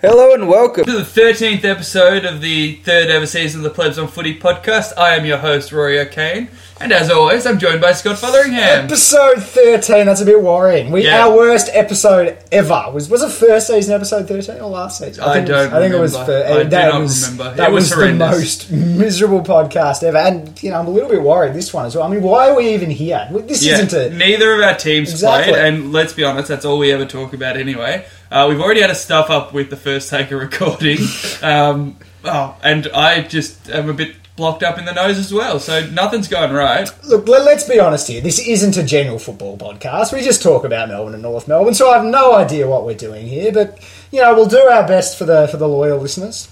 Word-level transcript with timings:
Hello 0.00 0.32
and 0.32 0.46
welcome. 0.48 0.84
To 0.84 0.92
the 0.92 0.98
13th 1.02 1.64
episode 1.64 2.24
of 2.24 2.40
the 2.40 2.76
third 2.84 3.10
ever 3.10 3.26
season 3.26 3.60
of 3.60 3.64
the 3.64 3.70
Plebs 3.70 3.98
on 3.98 4.06
Footy 4.06 4.38
podcast. 4.38 4.92
I 4.96 5.16
am 5.16 5.26
your 5.26 5.38
host, 5.38 5.72
Rory 5.72 5.98
O'Kane. 5.98 6.46
And 6.80 6.92
as 6.92 7.10
always, 7.10 7.44
I'm 7.44 7.58
joined 7.58 7.80
by 7.80 7.90
Scott 7.90 8.16
Fotheringham. 8.18 8.84
Episode 8.84 9.42
13, 9.42 10.06
that's 10.06 10.20
a 10.20 10.24
bit 10.24 10.40
worrying. 10.40 10.92
We 10.92 11.02
Yeah. 11.04 11.26
Our 11.26 11.36
worst 11.36 11.68
episode 11.72 12.38
ever. 12.52 12.84
Was 12.92 13.08
was 13.10 13.24
it 13.24 13.32
first 13.32 13.66
season 13.66 13.92
episode 13.92 14.28
13 14.28 14.60
or 14.60 14.70
last 14.70 14.98
season? 14.98 15.24
I 15.24 15.34
think 15.34 15.48
it 15.48 15.52
was- 15.52 15.66
don't 15.66 15.74
I 15.74 15.80
think 15.80 15.94
it 15.94 15.98
was 16.00 16.12
remember. 16.12 16.32
fir- 16.32 16.46
I 16.48 16.52
uh, 16.52 16.62
do 16.62 16.68
that 16.70 16.88
not 16.92 17.00
was, 17.00 17.30
remember. 17.30 17.56
That 17.56 17.68
It 17.68 17.72
was 17.72 17.82
was, 17.82 17.90
the 17.90 17.96
horrendous. 17.96 18.30
most 18.30 18.70
miserable 18.70 19.40
podcast 19.42 20.04
ever. 20.04 20.18
And, 20.18 20.62
you 20.62 20.70
know, 20.70 20.78
I'm 20.78 20.86
a 20.86 20.90
little 20.90 21.08
bit 21.10 21.20
worried 21.22 21.54
this 21.54 21.74
one 21.74 21.86
as 21.86 21.96
well. 21.96 22.04
I 22.04 22.08
mean, 22.08 22.22
why 22.22 22.48
are 22.50 22.54
we 22.54 22.72
even 22.72 22.90
here? 22.90 23.28
This 23.32 23.64
Yeah, 23.64 23.80
isn't 23.82 23.92
a. 23.92 24.10
neither 24.14 24.54
of 24.54 24.60
our 24.60 24.76
teams 24.76 25.10
Exactly. 25.10 25.54
played, 25.54 25.64
and 25.64 25.92
let's 25.92 26.12
be 26.12 26.22
honest, 26.22 26.46
that's 26.46 26.64
all 26.64 26.78
we 26.78 26.92
ever 26.92 27.04
talk 27.06 27.32
about 27.32 27.56
anyway. 27.56 28.04
Uh, 28.30 28.46
we've 28.48 28.60
already 28.60 28.80
had 28.80 28.90
a 28.90 28.94
stuff 28.94 29.30
up 29.30 29.52
with 29.52 29.70
the 29.70 29.76
first 29.76 30.10
taker 30.10 30.36
recording, 30.38 30.98
um, 31.42 31.96
oh, 32.24 32.56
and 32.62 32.88
I 32.88 33.22
just 33.22 33.70
am 33.70 33.88
a 33.88 33.94
bit 33.94 34.16
blocked 34.38 34.62
up 34.62 34.78
in 34.78 34.84
the 34.84 34.92
nose 34.92 35.18
as 35.18 35.34
well, 35.34 35.58
so 35.58 35.84
nothing's 35.90 36.28
going 36.28 36.52
right. 36.52 36.88
Look, 37.04 37.26
let, 37.26 37.44
let's 37.44 37.68
be 37.68 37.80
honest 37.80 38.06
here. 38.06 38.20
This 38.20 38.38
isn't 38.38 38.76
a 38.76 38.84
general 38.84 39.18
football 39.18 39.58
podcast. 39.58 40.12
We 40.12 40.22
just 40.22 40.42
talk 40.42 40.64
about 40.64 40.88
Melbourne 40.88 41.14
and 41.14 41.22
North 41.22 41.48
Melbourne, 41.48 41.74
so 41.74 41.90
I 41.90 41.96
have 41.96 42.04
no 42.04 42.34
idea 42.34 42.68
what 42.68 42.86
we're 42.86 42.94
doing 42.94 43.26
here. 43.26 43.52
But, 43.52 43.84
you 44.12 44.22
know, 44.22 44.34
we'll 44.34 44.46
do 44.46 44.58
our 44.58 44.86
best 44.86 45.18
for 45.18 45.24
the 45.24 45.48
for 45.48 45.56
the 45.56 45.68
loyal 45.68 45.98
listeners. 45.98 46.48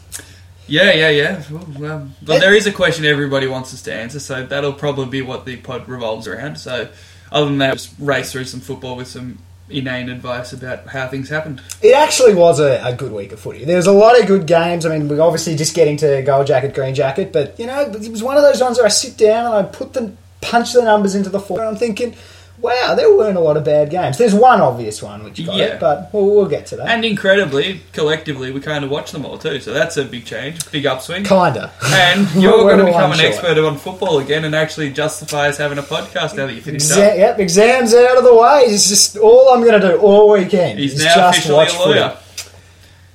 Yeah, 0.67 0.93
yeah, 0.93 1.11
yeah. 1.11 1.43
Well, 1.51 1.93
um, 1.93 2.15
but 2.21 2.41
there 2.41 2.55
is 2.55 2.67
a 2.67 2.73
question 2.73 3.05
everybody 3.05 3.47
wants 3.47 3.73
us 3.73 3.83
to 3.83 3.95
answer, 3.95 4.19
so 4.19 4.45
that'll 4.45 4.73
probably 4.73 5.07
be 5.07 5.23
what 5.23 5.45
the 5.45 5.57
pod 5.57 5.89
revolves 5.89 6.27
around. 6.27 6.59
So, 6.59 6.89
other 7.31 7.47
than 7.47 7.59
that, 7.59 7.75
just 7.75 7.95
race 8.01 8.33
through 8.33 8.47
some 8.47 8.61
football 8.61 8.97
with 8.97 9.07
some 9.07 9.39
inane 9.69 10.09
advice 10.09 10.53
about 10.53 10.87
how 10.87 11.09
things 11.09 11.29
happened. 11.29 11.61
It 11.83 11.95
actually 11.95 12.35
was 12.35 12.61
a, 12.61 12.81
a 12.85 12.95
good 12.95 13.13
week 13.13 13.33
of 13.33 13.41
footy. 13.41 13.65
There 13.65 13.77
was 13.77 13.87
a 13.87 13.93
lot 13.93 14.19
of 14.21 14.27
good 14.27 14.47
games. 14.47 14.87
I 14.87 14.97
mean, 14.97 15.09
we're 15.09 15.21
obviously 15.21 15.57
just 15.57 15.75
getting 15.75 15.97
to 15.99 16.23
gold 16.23 16.47
jacket, 16.47 16.75
green 16.75 16.95
jacket, 16.95 17.33
but 17.33 17.59
you 17.59 17.67
know, 17.67 17.81
it 17.81 18.11
was 18.11 18.23
one 18.23 18.37
of 18.37 18.43
those 18.43 18.61
ones 18.61 18.79
where 18.79 18.87
I 18.87 18.91
sit 18.91 19.17
down 19.17 19.47
and 19.47 19.55
I 19.55 19.63
put 19.65 19.93
the 19.93 20.13
punch 20.41 20.73
the 20.73 20.83
numbers 20.83 21.15
into 21.15 21.31
the 21.31 21.41
floor, 21.41 21.61
and 21.61 21.69
I'm 21.71 21.77
thinking, 21.77 22.15
wow, 22.61 22.95
there 22.97 23.15
weren't 23.15 23.37
a 23.37 23.41
lot 23.41 23.57
of 23.57 23.65
bad 23.65 23.91
games. 23.91 24.19
There's 24.19 24.35
one 24.35 24.61
obvious 24.61 25.03
one 25.03 25.25
which 25.25 25.45
got 25.45 25.57
Yeah. 25.57 25.65
it, 25.65 25.81
but 25.81 26.11
we'll, 26.13 26.27
we'll 26.27 26.47
get 26.47 26.67
to 26.67 26.77
that. 26.77 26.89
And 26.89 27.05
incredibly, 27.05 27.81
collectively, 27.93 28.51
we 28.53 28.61
kind 28.61 28.85
of 28.85 28.91
watched 28.91 29.13
them 29.13 29.25
all 29.27 29.39
too, 29.39 29.61
so 29.61 29.73
that's 29.73 29.97
a 29.97 30.05
big 30.05 30.25
change, 30.25 30.71
big 30.71 30.87
upswing. 30.87 31.25
Kinda. 31.25 31.73
And 31.85 32.29
you're 32.35 32.53
going 32.63 32.79
to 32.79 32.85
become 32.85 33.13
an 33.13 33.19
unsure. 33.21 33.27
expert 33.29 33.59
on 33.59 33.77
football 33.79 34.19
again 34.19 34.45
and 34.45 34.55
actually 34.55 34.91
justify 34.93 35.49
us 35.49 35.57
having 35.59 35.79
a 35.79 35.83
podcast 35.83 36.37
now 36.37 36.47
that 36.47 36.55
you 36.55 36.61
finished 36.63 36.91
Exa- 36.91 37.13
up. 37.13 37.19
yep, 37.19 37.39
exams 37.39 37.95
out 37.95 38.19
of 38.19 38.25
the 38.25 38.35
way. 38.35 38.61
It's 38.67 38.89
just 38.89 39.17
all 39.17 39.51
I'm 39.51 39.61
going 39.63 39.81
to 39.81 39.89
do 39.89 39.97
all 39.99 40.31
weekend. 40.31 40.79
He's 40.79 40.95
is 40.95 41.05
now 41.05 41.15
just 41.15 41.39
officially 41.39 41.55
watch 41.57 41.75
a 41.75 41.79
lawyer. 41.79 42.09
Footy. 42.11 42.23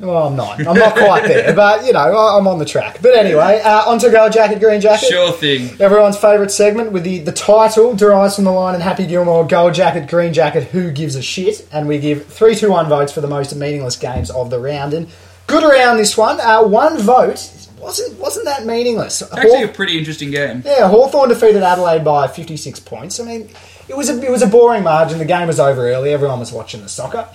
Well, 0.02 0.28
I'm 0.28 0.36
not. 0.36 0.66
I'm 0.68 0.78
not 0.78 0.96
quite 0.96 1.28
there, 1.28 1.54
but 1.54 1.86
you 1.86 1.94
know, 1.94 2.00
I'm 2.18 2.48
on 2.48 2.58
the 2.58 2.66
track. 2.66 3.00
But 3.02 3.16
anyway, 3.16 3.62
uh, 3.64 3.90
on 3.90 4.00
to 4.00 4.10
gold 4.10 4.34
jacket, 4.34 4.60
green 4.60 4.82
jacket. 4.82 5.08
Sure 5.10 5.32
thing. 5.32 5.80
Everyone's 5.80 6.18
favourite 6.18 6.50
segment 6.52 6.92
with 6.92 7.04
the, 7.04 7.20
the 7.20 7.32
title 7.32 7.96
derives 7.96 8.36
from 8.36 8.46
the 8.46 8.52
line 8.52 8.74
in 8.74 8.82
Happy 8.82 9.06
Gilmore, 9.06 9.46
Gold 9.46 9.76
Jacket, 9.76 10.10
Green 10.10 10.34
Jacket, 10.34 10.64
Who 10.66 10.92
Gives 10.92 11.16
a 11.16 11.22
Shit? 11.22 11.68
And 11.72 11.88
we 11.88 12.00
give 12.00 12.26
3 12.26 12.56
2 12.56 12.72
1 12.72 12.90
votes 12.90 13.12
for 13.14 13.22
the 13.22 13.28
most 13.28 13.56
meaningless 13.56 13.96
games 13.96 14.32
of 14.32 14.50
the 14.50 14.60
round. 14.60 14.94
And 14.94 15.08
good 15.48 15.64
round 15.64 16.00
this 16.00 16.18
one. 16.18 16.40
Uh, 16.42 16.64
one 16.64 16.98
vote 16.98 17.52
wasn't 17.80 18.20
wasn't 18.20 18.46
that 18.46 18.66
meaningless. 18.66 19.22
Actually, 19.32 19.64
a 19.64 19.68
pretty 19.68 19.98
interesting 19.98 20.32
game. 20.32 20.64
yeah, 20.66 20.88
Hawthorn 20.90 21.30
defeated 21.30 21.64
Adelaide 21.64 22.04
by 22.04 22.28
56 22.28 22.80
points. 22.82 23.20
I 23.20 23.24
mean, 23.26 23.50
it 23.92 23.98
was 23.98 24.10
a, 24.10 24.22
it 24.22 24.32
was 24.32 24.42
a 24.42 24.48
boring 24.48 24.84
margin. 24.84 25.20
The 25.20 25.26
game 25.26 25.48
was 25.48 25.60
over 25.60 25.88
early. 25.90 26.12
Everyone 26.14 26.40
was 26.40 26.52
watching 26.52 26.82
the 26.82 26.90
soccer. 26.90 27.28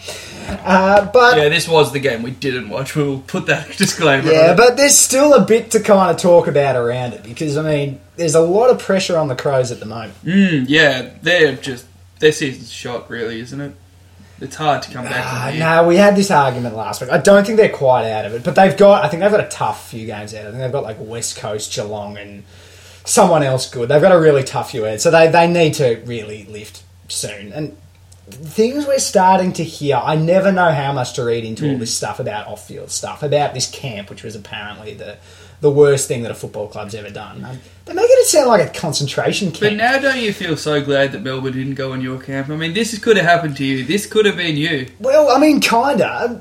Uh, 0.49 1.05
but 1.13 1.37
Yeah, 1.37 1.49
this 1.49 1.69
was 1.69 1.93
the 1.93 1.99
game 2.01 2.23
we 2.23 2.31
didn't 2.31 2.69
watch. 2.69 2.97
We'll 2.97 3.21
put 3.21 3.47
that 3.47 3.69
disclaimer. 3.77 4.31
Yeah, 4.31 4.55
but 4.55 4.77
there's 4.77 4.97
still 4.97 5.35
a 5.35 5.45
bit 5.45 5.71
to 5.73 5.81
kind 5.81 6.11
of 6.11 6.17
talk 6.17 6.47
about 6.47 6.77
around 6.77 7.13
it 7.13 7.23
because 7.23 7.57
I 7.57 7.63
mean, 7.63 8.01
there's 8.17 8.35
a 8.35 8.41
lot 8.41 8.71
of 8.71 8.79
pressure 8.79 9.17
on 9.19 9.29
the 9.29 9.37
Crows 9.37 9.71
at 9.71 9.81
the 9.81 9.87
moment. 9.87 10.15
Mm, 10.25 10.65
yeah, 10.69 11.11
they're 11.23 11.57
just 11.57 11.87
their 12.19 12.33
season's 12.33 12.73
shot, 12.73 13.11
really, 13.11 13.41
isn't 13.41 13.61
it? 13.61 13.75
It's 14.41 14.57
hard 14.57 14.83
to 14.83 14.91
come 14.93 15.05
back 15.05 15.25
Uh, 15.27 15.51
here. 15.51 15.61
no, 15.61 15.87
we 15.89 15.97
had 15.97 16.15
this 16.15 16.31
argument 16.31 16.77
last 16.77 17.01
week. 17.01 17.11
I 17.11 17.19
don't 17.19 17.47
think 17.47 17.57
they're 17.57 17.71
quite 17.71 18.11
out 18.11 18.27
of 18.27 18.35
it, 18.35 18.45
but 18.45 18.55
they've 18.55 18.77
got. 18.77 19.05
I 19.05 19.09
think 19.09 19.23
they've 19.23 19.31
got 19.31 19.41
a 19.45 19.49
tough 19.49 19.89
few 19.91 20.05
games 20.07 20.35
out. 20.35 20.43
I 20.47 20.51
think 20.51 20.59
they've 20.59 20.73
got 20.73 20.83
like 20.83 20.97
West 21.01 21.37
Coast, 21.39 21.75
Geelong, 21.75 22.19
and 22.19 22.45
someone 23.07 23.43
else 23.43 23.71
good. 23.71 23.89
They've 23.89 24.03
got 24.03 24.13
a 24.13 24.21
really 24.21 24.43
tough 24.45 24.75
year, 24.75 24.99
so 24.99 25.11
they 25.11 25.29
they 25.29 25.47
need 25.47 25.75
to 25.75 26.03
really 26.05 26.45
lift 26.45 26.83
soon. 27.09 27.53
And 27.53 27.77
things 28.31 28.87
we're 28.87 28.99
starting 28.99 29.53
to 29.55 29.65
hear, 29.65 29.97
I 29.97 30.17
never 30.17 30.51
know 30.53 30.73
how 30.73 30.93
much 30.93 31.13
to 31.15 31.25
read 31.25 31.45
into 31.45 31.65
Hmm. 31.65 31.73
all 31.73 31.79
this 31.79 31.95
stuff 31.95 32.19
about 32.21 32.49
off 32.49 32.67
field 32.67 32.91
stuff 32.91 33.23
about 33.23 33.55
this 33.55 33.71
camp, 33.71 34.11
which 34.11 34.23
was 34.23 34.35
apparently 34.35 34.95
the 34.95 35.17
the 35.61 35.71
worst 35.71 36.09
thing 36.09 36.23
that 36.23 36.31
a 36.31 36.35
football 36.35 36.69
club's 36.69 36.95
ever 36.95 37.11
done. 37.11 37.45
Um, 37.45 37.59
they're 37.87 37.95
making 37.95 38.17
it 38.19 38.27
sound 38.27 38.49
like 38.49 38.69
a 38.69 38.79
concentration 38.79 39.53
camp. 39.53 39.61
But 39.61 39.73
now, 39.75 39.99
don't 40.01 40.19
you 40.19 40.33
feel 40.33 40.57
so 40.57 40.85
glad 40.85 41.13
that 41.13 41.23
Melbourne 41.23 41.53
didn't 41.53 41.75
go 41.75 41.93
on 41.93 42.01
your 42.01 42.21
camp? 42.21 42.51
I 42.51 42.57
mean, 42.57 42.75
this 42.75 42.99
could 42.99 43.17
have 43.17 43.25
happened 43.25 43.57
to 43.59 43.65
you. 43.65 43.85
This 43.85 44.07
could 44.07 44.27
have 44.27 44.37
been 44.37 44.57
you. 44.57 44.89
Well, 44.99 45.31
I 45.31 45.39
mean, 45.39 45.61
kinda. 45.61 46.41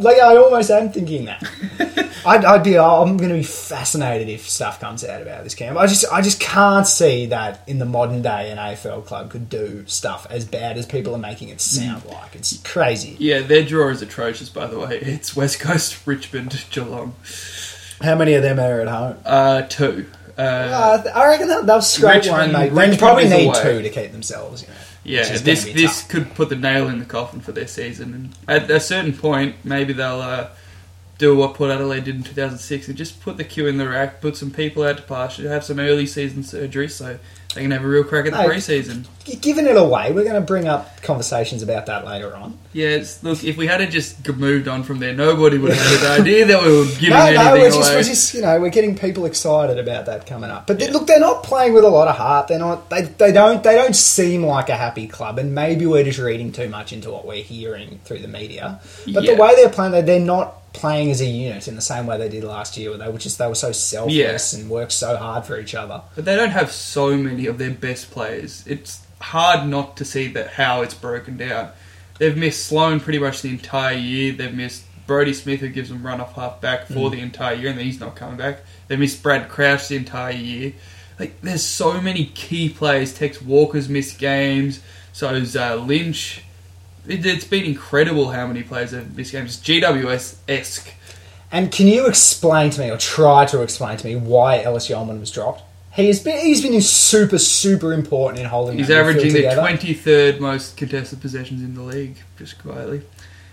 like 0.00 0.18
I 0.18 0.36
almost 0.36 0.70
am 0.70 0.92
thinking 0.92 1.24
that. 1.24 2.10
I'd, 2.26 2.44
I'd 2.44 2.62
be. 2.62 2.78
I'm 2.78 3.16
going 3.16 3.30
to 3.30 3.36
be 3.36 3.42
fascinated 3.42 4.28
if 4.28 4.48
stuff 4.48 4.80
comes 4.80 5.04
out 5.04 5.22
about 5.22 5.44
this 5.44 5.54
camp. 5.54 5.78
I 5.78 5.86
just, 5.86 6.04
I 6.12 6.20
just 6.20 6.40
can't 6.40 6.86
see 6.86 7.26
that 7.26 7.62
in 7.66 7.78
the 7.78 7.84
modern 7.84 8.22
day 8.22 8.50
an 8.50 8.58
AFL 8.58 9.04
club 9.04 9.30
could 9.30 9.48
do 9.48 9.84
stuff 9.86 10.26
as 10.30 10.44
bad 10.44 10.76
as 10.76 10.86
people 10.86 11.14
are 11.14 11.18
making 11.18 11.48
it 11.48 11.60
sound 11.60 12.04
like. 12.06 12.34
It's 12.34 12.56
crazy. 12.62 13.16
Yeah, 13.18 13.40
their 13.40 13.64
draw 13.64 13.88
is 13.88 14.02
atrocious, 14.02 14.48
by 14.48 14.66
the 14.66 14.78
way. 14.78 14.98
It's 15.00 15.36
West 15.36 15.60
Coast, 15.60 16.06
Richmond, 16.06 16.64
Geelong. 16.70 17.14
How 18.00 18.14
many 18.16 18.34
of 18.34 18.42
them 18.42 18.58
are 18.58 18.80
at 18.80 18.88
home? 18.88 19.16
Uh, 19.24 19.62
two. 19.62 20.06
Uh, 20.36 20.40
Uh, 20.40 21.02
I 21.14 21.26
reckon 21.28 21.48
they'll, 21.48 21.62
they'll 21.64 21.82
scrape 21.82 22.26
one, 22.26 22.52
mate. 22.52 22.70
They 22.70 22.74
Richmond 22.74 22.98
probably 22.98 23.28
need 23.28 23.46
away. 23.48 23.62
two 23.62 23.82
to 23.82 23.88
keep 23.90 24.10
themselves. 24.12 24.62
You 24.62 24.68
know, 24.68 24.74
yeah, 25.04 25.36
this 25.38 25.64
this 25.64 26.00
tough. 26.00 26.08
could 26.08 26.34
put 26.34 26.48
the 26.48 26.56
nail 26.56 26.88
in 26.88 26.98
the 26.98 27.04
coffin 27.04 27.40
for 27.40 27.52
their 27.52 27.68
season. 27.68 28.32
And 28.48 28.62
at 28.64 28.70
a 28.70 28.80
certain 28.80 29.12
point, 29.12 29.56
maybe 29.62 29.92
they'll 29.92 30.20
uh, 30.20 30.48
do 31.18 31.36
what 31.36 31.54
Port 31.54 31.70
Adelaide 31.70 32.04
did 32.04 32.16
in 32.16 32.22
2006 32.24 32.88
and 32.88 32.96
just 32.96 33.20
put 33.20 33.36
the 33.36 33.44
cue 33.44 33.68
in 33.68 33.76
the 33.76 33.88
rack, 33.88 34.20
put 34.20 34.36
some 34.36 34.50
people 34.50 34.82
out 34.82 34.96
to 34.96 35.02
pasture, 35.04 35.48
have 35.48 35.62
some 35.62 35.78
early 35.78 36.06
season 36.06 36.42
surgery 36.42 36.88
so 36.88 37.18
they 37.54 37.62
can 37.62 37.70
have 37.70 37.84
a 37.84 37.88
real 37.88 38.04
crack 38.04 38.26
at 38.26 38.32
the 38.32 38.38
Mate. 38.38 38.48
preseason. 38.50 39.04
G- 39.24 39.36
Giving 39.36 39.66
it 39.66 39.76
away, 39.76 40.12
we're 40.12 40.24
going 40.24 40.34
to 40.34 40.40
bring 40.40 40.66
up 40.68 41.00
conversations 41.02 41.62
about 41.62 41.86
that 41.86 42.04
later 42.04 42.34
on. 42.34 42.58
Yes, 42.72 43.22
look, 43.22 43.42
if 43.44 43.56
we 43.56 43.66
had 43.66 43.88
just 43.90 44.22
g- 44.24 44.32
moved 44.32 44.66
on 44.68 44.82
from 44.82 44.98
there, 44.98 45.14
nobody 45.14 45.56
would 45.56 45.72
have 45.72 46.00
had 46.00 46.00
the 46.00 46.22
idea 46.22 46.44
that 46.46 46.62
we 46.62 46.68
were 46.78 46.84
giving 46.84 47.10
No, 47.10 47.16
anything 47.24 47.44
no, 47.44 47.52
we're 47.52 47.58
away. 47.60 47.70
just, 47.70 47.94
we're 47.94 48.02
just, 48.02 48.34
you 48.34 48.40
know, 48.42 48.60
we're 48.60 48.70
getting 48.70 48.98
people 48.98 49.24
excited 49.24 49.78
about 49.78 50.06
that 50.06 50.26
coming 50.26 50.50
up. 50.50 50.66
But 50.66 50.78
they- 50.80 50.90
look, 50.90 51.06
they're 51.06 51.20
not 51.20 51.42
playing 51.44 51.72
with 51.72 51.84
a 51.84 51.88
lot 51.88 52.08
of 52.08 52.16
heart. 52.16 52.48
They're 52.48 52.58
not. 52.58 52.90
They, 52.90 53.02
they 53.02 53.32
don't. 53.32 53.62
They 53.62 53.76
don't 53.76 53.96
seem 53.96 54.44
like 54.44 54.68
a 54.68 54.76
happy 54.76 55.06
club. 55.06 55.38
And 55.38 55.54
maybe 55.54 55.86
we're 55.86 56.04
just 56.04 56.18
reading 56.18 56.50
too 56.52 56.68
much 56.68 56.92
into 56.92 57.10
what 57.10 57.24
we're 57.26 57.42
hearing 57.44 58.00
through 58.04 58.18
the 58.18 58.28
media. 58.28 58.80
But 59.06 59.22
Yeah. 59.24 59.34
the 59.36 59.40
way 59.40 59.54
they're 59.54 59.68
playing, 59.70 59.92
they- 59.92 60.02
they're 60.02 60.20
not 60.20 60.56
playing 60.74 61.10
as 61.10 61.20
a 61.20 61.26
unit 61.26 61.66
in 61.66 61.76
the 61.76 61.82
same 61.82 62.06
way 62.06 62.18
they 62.18 62.28
did 62.28 62.44
last 62.44 62.76
year, 62.76 62.90
where 62.90 62.98
they 62.98 63.08
were 63.08 63.18
just 63.18 63.38
they 63.38 63.46
were 63.46 63.54
so 63.54 63.72
selfless 63.72 64.52
and 64.52 64.68
worked 64.68 64.92
so 64.92 65.16
hard 65.16 65.46
for 65.46 65.58
each 65.58 65.74
other. 65.74 66.02
But 66.14 66.26
they 66.26 66.36
don't 66.36 66.50
have 66.50 66.70
so 66.70 67.16
many 67.16 67.46
of 67.46 67.56
their 67.58 67.70
best 67.70 68.10
players. 68.10 68.66
It's 68.66 69.00
hard 69.20 69.66
not 69.66 69.96
to 69.96 70.04
see 70.04 70.28
that 70.32 70.50
how 70.50 70.82
it's 70.82 70.94
broken 70.94 71.38
down. 71.38 71.70
They've 72.18 72.36
missed 72.36 72.66
Sloan 72.66 73.00
pretty 73.00 73.18
much 73.18 73.42
the 73.42 73.48
entire 73.48 73.96
year. 73.96 74.32
They've 74.32 74.54
missed 74.54 74.84
Brodie 75.06 75.34
Smith, 75.34 75.60
who 75.60 75.68
gives 75.68 75.88
them 75.88 76.04
run 76.04 76.20
off 76.20 76.34
half 76.34 76.60
back 76.60 76.86
for 76.86 77.10
the 77.10 77.20
entire 77.20 77.54
year, 77.54 77.70
and 77.70 77.80
he's 77.80 78.00
not 78.00 78.16
coming 78.16 78.36
back. 78.36 78.60
They 78.88 78.96
missed 78.96 79.22
Brad 79.22 79.48
Crouch 79.48 79.88
the 79.88 79.96
entire 79.96 80.32
year. 80.32 80.72
Like, 81.18 81.40
there's 81.42 81.62
so 81.62 82.00
many 82.00 82.26
key 82.26 82.68
players. 82.68 83.14
Tex 83.14 83.40
Walker's 83.40 83.88
missed 83.88 84.18
games. 84.18 84.80
So's 85.12 85.56
uh, 85.56 85.76
Lynch. 85.76 86.42
It, 87.06 87.24
it's 87.24 87.44
been 87.44 87.64
incredible 87.64 88.30
how 88.30 88.46
many 88.46 88.62
players 88.62 88.92
have 88.92 89.16
missed 89.16 89.32
games. 89.32 89.60
GWS 89.60 90.36
esque. 90.48 90.92
And 91.52 91.70
can 91.70 91.86
you 91.86 92.06
explain 92.06 92.70
to 92.70 92.80
me, 92.80 92.90
or 92.90 92.96
try 92.96 93.44
to 93.46 93.62
explain 93.62 93.96
to 93.98 94.06
me, 94.06 94.16
why 94.16 94.62
Ellis 94.62 94.88
Yeoman 94.88 95.20
was 95.20 95.30
dropped? 95.30 95.62
He 95.92 96.08
has 96.08 96.20
been 96.20 96.44
he's 96.44 96.60
been 96.60 96.80
super 96.80 97.38
super 97.38 97.92
important 97.92 98.40
in 98.40 98.46
holding. 98.46 98.78
He's 98.78 98.90
averaging 98.90 99.32
the 99.32 99.42
23rd 99.42 100.40
most 100.40 100.76
contested 100.76 101.20
possessions 101.20 101.62
in 101.62 101.76
the 101.76 101.82
league, 101.82 102.16
just 102.36 102.58
quietly. 102.60 103.02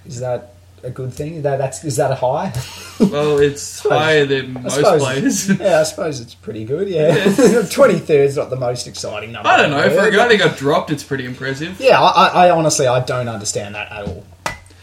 Is 0.06 0.20
that 0.22 0.56
a 0.84 0.90
good 0.90 1.14
thing? 1.14 1.36
Is 1.36 1.44
that 1.44 1.58
that's 1.58 1.84
is 1.84 1.96
that 1.98 2.12
a 2.12 2.16
high? 2.16 2.54
Well, 3.02 3.40
it's 3.40 3.62
suppose- 3.82 3.92
higher 3.98 4.26
than 4.26 4.54
most 4.54 4.76
suppose- 4.76 5.02
players. 5.02 5.50
yeah, 5.60 5.80
I 5.80 5.84
suppose 5.84 6.20
it's 6.20 6.36
pretty 6.36 6.66
good. 6.66 6.88
Yeah, 6.88 7.64
twenty 7.72 7.98
third 8.00 8.30
is 8.30 8.38
not 8.38 8.50
the 8.52 8.56
most 8.56 8.88
exciting 8.88 9.32
number. 9.32 9.50
I 9.50 9.58
don't 9.58 9.72
know. 9.72 9.90
For 9.90 10.08
a 10.08 10.12
guy 10.12 10.28
that 10.28 10.38
got 10.38 10.58
dropped, 10.58 10.92
it's 10.92 11.04
pretty 11.04 11.26
impressive. 11.26 11.80
yeah, 11.80 12.00
I, 12.00 12.48
I, 12.48 12.50
honestly 12.52 12.86
I 12.88 13.00
don't 13.00 13.28
understand 13.28 13.74
that 13.76 13.92
at 13.92 14.08
all. 14.08 14.24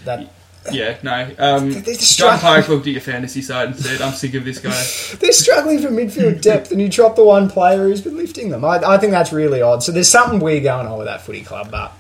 That 0.05 0.31
Yeah, 0.73 0.97
no. 1.03 1.31
Um, 1.39 1.71
John. 1.85 2.39
Pyke 2.41 2.69
looked 2.69 2.87
at 2.89 2.93
your 2.93 3.01
fantasy 3.01 3.41
side 3.43 3.69
and 3.69 3.77
said, 3.79 4.01
"I'm 4.03 4.13
sick 4.13 4.35
of 4.35 4.45
this 4.45 4.59
guy." 4.59 5.17
they're 5.19 5.33
struggling 5.33 5.81
for 5.81 5.89
midfield 5.89 6.41
depth, 6.43 6.73
and 6.73 6.81
you 6.81 6.89
drop 6.89 7.15
the 7.17 7.25
one 7.25 7.49
player 7.49 7.85
who's 7.85 8.03
been 8.03 8.17
lifting 8.17 8.51
them. 8.51 8.65
I, 8.65 8.77
I 8.85 8.99
think 8.99 9.13
that's 9.13 9.33
really 9.33 9.63
odd. 9.63 9.83
So 9.85 9.93
there's 9.93 10.09
something 10.11 10.41
weird 10.41 10.65
going 10.65 10.87
on 10.89 10.99
with 10.99 11.07
that 11.07 11.21
footy 11.23 11.43
club, 11.43 11.71
but 11.71 11.93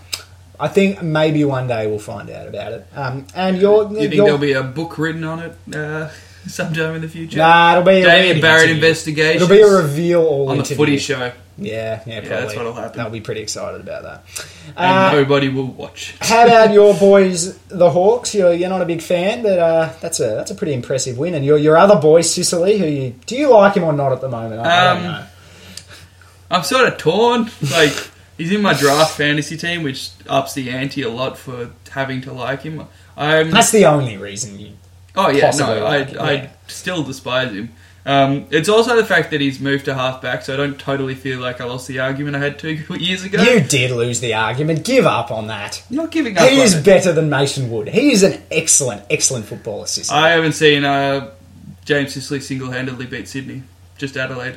I 0.61 0.69
think 0.69 1.03
maybe 1.03 1.45
one 1.45 1.69
day 1.69 1.87
we'll 1.87 1.99
find 2.01 2.29
out 2.31 2.49
about 2.49 2.73
it. 2.73 2.87
Um, 2.95 3.27
and 3.35 3.59
you 3.59 3.89
think 3.97 4.15
there'll 4.15 4.39
be 4.39 4.53
a 4.53 4.63
book 4.63 4.99
written 4.99 5.25
on 5.25 5.39
it 5.41 5.57
uh, 5.77 6.11
sometime 6.49 6.97
in 6.97 7.03
the 7.03 7.09
future? 7.09 7.39
nah, 7.39 7.73
it'll 7.73 7.85
be 7.85 8.01
a 8.01 8.05
Damien 8.05 8.41
Barrett 8.41 8.65
interview. 8.71 8.75
investigation. 8.85 9.37
It'll 9.43 9.49
be 9.55 9.61
a 9.63 9.71
reveal 9.71 10.23
all 10.23 10.49
on 10.51 10.59
the 10.59 10.65
footy 10.65 10.99
show, 10.99 11.31
Yeah, 11.59 12.03
yeah, 12.07 12.21
probably. 12.21 12.29
that's 12.29 12.57
what'll 12.57 12.73
happen. 12.73 12.99
They'll 12.99 13.11
be 13.11 13.21
pretty 13.21 13.41
excited 13.43 13.81
about 13.81 14.03
that. 14.03 14.25
and 14.77 14.77
Uh, 14.77 15.13
nobody 15.13 15.49
will 15.49 15.67
watch. 15.69 16.17
How 16.21 16.45
about 16.47 16.73
your 16.73 16.93
boys, 16.95 17.57
the 17.69 17.91
Hawks? 17.91 18.35
You're, 18.35 18.53
you're 18.53 18.69
not 18.69 18.83
a 18.83 18.87
big 18.87 19.01
fan, 19.03 19.43
but 19.45 19.59
uh, 19.61 19.93
that's 20.01 20.19
a 20.21 20.29
that's 20.37 20.51
a 20.51 20.55
pretty 20.57 20.73
impressive 20.75 21.19
win. 21.19 21.35
And 21.35 21.45
your 21.45 21.59
your 21.59 21.77
other 21.77 21.97
boy, 22.01 22.23
Sicily, 22.23 22.79
who 22.79 22.87
you 22.87 23.15
do 23.27 23.37
you 23.37 23.51
like 23.51 23.75
him 23.75 23.85
or 23.85 23.93
not 23.93 24.11
at 24.13 24.21
the 24.21 24.29
moment? 24.29 24.61
I, 24.61 24.65
I 24.67 24.85
don't 24.95 24.97
Um, 25.07 25.13
know. 25.13 25.25
I'm 26.51 26.63
sort 26.65 26.89
of 26.89 26.97
torn. 26.99 27.51
Like 27.71 28.11
he's 28.39 28.53
in 28.53 28.63
my 28.63 28.73
draft 28.73 29.17
fantasy 29.17 29.57
team, 29.57 29.83
which 29.83 30.11
ups 30.27 30.55
the 30.55 30.71
ante 30.71 31.03
a 31.03 31.11
lot 31.11 31.37
for 31.37 31.73
having 31.91 32.23
to 32.23 32.33
like 32.33 32.63
him. 32.63 32.87
I'm 33.17 33.51
That's 33.51 33.73
the 33.73 33.85
only 33.85 34.17
reason 34.17 34.59
you. 34.59 34.73
Oh 35.15 35.29
yeah, 35.29 35.51
no, 35.59 35.85
I 35.85 35.99
like 35.99 36.17
I 36.17 36.33
yeah. 36.33 36.51
still 36.69 37.03
despise 37.03 37.53
him. 37.53 37.71
Um, 38.07 38.47
it's 38.51 38.71
also 38.71 38.97
the 38.97 39.05
fact 39.05 39.33
that 39.33 39.41
he's 39.43 39.61
moved 39.61 39.85
to 39.85 39.95
halfback, 39.95 40.43
so 40.43 40.55
I 40.55 40.57
don't 40.57 40.79
totally 40.79 41.15
feel 41.15 41.41
like 41.41 41.61
I 41.61 41.65
lost 41.65 41.89
the 41.89 41.99
argument 41.99 42.37
I 42.37 42.39
had 42.39 42.59
two 42.59 42.73
years 42.99 43.25
ago. 43.25 43.43
You 43.43 43.61
did 43.61 43.91
lose 43.91 44.21
the 44.21 44.33
argument. 44.33 44.85
Give 44.85 45.05
up 45.05 45.31
on 45.31 45.49
that. 45.49 45.85
I'm 45.91 45.97
not 45.97 46.11
giving 46.11 46.39
up. 46.39 46.49
He 46.49 46.61
is 46.61 46.75
it. 46.75 46.85
better 46.87 47.13
than 47.13 47.29
Mason 47.29 47.71
Wood. 47.71 47.89
He 47.89 48.11
is 48.13 48.23
an 48.23 48.41
excellent, 48.51 49.03
excellent 49.11 49.45
footballer, 49.45 49.87
Sicily. 49.87 50.19
I 50.19 50.31
haven't 50.31 50.53
seen 50.53 50.85
uh, 50.85 51.33
James 51.85 52.15
Sicily 52.15 52.41
single-handedly 52.41 53.07
beat 53.07 53.29
Sydney, 53.29 53.65
just 53.99 54.17
Adelaide. 54.17 54.57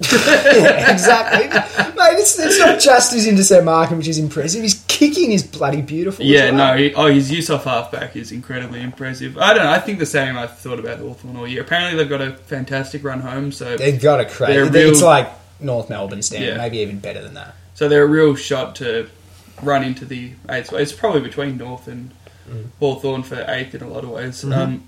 Yeah, 0.00 0.90
exactly. 0.92 1.48
Mate, 1.48 2.18
it's, 2.18 2.38
it's 2.38 2.58
not 2.58 2.80
just 2.80 3.12
his 3.14 3.26
intercept 3.26 3.64
marking, 3.64 3.96
which 3.96 4.08
is 4.08 4.18
impressive. 4.18 4.62
His 4.62 4.84
kicking 4.88 5.32
is 5.32 5.42
bloody 5.42 5.82
beautiful. 5.82 6.24
Yeah, 6.24 6.50
well. 6.50 6.74
no, 6.74 6.76
he, 6.76 6.94
oh, 6.94 7.06
his 7.06 7.30
use 7.30 7.48
off 7.50 7.64
halfback 7.64 8.14
is 8.16 8.32
incredibly 8.32 8.82
impressive. 8.82 9.38
I 9.38 9.54
don't 9.54 9.64
know. 9.64 9.70
I 9.70 9.78
think 9.80 9.98
the 9.98 10.06
same 10.06 10.36
I 10.36 10.46
thought 10.46 10.78
about 10.78 10.98
Hawthorn 10.98 11.36
all 11.36 11.46
year. 11.48 11.62
Apparently, 11.62 11.96
they've 11.96 12.08
got 12.08 12.20
a 12.20 12.32
fantastic 12.32 13.02
run 13.04 13.20
home, 13.20 13.52
so 13.52 13.76
They've 13.76 14.00
got 14.00 14.20
a 14.20 14.24
crazy. 14.26 14.58
Real- 14.58 14.90
It's 14.90 15.02
like 15.02 15.30
North 15.60 15.88
Melbourne 15.88 16.22
standard, 16.22 16.48
Yeah. 16.48 16.56
maybe 16.58 16.78
even 16.78 16.98
better 16.98 17.22
than 17.22 17.34
that. 17.34 17.54
So 17.74 17.88
they're 17.88 18.04
a 18.04 18.06
real 18.08 18.34
shot 18.36 18.76
to 18.76 19.08
run 19.62 19.82
into 19.82 20.04
the 20.04 20.32
eighth. 20.50 20.72
It's 20.72 20.92
probably 20.92 21.20
between 21.22 21.56
North 21.58 21.88
and 21.88 22.10
Mm. 22.48 22.66
Hawthorn 22.78 23.24
for 23.24 23.44
eighth 23.48 23.74
in 23.74 23.82
a 23.82 23.88
lot 23.88 24.04
of 24.04 24.10
ways. 24.10 24.44
Mm-hmm. 24.44 24.52
Um, 24.52 24.84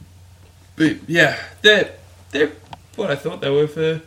but 0.77 0.97
yeah, 1.09 1.37
they're 1.63 1.91
they're 2.31 2.53
what 2.95 3.11
I 3.11 3.17
thought 3.17 3.41
they 3.41 3.51
were 3.51 3.67
for 3.67 4.01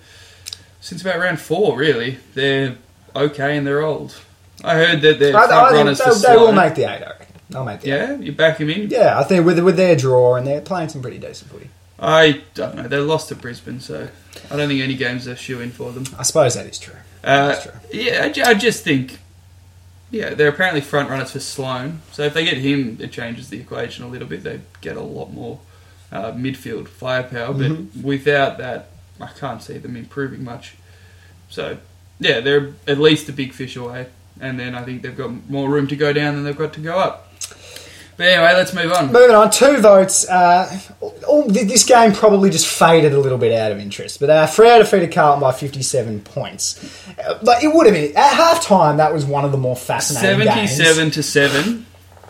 since 0.82 1.02
about 1.02 1.20
round 1.20 1.40
four. 1.40 1.78
Really, 1.78 2.18
they're 2.34 2.76
okay 3.16 3.56
and 3.58 3.66
they're 3.66 3.82
old. 3.82 4.20
I 4.64 4.76
heard 4.76 5.02
that 5.02 5.20
they're 5.20 5.36
I, 5.36 5.48
front 5.48 5.52
I 5.54 5.72
runners 5.74 5.98
they, 6.00 6.28
they 6.28 6.36
will 6.38 6.52
make 6.52 6.76
the 6.76 6.84
eight. 6.84 7.04
I 7.04 7.10
reckon. 7.12 7.28
They'll 7.50 7.66
make 7.66 7.82
the 7.82 7.92
eight. 7.92 7.98
Yeah, 8.10 8.18
you 8.18 8.32
back 8.34 8.58
him 8.58 8.70
in. 8.70 8.90
Yeah, 8.90 9.18
I 9.20 9.24
think 9.24 9.46
with 9.46 9.58
with 9.60 9.78
their 9.78 9.96
draw 9.96 10.36
and 10.36 10.46
they're 10.46 10.62
playing 10.62 10.90
some 10.90 11.02
pretty 11.02 11.18
decent 11.20 11.50
footy. 11.52 11.70
I 12.00 12.42
don't 12.56 12.76
know. 12.76 12.88
They 12.88 12.98
lost 12.98 13.30
to 13.30 13.36
Brisbane, 13.36 13.80
so 13.80 14.08
I 14.50 14.56
don't 14.56 14.68
think 14.68 14.82
any 14.82 14.96
games 14.96 15.28
are 15.28 15.36
shoe 15.36 15.62
in 15.62 15.70
for 15.72 15.92
them. 15.92 16.06
I 16.18 16.24
suppose 16.24 16.56
that 16.56 16.66
is 16.66 16.80
true. 16.80 16.96
Uh, 17.24 17.50
That's 17.50 17.64
true. 17.64 17.74
yeah, 17.94 18.32
I, 18.36 18.50
I 18.50 18.54
just 18.56 18.84
think, 18.84 19.20
yeah, 20.10 20.34
they're 20.34 20.48
apparently 20.50 20.82
front 20.82 21.12
runners 21.12 21.32
for 21.32 21.40
Sloan. 21.40 22.02
So 22.12 22.24
if 22.24 22.34
they 22.34 22.44
get 22.44 22.58
him, 22.58 22.98
it 23.00 23.12
changes 23.12 23.50
the 23.52 23.60
equation 23.60 24.04
a 24.04 24.08
little 24.08 24.28
bit. 24.28 24.42
They 24.42 24.62
get 24.82 24.98
a 24.98 25.02
lot 25.02 25.32
more 25.32 25.60
uh, 26.12 26.32
midfield 26.32 26.88
firepower, 26.88 27.54
but 27.54 27.70
Mm-hmm. 27.72 28.02
without 28.02 28.58
that, 28.58 28.88
I 29.22 29.28
can't 29.40 29.62
see 29.62 29.78
them 29.78 29.96
improving 29.96 30.44
much. 30.44 30.76
So 31.50 31.78
yeah, 32.20 32.40
they're 32.40 32.74
at 32.88 32.98
least 32.98 33.30
a 33.30 33.34
big 33.34 33.54
fish 33.54 33.76
away, 33.76 34.08
and 34.40 34.60
then 34.60 34.76
I 34.76 34.84
think 34.84 35.02
they've 35.02 35.16
got 35.18 35.50
more 35.50 35.70
room 35.70 35.88
to 35.88 35.96
go 35.96 36.14
down 36.14 36.36
than 36.36 36.44
they've 36.44 36.58
got 36.58 36.74
to 36.74 36.80
go 36.80 36.98
up. 36.98 37.28
But 38.18 38.28
anyway, 38.28 38.54
let's 38.54 38.74
move 38.74 38.92
on. 38.92 39.12
Moving 39.12 39.36
on, 39.36 39.50
two 39.50 39.78
votes. 39.78 40.30
Uh, 40.30 40.80
all, 41.28 41.48
this 41.48 41.84
game 41.86 42.12
probably 42.12 42.52
just 42.52 42.68
faded 42.68 43.14
a 43.14 43.20
little 43.20 43.40
bit 43.40 43.52
out 43.52 43.72
of 43.72 43.80
interest, 43.80 44.20
but 44.20 44.30
uh, 44.30 44.46
Freo 44.46 44.78
defeated 44.78 45.12
Carlton 45.12 45.42
by 45.42 45.52
57 45.52 46.22
points. 46.22 47.08
Uh, 47.18 47.40
but 47.44 47.64
it 47.64 47.74
would 47.74 47.88
have 47.88 47.96
been 47.96 48.16
at 48.16 48.34
half 48.34 48.64
time. 48.64 48.98
That 48.98 49.12
was 49.12 49.26
one 49.26 49.44
of 49.44 49.52
the 49.52 49.58
more 49.58 49.76
fascinating 49.76 50.46
games. 50.46 50.76
Seventy-seven 50.78 51.12
to 51.12 51.24
seven, 51.24 51.86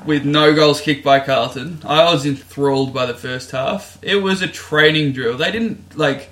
with 0.05 0.23
no 0.23 0.55
goals 0.55 0.79
kicked 0.79 1.03
by 1.03 1.19
Carlton. 1.19 1.79
I 1.83 2.13
was 2.13 2.25
enthralled 2.25 2.93
by 2.93 3.05
the 3.05 3.15
first 3.15 3.51
half. 3.51 3.97
It 4.01 4.17
was 4.17 4.41
a 4.41 4.47
training 4.47 5.11
drill. 5.11 5.35
They 5.35 5.51
didn't 5.51 5.97
like. 5.97 6.29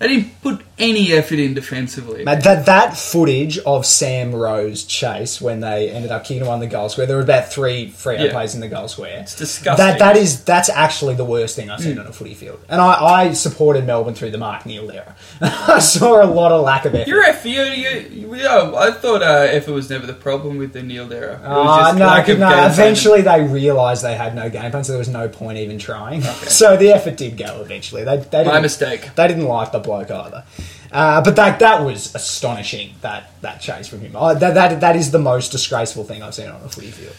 They 0.00 0.08
didn't 0.08 0.40
put 0.40 0.69
any 0.80 1.12
effort 1.12 1.38
in 1.38 1.54
defensively. 1.54 2.24
Mate, 2.24 2.42
that 2.44 2.66
that 2.66 2.96
footage 2.96 3.58
of 3.58 3.84
Sam 3.86 4.34
Rowe's 4.34 4.84
chase 4.84 5.40
when 5.40 5.60
they 5.60 5.90
ended 5.90 6.10
up 6.10 6.24
kicking 6.24 6.46
one 6.46 6.60
the 6.60 6.66
goal 6.66 6.88
square. 6.88 7.06
There 7.06 7.16
were 7.16 7.22
about 7.22 7.52
three 7.52 7.88
free 7.90 8.16
Yeah. 8.18 8.30
players 8.32 8.54
in 8.54 8.60
the 8.60 8.68
goal 8.68 8.88
square. 8.88 9.20
It's 9.20 9.36
disgusting. 9.36 9.84
That 9.86 9.98
that 9.98 10.16
is 10.16 10.42
that's 10.44 10.68
actually 10.70 11.14
the 11.14 11.24
worst 11.24 11.56
thing 11.56 11.70
I've 11.70 11.80
seen 11.80 11.98
on 11.98 12.06
a 12.06 12.12
footy 12.12 12.34
field. 12.34 12.60
And 12.68 12.80
I, 12.80 12.92
I 13.26 13.32
supported 13.32 13.86
Melbourne 13.86 14.14
through 14.14 14.30
the 14.30 14.38
Mark 14.38 14.66
Neeld 14.66 14.90
era. 14.90 15.14
I 15.40 15.78
saw 15.78 16.22
a 16.22 16.26
lot 16.26 16.52
of 16.52 16.64
lack 16.64 16.84
of 16.84 16.94
effort. 16.94 17.08
You're 17.08 17.22
a 17.24 17.40
you, 17.44 17.62
you, 17.64 18.34
I 18.36 18.90
thought 18.92 19.22
uh, 19.22 19.46
effort 19.50 19.72
was 19.72 19.90
never 19.90 20.06
the 20.06 20.12
problem 20.14 20.56
with 20.58 20.72
the 20.72 20.82
Neeld 20.82 21.12
era. 21.12 21.34
It 21.36 21.48
was 21.48 21.94
Uh, 21.94 21.98
no, 21.98 22.16
no. 22.16 22.22
plan. 22.36 22.70
Eventually, 22.70 23.22
they 23.22 23.42
realised 23.42 24.02
they 24.04 24.14
had 24.14 24.34
no 24.34 24.48
game 24.50 24.70
plan, 24.70 24.84
so 24.84 24.92
there 24.92 24.98
was 24.98 25.08
no 25.08 25.28
point 25.28 25.58
even 25.58 25.78
trying. 25.78 26.22
so 26.22 26.76
the 26.76 26.90
effort 26.90 27.16
did 27.16 27.36
go. 27.36 27.60
Eventually, 27.60 28.04
they 28.04 28.18
they 28.18 28.44
My 28.44 28.60
mistake. 28.60 29.10
They 29.14 29.28
didn't 29.28 29.44
like 29.46 29.72
the 29.72 29.78
bloke 29.78 30.10
either. 30.10 30.44
Uh, 30.92 31.22
but 31.22 31.36
that 31.36 31.58
that 31.60 31.84
was 31.84 32.14
astonishing. 32.14 32.94
That 33.00 33.32
that 33.42 33.60
chase 33.60 33.86
from 33.88 34.00
him. 34.00 34.12
That, 34.12 34.54
that 34.54 34.80
that 34.80 34.96
is 34.96 35.10
the 35.10 35.18
most 35.18 35.52
disgraceful 35.52 36.04
thing 36.04 36.22
I've 36.22 36.34
seen 36.34 36.48
on 36.48 36.60
a 36.62 36.68
footy 36.68 36.90
field. 36.90 37.14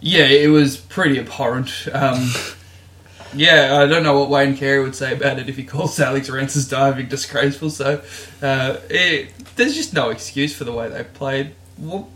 Yeah, 0.00 0.26
it 0.26 0.48
was 0.48 0.76
pretty 0.76 1.18
abhorrent. 1.18 1.88
Um, 1.92 2.30
yeah, 3.34 3.78
I 3.80 3.86
don't 3.86 4.02
know 4.02 4.18
what 4.18 4.30
Wayne 4.30 4.56
Carey 4.56 4.82
would 4.82 4.94
say 4.94 5.12
about 5.12 5.38
it 5.38 5.48
if 5.48 5.56
he 5.56 5.64
calls 5.64 5.98
Alex 5.98 6.28
Rance's 6.30 6.68
diving 6.68 7.08
disgraceful. 7.08 7.70
So 7.70 8.02
uh, 8.42 8.76
it, 8.90 9.32
there's 9.56 9.74
just 9.74 9.94
no 9.94 10.10
excuse 10.10 10.54
for 10.54 10.64
the 10.64 10.72
way 10.72 10.88
they 10.88 11.04
played. 11.04 11.54
Well, 11.78 12.10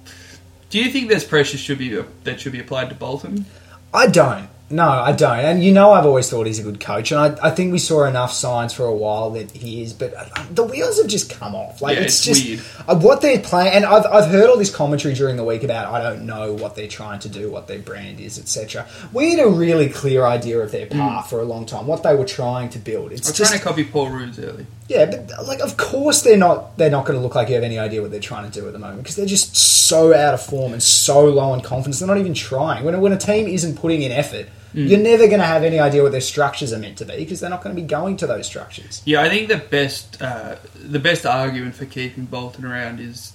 do 0.70 0.78
you 0.78 0.90
think 0.90 1.08
there's 1.08 1.24
pressure 1.24 1.58
should 1.58 1.78
be 1.78 2.02
that 2.24 2.40
should 2.40 2.52
be 2.52 2.60
applied 2.60 2.90
to 2.90 2.94
Bolton? 2.94 3.46
I 3.92 4.06
don't. 4.06 4.48
No, 4.72 4.88
I 4.88 5.12
don't. 5.12 5.38
And 5.38 5.62
you 5.62 5.70
know, 5.70 5.92
I've 5.92 6.06
always 6.06 6.30
thought 6.30 6.47
he's 6.47 6.58
a 6.58 6.62
good 6.62 6.80
coach, 6.80 7.12
and 7.12 7.20
I, 7.20 7.49
I 7.49 7.50
think 7.50 7.73
we 7.73 7.78
saw 7.78 8.04
enough 8.04 8.32
signs 8.32 8.73
for 8.73 8.85
a 8.87 8.94
while 8.94 9.30
that 9.32 9.50
he 9.50 9.82
is. 9.82 9.92
But 9.92 10.14
uh, 10.14 10.47
the 10.50 10.64
wheels 10.64 10.99
have 11.00 11.08
just 11.11 11.30
come 11.30 11.54
off. 11.54 11.82
Like 11.82 11.97
Yeah, 11.99 12.04
it's, 12.04 12.26
it's 12.26 12.38
just 12.40 12.49
weird. 12.78 12.88
uh, 12.88 12.99
what 12.99 13.20
they're 13.20 13.38
playing. 13.38 13.75
And 13.75 13.85
I've, 13.85 14.06
I've 14.06 14.30
heard 14.30 14.49
all 14.49 14.56
this 14.56 14.75
commentary 14.75 15.14
during 15.14 15.37
the 15.37 15.44
week 15.44 15.62
about 15.62 15.92
I 15.92 16.02
don't 16.02 16.25
know 16.25 16.54
what 16.54 16.75
they're 16.75 16.88
trying 16.88 17.18
to 17.20 17.28
do, 17.28 17.50
what 17.50 17.68
their 17.68 17.80
brand 17.80 18.18
is, 18.18 18.38
etc. 18.38 18.87
We 19.12 19.30
had 19.30 19.40
a 19.47 19.49
really 19.50 19.88
clear 19.90 20.25
idea 20.25 20.58
of 20.61 20.73
their 20.73 20.87
path 20.87 21.28
for 21.28 21.40
a 21.40 21.44
long 21.44 21.66
time, 21.66 21.87
what 21.87 22.02
they 22.02 22.14
were 22.14 22.25
trying 22.25 22.70
to 22.70 22.78
build. 22.78 23.12
It's 23.12 23.28
I'm 23.28 23.35
just 23.35 23.50
trying 23.50 23.61
to 23.61 23.64
copy 23.66 23.85
Paul 23.85 24.08
Roos 24.11 24.38
early. 24.38 24.66
yeah, 24.88 25.04
but 25.04 25.47
like, 25.47 25.61
of 25.61 25.76
course 25.76 26.23
they're 26.23 26.37
not. 26.38 26.78
They're 26.78 26.90
not 26.90 27.04
going 27.04 27.18
to 27.18 27.23
look 27.23 27.35
like 27.35 27.49
you 27.49 27.54
have 27.56 27.64
any 27.64 27.78
idea 27.78 28.00
what 28.00 28.11
they're 28.11 28.20
trying 28.20 28.50
to 28.50 28.61
do 28.61 28.66
at 28.66 28.73
the 28.73 28.78
moment 28.78 29.02
because 29.02 29.16
they're 29.16 29.26
just 29.26 29.54
so 29.54 30.14
out 30.14 30.32
of 30.32 30.42
form 30.42 30.73
and 30.73 30.82
so 30.82 31.26
low 31.26 31.50
on 31.52 31.61
confidence. 31.61 31.99
They're 31.99 32.08
not 32.08 32.16
even 32.18 32.32
trying. 32.32 32.85
When 32.85 32.99
when 33.02 33.12
a 33.12 33.18
team 33.18 33.47
isn't 33.47 33.76
putting 33.76 34.00
in 34.00 34.11
effort, 34.12 34.49
you're 34.75 34.99
never 34.99 35.26
going 35.26 35.41
to 35.41 35.47
have 35.47 35.62
any 35.64 35.79
idea 35.79 36.02
what 36.02 36.12
their 36.12 36.21
structures 36.21 36.73
are 36.73 36.79
meant 36.79 36.99
to 36.99 37.05
be 37.05 37.17
because 37.17 37.41
they're 37.41 37.50
not 37.50 37.62
going 37.62 37.75
to 37.75 37.81
be 37.81 37.87
going 37.87 38.17
to 38.19 38.26
those 38.26 38.47
structures. 38.47 39.02
Yeah, 39.05 39.23
I 39.23 39.29
think 39.29 39.49
the 39.49 39.59
best 39.59 40.21
uh, 40.23 40.57
the 40.75 40.99
best 40.99 41.26
argument 41.26 41.75
for 41.75 41.85
keeping 41.87 42.25
Bolton 42.25 42.64
around 42.64 43.00
is 43.00 43.33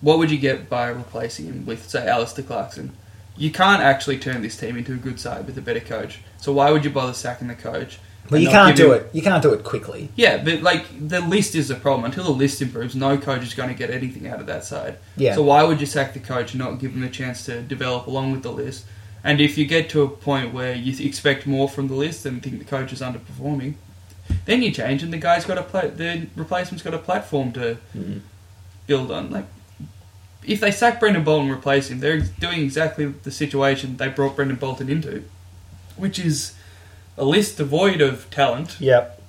what 0.00 0.18
would 0.18 0.30
you 0.30 0.38
get 0.38 0.68
by 0.68 0.88
replacing 0.88 1.46
him 1.46 1.66
with, 1.66 1.88
say, 1.88 2.06
Alastair 2.06 2.44
Clarkson? 2.44 2.92
You 3.36 3.50
can't 3.50 3.82
actually 3.82 4.18
turn 4.18 4.42
this 4.42 4.56
team 4.56 4.76
into 4.76 4.92
a 4.92 4.96
good 4.96 5.20
side 5.20 5.46
with 5.46 5.56
a 5.58 5.62
better 5.62 5.80
coach. 5.80 6.20
So 6.38 6.52
why 6.52 6.70
would 6.70 6.84
you 6.84 6.90
bother 6.90 7.12
sacking 7.12 7.48
the 7.48 7.54
coach? 7.54 7.98
But 8.30 8.40
you 8.40 8.48
can't 8.48 8.76
do 8.76 8.92
him- 8.92 9.00
it. 9.00 9.10
You 9.12 9.22
can't 9.22 9.42
do 9.42 9.54
it 9.54 9.64
quickly. 9.64 10.10
Yeah, 10.14 10.42
but 10.44 10.62
like 10.62 10.84
the 11.08 11.20
list 11.20 11.54
is 11.54 11.68
the 11.68 11.74
problem. 11.74 12.04
Until 12.04 12.24
the 12.24 12.30
list 12.30 12.60
improves, 12.60 12.94
no 12.94 13.16
coach 13.16 13.42
is 13.42 13.54
going 13.54 13.70
to 13.70 13.74
get 13.74 13.90
anything 13.90 14.28
out 14.28 14.40
of 14.40 14.46
that 14.46 14.64
side. 14.64 14.98
Yeah. 15.16 15.34
So 15.34 15.42
why 15.42 15.62
would 15.62 15.80
you 15.80 15.86
sack 15.86 16.12
the 16.14 16.20
coach 16.20 16.52
and 16.52 16.58
not 16.58 16.78
give 16.78 16.92
him 16.92 17.02
a 17.02 17.08
chance 17.08 17.44
to 17.46 17.62
develop 17.62 18.06
along 18.06 18.32
with 18.32 18.42
the 18.42 18.52
list? 18.52 18.84
And 19.24 19.40
if 19.40 19.58
you 19.58 19.66
get 19.66 19.90
to 19.90 20.02
a 20.02 20.08
point 20.08 20.54
where 20.54 20.74
you 20.74 21.04
expect 21.04 21.46
more 21.46 21.68
from 21.68 21.88
the 21.88 21.94
list 21.94 22.24
and 22.24 22.42
think 22.42 22.58
the 22.58 22.64
coach 22.64 22.92
is 22.92 23.00
underperforming, 23.00 23.74
then 24.44 24.62
you 24.62 24.70
change 24.70 25.02
and 25.02 25.12
the 25.12 25.18
guy's 25.18 25.44
got 25.44 25.58
a 25.58 25.62
pla- 25.62 25.88
the 25.88 26.26
replacement's 26.36 26.82
got 26.82 26.94
a 26.94 26.98
platform 26.98 27.52
to 27.52 27.78
mm-hmm. 27.96 28.18
build 28.86 29.10
on. 29.10 29.30
Like 29.30 29.46
if 30.46 30.60
they 30.60 30.70
sack 30.70 31.00
Brendon 31.00 31.24
Bolton 31.24 31.48
and 31.48 31.58
replace 31.58 31.90
him, 31.90 32.00
they're 32.00 32.20
doing 32.20 32.60
exactly 32.60 33.06
the 33.06 33.30
situation 33.30 33.96
they 33.96 34.08
brought 34.08 34.36
Brendon 34.36 34.56
Bolton 34.56 34.88
into, 34.88 35.24
which 35.96 36.18
is 36.18 36.54
a 37.16 37.24
list 37.24 37.58
devoid 37.58 38.00
of 38.00 38.30
talent 38.30 38.76
Yep. 38.80 39.20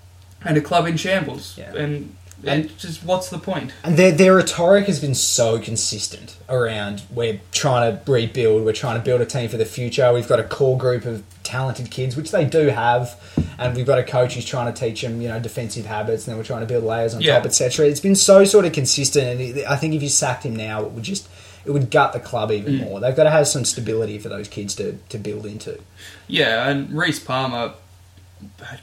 and 0.45 0.57
a 0.57 0.61
club 0.61 0.87
in 0.87 0.97
shambles. 0.97 1.57
And, 1.75 2.15
And- 2.43 2.65
and 2.65 2.77
just 2.77 3.03
what's 3.03 3.29
the 3.29 3.37
point? 3.37 3.71
And 3.83 3.97
their 3.97 4.11
their 4.11 4.35
rhetoric 4.35 4.85
has 4.87 4.99
been 4.99 5.15
so 5.15 5.59
consistent 5.59 6.35
around 6.47 7.01
we're 7.11 7.39
trying 7.51 7.91
to 7.91 8.11
rebuild, 8.11 8.65
we're 8.65 8.73
trying 8.73 8.97
to 8.97 9.03
build 9.03 9.21
a 9.21 9.25
team 9.25 9.49
for 9.49 9.57
the 9.57 9.65
future. 9.65 10.11
We've 10.13 10.27
got 10.27 10.39
a 10.39 10.43
core 10.43 10.77
group 10.77 11.05
of 11.05 11.23
talented 11.43 11.89
kids, 11.89 12.15
which 12.15 12.31
they 12.31 12.45
do 12.45 12.67
have, 12.67 13.19
and 13.57 13.75
we've 13.75 13.85
got 13.85 13.97
a 13.97 14.03
coach 14.03 14.35
who's 14.35 14.45
trying 14.45 14.71
to 14.71 14.79
teach 14.79 15.01
them, 15.01 15.21
you 15.21 15.27
know, 15.27 15.39
defensive 15.39 15.85
habits, 15.85 16.25
and 16.25 16.31
then 16.31 16.37
we're 16.37 16.43
trying 16.43 16.61
to 16.61 16.67
build 16.67 16.83
layers 16.83 17.15
on 17.15 17.21
Yeah. 17.21 17.35
top, 17.37 17.45
etc. 17.45 17.87
It's 17.87 17.99
been 17.99 18.15
so 18.15 18.45
sort 18.45 18.65
of 18.65 18.73
consistent, 18.73 19.41
and 19.41 19.65
I 19.65 19.75
think 19.75 19.93
if 19.95 20.03
you 20.03 20.09
sacked 20.09 20.45
him 20.45 20.55
now, 20.55 20.83
it 20.83 20.91
would 20.91 21.03
just 21.03 21.27
it 21.65 21.71
would 21.71 21.91
gut 21.91 22.13
the 22.13 22.19
club 22.19 22.51
even 22.51 22.75
mm. 22.75 22.83
more. 22.85 22.99
They've 22.99 23.15
got 23.15 23.25
to 23.25 23.29
have 23.29 23.47
some 23.47 23.65
stability 23.65 24.17
for 24.17 24.29
those 24.29 24.47
kids 24.47 24.75
to, 24.75 24.97
to 25.09 25.17
build 25.17 25.45
into. 25.45 25.79
Yeah, 26.27 26.69
and 26.69 26.91
Rhys 26.91 27.19
Palmer 27.19 27.73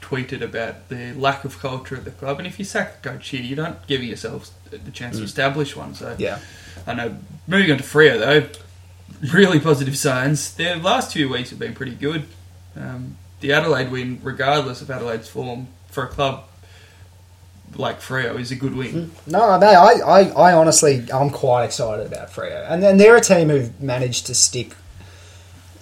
tweeted 0.01 0.41
about 0.41 0.89
the 0.89 1.13
lack 1.13 1.45
of 1.45 1.59
culture 1.59 1.95
at 1.95 2.05
the 2.05 2.11
club, 2.11 2.37
and 2.39 2.47
if 2.47 2.59
you 2.59 2.65
sack 2.65 3.01
the 3.01 3.09
coach 3.09 3.29
here, 3.29 3.41
you 3.41 3.55
don't 3.55 3.85
give 3.87 4.03
yourself 4.03 4.51
the 4.69 4.91
chance 4.91 5.17
to 5.17 5.23
establish 5.23 5.75
one. 5.75 5.93
So 5.95 6.15
Yeah. 6.17 6.39
I 6.85 6.93
know. 6.93 7.17
Moving 7.47 7.71
on 7.71 7.77
to 7.77 7.83
Freo 7.83 8.19
though, 8.19 8.49
really 9.33 9.59
positive 9.59 9.97
signs. 9.97 10.53
Their 10.53 10.75
last 10.75 11.11
two 11.11 11.29
weeks 11.29 11.49
have 11.49 11.59
been 11.59 11.73
pretty 11.73 11.95
good. 11.95 12.25
Um, 12.75 13.17
the 13.39 13.53
Adelaide 13.53 13.91
win, 13.91 14.19
regardless 14.23 14.81
of 14.81 14.89
Adelaide's 14.91 15.29
form, 15.29 15.67
for 15.89 16.03
a 16.03 16.07
club 16.07 16.43
like 17.75 18.01
Freo, 18.01 18.39
is 18.39 18.51
a 18.51 18.55
good 18.55 18.75
win. 18.75 19.11
No, 19.25 19.57
no, 19.57 19.67
I, 19.67 19.99
I, 20.05 20.21
I 20.29 20.53
honestly, 20.53 21.05
I'm 21.13 21.29
quite 21.29 21.65
excited 21.65 22.05
about 22.07 22.29
Freo. 22.29 22.69
And 22.69 22.81
then 22.83 22.97
they're 22.97 23.15
a 23.15 23.21
team 23.21 23.49
who've 23.49 23.79
managed 23.81 24.27
to 24.27 24.35
stick. 24.35 24.73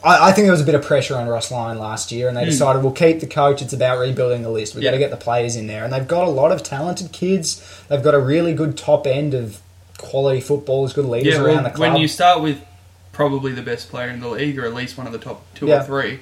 I, 0.05 0.29
I 0.29 0.31
think 0.31 0.45
there 0.45 0.51
was 0.51 0.61
a 0.61 0.65
bit 0.65 0.75
of 0.75 0.83
pressure 0.83 1.15
on 1.15 1.27
Ross 1.27 1.51
Lyon 1.51 1.79
last 1.79 2.11
year, 2.11 2.27
and 2.27 2.37
they 2.37 2.43
hmm. 2.43 2.49
decided 2.49 2.83
we'll 2.83 2.93
keep 2.93 3.19
the 3.19 3.27
coach. 3.27 3.61
It's 3.61 3.73
about 3.73 3.99
rebuilding 3.99 4.43
the 4.43 4.49
list. 4.49 4.75
We've 4.75 4.83
got 4.83 4.91
to. 4.91 4.99
Get 4.99 5.11
the 5.11 5.17
players 5.17 5.55
in 5.55 5.67
there. 5.67 5.83
And 5.83 5.91
they've 5.91 6.07
got 6.07 6.25
a 6.27 6.31
lot 6.31 6.51
of 6.51 6.63
talented 6.63 7.11
kids. 7.11 7.83
They've 7.89 8.01
got 8.01 8.13
a 8.13 8.19
really 8.19 8.53
good 8.53 8.77
top 8.77 9.05
end 9.05 9.33
of 9.33 9.61
quality 9.97 10.41
footballers, 10.41 10.93
good 10.93 11.05
leaders 11.05 11.33
Yeah, 11.33 11.41
around 11.41 11.55
well, 11.55 11.63
the 11.63 11.69
club. 11.71 11.93
when 11.93 12.01
you 12.01 12.07
start 12.07 12.41
with 12.41 12.63
probably 13.11 13.51
the 13.51 13.61
best 13.61 13.89
player 13.89 14.09
in 14.09 14.19
the 14.19 14.27
league, 14.27 14.57
or 14.59 14.65
at 14.65 14.73
least 14.73 14.97
one 14.97 15.07
of 15.07 15.13
the 15.13 15.19
top 15.19 15.43
two 15.55 15.67
Yeah. 15.67 15.81
or 15.81 15.83
three, 15.83 16.19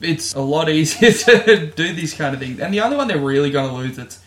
it's 0.00 0.34
a 0.34 0.40
lot 0.40 0.68
easier 0.70 1.12
to 1.12 1.66
do 1.66 1.92
these 1.92 2.14
kind 2.14 2.34
of 2.34 2.40
things. 2.40 2.60
And 2.60 2.72
the 2.72 2.80
only 2.80 2.96
one 2.96 3.08
they're 3.08 3.18
really 3.18 3.50
going 3.50 3.70
to 3.70 3.76
lose 3.76 3.96
that's 3.96 4.20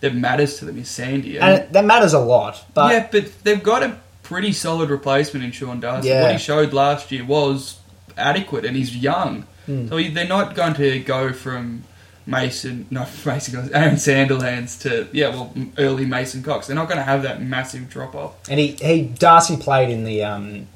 that 0.00 0.14
matters 0.14 0.58
to 0.58 0.66
them 0.66 0.78
is 0.78 0.88
Sandy. 0.88 1.38
and 1.38 1.62
it, 1.62 1.72
that 1.72 1.84
matters 1.84 2.12
a 2.12 2.18
lot. 2.18 2.64
But 2.74 2.92
yeah, 2.92 3.08
but 3.10 3.42
they've 3.42 3.62
got 3.62 3.82
a 3.82 3.98
pretty 4.22 4.52
solid 4.52 4.90
replacement 4.90 5.44
in 5.44 5.52
Sean 5.52 5.80
Darcy. 5.80 6.08
Yeah. 6.08 6.22
What 6.22 6.32
he 6.32 6.38
showed 6.38 6.72
last 6.74 7.10
year 7.10 7.24
was 7.24 7.78
adequate, 8.16 8.64
and 8.64 8.76
he's 8.76 8.96
young, 8.96 9.46
Hmm. 9.66 9.88
so 9.88 9.96
he, 9.96 10.08
they're 10.08 10.28
not 10.28 10.54
going 10.54 10.74
to 10.74 11.00
go 11.00 11.32
from 11.32 11.84
Mason, 12.26 12.86
not 12.90 13.08
Mason, 13.26 13.70
Aaron 13.74 13.94
Sandilands 13.96 14.80
to 14.82 15.08
yeah, 15.12 15.30
well, 15.30 15.54
early 15.78 16.06
Mason 16.06 16.42
Cox. 16.42 16.66
They're 16.66 16.76
not 16.76 16.88
going 16.88 16.98
to 16.98 17.04
have 17.04 17.22
that 17.22 17.42
massive 17.42 17.88
drop 17.88 18.14
off. 18.14 18.34
And 18.48 18.60
he, 18.60 18.72
he 18.72 19.02
Darcy 19.02 19.56
played 19.56 19.90
in 19.90 20.04
the 20.04 20.24
um, 20.24 20.66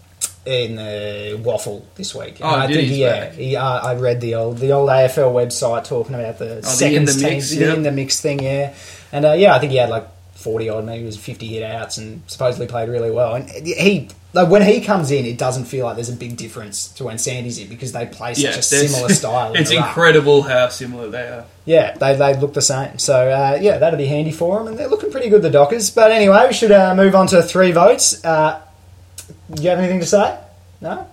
in 0.46 0.76
the 0.76 1.38
WAFL 1.42 1.82
this 1.96 2.14
week. 2.14 2.38
Oh, 2.40 2.48
I 2.48 2.66
did 2.66 2.76
think 2.76 2.88
he? 2.88 3.02
yeah, 3.02 3.30
he, 3.30 3.56
uh, 3.56 3.62
I 3.62 3.94
read 3.94 4.20
the 4.20 4.34
old 4.36 4.58
the 4.58 4.72
old 4.72 4.88
AFL 4.88 5.32
website 5.32 5.84
talking 5.84 6.14
about 6.14 6.38
the 6.38 6.58
in 6.58 6.62
second 6.62 7.06
the 7.06 7.12
team, 7.12 7.22
mix, 7.22 7.50
the 7.50 7.56
yep. 7.56 7.76
in 7.76 7.82
the 7.82 7.92
mix 7.92 8.20
thing. 8.20 8.42
Yeah, 8.42 8.74
and 9.12 9.24
uh, 9.26 9.32
yeah, 9.32 9.54
I 9.54 9.58
think 9.58 9.72
he 9.72 9.78
had 9.78 9.90
like 9.90 10.08
forty 10.38 10.68
odd, 10.68 10.84
maybe 10.84 11.02
it 11.02 11.06
was 11.06 11.16
fifty 11.16 11.46
hit 11.48 11.62
outs, 11.62 11.98
and 11.98 12.22
supposedly 12.26 12.66
played 12.66 12.88
really 12.88 13.10
well. 13.10 13.34
And 13.34 13.50
he 13.50 14.08
like 14.32 14.48
when 14.48 14.62
he 14.62 14.80
comes 14.80 15.10
in, 15.10 15.24
it 15.24 15.38
doesn't 15.38 15.64
feel 15.64 15.84
like 15.86 15.96
there's 15.96 16.10
a 16.10 16.16
big 16.16 16.36
difference 16.36 16.88
to 16.92 17.04
when 17.04 17.18
Sandy's 17.18 17.58
in 17.58 17.68
because 17.68 17.92
they 17.92 18.06
play 18.06 18.34
such 18.34 18.56
a 18.56 18.62
similar 18.62 19.08
style. 19.14 19.54
It's 19.54 19.70
incredible 19.70 20.42
how 20.42 20.68
similar 20.68 21.08
they 21.08 21.28
are. 21.28 21.44
Yeah, 21.64 21.94
they, 21.96 22.14
they 22.14 22.34
look 22.36 22.54
the 22.54 22.62
same. 22.62 22.98
So, 22.98 23.30
uh, 23.30 23.58
yeah, 23.60 23.78
that'll 23.78 23.98
be 23.98 24.06
handy 24.06 24.32
for 24.32 24.58
them, 24.58 24.68
and 24.68 24.78
they're 24.78 24.88
looking 24.88 25.10
pretty 25.10 25.28
good, 25.28 25.42
the 25.42 25.50
Dockers. 25.50 25.90
But 25.90 26.12
anyway, 26.12 26.46
we 26.46 26.54
should 26.54 26.72
uh, 26.72 26.94
move 26.94 27.14
on 27.14 27.26
to 27.28 27.42
three 27.42 27.72
votes. 27.72 28.24
Uh, 28.24 28.62
do 29.52 29.62
you 29.62 29.70
have 29.70 29.78
anything 29.78 30.00
to 30.00 30.06
say? 30.06 30.38
No? 30.80 31.06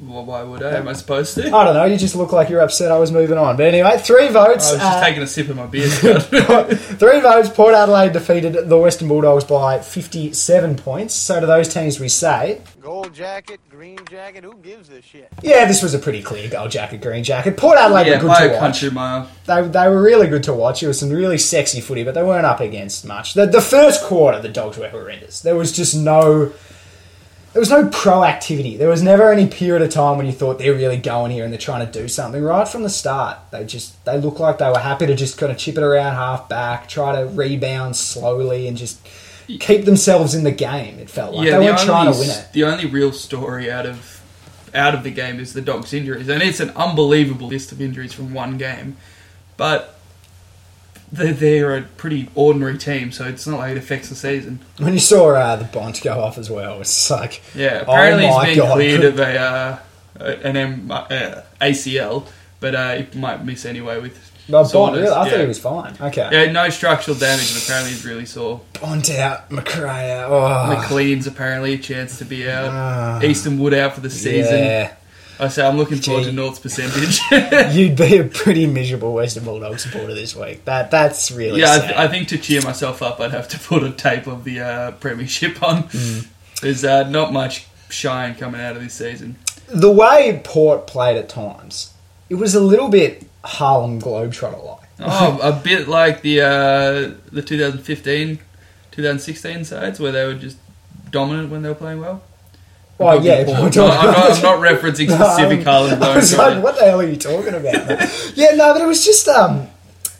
Well, 0.00 0.24
why 0.24 0.44
would 0.44 0.62
I? 0.62 0.76
Am 0.76 0.86
I 0.86 0.92
supposed 0.92 1.34
to? 1.34 1.46
I 1.48 1.64
don't 1.64 1.74
know, 1.74 1.84
you 1.84 1.96
just 1.96 2.14
look 2.14 2.32
like 2.32 2.48
you're 2.48 2.60
upset 2.60 2.92
I 2.92 2.98
was 2.98 3.10
moving 3.10 3.36
on. 3.36 3.56
But 3.56 3.66
anyway, 3.66 3.98
three 3.98 4.28
votes. 4.28 4.68
I 4.70 4.72
was 4.74 4.80
just 4.80 4.96
uh, 4.96 5.00
taking 5.04 5.22
a 5.22 5.26
sip 5.26 5.48
of 5.48 5.56
my 5.56 5.66
beer. 5.66 5.88
Three 5.90 7.20
votes. 7.20 7.48
Port 7.48 7.74
Adelaide 7.74 8.12
defeated 8.12 8.68
the 8.68 8.78
Western 8.78 9.08
Bulldogs 9.08 9.42
by 9.44 9.80
57 9.80 10.76
points. 10.76 11.14
So, 11.14 11.40
to 11.40 11.46
those 11.46 11.72
teams 11.72 11.98
we 11.98 12.08
say, 12.08 12.60
Gold 12.80 13.12
jacket, 13.12 13.60
green 13.68 13.98
jacket, 14.08 14.44
who 14.44 14.54
gives 14.58 14.88
a 14.90 15.02
shit? 15.02 15.28
yeah, 15.42 15.64
this 15.66 15.82
was 15.82 15.94
a 15.94 15.98
pretty 15.98 16.22
clear 16.22 16.48
gold 16.48 16.70
jacket, 16.70 17.00
green 17.02 17.24
jacket. 17.24 17.56
Port 17.56 17.76
Adelaide 17.76 18.06
yeah, 18.06 18.14
were 18.14 18.20
good 18.22 18.28
by 18.28 18.38
to 18.40 18.48
a 18.50 18.52
watch. 18.52 18.60
country 18.60 18.90
mile. 18.90 19.28
They, 19.46 19.62
they 19.62 19.88
were 19.88 20.00
really 20.00 20.28
good 20.28 20.44
to 20.44 20.52
watch. 20.54 20.82
It 20.82 20.86
was 20.86 21.00
some 21.00 21.10
really 21.10 21.38
sexy 21.38 21.80
footy, 21.80 22.04
but 22.04 22.14
they 22.14 22.22
weren't 22.22 22.46
up 22.46 22.60
against 22.60 23.04
much. 23.04 23.34
The, 23.34 23.46
the 23.46 23.60
first 23.60 24.04
quarter, 24.04 24.40
the 24.40 24.48
Dogs 24.48 24.78
were 24.78 24.88
horrendous. 24.88 25.40
There 25.40 25.56
was 25.56 25.72
just 25.72 25.96
no. 25.96 26.52
There 27.52 27.60
was 27.60 27.70
no 27.70 27.88
proactivity. 27.88 28.76
There 28.76 28.88
was 28.88 29.02
never 29.02 29.32
any 29.32 29.46
period 29.46 29.82
of 29.82 29.90
time 29.90 30.18
when 30.18 30.26
you 30.26 30.32
thought 30.32 30.58
they're 30.58 30.74
really 30.74 30.98
going 30.98 31.30
here 31.30 31.44
and 31.44 31.52
they're 31.52 31.58
trying 31.58 31.84
to 31.84 31.92
do 31.92 32.06
something. 32.06 32.42
Right 32.42 32.68
from 32.68 32.82
the 32.82 32.90
start, 32.90 33.38
they 33.50 33.64
just 33.64 34.04
they 34.04 34.18
looked 34.20 34.38
like 34.38 34.58
they 34.58 34.68
were 34.68 34.78
happy 34.78 35.06
to 35.06 35.14
just 35.14 35.38
kind 35.38 35.50
of 35.50 35.58
chip 35.58 35.76
it 35.76 35.82
around 35.82 36.14
half 36.14 36.48
back, 36.48 36.88
try 36.88 37.20
to 37.20 37.26
rebound 37.26 37.96
slowly, 37.96 38.68
and 38.68 38.76
just 38.76 39.00
keep 39.46 39.86
themselves 39.86 40.34
in 40.34 40.44
the 40.44 40.52
game. 40.52 40.98
It 40.98 41.08
felt 41.08 41.34
like 41.34 41.46
they 41.46 41.52
the 41.52 41.64
weren't 41.64 41.78
trying 41.78 42.12
to 42.12 42.18
win 42.18 42.28
it. 42.28 42.48
The 42.52 42.64
only 42.64 42.86
real 42.86 43.12
story 43.12 43.70
out 43.70 43.86
of 43.86 44.22
out 44.74 44.94
of 44.94 45.02
the 45.02 45.10
game 45.10 45.40
is 45.40 45.54
the 45.54 45.62
dog's 45.62 45.94
injuries, 45.94 46.28
and 46.28 46.42
it's 46.42 46.60
an 46.60 46.70
unbelievable 46.70 47.48
list 47.48 47.72
of 47.72 47.80
injuries 47.80 48.12
from 48.12 48.34
one 48.34 48.58
game. 48.58 48.98
But 49.56 49.97
they're, 51.12 51.32
they're 51.32 51.76
a 51.76 51.82
pretty 51.82 52.28
ordinary 52.34 52.78
team, 52.78 53.12
so 53.12 53.24
it's 53.26 53.46
not 53.46 53.58
like 53.58 53.72
it 53.72 53.78
affects 53.78 54.08
the 54.08 54.14
season. 54.14 54.60
When 54.78 54.92
you 54.92 54.98
saw 55.00 55.30
uh, 55.30 55.56
the 55.56 55.64
Bont 55.64 56.00
go 56.02 56.20
off 56.20 56.38
as 56.38 56.50
well, 56.50 56.80
it's 56.80 57.10
like 57.10 57.42
Yeah, 57.54 57.84
Oh 57.86 57.92
apparently 57.92 58.26
my 58.28 58.46
he's 58.46 58.56
been 58.56 58.66
God. 58.66 58.74
cleared 58.74 59.04
of 59.04 59.18
a 59.18 59.38
uh, 59.38 59.78
an 60.44 60.56
M, 60.56 60.90
uh, 60.90 61.42
ACL, 61.60 62.26
but 62.60 62.74
uh, 62.74 62.94
he 63.02 63.18
might 63.18 63.44
miss 63.44 63.64
anyway 63.64 64.00
with. 64.00 64.24
Bont. 64.48 64.72
Really, 64.96 65.06
I 65.08 65.24
yeah. 65.24 65.30
thought 65.30 65.40
he 65.40 65.46
was 65.46 65.58
fine. 65.58 65.94
Okay. 66.00 66.28
Yeah, 66.32 66.50
no 66.50 66.70
structural 66.70 67.14
damage, 67.18 67.52
and 67.54 67.62
apparently 67.62 67.90
he's 67.92 68.06
really 68.06 68.24
sore. 68.24 68.62
Bont 68.80 69.10
out, 69.10 69.50
McRae 69.50 70.10
out. 70.22 70.30
Oh. 70.30 70.74
McLean's 70.74 71.26
apparently 71.26 71.74
a 71.74 71.78
chance 71.78 72.16
to 72.18 72.24
be 72.24 72.48
out. 72.50 73.22
Easton 73.22 73.58
Wood 73.58 73.74
out 73.74 73.92
for 73.94 74.00
the 74.00 74.08
season. 74.08 74.56
Yeah, 74.58 74.94
I 75.40 75.48
say 75.48 75.66
I'm 75.66 75.76
looking 75.76 75.98
forward 75.98 76.24
Gee. 76.24 76.30
to 76.30 76.32
North's 76.36 76.58
percentage. 76.58 77.20
you'd 77.76 77.96
be 77.96 78.18
a 78.18 78.24
pretty 78.24 78.66
miserable 78.66 79.14
Western 79.14 79.44
Bulldog 79.44 79.78
supporter 79.78 80.14
this 80.14 80.34
week. 80.34 80.64
That 80.64 80.90
that's 80.90 81.30
really 81.30 81.60
yeah, 81.60 81.74
I, 81.74 81.78
th- 81.78 81.92
I 81.92 82.08
think 82.08 82.28
to 82.28 82.38
cheer 82.38 82.60
myself 82.62 83.02
up, 83.02 83.20
I'd 83.20 83.30
have 83.30 83.48
to 83.48 83.58
put 83.58 83.82
a 83.82 83.90
tape 83.90 84.26
of 84.26 84.44
the 84.44 84.60
uh, 84.60 84.90
premiership 84.92 85.62
on. 85.62 85.84
Mm. 85.84 86.26
There's 86.60 86.84
uh, 86.84 87.08
not 87.08 87.32
much 87.32 87.66
shine 87.88 88.34
coming 88.34 88.60
out 88.60 88.76
of 88.76 88.82
this 88.82 88.94
season. 88.94 89.36
the 89.68 89.90
way 89.90 90.40
Port 90.44 90.86
played 90.86 91.16
at 91.16 91.28
times, 91.28 91.94
it 92.28 92.34
was 92.34 92.54
a 92.54 92.60
little 92.60 92.88
bit 92.88 93.26
Harlem 93.44 94.00
Globetrotter 94.00 94.64
like. 94.64 94.88
Oh, 95.00 95.38
a 95.40 95.52
bit 95.52 95.86
like 95.86 96.22
the 96.22 96.40
uh, 96.40 97.14
the 97.30 97.42
2015, 97.42 98.40
2016 98.90 99.64
sides 99.64 100.00
where 100.00 100.10
they 100.10 100.26
were 100.26 100.34
just 100.34 100.58
dominant 101.12 101.50
when 101.50 101.62
they 101.62 101.68
were 101.68 101.74
playing 101.76 102.00
well. 102.00 102.22
I'm 103.00 103.06
Oh 103.06 103.10
talking 103.14 103.24
yeah, 103.26 103.44
Port. 103.44 103.76
we're 103.76 103.82
No, 103.82 103.86
I'm, 103.90 104.06
not, 104.06 104.30
I'm 104.30 104.42
not 104.42 104.58
referencing 104.58 105.08
No, 105.16 105.16
specific 105.16 105.64
Harlem 105.64 106.02
I 106.02 106.16
was 106.16 106.36
like, 106.36 106.62
what 106.62 106.76
the 106.76 106.82
hell 106.84 107.00
are 107.00 107.06
you 107.06 107.16
talking 107.16 107.54
about? 107.54 107.74
yeah, 108.36 108.50
no, 108.56 108.72
but 108.72 108.82
it 108.82 108.86
was 108.86 109.04
just 109.04 109.28
um, 109.28 109.68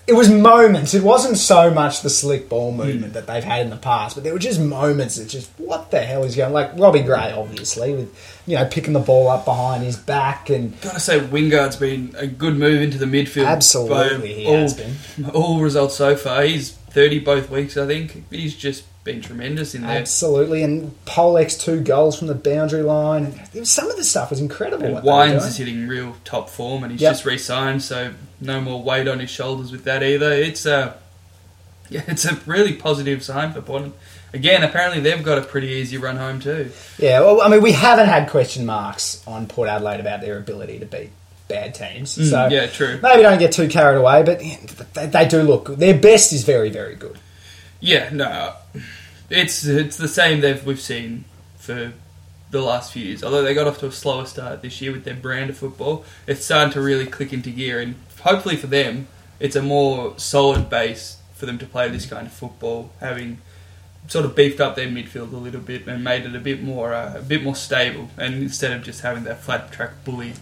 it 0.06 0.14
was 0.14 0.30
moments. 0.30 0.94
It 0.94 1.02
wasn't 1.02 1.36
so 1.36 1.70
much 1.70 2.00
the 2.00 2.08
slick 2.08 2.48
ball 2.48 2.72
movement 2.72 3.12
that 3.12 3.26
they've 3.26 3.44
had 3.44 3.60
in 3.62 3.70
the 3.70 3.76
past, 3.76 4.14
but 4.16 4.24
there 4.24 4.32
were 4.32 4.38
just 4.38 4.58
moments 4.58 5.16
that 5.16 5.28
just 5.28 5.50
what 5.58 5.90
the 5.90 6.00
hell 6.00 6.24
is 6.24 6.34
going? 6.34 6.52
Like 6.52 6.70
Robbie 6.78 7.02
Gray, 7.02 7.32
obviously, 7.32 7.92
with 7.94 8.42
you 8.46 8.56
know 8.56 8.64
picking 8.64 8.94
the 8.94 9.00
ball 9.00 9.28
up 9.28 9.44
behind 9.44 9.82
his 9.82 9.96
back 9.98 10.48
and 10.48 10.80
Gotta 10.80 11.00
say, 11.00 11.18
Wingard's 11.20 11.76
been 11.76 12.14
a 12.16 12.26
good 12.26 12.56
move 12.56 12.80
into 12.80 12.96
the 12.96 13.04
midfield. 13.06 13.46
Absolutely, 13.48 14.46
all, 14.46 14.54
has 14.54 14.74
been. 14.74 14.96
All 15.34 15.60
results 15.60 15.96
so 15.96 16.16
far. 16.16 16.42
He's 16.42 16.72
30 16.72 17.18
both 17.18 17.50
weeks, 17.50 17.76
I 17.76 17.86
think. 17.86 18.24
He's 18.30 18.56
just 18.56 18.84
been 19.08 19.20
tremendous 19.22 19.74
in 19.74 19.82
there. 19.82 19.98
Absolutely, 19.98 20.62
and 20.62 20.92
Polec's 21.06 21.56
two 21.56 21.80
goals 21.80 22.18
from 22.18 22.28
the 22.28 22.34
boundary 22.34 22.82
line. 22.82 23.24
And 23.24 23.40
it 23.54 23.60
was- 23.60 23.70
some 23.70 23.90
of 23.90 23.96
the 23.96 24.04
stuff 24.04 24.28
was 24.30 24.38
incredible. 24.40 24.84
And 24.84 24.94
what 24.94 25.02
they 25.04 25.08
were 25.10 25.16
Wines 25.16 25.44
is 25.46 25.56
hitting 25.56 25.88
real 25.88 26.16
top 26.24 26.50
form, 26.50 26.82
and 26.82 26.92
he's 26.92 27.00
Yep. 27.00 27.12
just 27.12 27.24
re-signed, 27.24 27.82
so 27.82 28.10
no 28.40 28.60
more 28.60 28.82
weight 28.82 29.08
on 29.08 29.18
his 29.20 29.30
shoulders 29.30 29.72
with 29.72 29.84
that 29.84 30.02
either. 30.02 30.30
It's 30.32 30.66
a, 30.66 30.94
yeah, 31.88 32.02
it's 32.06 32.26
a 32.26 32.38
really 32.46 32.74
positive 32.74 33.24
sign 33.24 33.52
for 33.52 33.62
Port. 33.62 33.84
Again, 34.34 34.62
apparently 34.62 35.00
they've 35.00 35.22
got 35.24 35.38
a 35.38 35.40
pretty 35.42 35.68
easy 35.68 35.96
run 35.96 36.18
home 36.18 36.38
too. 36.38 36.70
Yeah, 36.98 37.20
well, 37.20 37.40
I 37.40 37.48
mean, 37.48 37.62
we 37.62 37.72
haven't 37.72 38.08
had 38.08 38.28
question 38.28 38.66
marks 38.66 39.22
on 39.26 39.46
Port 39.46 39.70
Adelaide 39.70 40.00
about 40.00 40.20
their 40.20 40.36
ability 40.36 40.78
to 40.80 40.84
beat 40.86 41.08
bad 41.48 41.74
teams. 41.74 42.10
so 42.10 42.20
Mm, 42.20 42.50
yeah, 42.50 42.66
true. 42.66 42.98
maybe 43.02 43.22
don't 43.22 43.38
get 43.38 43.52
too 43.52 43.68
carried 43.68 43.96
away, 43.96 44.22
but 44.22 44.38
they, 44.92 45.06
they 45.06 45.26
do 45.26 45.40
look 45.42 45.64
good. 45.64 45.78
Their 45.78 45.94
best 45.96 46.34
is 46.34 46.44
very, 46.44 46.68
very 46.68 46.94
good. 46.94 47.16
Yeah, 47.80 48.10
no, 48.12 48.52
it's 49.30 49.64
it's 49.64 49.96
the 49.96 50.08
same 50.08 50.40
that 50.40 50.64
we've 50.64 50.80
seen 50.80 51.24
for 51.56 51.92
the 52.50 52.60
last 52.60 52.92
few 52.92 53.04
years. 53.04 53.22
Although 53.22 53.42
they 53.42 53.54
got 53.54 53.66
off 53.66 53.78
to 53.80 53.86
a 53.86 53.92
slower 53.92 54.24
start 54.24 54.62
this 54.62 54.80
year 54.80 54.92
with 54.92 55.04
their 55.04 55.14
brand 55.14 55.50
of 55.50 55.58
football, 55.58 56.04
it's 56.26 56.44
starting 56.44 56.72
to 56.72 56.80
really 56.80 57.06
click 57.06 57.32
into 57.32 57.50
gear, 57.50 57.80
and 57.80 57.94
hopefully 58.22 58.56
for 58.56 58.68
them, 58.68 59.06
it's 59.38 59.56
a 59.56 59.62
more 59.62 60.18
solid 60.18 60.70
base 60.70 61.18
for 61.34 61.46
them 61.46 61.58
to 61.58 61.66
play 61.66 61.88
this 61.88 62.06
kind 62.06 62.26
of 62.26 62.32
football, 62.32 62.90
having 63.00 63.38
sort 64.08 64.24
of 64.24 64.34
beefed 64.34 64.60
up 64.60 64.74
their 64.74 64.88
midfield 64.88 65.32
a 65.32 65.36
little 65.36 65.60
bit 65.60 65.86
and 65.86 66.02
made 66.02 66.24
it 66.24 66.34
a 66.34 66.40
bit 66.40 66.62
more 66.62 66.94
uh, 66.94 67.18
a 67.18 67.22
bit 67.22 67.42
more 67.42 67.54
stable, 67.56 68.08
and 68.16 68.34
instead 68.36 68.72
of 68.72 68.82
just 68.82 69.02
having 69.02 69.24
that 69.24 69.40
flat 69.40 69.70
track 69.72 70.04
bully. 70.04 70.32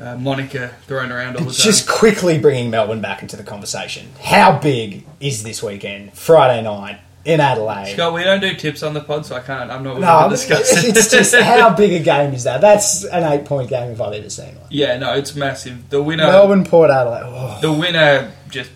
Uh, 0.00 0.16
moniker 0.16 0.76
thrown 0.82 1.10
around 1.10 1.36
all 1.36 1.42
the 1.42 1.50
time. 1.50 1.60
Just 1.60 1.88
quickly 1.88 2.38
bringing 2.38 2.70
Melbourne 2.70 3.00
back 3.00 3.20
into 3.20 3.36
the 3.36 3.42
conversation. 3.42 4.06
How 4.22 4.56
big 4.56 5.04
is 5.18 5.42
this 5.42 5.60
weekend, 5.60 6.12
Friday 6.14 6.62
night, 6.62 7.00
in 7.28 7.40
Adelaide. 7.40 7.92
Scott, 7.92 8.14
we 8.14 8.24
don't 8.24 8.40
do 8.40 8.54
tips 8.54 8.82
on 8.82 8.94
the 8.94 9.00
pod, 9.00 9.26
so 9.26 9.36
I 9.36 9.40
can't. 9.40 9.70
I'm 9.70 9.82
not 9.82 10.00
no, 10.00 10.24
to 10.24 10.30
discuss 10.30 10.82
it. 10.82 10.96
it's 10.96 11.10
just 11.10 11.34
how 11.40 11.74
big 11.74 11.92
a 11.92 12.02
game 12.02 12.32
is 12.32 12.44
that? 12.44 12.62
That's 12.62 13.04
an 13.04 13.22
eight 13.24 13.44
point 13.44 13.68
game 13.68 13.90
if 13.90 14.00
I've 14.00 14.14
ever 14.14 14.30
seen 14.30 14.54
one. 14.56 14.66
yeah, 14.70 14.96
no, 14.96 15.12
it's 15.12 15.34
massive. 15.34 15.90
The 15.90 16.02
winner, 16.02 16.24
Melbourne, 16.24 16.64
Port 16.64 16.90
Adelaide. 16.90 17.22
Oh. 17.24 17.58
the 17.60 17.72
winner, 17.72 18.32
just 18.48 18.70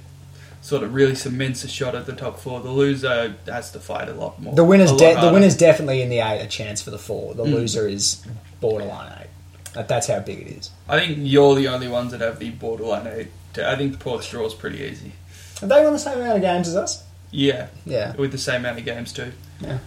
sort 0.60 0.82
of 0.82 0.94
really 0.94 1.14
cements 1.14 1.64
a 1.64 1.68
shot 1.68 1.94
at 1.94 2.04
the 2.04 2.12
top 2.12 2.38
four. 2.38 2.60
The 2.60 2.70
loser 2.70 3.34
has 3.46 3.72
to 3.72 3.80
fight 3.80 4.10
a 4.10 4.14
lot 4.14 4.40
more. 4.40 4.54
The 4.54 4.64
winner's 4.64 4.92
de- 4.92 5.18
the 5.18 5.32
winner's 5.32 5.56
definitely 5.56 6.02
in 6.02 6.10
the 6.10 6.18
eight 6.18 6.42
a 6.42 6.46
chance 6.46 6.82
for 6.82 6.90
the 6.90 6.98
four. 6.98 7.32
Mm. 7.32 7.36
The 7.36 7.44
loser 7.44 7.88
is 7.88 8.22
borderline 8.60 9.12
eight. 9.20 9.28
Like, 9.74 9.88
that's 9.88 10.08
how 10.08 10.20
big 10.20 10.40
it 10.40 10.48
is. 10.48 10.70
I 10.86 10.98
think 10.98 11.16
you're 11.20 11.54
the 11.54 11.68
only 11.68 11.88
ones 11.88 12.12
that 12.12 12.20
have 12.20 12.38
the 12.38 12.50
borderline 12.50 13.06
eight. 13.06 13.28
I 13.56 13.76
think 13.76 13.98
Port's 13.98 14.28
draw 14.28 14.44
is 14.44 14.52
pretty 14.52 14.82
easy. 14.82 15.12
Have 15.60 15.70
they 15.70 15.82
won 15.82 15.94
the 15.94 15.98
same 15.98 16.18
amount 16.18 16.36
of 16.36 16.42
games 16.42 16.68
as 16.68 16.76
us? 16.76 17.04
Yeah, 17.32 17.66
Yeah. 17.84 18.12
with 18.16 18.30
the 18.30 18.38
same 18.38 18.60
amount 18.60 18.78
of 18.78 18.84
games 18.84 19.12
too. 19.12 19.32
Yeah. 19.60 19.78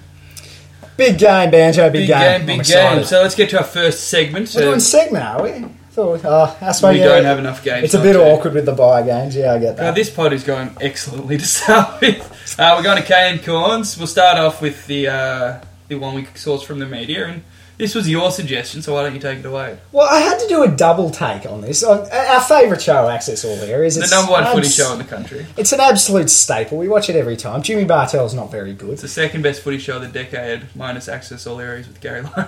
Big 0.97 1.17
game, 1.17 1.51
Banjo. 1.51 1.89
Big, 1.89 2.01
Big 2.01 2.07
game. 2.07 2.37
game, 2.39 2.45
big 2.45 2.59
excited. 2.61 2.95
game. 2.97 3.05
So 3.05 3.21
let's 3.21 3.35
get 3.35 3.49
to 3.51 3.57
our 3.59 3.63
first 3.63 4.05
segment. 4.09 4.51
We're 4.55 4.61
Uh, 4.61 4.65
doing 4.65 4.79
segment, 4.79 5.23
are 5.25 5.43
we? 5.43 5.65
Thought, 5.91 6.21
oh, 6.25 6.57
that's 6.59 6.81
why 6.81 6.91
we 6.91 6.99
yeah, 6.99 7.05
don't 7.05 7.23
have 7.23 7.39
enough 7.39 7.63
games. 7.63 7.85
It's 7.85 7.93
a 7.93 8.01
bit 8.01 8.17
awkward 8.17 8.53
with 8.53 8.65
the 8.65 8.73
buy 8.73 9.01
games. 9.01 9.33
Yeah, 9.35 9.53
I 9.53 9.59
get 9.59 9.77
Now, 9.77 9.83
that. 9.83 9.95
this 9.95 10.09
pod 10.09 10.33
is 10.33 10.43
going 10.43 10.75
excellently 10.81 11.37
to 11.37 11.45
start 11.47 12.01
with. 12.01 12.55
Uh, 12.59 12.73
we're 12.77 12.83
going 12.83 12.97
to 13.01 13.07
K 13.07 13.13
and 13.31 13.43
Corns. 13.45 13.97
We'll 13.97 14.07
start 14.07 14.37
off 14.37 14.61
with 14.61 14.87
the 14.87 15.07
uh, 15.07 15.53
the 15.87 15.95
one 15.95 16.15
we 16.15 16.27
source 16.35 16.63
from 16.63 16.79
the 16.79 16.85
media, 16.85 17.27
and 17.27 17.43
this 17.77 17.93
was 17.95 18.09
your 18.09 18.31
suggestion, 18.31 18.81
so 18.81 18.93
why 18.93 19.03
don't 19.03 19.13
you 19.13 19.19
take 19.19 19.39
it 19.39 19.45
away? 19.45 19.77
Well, 19.91 20.07
I 20.09 20.19
had 20.19 20.39
to 20.39 20.47
do 20.47 20.63
a 20.63 20.67
double 20.67 21.09
take 21.09 21.45
on 21.45 21.61
this. 21.61 21.83
On- 21.83 22.09
Our 22.11 22.41
favourite 22.41 22.81
show, 22.81 23.09
Access 23.09 23.43
All 23.43 23.57
Areas, 23.59 23.97
is 23.97 24.09
The 24.09 24.15
number 24.15 24.31
one 24.31 24.45
footy 24.53 24.67
show 24.69 24.91
in 24.93 24.97
the 24.99 25.03
country. 25.03 25.45
It's 25.57 25.71
an 25.73 25.79
absolute 25.79 26.29
staple. 26.29 26.77
We 26.77 26.87
watch 26.87 27.09
it 27.09 27.15
every 27.15 27.35
time. 27.37 27.61
Jimmy 27.63 27.85
Bartel's 27.85 28.33
not 28.33 28.51
very 28.51 28.73
good. 28.73 28.91
It's 28.91 29.01
the 29.01 29.07
second 29.07 29.41
best 29.41 29.61
footy 29.61 29.77
show 29.77 29.97
of 29.97 30.01
the 30.03 30.07
decade, 30.07 30.63
minus 30.75 31.07
Access 31.09 31.45
All 31.47 31.59
Areas 31.59 31.87
with 31.87 31.99
Gary 32.01 32.21
Lyon. 32.37 32.47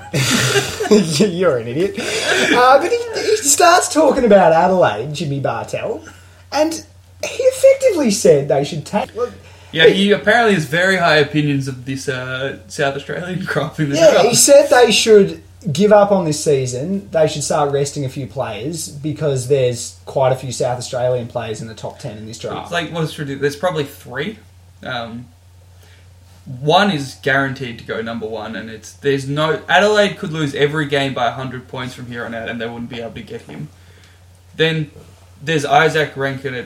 You're 1.37 1.57
an 1.57 1.67
idiot. 1.67 1.95
Uh, 1.99 2.79
but 2.79 2.91
he, 2.91 2.97
he 3.29 3.37
starts 3.37 3.93
talking 3.93 4.23
about 4.25 4.53
Adelaide, 4.53 5.13
Jimmy 5.13 5.39
Bartel, 5.39 6.03
and 6.51 6.73
he 7.25 7.43
effectively 7.43 8.11
said 8.11 8.47
they 8.47 8.63
should 8.63 8.85
take. 8.85 9.09
Yeah, 9.71 9.87
he 9.87 10.11
apparently 10.11 10.53
has 10.53 10.65
very 10.65 10.97
high 10.97 11.17
opinions 11.17 11.67
of 11.67 11.85
this 11.85 12.07
uh, 12.07 12.59
South 12.67 12.95
Australian 12.95 13.45
crop 13.45 13.79
in 13.79 13.89
the 13.89 13.95
yeah, 13.97 14.23
he 14.23 14.35
said 14.35 14.69
they 14.69 14.91
should 14.91 15.43
give 15.71 15.91
up 15.91 16.11
on 16.11 16.25
this 16.25 16.43
season. 16.43 17.09
They 17.09 17.27
should 17.27 17.43
start 17.43 17.71
resting 17.71 18.05
a 18.05 18.09
few 18.09 18.27
players 18.27 18.89
because 18.89 19.47
there's 19.47 19.99
quite 20.05 20.31
a 20.31 20.35
few 20.35 20.51
South 20.51 20.77
Australian 20.77 21.27
players 21.27 21.61
in 21.61 21.67
the 21.67 21.75
top 21.75 21.99
ten 21.99 22.17
in 22.17 22.25
this 22.25 22.39
draft. 22.39 22.63
It's 22.63 22.71
like 22.71 22.91
what's 22.91 23.17
ridiculous? 23.17 23.41
There's 23.41 23.55
probably 23.59 23.83
three. 23.83 24.39
Um, 24.83 25.27
one 26.45 26.91
is 26.91 27.15
guaranteed 27.21 27.79
to 27.79 27.85
go 27.85 28.01
number 28.01 28.25
one, 28.25 28.55
and 28.55 28.69
it's 28.69 28.93
there's 28.93 29.27
no 29.27 29.61
Adelaide 29.67 30.17
could 30.17 30.31
lose 30.31 30.55
every 30.55 30.87
game 30.87 31.13
by 31.13 31.29
hundred 31.31 31.67
points 31.67 31.93
from 31.93 32.05
here 32.05 32.25
on 32.25 32.33
out, 32.33 32.47
and 32.47 32.61
they 32.61 32.67
wouldn't 32.67 32.89
be 32.89 33.01
able 33.01 33.13
to 33.13 33.21
get 33.21 33.41
him. 33.41 33.67
Then 34.55 34.91
there's 35.41 35.65
Izak 35.65 36.15
Rankine 36.15 36.53
at 36.53 36.65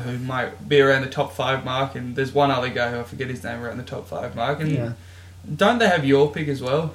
who 0.00 0.18
might 0.18 0.68
be 0.68 0.80
around 0.80 1.02
the 1.02 1.08
top 1.10 1.32
five 1.34 1.64
mark, 1.64 1.94
and 1.94 2.16
there's 2.16 2.32
one 2.32 2.50
other 2.50 2.68
guy 2.68 2.90
who 2.90 3.00
I 3.00 3.02
forget 3.04 3.28
his 3.28 3.42
name 3.44 3.62
around 3.62 3.76
the 3.78 3.82
top 3.84 4.08
five 4.08 4.34
mark, 4.34 4.60
and 4.60 4.70
Yeah. 4.70 4.92
don't 5.56 5.78
they 5.78 5.88
have 5.88 6.04
your 6.04 6.30
pick 6.30 6.48
as 6.48 6.60
well? 6.62 6.94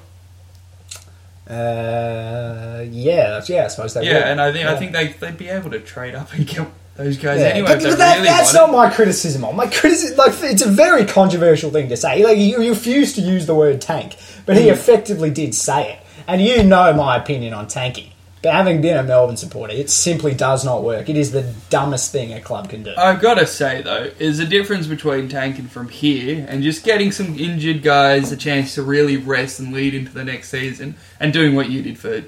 Uh, 1.47 2.83
yeah, 2.89 3.41
yeah, 3.47 3.65
I 3.65 3.67
suppose 3.67 3.93
they 3.93 4.05
yeah, 4.05 4.13
would. 4.15 4.23
and 4.23 4.41
I 4.41 4.51
think 4.51 4.67
I 4.67 4.75
think 4.77 4.91
they 4.93 5.07
they'd 5.09 5.37
be 5.37 5.47
able 5.49 5.69
to 5.71 5.79
trade 5.79 6.15
up 6.15 6.33
and 6.33 6.47
get 6.47 6.67
those 6.95 7.17
guys 7.17 7.39
Yeah, 7.39 7.47
anyway. 7.47 7.67
but, 7.67 7.83
but 7.83 7.97
that, 7.99 8.15
really 8.15 8.27
that's 8.27 8.53
not 8.53 8.71
my 8.71 8.89
criticism 8.89 9.43
on 9.45 9.55
my 9.55 9.67
criticism. 9.67 10.17
Like 10.17 10.33
it's 10.43 10.63
a 10.63 10.69
very 10.69 11.05
controversial 11.05 11.69
thing 11.69 11.89
to 11.89 11.97
say. 11.97 12.23
Like 12.23 12.39
you, 12.39 12.57
refuse 12.69 13.13
to 13.13 13.21
use 13.21 13.45
the 13.45 13.53
word 13.53 13.79
tank, 13.81 14.15
but 14.47 14.55
Hmm. 14.57 14.63
he 14.63 14.69
effectively 14.69 15.29
did 15.29 15.53
say 15.53 15.93
it. 15.93 15.99
And 16.27 16.41
you 16.41 16.63
know 16.63 16.91
my 16.93 17.17
opinion 17.17 17.53
on 17.53 17.67
tanking. 17.67 18.09
But 18.45 18.53
having 18.53 18.79
been 18.79 18.95
a 18.95 19.01
Melbourne 19.01 19.37
supporter, 19.37 19.73
it 19.73 19.89
simply 19.89 20.35
does 20.35 20.63
not 20.63 20.83
work. 20.83 21.09
It 21.09 21.17
is 21.17 21.31
the 21.31 21.51
dumbest 21.71 22.11
thing 22.11 22.31
a 22.31 22.39
club 22.39 22.69
can 22.69 22.83
do. 22.83 22.93
I've 22.95 23.19
got 23.19 23.39
to 23.39 23.47
say 23.47 23.81
though, 23.81 24.11
is 24.19 24.37
the 24.37 24.45
difference 24.45 24.85
between 24.85 25.29
tanking 25.29 25.65
from 25.65 25.89
here 25.89 26.45
and 26.47 26.61
just 26.61 26.83
getting 26.83 27.11
some 27.11 27.39
injured 27.39 27.81
guys 27.81 28.31
a 28.31 28.37
chance 28.37 28.75
to 28.75 28.83
really 28.83 29.17
rest 29.17 29.59
and 29.59 29.73
lead 29.73 29.95
into 29.95 30.13
the 30.13 30.23
next 30.23 30.49
season, 30.49 30.93
and 31.19 31.33
doing 31.33 31.55
what 31.55 31.71
you 31.71 31.81
did 31.81 31.97
for 31.97 32.23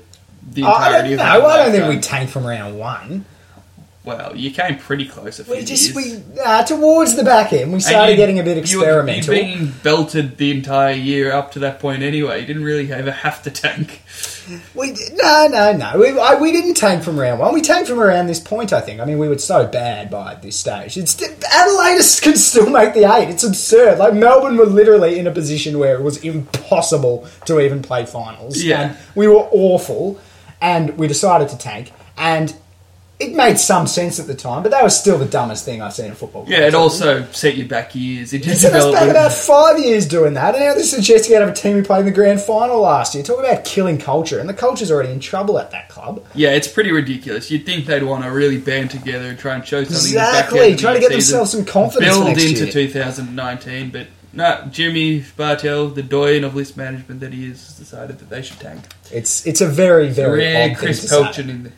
the 0.51 0.63
I 0.63 0.87
entirety 0.87 1.15
don't 1.17 1.27
of 1.35 1.41
know. 1.43 1.47
I 1.47 1.57
don't 1.57 1.71
think 1.71 1.83
we 1.83 1.95
lifetime. 1.97 2.01
tanked 2.01 2.33
from 2.33 2.47
round 2.47 2.79
one. 2.79 3.23
Well, 4.07 4.35
you 4.37 4.51
came 4.51 4.77
pretty 4.77 5.05
close 5.05 5.37
a 5.39 5.43
few 5.43 5.55
We 5.55 5.63
just 5.65 5.93
years. 5.93 6.23
we 6.35 6.41
uh, 6.41 6.63
towards 6.63 7.15
the 7.17 7.23
back 7.25 7.51
end 7.51 7.73
we 7.73 7.81
started 7.81 8.11
you- 8.11 8.17
getting 8.17 8.39
a 8.39 8.43
bit 8.43 8.51
you 8.69 8.77
were- 8.79 8.83
experimental. 8.85 9.33
You've 9.33 9.57
been 9.59 9.73
belted 9.83 10.37
the 10.37 10.51
entire 10.51 10.93
year 10.93 11.33
up 11.33 11.51
to 11.51 11.59
that 11.59 11.79
point 11.81 12.03
anyway. 12.03 12.39
You 12.39 12.47
didn't 12.47 12.63
really 12.63 12.89
ever 12.91 13.11
have 13.11 13.43
to 13.43 13.51
tank. 13.51 14.01
We 14.73 14.91
no 15.13 15.47
no 15.51 15.73
no. 15.73 15.99
We, 15.99 16.17
I, 16.17 16.35
we 16.39 16.53
didn't 16.53 16.75
tank 16.75 17.03
from 17.03 17.19
round 17.19 17.41
one. 17.41 17.53
We 17.53 17.59
tanked 17.61 17.89
from 17.89 17.99
around 17.99 18.27
this 18.27 18.39
point. 18.39 18.71
I 18.71 18.79
think. 18.79 19.01
I 19.01 19.05
mean, 19.05 19.19
we 19.19 19.27
were 19.27 19.37
so 19.39 19.67
bad 19.67 20.09
by 20.09 20.35
this 20.35 20.57
stage. 20.57 20.95
It's 20.97 21.21
Adelaide 21.21 21.97
can 22.21 22.37
still 22.37 22.69
make 22.69 22.93
the 22.93 23.03
eight. 23.13 23.27
It's 23.29 23.43
absurd. 23.43 23.99
Like 23.99 24.13
Melbourne 24.13 24.55
were 24.55 24.65
literally 24.65 25.19
in 25.19 25.27
a 25.27 25.31
position 25.31 25.79
where 25.79 25.95
it 25.95 26.01
was 26.01 26.23
impossible 26.23 27.27
to 27.45 27.59
even 27.59 27.81
play 27.81 28.05
finals. 28.05 28.63
Yeah. 28.63 28.81
and 28.91 28.97
we 29.15 29.27
were 29.27 29.47
awful, 29.51 30.17
and 30.61 30.97
we 30.97 31.07
decided 31.09 31.49
to 31.49 31.57
tank. 31.57 31.91
And 32.17 32.55
it 33.19 33.33
made 33.35 33.57
some 33.57 33.87
sense 33.87 34.19
at 34.19 34.27
the 34.27 34.35
time, 34.35 34.61
but 34.61 34.69
that 34.69 34.83
was 34.83 34.97
still 34.97 35.17
the 35.17 35.25
dumbest 35.25 35.65
thing 35.65 35.81
I've 35.81 35.93
seen 35.93 36.05
in 36.05 36.13
football. 36.13 36.45
Yeah, 36.47 36.67
it 36.67 36.75
also 36.75 37.25
set 37.31 37.55
you 37.55 37.67
back 37.67 37.95
years 37.95 38.31
It 38.31 38.43
took 38.43 38.53
us 38.53 38.91
back 38.91 39.09
about 39.09 39.31
five 39.33 39.79
years 39.79 40.07
doing 40.07 40.35
that, 40.35 40.53
and 40.53 40.63
now 40.63 40.75
this 40.75 40.83
is 40.85 40.91
suggesting 40.91 41.35
out 41.35 41.41
of 41.41 41.49
a 41.49 41.53
team 41.53 41.77
who 41.77 41.83
played 41.83 42.01
in 42.01 42.05
the 42.05 42.11
grand 42.11 42.41
final 42.41 42.79
last 42.79 43.15
year. 43.15 43.23
Talk 43.23 43.39
about 43.39 43.65
killing 43.65 43.97
culture, 43.97 44.39
and 44.39 44.47
the 44.47 44.53
culture's 44.53 44.91
already 44.91 45.11
in 45.11 45.19
trouble 45.19 45.57
at 45.57 45.71
that 45.71 45.89
club. 45.89 46.23
Yeah, 46.35 46.51
it's 46.51 46.67
pretty 46.67 46.91
ridiculous. 46.91 47.49
You'd 47.49 47.65
think 47.65 47.87
they'd 47.87 48.03
want 48.03 48.23
to 48.23 48.31
really 48.31 48.59
band 48.59 48.91
together 48.91 49.29
and 49.29 49.39
try 49.39 49.55
and 49.55 49.65
show 49.65 49.83
something. 49.83 50.09
in 50.09 50.13
the 50.13 50.17
back 50.19 50.45
Exactly, 50.45 50.75
trying 50.75 50.93
to 50.95 50.99
get 50.99 51.11
season. 51.11 51.39
themselves 51.39 51.51
some 51.51 51.65
confidence 51.65 52.13
build 52.13 52.27
next 52.27 52.43
into 52.43 52.63
year. 52.65 52.71
2019, 52.71 53.89
but 53.89 54.07
no, 54.37 54.67
Jimmy 54.71 55.25
Bartel, 55.35 55.89
the 55.89 56.03
doyen 56.03 56.43
of 56.43 56.55
list 56.55 56.77
management 56.77 57.19
that 57.21 57.33
he 57.33 57.47
is, 57.47 57.65
has 57.65 57.77
decided 57.77 58.19
that 58.19 58.29
they 58.29 58.41
should 58.41 58.59
tank. 58.59 58.85
It's 59.11 59.45
it's 59.45 59.61
a 59.61 59.67
very 59.67 60.09
very 60.09 60.39
Rare 60.39 60.71
odd 60.71 60.77
Chris. 60.77 61.11
Pelchen 61.11 61.49
in 61.49 61.63
the, 61.63 61.71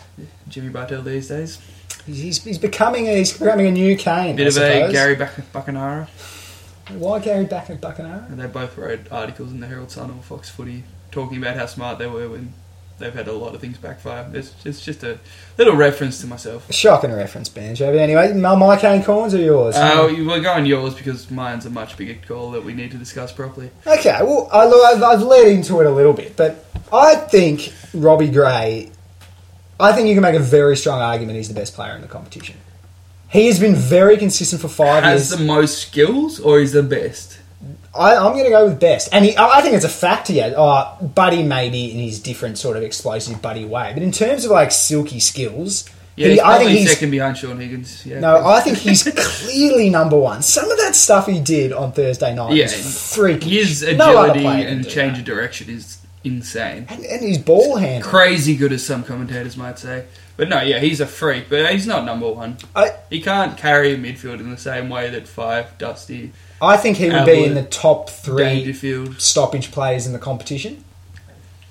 Jimmy 0.49 0.69
Bartel 0.69 1.01
these 1.01 1.29
days. 1.29 1.59
He's, 2.05 2.43
he's 2.43 2.57
becoming 2.57 3.07
a, 3.07 3.17
he's 3.17 3.37
becoming 3.37 3.67
a 3.67 3.71
new 3.71 3.95
Kane. 3.95 4.35
Bit 4.35 4.57
I 4.57 4.61
of 4.73 4.89
a. 4.89 4.91
Gary 4.91 5.15
Buck- 5.15 5.35
Buckenara. 5.53 6.07
Why 6.89 7.19
Gary 7.19 7.45
back 7.45 7.69
at 7.69 7.79
Buccaneer? 7.79 8.25
And 8.29 8.39
they 8.39 8.47
both 8.47 8.77
wrote 8.77 9.11
articles 9.11 9.51
in 9.51 9.59
the 9.59 9.67
Herald 9.67 9.91
Sun 9.91 10.09
or 10.09 10.21
Fox 10.23 10.49
Footy 10.49 10.83
talking 11.11 11.37
about 11.37 11.55
how 11.55 11.65
smart 11.67 11.99
they 11.99 12.07
were 12.07 12.29
when 12.29 12.53
they've 12.99 13.13
had 13.13 13.27
a 13.27 13.33
lot 13.33 13.55
of 13.55 13.61
things 13.61 13.77
backfire. 13.77 14.29
It's, 14.33 14.53
it's 14.65 14.81
just 14.83 15.03
a 15.03 15.19
little 15.57 15.75
reference 15.75 16.21
to 16.21 16.27
myself. 16.27 16.71
Shocking 16.71 17.11
reference, 17.11 17.49
Banjo. 17.49 17.91
But 17.91 17.99
anyway, 17.99 18.33
my 18.33 18.77
Kane 18.77 19.01
Cornes 19.01 19.33
are 19.33 19.41
yours. 19.41 19.75
Uh, 19.75 20.13
we're 20.17 20.41
going 20.41 20.65
yours 20.65 20.93
because 20.93 21.31
mine's 21.31 21.65
a 21.65 21.69
much 21.69 21.97
bigger 21.97 22.19
call 22.27 22.51
that 22.51 22.63
we 22.63 22.73
need 22.73 22.91
to 22.91 22.97
discuss 22.97 23.31
properly. 23.31 23.71
Okay, 23.87 24.17
well, 24.21 24.47
I, 24.51 24.67
I've, 24.67 25.03
I've 25.03 25.21
led 25.21 25.47
into 25.47 25.79
it 25.79 25.85
a 25.85 25.91
little 25.91 26.13
bit, 26.13 26.35
but 26.35 26.65
I 26.93 27.15
think 27.15 27.73
Robbie 27.93 28.29
Gray, 28.29 28.91
I 29.79 29.93
think 29.93 30.07
you 30.07 30.13
can 30.13 30.21
make 30.23 30.35
a 30.35 30.39
very 30.39 30.77
strong 30.77 31.01
argument 31.01 31.37
he's 31.37 31.47
the 31.47 31.53
best 31.53 31.73
player 31.73 31.95
in 31.95 32.01
the 32.01 32.07
competition. 32.07 32.57
He 33.29 33.45
has 33.47 33.59
been 33.59 33.75
very 33.75 34.17
consistent 34.17 34.61
for 34.61 34.67
five 34.69 35.03
Has 35.03 35.29
years. 35.29 35.39
the 35.39 35.45
most 35.45 35.77
skills 35.87 36.39
or 36.39 36.59
is 36.59 36.71
the 36.73 36.81
best? 36.83 37.39
I, 37.97 38.15
I'm 38.15 38.33
going 38.33 38.43
to 38.45 38.49
go 38.51 38.65
with 38.67 38.79
best, 38.79 39.09
and 39.11 39.25
he, 39.25 39.35
I 39.35 39.59
I 39.59 39.61
think 39.61 39.75
it's 39.75 39.85
a 39.85 39.89
fact 39.89 40.27
here. 40.27 40.53
Oh, 40.55 40.97
Buddy 41.15 41.43
maybe 41.43 41.91
in 41.91 41.97
his 41.99 42.19
different 42.19 42.57
sort 42.57 42.77
of 42.77 42.83
explosive 42.83 43.41
Buddy 43.41 43.65
way, 43.65 43.91
but 43.93 44.03
in 44.03 44.11
terms 44.11 44.45
of 44.45 44.51
like 44.51 44.71
silky 44.71 45.19
skills, 45.19 45.89
Yeah, 46.15 46.27
he- 46.27 46.31
he's 46.33 46.41
I 46.41 46.57
think 46.59 46.69
he's 46.71 46.91
second 46.91 47.11
behind 47.11 47.37
Shaun 47.37 47.59
Higgins. 47.59 48.05
Yeah. 48.05 48.19
no, 48.19 48.45
I 48.45 48.59
think 48.61 48.77
he's 48.77 49.03
clearly 49.15 49.89
number 49.89 50.17
one. 50.19 50.41
Some 50.43 50.69
of 50.69 50.77
that 50.77 50.95
stuff 50.95 51.25
he 51.27 51.39
did 51.39 51.73
on 51.73 51.91
Thursday 51.91 52.33
night 52.35 52.53
Yeah, 52.55 52.65
was 52.65 53.15
freaky. 53.15 53.49
His 53.57 53.81
agility 53.83 54.41
can 54.41 54.67
and 54.67 54.87
change 54.87 55.13
that. 55.13 55.19
of 55.19 55.25
direction 55.25 55.69
is 55.69 55.97
insane. 56.23 56.85
and, 56.89 57.03
and 57.05 57.21
his 57.21 57.37
ball 57.39 57.77
handling. 57.77 58.01
Crazy 58.03 58.55
good, 58.55 58.71
as 58.73 58.85
some 58.85 59.03
commentators 59.03 59.55
might 59.57 59.79
say. 59.79 60.05
But 60.37 60.47
no, 60.49 60.61
yeah, 60.61 60.79
he's 60.79 61.01
a 61.01 61.05
freak, 61.07 61.49
but 61.49 61.71
he's 61.71 61.87
not 61.87 62.05
number 62.05 62.29
one. 62.31 62.57
I, 62.75 62.91
He 63.09 63.19
can't 63.21 63.57
carry 63.57 63.93
a 63.93 63.97
midfield 63.97 64.39
in 64.39 64.51
the 64.51 64.57
same 64.57 64.89
way 64.89 65.09
that 65.09 65.27
Five, 65.27 65.77
Dusty, 65.77 66.31
I 66.61 66.77
think 66.77 66.97
he 66.97 67.09
would 67.09 67.25
be 67.25 67.43
in 67.45 67.53
the 67.53 67.63
top 67.63 68.09
three 68.09 68.73
stoppage 69.17 69.71
players 69.71 70.05
in 70.05 70.13
the 70.13 70.19
competition. 70.19 70.83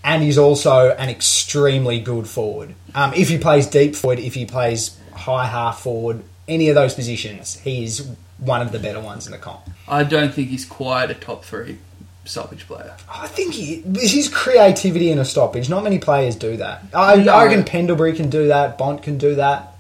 And 0.05 0.23
he's 0.23 0.39
also 0.39 0.91
an 0.93 1.09
extremely 1.11 2.01
good 2.01 2.27
forward. 2.29 2.75
Um, 2.95 3.13
if 3.15 3.29
he 3.29 3.37
plays 3.37 3.67
deep 3.67 3.95
forward, 3.95 4.19
if 4.21 4.35
he 4.35 4.47
plays 4.47 4.99
high 5.13 5.47
half 5.47 5.81
forward, 5.81 6.23
any 6.47 6.69
of 6.69 6.75
those 6.75 6.95
positions, 6.95 7.59
he's 7.61 8.09
one 8.39 8.63
of 8.63 8.73
the 8.73 8.79
better 8.79 9.01
ones 9.01 9.27
in 9.27 9.33
the 9.33 9.39
comp. 9.39 9.61
I 9.87 10.05
don't 10.05 10.33
think 10.33 10.49
he's 10.49 10.65
quite 10.65 11.11
a 11.11 11.15
top 11.15 11.45
three 11.45 11.79
stoppage 12.25 12.67
player. 12.67 12.95
I 13.13 13.27
think 13.27 13.55
he, 13.55 13.83
his 13.97 14.29
creativity 14.33 15.11
in 15.11 15.19
a 15.19 15.25
stoppage, 15.25 15.69
not 15.69 15.83
many 15.83 15.99
players 15.99 16.37
do 16.37 16.57
that. 16.59 16.85
I, 16.95 17.17
No. 17.17 17.33
I 17.35 17.47
reckon 17.47 17.65
Pendlebury 17.65 18.15
can 18.15 18.31
do 18.31 18.49
that, 18.49 18.79
Bont 18.79 19.03
can 19.03 19.19
do 19.19 19.35
that, 19.35 19.75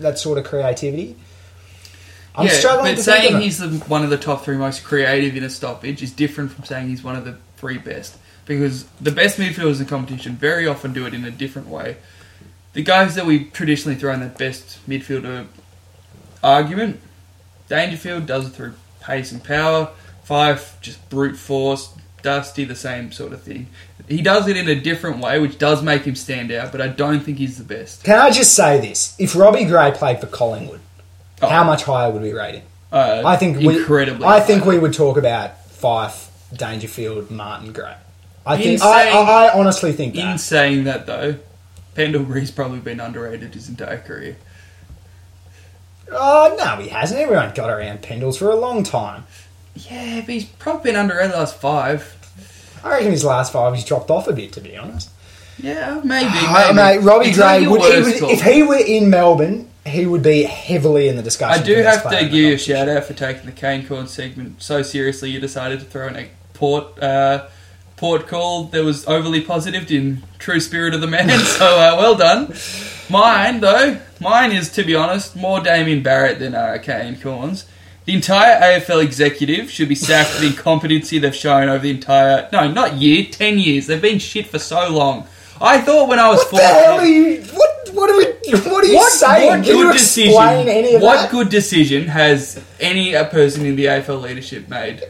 that 0.00 0.18
sort 0.18 0.38
of 0.38 0.44
creativity. 0.44 1.16
I'm 2.36 2.48
struggling 2.48 2.96
but 2.96 3.04
saying 3.04 3.40
he's 3.40 3.58
the, 3.58 3.68
one 3.86 4.02
of 4.02 4.10
the 4.10 4.18
top 4.18 4.44
three 4.44 4.56
most 4.56 4.82
creative 4.82 5.36
in 5.36 5.44
a 5.44 5.50
stoppage 5.50 6.02
is 6.02 6.12
different 6.12 6.50
from 6.50 6.64
saying 6.64 6.88
he's 6.88 7.04
one 7.04 7.16
of 7.16 7.24
the 7.24 7.38
three 7.56 7.78
best. 7.78 8.18
Because 8.44 8.84
the 9.00 9.12
best 9.12 9.38
midfielders 9.38 9.80
in 9.80 9.86
competition 9.86 10.34
very 10.34 10.66
often 10.66 10.92
do 10.92 11.06
it 11.06 11.14
in 11.14 11.24
a 11.24 11.30
different 11.30 11.68
way. 11.68 11.96
The 12.72 12.82
guys 12.82 13.14
that 13.14 13.24
we 13.24 13.44
traditionally 13.44 13.96
throw 13.96 14.12
in 14.12 14.20
that 14.20 14.36
best 14.36 14.86
midfielder 14.88 15.46
argument, 16.42 17.00
Dangerfield 17.68 18.26
does 18.26 18.48
it 18.48 18.50
through 18.50 18.74
pace 19.00 19.30
and 19.32 19.42
power. 19.42 19.90
Five 20.24 20.80
just 20.80 21.08
brute 21.08 21.36
force. 21.36 21.94
Dusty 22.22 22.64
the 22.64 22.74
same 22.74 23.12
sort 23.12 23.34
of 23.34 23.42
thing. 23.42 23.68
He 24.08 24.22
does 24.22 24.48
it 24.48 24.56
in 24.56 24.66
a 24.68 24.74
different 24.74 25.18
way, 25.18 25.38
which 25.38 25.58
does 25.58 25.82
make 25.82 26.02
him 26.02 26.14
stand 26.14 26.50
out. 26.50 26.72
But 26.72 26.80
I 26.80 26.88
don't 26.88 27.20
think 27.20 27.38
he's 27.38 27.58
the 27.58 27.64
best. 27.64 28.02
Can 28.02 28.18
I 28.18 28.30
just 28.30 28.54
say 28.54 28.80
this? 28.80 29.14
If 29.18 29.36
Robbie 29.36 29.66
Gray 29.66 29.92
played 29.92 30.20
for 30.20 30.26
Collingwood, 30.26 30.80
Oh. 31.42 31.48
how 31.48 31.64
much 31.64 31.82
higher 31.84 32.10
would 32.10 32.22
we 32.22 32.32
rate 32.32 32.56
him? 32.56 32.62
Uh, 32.92 33.22
I 33.26 33.36
think 33.36 33.58
we, 33.58 33.78
incredibly. 33.78 34.24
I 34.24 34.40
think 34.40 34.62
high. 34.62 34.68
we 34.70 34.78
would 34.78 34.94
talk 34.94 35.16
about 35.16 35.68
Fyfe, 35.68 36.28
Dangerfield, 36.56 37.30
Martin 37.30 37.72
Gray. 37.72 37.94
I 38.46 38.54
In 38.56 38.62
think. 38.62 38.82
I, 38.82 39.02
saying- 39.04 39.16
I, 39.16 39.20
I 39.46 39.58
honestly 39.58 39.92
think 39.92 40.14
In 40.14 40.38
saying 40.38 40.84
that, 40.84 41.06
though, 41.06 41.36
Pendlebury's 41.94 42.50
probably 42.50 42.78
been 42.80 43.00
underrated 43.00 43.54
his 43.54 43.68
entire 43.68 43.98
career. 43.98 44.36
Oh 46.12 46.54
no, 46.58 46.76
he 46.82 46.88
hasn't. 46.88 47.18
Everyone 47.20 47.52
got 47.54 47.70
around 47.70 48.02
Pendles 48.02 48.38
for 48.38 48.50
a 48.50 48.56
long 48.56 48.84
time. 48.84 49.24
Yeah, 49.74 50.20
but 50.20 50.28
he's 50.34 50.44
probably 50.44 50.92
been 50.92 51.00
underrated 51.00 51.32
the 51.32 51.38
last 51.38 51.56
five. 51.60 52.16
I 52.84 52.90
reckon 52.90 53.10
his 53.10 53.24
last 53.24 53.52
five 53.52 53.74
he's 53.74 53.84
dropped 53.84 54.10
off 54.10 54.28
a 54.28 54.32
bit, 54.32 54.52
to 54.52 54.60
be 54.60 54.76
honest. 54.76 55.08
Yeah, 55.64 56.00
maybe. 56.04 56.28
Uh, 56.30 56.74
maybe. 56.74 56.74
mate, 56.74 56.98
Robbie 56.98 57.30
not 57.30 57.34
Gray 57.36 57.66
would, 57.66 57.80
he 57.80 58.20
would 58.22 58.30
if 58.32 58.42
he 58.42 58.62
were 58.62 58.76
in 58.76 59.08
Melbourne, 59.08 59.70
he 59.86 60.04
would 60.04 60.22
be 60.22 60.42
heavily 60.42 61.08
in 61.08 61.16
the 61.16 61.22
discussion. 61.22 61.62
I 61.62 61.64
do 61.64 61.76
have 61.76 62.08
to 62.10 62.20
give 62.24 62.34
you 62.34 62.54
a 62.54 62.58
shout 62.58 62.88
out 62.88 63.04
for 63.04 63.14
taking 63.14 63.46
the 63.46 63.52
cane 63.52 63.86
corn 63.86 64.06
segment 64.06 64.62
so 64.62 64.82
seriously. 64.82 65.30
You 65.30 65.40
decided 65.40 65.80
to 65.80 65.86
throw 65.86 66.08
in 66.08 66.16
a 66.16 66.28
port 66.52 67.02
uh, 67.02 67.48
port 67.96 68.26
call 68.26 68.64
that 68.64 68.84
was 68.84 69.06
overly 69.06 69.40
positive 69.40 69.90
in 69.90 70.22
true 70.38 70.60
spirit 70.60 70.92
of 70.92 71.00
the 71.00 71.06
man. 71.06 71.28
so 71.40 71.66
uh, 71.66 71.96
well 71.98 72.14
done. 72.14 72.54
Mine 73.08 73.60
though, 73.60 74.00
mine 74.20 74.52
is 74.52 74.70
to 74.72 74.84
be 74.84 74.94
honest 74.94 75.34
more 75.34 75.60
Damien 75.60 76.02
Barrett 76.02 76.38
than 76.40 76.54
uh, 76.54 76.78
Kane 76.82 77.16
Cornes. 77.16 77.64
The 78.04 78.12
entire 78.12 78.60
AFL 78.60 79.02
executive 79.02 79.70
should 79.70 79.88
be 79.88 79.94
sacked 79.94 80.30
for 80.30 80.42
the 80.42 80.46
incompetency 80.48 81.18
they've 81.18 81.34
shown 81.34 81.70
over 81.70 81.82
the 81.82 81.90
entire 81.90 82.50
no, 82.52 82.70
not 82.70 82.96
year, 82.96 83.26
ten 83.30 83.58
years. 83.58 83.86
They've 83.86 84.00
been 84.00 84.18
shit 84.18 84.48
for 84.48 84.58
so 84.58 84.90
long. 84.90 85.26
I 85.60 85.80
thought 85.80 86.08
when 86.08 86.18
I 86.18 86.28
was 86.28 86.44
What 86.50 86.60
the 86.60 86.66
hell 86.66 86.98
are 86.98 87.06
you? 87.06 87.42
What? 87.42 87.70
What 87.94 88.10
are 88.10 88.16
we? 88.16 88.24
What 88.70 88.84
are 88.84 88.86
you 88.88 88.96
what, 88.96 89.12
saying? 89.12 89.48
what 89.50 89.64
Can 89.64 89.76
you 89.78 89.90
explain 89.92 90.66
decision? 90.66 90.68
any 90.68 90.94
of 90.96 91.02
what 91.02 91.16
that? 91.16 91.30
good 91.30 91.48
decision 91.48 92.08
has 92.08 92.62
any 92.80 93.14
uh, 93.14 93.24
person 93.28 93.64
in 93.64 93.76
the 93.76 93.84
AFL 93.86 94.20
leadership 94.22 94.68
made? 94.68 95.02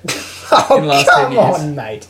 oh, 0.53 0.67
in 0.77 0.83
the 0.83 0.89
last 0.89 1.07
10 1.07 1.15
come 1.15 1.33
years? 1.33 1.57
on, 1.61 1.75
mate. 1.75 2.07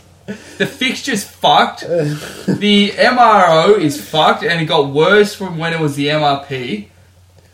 The 0.59 0.67
fixture's 0.67 1.23
fucked. 1.23 1.83
the 1.83 2.91
MRO 2.97 3.79
is 3.79 4.01
fucked, 4.09 4.43
and 4.43 4.61
it 4.61 4.65
got 4.65 4.91
worse 4.91 5.35
from 5.35 5.59
when 5.59 5.73
it 5.73 5.81
was 5.81 5.97
the 5.97 6.09
MRP. 6.09 6.89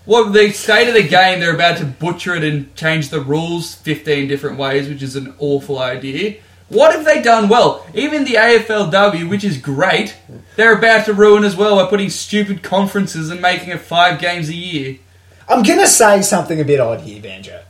Well, 0.06 0.30
the 0.30 0.50
state 0.52 0.88
of 0.88 0.94
the 0.94 1.06
game, 1.06 1.40
they're 1.40 1.54
about 1.54 1.78
to 1.78 1.84
butcher 1.84 2.34
it 2.34 2.42
and 2.42 2.74
change 2.74 3.10
the 3.10 3.20
rules 3.20 3.74
15 3.74 4.28
different 4.28 4.56
ways, 4.56 4.88
which 4.88 5.02
is 5.02 5.14
an 5.14 5.34
awful 5.38 5.78
idea. 5.78 6.36
What 6.70 6.94
have 6.94 7.04
they 7.04 7.20
done 7.20 7.48
well? 7.48 7.84
Even 7.94 8.24
the 8.24 8.34
AFLW, 8.34 9.28
which 9.28 9.42
is 9.42 9.58
great, 9.58 10.16
they're 10.54 10.78
about 10.78 11.04
to 11.06 11.12
ruin 11.12 11.42
as 11.42 11.56
well 11.56 11.76
by 11.76 11.90
putting 11.90 12.10
stupid 12.10 12.62
conferences 12.62 13.28
and 13.28 13.42
making 13.42 13.70
it 13.70 13.80
five 13.80 14.20
games 14.20 14.48
a 14.48 14.54
year. 14.54 14.98
I'm 15.48 15.64
gonna 15.64 15.88
say 15.88 16.22
something 16.22 16.60
a 16.60 16.64
bit 16.64 16.78
odd 16.78 17.00
here, 17.00 17.20
Banjo. 17.20 17.60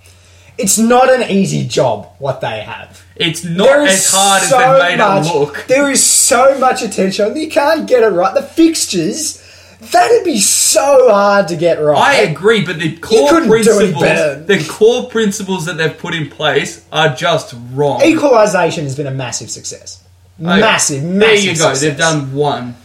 It's 0.58 0.76
not 0.76 1.10
an 1.10 1.30
easy 1.30 1.66
job 1.66 2.10
what 2.18 2.42
they 2.42 2.60
have. 2.60 3.02
It's 3.16 3.42
not 3.42 3.88
as 3.88 4.10
hard 4.12 4.42
so 4.42 4.58
as 4.58 4.82
they 4.82 4.88
made 4.90 4.98
much, 4.98 5.26
it 5.26 5.34
look. 5.34 5.64
There 5.66 5.90
is 5.90 6.04
so 6.04 6.58
much 6.58 6.82
attention. 6.82 7.34
You 7.34 7.48
can't 7.48 7.88
get 7.88 8.02
it 8.02 8.08
right. 8.08 8.34
The 8.34 8.42
fixtures, 8.42 9.39
that'd 9.80 10.24
be 10.24 10.38
so 10.38 11.10
hard 11.10 11.48
to 11.48 11.56
get 11.56 11.80
right. 11.80 11.98
I 11.98 12.14
agree, 12.22 12.64
but 12.64 12.78
the 12.78 12.96
core 12.96 13.30
couldn't 13.30 13.48
do 13.48 13.54
any 13.54 13.62
principles, 13.62 14.02
better. 14.02 14.40
the 14.42 14.64
core 14.68 15.08
principles 15.08 15.66
that 15.66 15.76
they've 15.76 15.96
put 15.96 16.14
in 16.14 16.28
place 16.28 16.84
are 16.92 17.14
just 17.14 17.54
wrong. 17.72 18.02
Equalisation 18.02 18.84
has 18.84 18.96
been 18.96 19.06
a 19.06 19.10
massive 19.12 19.50
success. 19.50 20.04
Massive, 20.38 21.02
massive. 21.04 21.20
There 21.20 21.34
you 21.34 21.48
go. 21.50 21.54
success. 21.54 21.80
They've 21.80 21.98
done 21.98 22.32
one, 22.32 22.76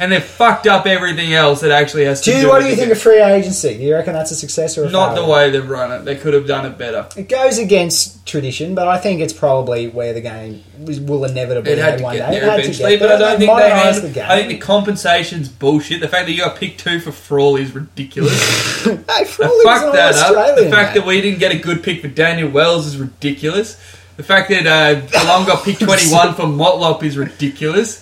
and 0.00 0.10
they've 0.10 0.22
fucked 0.24 0.66
up 0.66 0.84
everything 0.86 1.32
else 1.32 1.60
that 1.60 1.70
actually 1.70 2.04
has 2.04 2.20
to 2.22 2.32
Do 2.32 2.40
do. 2.42 2.48
what 2.48 2.60
do 2.60 2.66
you 2.68 2.74
think 2.74 2.90
of 2.90 3.00
free 3.00 3.22
agency? 3.22 3.76
Do 3.78 3.84
you 3.84 3.94
reckon 3.94 4.12
that's 4.12 4.32
a 4.32 4.36
success 4.36 4.76
or 4.76 4.84
a 4.84 4.90
Not 4.90 5.14
the 5.14 5.24
way 5.24 5.50
they've 5.50 5.68
run 5.68 5.92
it. 5.92 6.04
They 6.04 6.16
could 6.16 6.34
have 6.34 6.46
done 6.46 6.66
it 6.66 6.76
better. 6.76 7.08
It 7.16 7.28
goes 7.28 7.58
against 7.58 8.26
tradition, 8.26 8.74
but 8.74 8.88
I 8.88 8.98
think 8.98 9.20
it's 9.20 9.32
probably 9.32 9.86
where 9.88 10.12
the 10.12 10.20
game 10.20 10.64
will 10.78 11.24
inevitably 11.24 11.70
It 11.72 11.78
had 11.78 11.98
to 11.98 12.02
one 12.04 12.16
get 12.16 12.30
day. 12.30 12.36
It 12.36 12.40
there 12.40 12.58
eventually, 12.58 12.96
but 12.96 13.12
I 13.12 13.18
don't 13.18 13.38
think 13.38 13.56
they 13.56 13.70
had. 13.70 13.94
the 13.94 14.08
game. 14.10 14.26
I 14.28 14.36
think 14.36 14.48
the 14.48 14.58
compensation's 14.58 15.48
bullshit. 15.48 16.00
The 16.00 16.08
fact 16.08 16.26
that 16.26 16.32
you 16.32 16.38
got 16.38 16.56
picked 16.56 16.80
two 16.80 16.98
for 16.98 17.12
Frawley 17.12 17.62
is 17.62 17.74
ridiculous. 17.74 18.84
hey, 18.84 18.96
They 18.96 19.24
Frawley's 19.24 19.62
fucked 19.64 19.92
that 19.94 20.14
up. 20.16 20.56
The 20.56 20.68
fact 20.70 20.94
mate. 20.94 21.00
that 21.00 21.06
we 21.06 21.20
didn't 21.20 21.38
get 21.38 21.52
a 21.52 21.58
good 21.58 21.82
pick 21.84 22.00
for 22.00 22.08
Daniel 22.08 22.50
Wells 22.50 22.86
is 22.86 22.96
ridiculous. 22.98 23.80
The 24.16 24.22
fact 24.24 24.48
that 24.50 24.66
uh, 24.66 25.00
Geelong 25.06 25.46
got 25.46 25.64
picked 25.64 25.80
21 25.82 26.34
for 26.34 26.42
Motlop 26.42 27.02
is 27.04 27.16
ridiculous. 27.16 28.00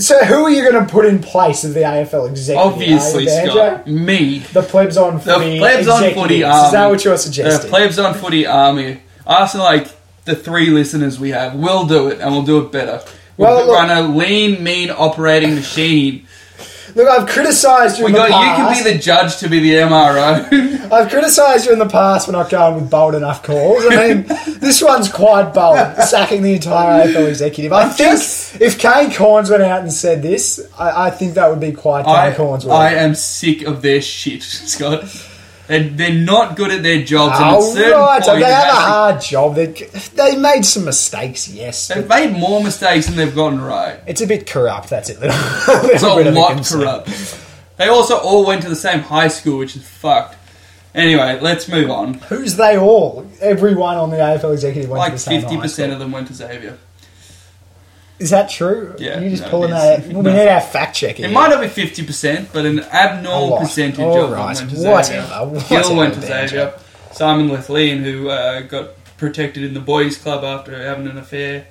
So 0.00 0.24
who 0.24 0.44
are 0.44 0.50
you 0.50 0.62
going 0.68 0.84
to 0.84 0.90
put 0.90 1.04
in 1.04 1.20
place 1.20 1.64
of 1.64 1.74
the 1.74 1.80
AFL 1.80 2.28
executive? 2.30 2.72
Obviously, 2.72 3.26
Scott. 3.26 3.86
Me. 3.86 4.38
The 4.52 4.62
plebs 4.62 4.96
on 4.96 5.20
footy. 5.20 5.52
The 5.52 5.58
plebs 5.58 5.88
on 5.88 6.14
footy 6.14 6.36
Is 6.36 6.72
that 6.72 6.86
what 6.88 7.04
you're 7.04 7.16
suggesting? 7.16 7.62
The 7.70 7.76
plebs 7.76 7.98
on 7.98 8.14
footy 8.14 8.46
army. 8.46 9.02
Asking 9.26 9.60
like 9.60 9.88
the 10.24 10.34
three 10.34 10.70
listeners 10.70 11.20
we 11.20 11.30
have, 11.30 11.54
we'll 11.54 11.86
do 11.86 12.08
it 12.08 12.20
and 12.20 12.32
we'll 12.32 12.42
do 12.42 12.58
it 12.64 12.72
better. 12.72 13.02
We'll 13.36 13.48
Well, 13.56 13.66
look- 13.66 13.76
run 13.76 13.90
a 13.90 14.02
lean, 14.08 14.62
mean 14.62 14.90
operating 14.90 15.54
machine. 15.54 16.26
Look, 16.94 17.08
I've 17.08 17.28
criticised 17.28 17.98
you 17.98 18.04
We 18.04 18.10
in 18.10 18.12
the 18.14 18.18
got 18.18 18.30
past. 18.30 18.58
you 18.78 18.84
can 18.84 18.84
be 18.84 18.92
the 18.92 18.98
judge 19.02 19.36
to 19.38 19.48
be 19.48 19.60
the 19.60 19.74
MRO. 19.74 20.90
I've 20.92 21.08
criticised 21.08 21.66
you 21.66 21.72
in 21.72 21.78
the 21.78 21.88
past 21.88 22.26
for 22.26 22.32
not 22.32 22.50
going 22.50 22.74
with 22.76 22.90
bold 22.90 23.14
enough 23.14 23.42
calls. 23.42 23.84
I 23.88 24.14
mean, 24.14 24.26
this 24.60 24.82
one's 24.82 25.10
quite 25.10 25.54
bold, 25.54 25.76
sacking 26.04 26.42
the 26.42 26.54
entire 26.54 27.06
AFL 27.06 27.28
executive. 27.28 27.72
I 27.72 27.88
think 27.88 28.12
if 28.60 28.78
Kane 28.78 29.10
Cornes 29.10 29.50
went 29.50 29.62
out 29.62 29.80
and 29.82 29.92
said 29.92 30.22
this, 30.22 30.60
I, 30.78 31.06
I 31.06 31.10
think 31.10 31.34
that 31.34 31.48
would 31.48 31.60
be 31.60 31.72
quite 31.72 32.04
Kane 32.04 32.14
I, 32.14 32.34
Corns. 32.34 32.66
I 32.66 32.94
am 32.94 33.14
sick 33.14 33.62
of 33.62 33.82
their 33.82 34.00
shit, 34.00 34.42
Scott. 34.42 35.04
They're, 35.70 35.88
they're 35.88 36.12
not 36.12 36.56
good 36.56 36.72
at 36.72 36.82
their 36.82 37.04
jobs, 37.04 37.38
and 37.38 37.48
at 37.48 37.92
Oh, 37.92 38.04
right. 38.04 38.20
point, 38.20 38.40
they 38.40 38.52
have 38.52 38.74
a 38.74 38.80
hard 38.80 39.20
job. 39.20 39.54
They, 39.54 39.66
they 39.66 40.36
made 40.36 40.64
some 40.64 40.84
mistakes, 40.84 41.46
yes. 41.46 41.86
they've 41.86 42.08
made 42.08 42.32
more 42.32 42.60
mistakes 42.60 43.06
than 43.06 43.14
they've 43.14 43.32
gotten 43.32 43.60
right. 43.60 44.00
It's 44.04 44.20
a 44.20 44.26
bit 44.26 44.48
corrupt, 44.48 44.90
that's 44.90 45.10
it. 45.10 45.18
It's 45.22 46.02
a 46.02 46.30
lot 46.32 46.66
corrupt. 46.66 47.38
They 47.76 47.86
also 47.86 48.16
all 48.18 48.44
went 48.44 48.62
to 48.62 48.68
the 48.68 48.74
same 48.74 48.98
high 48.98 49.28
school, 49.28 49.58
which 49.58 49.76
is 49.76 49.86
fucked. 49.86 50.36
Anyway, 50.92 51.38
let's 51.40 51.68
move 51.68 51.88
on. 51.88 52.14
Who's 52.14 52.56
they 52.56 52.76
all? 52.76 53.30
Everyone 53.40 53.96
on 53.96 54.10
the 54.10 54.16
AFL 54.16 54.52
executive 54.52 54.90
went 54.90 55.04
to 55.04 55.12
the 55.12 55.18
same 55.18 55.42
Like 55.44 55.52
50% 55.70 55.92
of 55.92 56.00
them 56.00 56.10
went 56.10 56.26
to 56.26 56.34
Xavier. 56.34 56.78
Is 58.20 58.30
that 58.30 58.50
true? 58.50 58.94
Yeah, 58.98 59.18
You're 59.18 59.30
just 59.30 59.44
no, 59.44 59.48
pulling 59.50 59.70
that. 59.70 60.06
We 60.06 60.12
No. 60.12 60.20
need 60.32 60.46
our 60.48 60.60
fact 60.60 60.94
checking. 60.94 61.24
It 61.24 61.32
might 61.32 61.48
not 61.48 61.60
be 61.60 61.68
fifty 61.68 62.04
percent, 62.04 62.50
but 62.52 62.66
an 62.66 62.80
abnormal 62.80 63.58
percentage 63.58 63.98
All 63.98 64.24
of 64.24 64.30
them 64.30 64.38
right, 64.38 64.56
went 64.56 64.70
to 64.70 64.76
whatever, 64.76 65.02
Xavier. 65.04 65.46
whatever, 65.46 65.68
Gill 65.82 65.96
went 65.96 66.14
to 66.14 66.20
Xavier. 66.22 66.72
Simon 67.12 67.48
Lethlean, 67.48 68.04
who 68.04 68.28
uh, 68.28 68.60
got 68.60 68.90
protected 69.16 69.64
in 69.64 69.74
the 69.74 69.80
boys' 69.80 70.16
club 70.18 70.44
after 70.44 70.76
having 70.80 71.06
an 71.08 71.16
affair, 71.18 71.66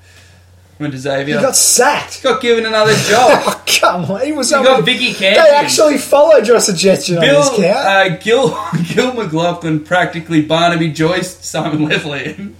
went 0.79 0.91
to 0.93 0.99
Xavier. 0.99 1.37
He 1.37 1.41
got 1.41 1.55
sacked. 1.55 2.15
He 2.15 2.23
got 2.23 2.41
given 2.41 2.65
another 2.65 2.93
job. 2.95 3.43
Oh, 3.45 3.63
come 3.79 4.11
on. 4.11 4.25
He 4.25 4.31
was 4.33 4.51
You 4.51 4.57
on 4.57 4.63
got 4.65 4.83
Vicky 4.83 5.13
They 5.13 5.37
actually 5.37 5.97
followed 5.99 6.45
your 6.47 6.59
suggestion 6.59 7.19
Bill, 7.19 7.41
on 7.43 7.51
this 7.61 7.71
count. 7.71 7.87
uh, 7.87 8.17
Gil, 8.17 8.49
Gil 8.93 9.11
McLachlan 9.13 9.85
practically 9.85 10.41
Barnaby 10.41 10.91
Joyce 10.91 11.37
Simon 11.45 11.85
Lethlean. 11.87 12.55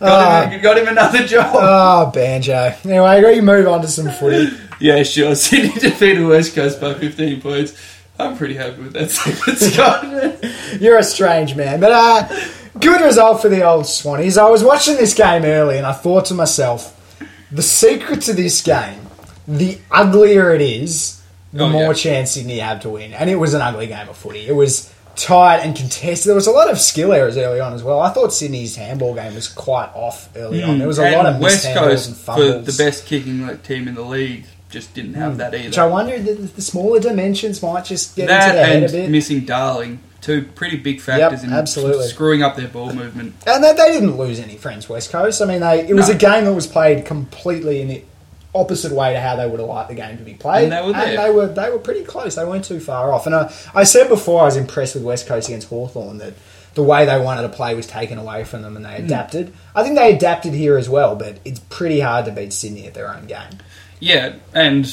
Got, 0.00 0.52
him, 0.52 0.62
got 0.62 0.78
him 0.78 0.88
another 0.88 1.26
job. 1.26 1.50
oh, 1.54 2.10
banjo. 2.10 2.74
Anyway, 2.84 3.22
we 3.34 3.40
move 3.40 3.66
on 3.68 3.80
to 3.82 3.88
some 3.88 4.10
footy. 4.10 4.54
yeah, 4.80 5.02
sure. 5.02 5.34
Sydney 5.34 5.78
defeated 5.80 6.26
West 6.26 6.54
Coast 6.54 6.80
by 6.80 6.94
15 6.94 7.40
points. 7.40 7.72
I'm 8.18 8.36
pretty 8.36 8.54
happy 8.54 8.82
with 8.82 8.92
that 8.92 9.10
Scott. 10.70 10.80
You're 10.80 10.98
a 10.98 11.02
strange 11.02 11.56
man. 11.56 11.80
But 11.80 11.92
uh, 11.92 12.28
good 12.78 13.00
result 13.00 13.42
for 13.42 13.48
the 13.48 13.62
old 13.64 13.84
Swannies. 13.86 14.38
I 14.38 14.48
was 14.48 14.62
watching 14.62 14.96
this 14.96 15.14
game 15.14 15.44
early 15.44 15.78
and 15.78 15.86
I 15.86 15.92
thought 15.92 16.26
to 16.26 16.34
myself, 16.34 16.92
the 17.50 17.62
secret 17.62 18.20
to 18.22 18.32
this 18.32 18.60
game, 18.62 19.00
the 19.48 19.78
uglier 19.90 20.54
it 20.54 20.60
is, 20.60 21.22
the 21.52 21.64
Oh, 21.64 21.68
more 21.68 21.82
yeah. 21.88 21.92
chance 21.92 22.32
Sydney 22.32 22.58
have 22.58 22.80
to 22.82 22.90
win. 22.90 23.12
And 23.14 23.28
it 23.28 23.36
was 23.36 23.52
an 23.54 23.62
ugly 23.62 23.88
game 23.88 24.08
of 24.08 24.16
footy. 24.16 24.46
It 24.46 24.54
was 24.54 24.93
tight 25.16 25.58
and 25.58 25.76
contested. 25.76 26.28
There 26.28 26.34
was 26.34 26.46
a 26.46 26.50
lot 26.52 26.70
of 26.70 26.78
skill 26.80 27.12
errors 27.12 27.36
early 27.36 27.60
on 27.60 27.72
as 27.72 27.82
well. 27.82 28.00
I 28.00 28.10
thought 28.10 28.32
Sydney's 28.32 28.76
handball 28.76 29.14
game 29.14 29.34
was 29.34 29.48
quite 29.48 29.90
off 29.94 30.28
early 30.36 30.62
on. 30.62 30.78
There 30.78 30.88
was 30.88 30.98
a 30.98 31.02
Mm. 31.02 31.06
And 31.06 31.16
lot 31.16 31.26
of 31.26 31.40
West 31.40 31.66
Coast, 31.74 32.08
and 32.08 32.16
fumbles. 32.16 32.52
for 32.66 32.72
the 32.72 32.84
best 32.84 33.06
kicking 33.06 33.58
team 33.58 33.88
in 33.88 33.94
the 33.94 34.02
league, 34.02 34.44
just 34.70 34.92
didn't 34.94 35.14
have 35.14 35.36
that 35.38 35.54
either. 35.54 35.66
Which 35.68 35.78
I 35.78 35.86
wonder 35.86 36.18
the, 36.18 36.32
the 36.34 36.62
smaller 36.62 36.98
dimensions 37.00 37.62
might 37.62 37.84
just 37.84 38.16
get 38.16 38.28
that 38.28 38.48
into 38.48 38.56
their 38.56 38.66
head 38.66 38.76
and 38.76 38.84
a 38.86 38.92
bit. 38.92 39.10
missing 39.10 39.44
Darling 39.44 40.00
two 40.20 40.42
pretty 40.54 40.78
big 40.78 41.00
factors 41.02 41.44
in 41.44 41.52
absolutely. 41.52 42.06
screwing 42.06 42.42
up 42.42 42.56
their 42.56 42.66
ball 42.68 42.90
movement. 42.94 43.34
And 43.46 43.62
they, 43.62 43.74
they 43.74 43.92
didn't 43.92 44.16
lose 44.16 44.40
any 44.40 44.56
friends, 44.56 44.88
West 44.88 45.12
Coast. 45.12 45.42
I 45.42 45.44
mean, 45.44 45.60
they, 45.60 45.86
it 45.86 45.92
was 45.94 46.08
No. 46.08 46.14
a 46.14 46.18
game 46.18 46.46
that 46.46 46.54
was 46.54 46.66
played 46.66 47.04
completely 47.04 47.82
in 47.82 47.88
the 47.88 48.02
opposite 48.54 48.92
way 48.92 49.12
to 49.12 49.20
how 49.20 49.36
they 49.36 49.46
would 49.46 49.58
have 49.60 49.68
liked 49.68 49.88
the 49.88 49.94
game 49.94 50.16
to 50.18 50.22
be 50.24 50.34
played. 50.34 50.64
And 50.64 50.72
they 50.72 50.82
were 50.86 50.92
there. 50.92 51.16
they 51.16 51.30
were 51.30 51.46
they 51.48 51.70
were 51.70 51.78
pretty 51.78 52.04
close. 52.04 52.34
They 52.36 52.44
weren't 52.44 52.64
too 52.64 52.80
far 52.80 53.12
off. 53.12 53.26
And 53.26 53.34
I, 53.34 53.52
I 53.74 53.84
said 53.84 54.08
before 54.08 54.42
I 54.42 54.44
was 54.44 54.56
impressed 54.56 54.94
with 54.94 55.04
West 55.04 55.26
Coast 55.26 55.48
against 55.48 55.68
Hawthorn 55.68 56.18
that 56.18 56.34
the 56.74 56.82
way 56.82 57.04
they 57.06 57.20
wanted 57.20 57.42
to 57.42 57.48
play 57.48 57.74
was 57.74 57.86
taken 57.86 58.18
away 58.18 58.44
from 58.44 58.62
them 58.62 58.76
and 58.76 58.84
Hmm. 58.86 58.92
they 58.92 58.98
adapted. 58.98 59.52
I 59.74 59.82
think 59.82 59.96
they 59.96 60.14
adapted 60.14 60.54
here 60.54 60.76
as 60.76 60.88
well, 60.88 61.14
but 61.16 61.38
it's 61.44 61.60
pretty 61.60 62.00
hard 62.00 62.24
to 62.26 62.32
beat 62.32 62.52
Sydney 62.52 62.86
at 62.86 62.94
their 62.94 63.08
own 63.14 63.26
game. 63.26 63.58
Yeah, 64.00 64.34
and 64.52 64.84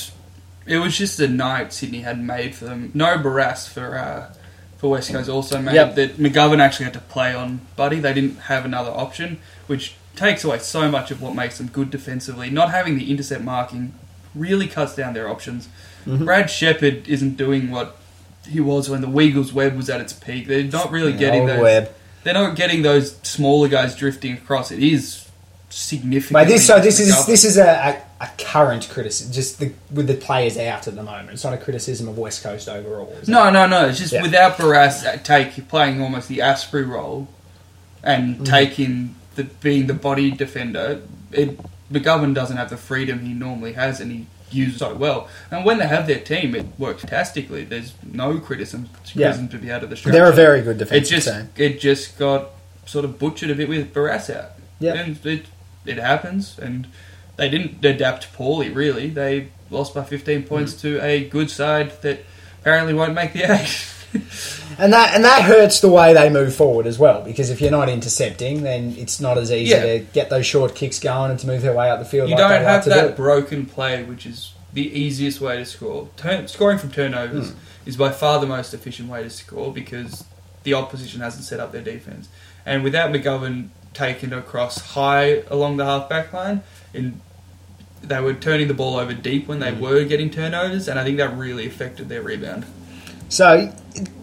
it 0.67 0.77
was 0.77 0.95
just 0.97 1.19
a 1.19 1.27
night 1.27 1.73
Sydney 1.73 2.01
had 2.01 2.19
made 2.23 2.53
for 2.55 2.65
them. 2.65 2.91
No 2.93 3.17
Barrass 3.17 3.67
for 3.67 3.97
uh, 3.97 4.31
for 4.77 4.89
West 4.91 5.11
Coast 5.11 5.29
also 5.29 5.61
made 5.61 5.75
Yep. 5.75 5.95
that 5.95 6.17
McGovern 6.17 6.59
actually 6.59 6.85
had 6.85 6.93
to 6.93 6.99
play 7.01 7.33
on 7.33 7.61
Buddy. 7.75 7.99
They 7.99 8.13
didn't 8.13 8.37
have 8.41 8.63
another 8.65 8.91
option, 8.91 9.39
which 9.67 9.95
takes 10.15 10.43
away 10.43 10.59
so 10.59 10.89
much 10.89 11.11
of 11.11 11.21
what 11.21 11.35
makes 11.35 11.57
them 11.57 11.67
good 11.67 11.89
defensively. 11.89 12.49
Not 12.49 12.71
having 12.71 12.97
the 12.97 13.09
intercept 13.11 13.43
marking 13.43 13.93
really 14.35 14.67
cuts 14.67 14.95
down 14.95 15.13
their 15.13 15.29
options. 15.29 15.67
Mm-hmm. 16.05 16.25
Brad 16.25 16.49
Sheppard 16.49 17.07
isn't 17.07 17.37
doing 17.37 17.69
what 17.71 17.97
he 18.47 18.59
was 18.59 18.89
when 18.89 19.01
the 19.01 19.07
Weagles 19.07 19.53
web 19.53 19.75
was 19.75 19.89
at 19.89 20.01
its 20.01 20.13
peak. 20.13 20.47
They're 20.47 20.63
not 20.63 20.91
really 20.91 21.13
getting 21.13 21.45
those. 21.45 21.61
Webb. 21.61 21.91
They're 22.23 22.33
not 22.33 22.55
getting 22.55 22.81
those 22.81 23.15
smaller 23.23 23.67
guys 23.67 23.95
drifting 23.95 24.33
across. 24.33 24.71
It 24.71 24.81
is 24.83 25.27
significant. 25.69 26.33
But 26.33 26.47
this, 26.47 26.67
so 26.67 26.79
this 26.79 26.99
is 26.99 27.25
this 27.25 27.43
is 27.45 27.57
a, 27.57 28.03
a, 28.19 28.23
a 28.25 28.29
current 28.37 28.89
criticism, 28.89 29.31
just 29.33 29.59
the, 29.59 29.73
with 29.91 30.07
the 30.07 30.13
players 30.15 30.57
out 30.57 30.87
at 30.87 30.95
the 30.95 31.03
moment. 31.03 31.31
It's 31.31 31.43
not 31.43 31.53
a 31.53 31.57
criticism 31.57 32.07
of 32.07 32.17
West 32.17 32.43
Coast 32.43 32.67
overall. 32.67 33.15
No, 33.27 33.49
no, 33.49 33.65
no. 33.67 33.87
It's 33.87 33.99
just 33.99 34.13
Yeah. 34.13 34.21
without 34.21 34.57
Barrass 34.57 35.23
take 35.23 35.67
playing 35.67 36.01
almost 36.01 36.27
the 36.27 36.41
Asprey 36.41 36.83
role 36.83 37.27
and 38.03 38.35
Mm-hmm. 38.35 38.43
taking 38.45 39.15
the 39.35 39.43
being 39.45 39.87
the 39.87 39.93
body 39.93 40.31
defender. 40.31 41.01
It, 41.31 41.59
McGovern 41.91 42.33
doesn't 42.33 42.55
have 42.57 42.69
the 42.69 42.77
freedom 42.77 43.19
he 43.19 43.33
normally 43.33 43.73
has, 43.73 43.99
and 43.99 44.11
he 44.11 44.27
uses 44.49 44.79
so 44.79 44.93
well. 44.95 45.27
And 45.49 45.65
when 45.65 45.77
they 45.77 45.87
have 45.87 46.07
their 46.07 46.19
team, 46.19 46.55
it 46.55 46.65
works 46.77 47.01
fantastically. 47.01 47.63
There's 47.65 47.93
no 48.03 48.39
criticism, 48.39 48.89
Yeah. 49.13 49.31
to 49.33 49.57
be 49.57 49.71
out 49.71 49.83
of 49.83 49.89
the 49.89 49.95
structure. 49.97 50.17
They're 50.17 50.29
a 50.29 50.35
very 50.35 50.61
good 50.61 50.81
it 50.81 51.01
just 51.01 51.27
team. 51.27 51.49
it 51.57 51.79
just 51.79 52.17
got 52.17 52.51
sort 52.85 53.05
of 53.05 53.17
butchered 53.19 53.49
a 53.49 53.55
bit 53.55 53.67
with 53.69 53.93
Barrass 53.93 54.33
out. 54.35 54.51
Yeah. 54.79 54.93
and 54.95 55.25
it 55.25 55.45
it 55.85 55.97
happens, 55.97 56.57
and 56.59 56.87
they 57.37 57.49
didn't 57.49 57.83
adapt 57.83 58.31
poorly. 58.33 58.69
Really, 58.69 59.09
they 59.09 59.47
lost 59.69 59.93
by 59.95 60.03
15 60.03 60.43
points 60.43 60.73
Mm. 60.75 60.81
to 60.81 61.01
a 61.03 61.23
good 61.27 61.49
side 61.49 62.01
that 62.03 62.23
apparently 62.61 62.93
won't 62.93 63.13
make 63.13 63.33
the 63.33 63.43
eight. 63.43 63.85
And 64.79 64.93
that 64.93 65.13
and 65.13 65.23
that 65.25 65.43
hurts 65.43 65.79
the 65.81 65.89
way 65.89 66.13
they 66.13 66.29
move 66.29 66.55
forward 66.55 66.87
as 66.87 66.97
well, 66.97 67.21
because 67.21 67.49
if 67.51 67.61
you're 67.61 67.69
not 67.71 67.87
intercepting, 67.89 68.63
then 68.63 68.95
it's 68.97 69.19
not 69.19 69.37
as 69.37 69.51
easy 69.51 69.71
Yeah. 69.71 69.81
to 69.83 69.99
get 69.99 70.29
those 70.31 70.45
short 70.45 70.73
kicks 70.75 70.97
going 70.97 71.29
and 71.29 71.39
to 71.41 71.45
move 71.45 71.61
their 71.61 71.73
way 71.73 71.89
up 71.91 71.99
the 71.99 72.05
field. 72.05 72.29
You 72.29 72.35
like 72.35 72.41
don't 72.41 72.49
they 72.51 72.57
have 72.65 72.75
like 72.75 72.83
to 72.85 72.89
that 72.89 73.07
do. 73.09 73.13
broken 73.15 73.65
play, 73.67 74.01
which 74.03 74.25
is 74.25 74.53
the 74.73 74.81
easiest 74.99 75.39
way 75.39 75.57
to 75.57 75.65
score. 75.65 76.07
Turn, 76.17 76.47
scoring 76.47 76.79
from 76.79 76.89
turnovers 76.89 77.49
Hmm. 77.51 77.55
is 77.85 77.95
by 77.97 78.09
far 78.11 78.39
the 78.39 78.47
most 78.47 78.73
efficient 78.73 79.07
way 79.09 79.21
to 79.21 79.29
score 79.29 79.71
because 79.71 80.23
the 80.63 80.73
opposition 80.73 81.21
hasn't 81.21 81.43
set 81.43 81.59
up 81.59 81.71
their 81.73 81.83
defense. 81.83 82.27
And 82.65 82.83
without 82.83 83.11
McGovern 83.11 83.67
taking 83.93 84.31
across 84.33 84.79
high 84.93 85.43
along 85.49 85.77
the 85.77 85.85
half 85.85 86.09
back 86.09 86.31
line, 86.33 86.63
in, 86.93 87.19
they 88.01 88.19
were 88.21 88.33
turning 88.33 88.67
the 88.67 88.73
ball 88.73 88.95
over 88.97 89.13
deep 89.13 89.47
when 89.47 89.59
Hmm. 89.59 89.63
they 89.63 89.71
were 89.73 90.05
getting 90.05 90.31
turnovers, 90.31 90.87
and 90.87 90.97
I 90.97 91.03
think 91.03 91.17
that 91.17 91.37
really 91.37 91.67
affected 91.67 92.09
their 92.09 92.21
rebound. 92.23 92.65
So 93.31 93.73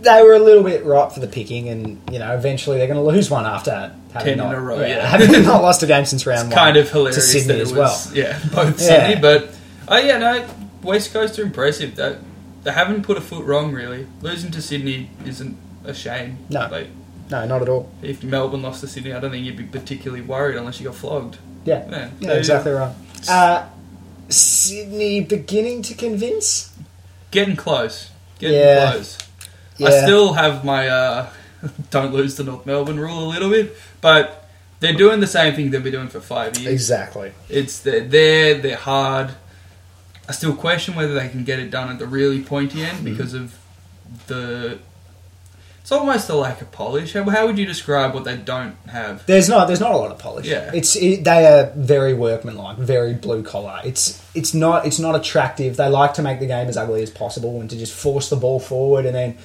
they 0.03 0.23
were 0.23 0.35
a 0.35 0.39
little 0.39 0.63
bit 0.63 0.85
ripe 0.85 1.13
for 1.13 1.21
the 1.21 1.27
picking, 1.27 1.69
and 1.69 1.99
you 2.13 2.19
know 2.19 2.35
eventually 2.35 2.77
they're 2.79 2.87
going 2.87 3.01
to 3.05 3.11
lose 3.11 3.31
one 3.31 3.47
after 3.47 3.95
having 4.13 4.25
10 4.25 4.33
in 4.35 4.39
not, 4.39 4.55
a 4.55 4.61
row, 4.61 4.81
yeah. 4.81 5.07
having 5.07 5.33
not 5.45 5.63
lost 5.63 5.83
a 5.83 5.87
game 5.87 6.05
since 6.05 6.27
round 6.27 6.49
It's 6.49 6.57
one. 6.57 6.65
kind 6.65 6.77
of 6.77 6.91
hilarious 6.91 7.17
to 7.17 7.21
Sydney 7.23 7.49
that 7.55 7.59
it 7.59 7.63
as 7.63 7.73
was, 7.73 8.07
well. 8.07 8.17
Yeah, 8.17 8.39
both 8.55 8.81
Yeah. 8.81 9.07
Sydney, 9.09 9.21
but 9.21 9.51
oh 9.89 9.97
yeah, 9.99 10.19
no, 10.19 10.47
West 10.83 11.13
Coast 11.13 11.39
are 11.39 11.43
impressive. 11.43 11.97
They, 11.97 12.17
they 12.65 12.73
haven't 12.73 13.03
put 13.03 13.17
a 13.17 13.21
foot 13.23 13.45
wrong 13.47 13.73
really. 13.73 14.07
Losing 14.21 14.51
to 14.53 14.61
Sydney 14.63 15.11
isn't 15.25 15.57
a 15.85 15.95
shame. 15.95 16.39
No. 16.51 16.69
like 16.71 16.89
No, 17.31 17.47
not 17.47 17.63
at 17.63 17.69
all. 17.71 17.91
if 18.03 18.23
Melbourne 18.23 18.63
lost 18.63 18.83
to 18.83 18.89
Sydney, 18.89 19.13
I 19.15 19.21
don't 19.21 19.31
think 19.31 19.45
you'd 19.47 19.57
be 19.57 19.65
particularly 19.65 20.23
worried 20.23 20.57
unless 20.57 20.81
you 20.81 20.87
got 20.87 20.97
flogged. 20.97 21.39
Yeah, 21.65 21.89
Yeah, 21.91 22.11
yeah, 22.21 22.33
exactly 22.33 22.73
right. 22.73 22.95
Uh, 23.29 23.67
Sydney 24.29 25.23
beginning 25.23 25.83
to 25.83 25.95
convince. 25.95 26.75
Getting 27.31 27.57
close, 27.57 28.11
getting 28.39 28.59
Yeah. 28.59 28.93
close. 28.93 29.19
Yeah. 29.77 29.89
I 29.89 29.91
still 30.03 30.33
have 30.35 30.65
my 30.65 30.89
uh, 30.89 31.29
don't 31.91 32.13
lose 32.13 32.35
to 32.37 32.45
North 32.45 32.67
Melbourne 32.67 32.99
rule 33.01 33.25
a 33.25 33.29
little 33.29 33.51
bit, 33.51 33.77
but 34.01 34.49
they're 34.81 34.93
doing 34.95 35.21
the 35.21 35.27
same 35.27 35.55
thing 35.55 35.71
they've 35.71 35.83
been 35.83 35.93
doing 35.93 36.09
for 36.09 36.21
five 36.21 36.57
years. 36.59 36.73
exactly. 36.73 37.33
It's 37.49 37.81
they're 37.81 38.01
there, 38.07 38.55
they're 38.59 38.77
hard. 38.77 39.31
I 40.29 40.33
still 40.33 40.55
question 40.55 40.95
whether 40.95 41.15
they 41.15 41.29
can 41.29 41.43
get 41.45 41.59
it 41.59 41.71
done 41.71 41.91
at 41.91 41.99
the 41.99 42.07
really 42.07 42.43
pointy 42.43 42.83
end 42.83 43.05
because 43.05 43.35
of 43.35 43.57
the. 44.27 44.79
It's 45.89 45.93
almost 45.95 46.29
a 46.29 46.35
lack 46.35 46.61
of 46.61 46.71
polish. 46.71 47.15
How, 47.15 47.25
how 47.31 47.47
would 47.47 47.57
you 47.57 47.65
describe 47.65 48.13
what 48.13 48.25
they 48.25 48.37
don't 48.37 48.77
have? 48.91 49.25
There's 49.25 49.49
not 49.49 49.69
there's 49.69 49.81
not 49.81 49.93
a 49.93 49.97
lot 49.97 50.11
of 50.11 50.19
polish. 50.19 50.47
Yeah. 50.47 50.71
it's 50.75 50.95
it, 50.97 51.25
they 51.25 51.47
are 51.47 51.73
very 51.77 52.13
workmanlike, 52.13 52.77
very 52.77 53.15
blue 53.15 53.43
collar. 53.43 53.81
It's 53.87 54.23
it's 54.35 54.53
not 54.53 54.85
it's 54.85 54.99
not 54.99 55.17
attractive. 55.17 55.79
They 55.79 55.89
like 55.89 56.13
to 56.15 56.23
make 56.23 56.41
the 56.41 56.47
game 56.47 56.69
as 56.69 56.77
ugly 56.77 57.03
as 57.03 57.11
possible 57.11 57.59
and 57.63 57.71
to 57.71 57.77
just 57.79 57.95
force 57.95 58.29
the 58.29 58.37
ball 58.37 58.61
forward, 58.61 59.07
and 59.07 59.15
then 59.15 59.39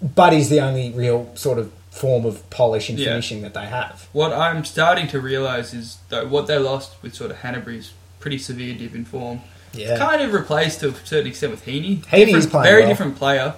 Buddy's 0.00 0.48
the 0.48 0.60
only 0.62 0.90
real 0.92 1.30
sort 1.34 1.58
of 1.58 1.70
form 1.90 2.24
of 2.24 2.48
polish 2.48 2.88
and 2.88 2.98
Yeah. 2.98 3.08
finishing 3.10 3.42
that 3.42 3.52
they 3.52 3.66
have. 3.66 4.08
What 4.14 4.32
I'm 4.32 4.64
starting 4.64 5.06
to 5.08 5.20
realise 5.20 5.74
is 5.74 5.98
though 6.08 6.26
what 6.26 6.46
they 6.46 6.56
lost 6.56 6.94
with 7.02 7.14
sort 7.14 7.30
of 7.30 7.36
Hannebery's 7.40 7.92
pretty 8.20 8.38
severe 8.38 8.74
dip 8.74 8.94
in 8.94 9.04
form. 9.04 9.42
Yeah, 9.74 9.98
Kind 9.98 10.22
of 10.22 10.32
replaced 10.32 10.80
to 10.80 10.88
a 10.88 10.94
certain 11.04 11.26
extent 11.26 11.50
with 11.50 11.66
Heaney. 11.66 12.02
Heaney's 12.06 12.46
playing 12.46 12.64
very 12.64 12.80
well. 12.82 12.88
different 12.88 13.16
player, 13.16 13.54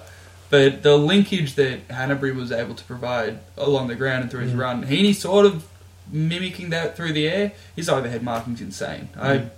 but 0.49 0.83
the 0.83 0.97
linkage 0.97 1.55
that 1.55 1.87
Hannebery 1.89 2.33
was 2.35 2.51
able 2.51 2.75
to 2.75 2.83
provide 2.85 3.39
along 3.57 3.87
the 3.87 3.95
ground 3.95 4.21
and 4.23 4.31
through 4.31 4.41
his 4.41 4.53
Mm. 4.53 4.59
run, 4.59 4.85
Heaney 4.85 5.13
sort 5.15 5.45
of 5.45 5.65
mimicking 6.11 6.69
that 6.69 6.95
through 6.95 7.13
the 7.13 7.27
air. 7.27 7.51
His 7.75 7.89
overhead 7.89 8.23
marking's 8.23 8.61
insane. 8.61 9.09
Mm. 9.15 9.21
I, 9.21 9.49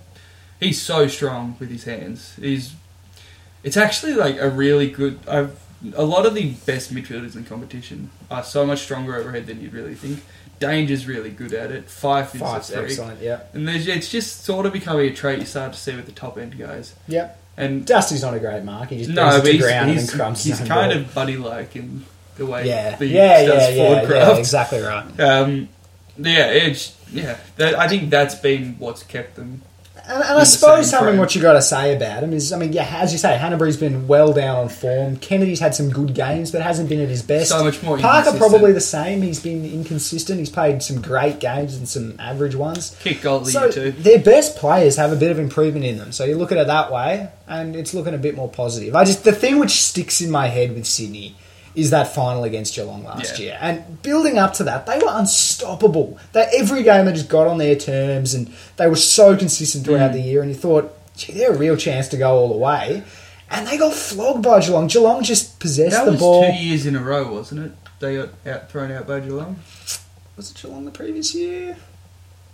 he's 0.58 0.80
so 0.82 1.06
strong 1.06 1.56
with 1.60 1.70
his 1.70 1.84
hands. 1.84 2.34
He's 2.40 2.74
it's 3.62 3.76
actually 3.76 4.14
like 4.14 4.38
a 4.40 4.48
really 4.48 4.90
good. 4.90 5.18
I've 5.28 5.58
a 5.94 6.04
lot 6.04 6.26
of 6.26 6.34
the 6.34 6.50
best 6.66 6.92
midfielders 6.94 7.34
in 7.36 7.44
competition 7.44 8.10
are 8.30 8.42
so 8.44 8.66
much 8.66 8.80
stronger 8.80 9.16
overhead 9.16 9.46
than 9.46 9.60
you'd 9.62 9.72
really 9.72 9.94
think. 9.94 10.22
Danger's 10.58 11.06
really 11.06 11.30
good 11.30 11.54
at 11.54 11.70
it. 11.70 11.86
Fyfe 11.88 12.34
is 12.34 12.70
excellent. 12.70 13.22
Yeah, 13.22 13.40
And 13.54 13.66
there's, 13.66 13.86
it's 13.88 14.10
just 14.10 14.44
sort 14.44 14.66
of 14.66 14.74
becoming 14.74 15.08
a 15.08 15.14
trait 15.14 15.38
you 15.38 15.46
start 15.46 15.72
to 15.72 15.78
see 15.78 15.96
with 15.96 16.04
the 16.04 16.12
top 16.12 16.36
end 16.36 16.58
guys. 16.58 16.94
yeah. 17.08 17.30
And 17.60 17.86
Dusty's 17.86 18.22
not 18.22 18.34
a 18.34 18.40
great 18.40 18.64
mark. 18.64 18.88
He 18.90 18.98
just 18.98 19.10
no, 19.10 19.40
but 19.40 19.52
he's, 19.52 19.62
ground 19.62 19.90
and 19.90 19.98
he's, 19.98 20.08
then 20.08 20.16
crumbs 20.18 20.44
he's 20.44 20.58
kind 20.58 20.92
ball. 20.92 21.00
of 21.00 21.14
buddy 21.14 21.36
like 21.36 21.76
in 21.76 22.04
the 22.36 22.46
way 22.46 22.66
yeah, 22.66 22.96
he 22.96 23.06
yeah, 23.06 23.44
does 23.44 23.48
yeah, 23.48 23.68
yeah, 23.68 23.84
forward 23.84 24.02
yeah, 24.02 24.08
craft. 24.08 24.38
exactly 24.38 24.80
right. 24.80 25.20
Um, 25.20 25.68
yeah, 26.16 26.46
it's 26.46 26.96
yeah. 27.12 27.38
That, 27.56 27.78
I 27.78 27.88
think 27.88 28.10
that's 28.10 28.34
been 28.34 28.76
what's 28.78 29.02
kept 29.02 29.36
them. 29.36 29.62
And, 30.10 30.22
and 30.24 30.38
I 30.38 30.44
suppose 30.44 30.90
something 30.90 31.18
what 31.18 31.36
you 31.36 31.40
got 31.42 31.52
to 31.52 31.62
say 31.62 31.94
about 31.94 32.24
him 32.24 32.32
is, 32.32 32.52
I 32.52 32.58
mean, 32.58 32.72
yeah, 32.72 32.86
as 33.00 33.12
you 33.12 33.18
say, 33.18 33.36
Hannebery's 33.36 33.76
been 33.76 34.08
well 34.08 34.32
down 34.32 34.56
on 34.56 34.68
form. 34.68 35.16
Kennedy's 35.18 35.60
had 35.60 35.74
some 35.74 35.88
good 35.90 36.14
games, 36.14 36.50
but 36.50 36.62
hasn't 36.62 36.88
been 36.88 37.00
at 37.00 37.08
his 37.08 37.22
best. 37.22 37.50
So 37.50 37.62
much 37.62 37.80
more 37.82 37.96
Parker 37.96 38.36
probably 38.36 38.72
the 38.72 38.80
same. 38.80 39.22
He's 39.22 39.40
been 39.40 39.64
inconsistent. 39.64 40.40
He's 40.40 40.50
played 40.50 40.82
some 40.82 41.00
great 41.00 41.38
games 41.38 41.76
and 41.76 41.88
some 41.88 42.16
average 42.18 42.56
ones. 42.56 42.96
Kick 43.00 43.22
goal 43.22 43.44
So 43.44 43.70
too. 43.70 43.92
their 43.92 44.18
best 44.18 44.56
players 44.56 44.96
have 44.96 45.12
a 45.12 45.16
bit 45.16 45.30
of 45.30 45.38
improvement 45.38 45.84
in 45.84 45.98
them. 45.98 46.10
So 46.10 46.24
you 46.24 46.36
look 46.36 46.50
at 46.50 46.58
it 46.58 46.66
that 46.66 46.90
way, 46.90 47.28
and 47.46 47.76
it's 47.76 47.94
looking 47.94 48.14
a 48.14 48.18
bit 48.18 48.34
more 48.34 48.48
positive. 48.48 48.96
I 48.96 49.04
just 49.04 49.22
the 49.22 49.32
thing 49.32 49.58
which 49.60 49.82
sticks 49.82 50.20
in 50.20 50.30
my 50.30 50.48
head 50.48 50.74
with 50.74 50.86
Sydney 50.86 51.36
is 51.74 51.90
that 51.90 52.14
final 52.14 52.44
against 52.44 52.74
Geelong 52.74 53.04
last 53.04 53.38
Yeah. 53.38 53.44
year, 53.44 53.58
and 53.60 54.02
building 54.02 54.38
up 54.38 54.54
to 54.54 54.64
that, 54.64 54.86
they 54.86 54.98
were 54.98 55.08
unstoppable. 55.10 56.18
That 56.32 56.48
every 56.54 56.82
game 56.82 57.06
they 57.06 57.12
just 57.12 57.28
got 57.28 57.46
on 57.46 57.58
their 57.58 57.76
terms, 57.76 58.34
and 58.34 58.52
they 58.76 58.86
were 58.88 58.96
so 58.96 59.36
consistent 59.36 59.84
throughout 59.84 60.10
Mm. 60.10 60.14
the 60.14 60.20
year. 60.20 60.42
And 60.42 60.50
you 60.50 60.56
thought, 60.56 60.92
gee, 61.16 61.32
they're 61.32 61.52
a 61.52 61.56
real 61.56 61.76
chance 61.76 62.08
to 62.08 62.16
go 62.16 62.36
all 62.36 62.48
the 62.48 62.56
way. 62.56 63.02
And 63.50 63.66
they 63.66 63.76
got 63.76 63.94
flogged 63.94 64.42
by 64.42 64.60
Geelong. 64.60 64.86
Geelong 64.86 65.22
just 65.24 65.58
possessed 65.58 65.90
That 65.92 66.04
the 66.04 66.12
was 66.12 66.20
ball. 66.20 66.46
two 66.46 66.52
years 66.58 66.86
in 66.86 66.94
a 66.96 67.00
row, 67.02 67.32
wasn't 67.32 67.66
it? 67.66 67.72
They 67.98 68.16
got 68.16 68.28
out, 68.46 68.70
thrown 68.70 68.92
out 68.92 69.06
by 69.08 69.20
Geelong. 69.20 69.56
Was 70.36 70.50
it 70.52 70.56
Geelong 70.62 70.84
the 70.84 70.90
previous 70.90 71.34
year? 71.34 71.76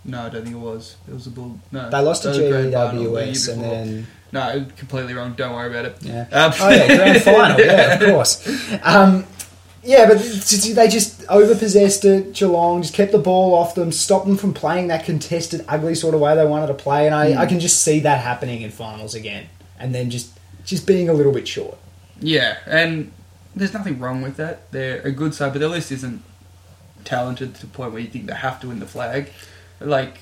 No, 0.07 0.25
I 0.25 0.29
don't 0.29 0.43
think 0.43 0.55
it 0.55 0.59
was. 0.59 0.95
It 1.07 1.13
was 1.13 1.27
a 1.27 1.29
bull. 1.29 1.59
No, 1.71 1.89
They 1.89 1.99
lost 1.99 2.23
to 2.23 2.29
that 2.29 2.41
was 2.41 2.51
grand 2.51 2.73
final 2.73 3.03
GWS, 3.03 3.53
and 3.53 3.61
then 3.61 4.07
no, 4.31 4.65
completely 4.77 5.13
wrong. 5.13 5.33
Don't 5.33 5.53
worry 5.53 5.69
about 5.69 5.85
it. 5.85 5.97
Yeah. 6.01 6.21
Um, 6.31 6.53
oh 6.59 6.69
yeah, 6.69 6.95
grand 6.95 7.23
final. 7.23 7.59
Yeah, 7.59 7.93
of 7.93 7.99
course. 7.99 8.73
Um, 8.83 9.25
yeah, 9.83 10.07
but 10.07 10.17
they 10.19 10.87
just 10.87 11.23
overpossessed 11.29 12.03
it. 12.05 12.33
Geelong 12.33 12.81
just 12.81 12.93
kept 12.93 13.11
the 13.11 13.19
ball 13.19 13.53
off 13.53 13.75
them, 13.75 13.91
stopped 13.91 14.25
them 14.25 14.35
from 14.37 14.53
playing 14.53 14.87
that 14.87 15.05
contested, 15.05 15.63
ugly 15.67 15.95
sort 15.95 16.13
of 16.15 16.19
way 16.21 16.35
they 16.35 16.45
wanted 16.45 16.67
to 16.67 16.73
play, 16.73 17.05
and 17.05 17.13
I, 17.15 17.41
I 17.41 17.45
can 17.45 17.59
just 17.59 17.81
see 17.81 17.99
that 18.01 18.21
happening 18.21 18.61
in 18.61 18.71
finals 18.71 19.13
again. 19.13 19.47
And 19.79 19.93
then 19.93 20.09
just 20.09 20.37
just 20.65 20.87
being 20.87 21.07
a 21.09 21.13
little 21.13 21.31
bit 21.31 21.47
short. 21.47 21.77
Yeah, 22.19 22.57
and 22.65 23.11
there's 23.55 23.73
nothing 23.73 23.99
wrong 23.99 24.21
with 24.21 24.37
that. 24.37 24.71
They're 24.71 25.01
a 25.01 25.11
good 25.11 25.33
side, 25.33 25.53
but 25.53 25.59
their 25.59 25.69
list 25.69 25.91
isn't 25.91 26.21
talented 27.05 27.55
to 27.55 27.61
the 27.61 27.67
point 27.67 27.93
where 27.93 28.01
you 28.01 28.07
think 28.09 28.25
they 28.27 28.33
have 28.35 28.59
to 28.61 28.67
win 28.67 28.79
the 28.79 28.87
flag. 28.87 29.31
Like, 29.79 30.19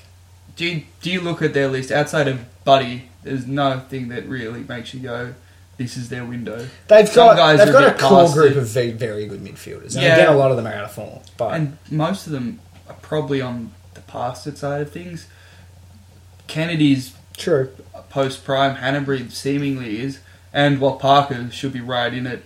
do 0.56 0.64
you, 0.66 0.82
do 1.02 1.10
you 1.10 1.20
look 1.20 1.42
at 1.42 1.54
their 1.54 1.68
list 1.68 1.90
outside 1.90 2.28
of 2.28 2.40
Buddy? 2.64 3.08
There's 3.22 3.46
nothing 3.46 4.08
that 4.08 4.26
really 4.28 4.60
makes 4.60 4.94
you 4.94 5.00
go, 5.00 5.34
"This 5.76 5.96
is 5.96 6.08
their 6.08 6.24
window." 6.24 6.68
They've 6.88 7.08
Some 7.08 7.28
got 7.28 7.36
guys 7.36 7.58
they've 7.58 7.72
got 7.72 7.94
a 7.96 7.98
core 7.98 8.30
group 8.32 8.56
of 8.56 8.68
very, 8.68 8.92
very 8.92 9.26
good 9.26 9.40
midfielders. 9.44 9.94
And 9.94 10.02
Yeah. 10.02 10.14
again, 10.14 10.28
a 10.28 10.36
lot 10.36 10.50
of 10.50 10.56
them 10.56 10.66
are 10.66 10.72
out 10.72 10.84
of 10.84 10.92
form. 10.92 11.20
But 11.36 11.54
And 11.54 11.78
most 11.90 12.26
of 12.26 12.32
them 12.32 12.60
are 12.88 12.96
probably 13.02 13.40
on 13.40 13.72
the 13.94 14.00
past 14.02 14.44
side 14.56 14.80
of 14.80 14.90
things. 14.92 15.26
Kennedy's 16.46 17.12
true. 17.36 17.70
post 18.08 18.44
prime, 18.44 18.76
Hannebery 18.76 19.30
seemingly 19.30 20.00
is, 20.00 20.20
and 20.52 20.80
while 20.80 20.96
Parker 20.96 21.50
should 21.50 21.72
be 21.72 21.80
right 21.80 22.14
in 22.14 22.26
it, 22.26 22.44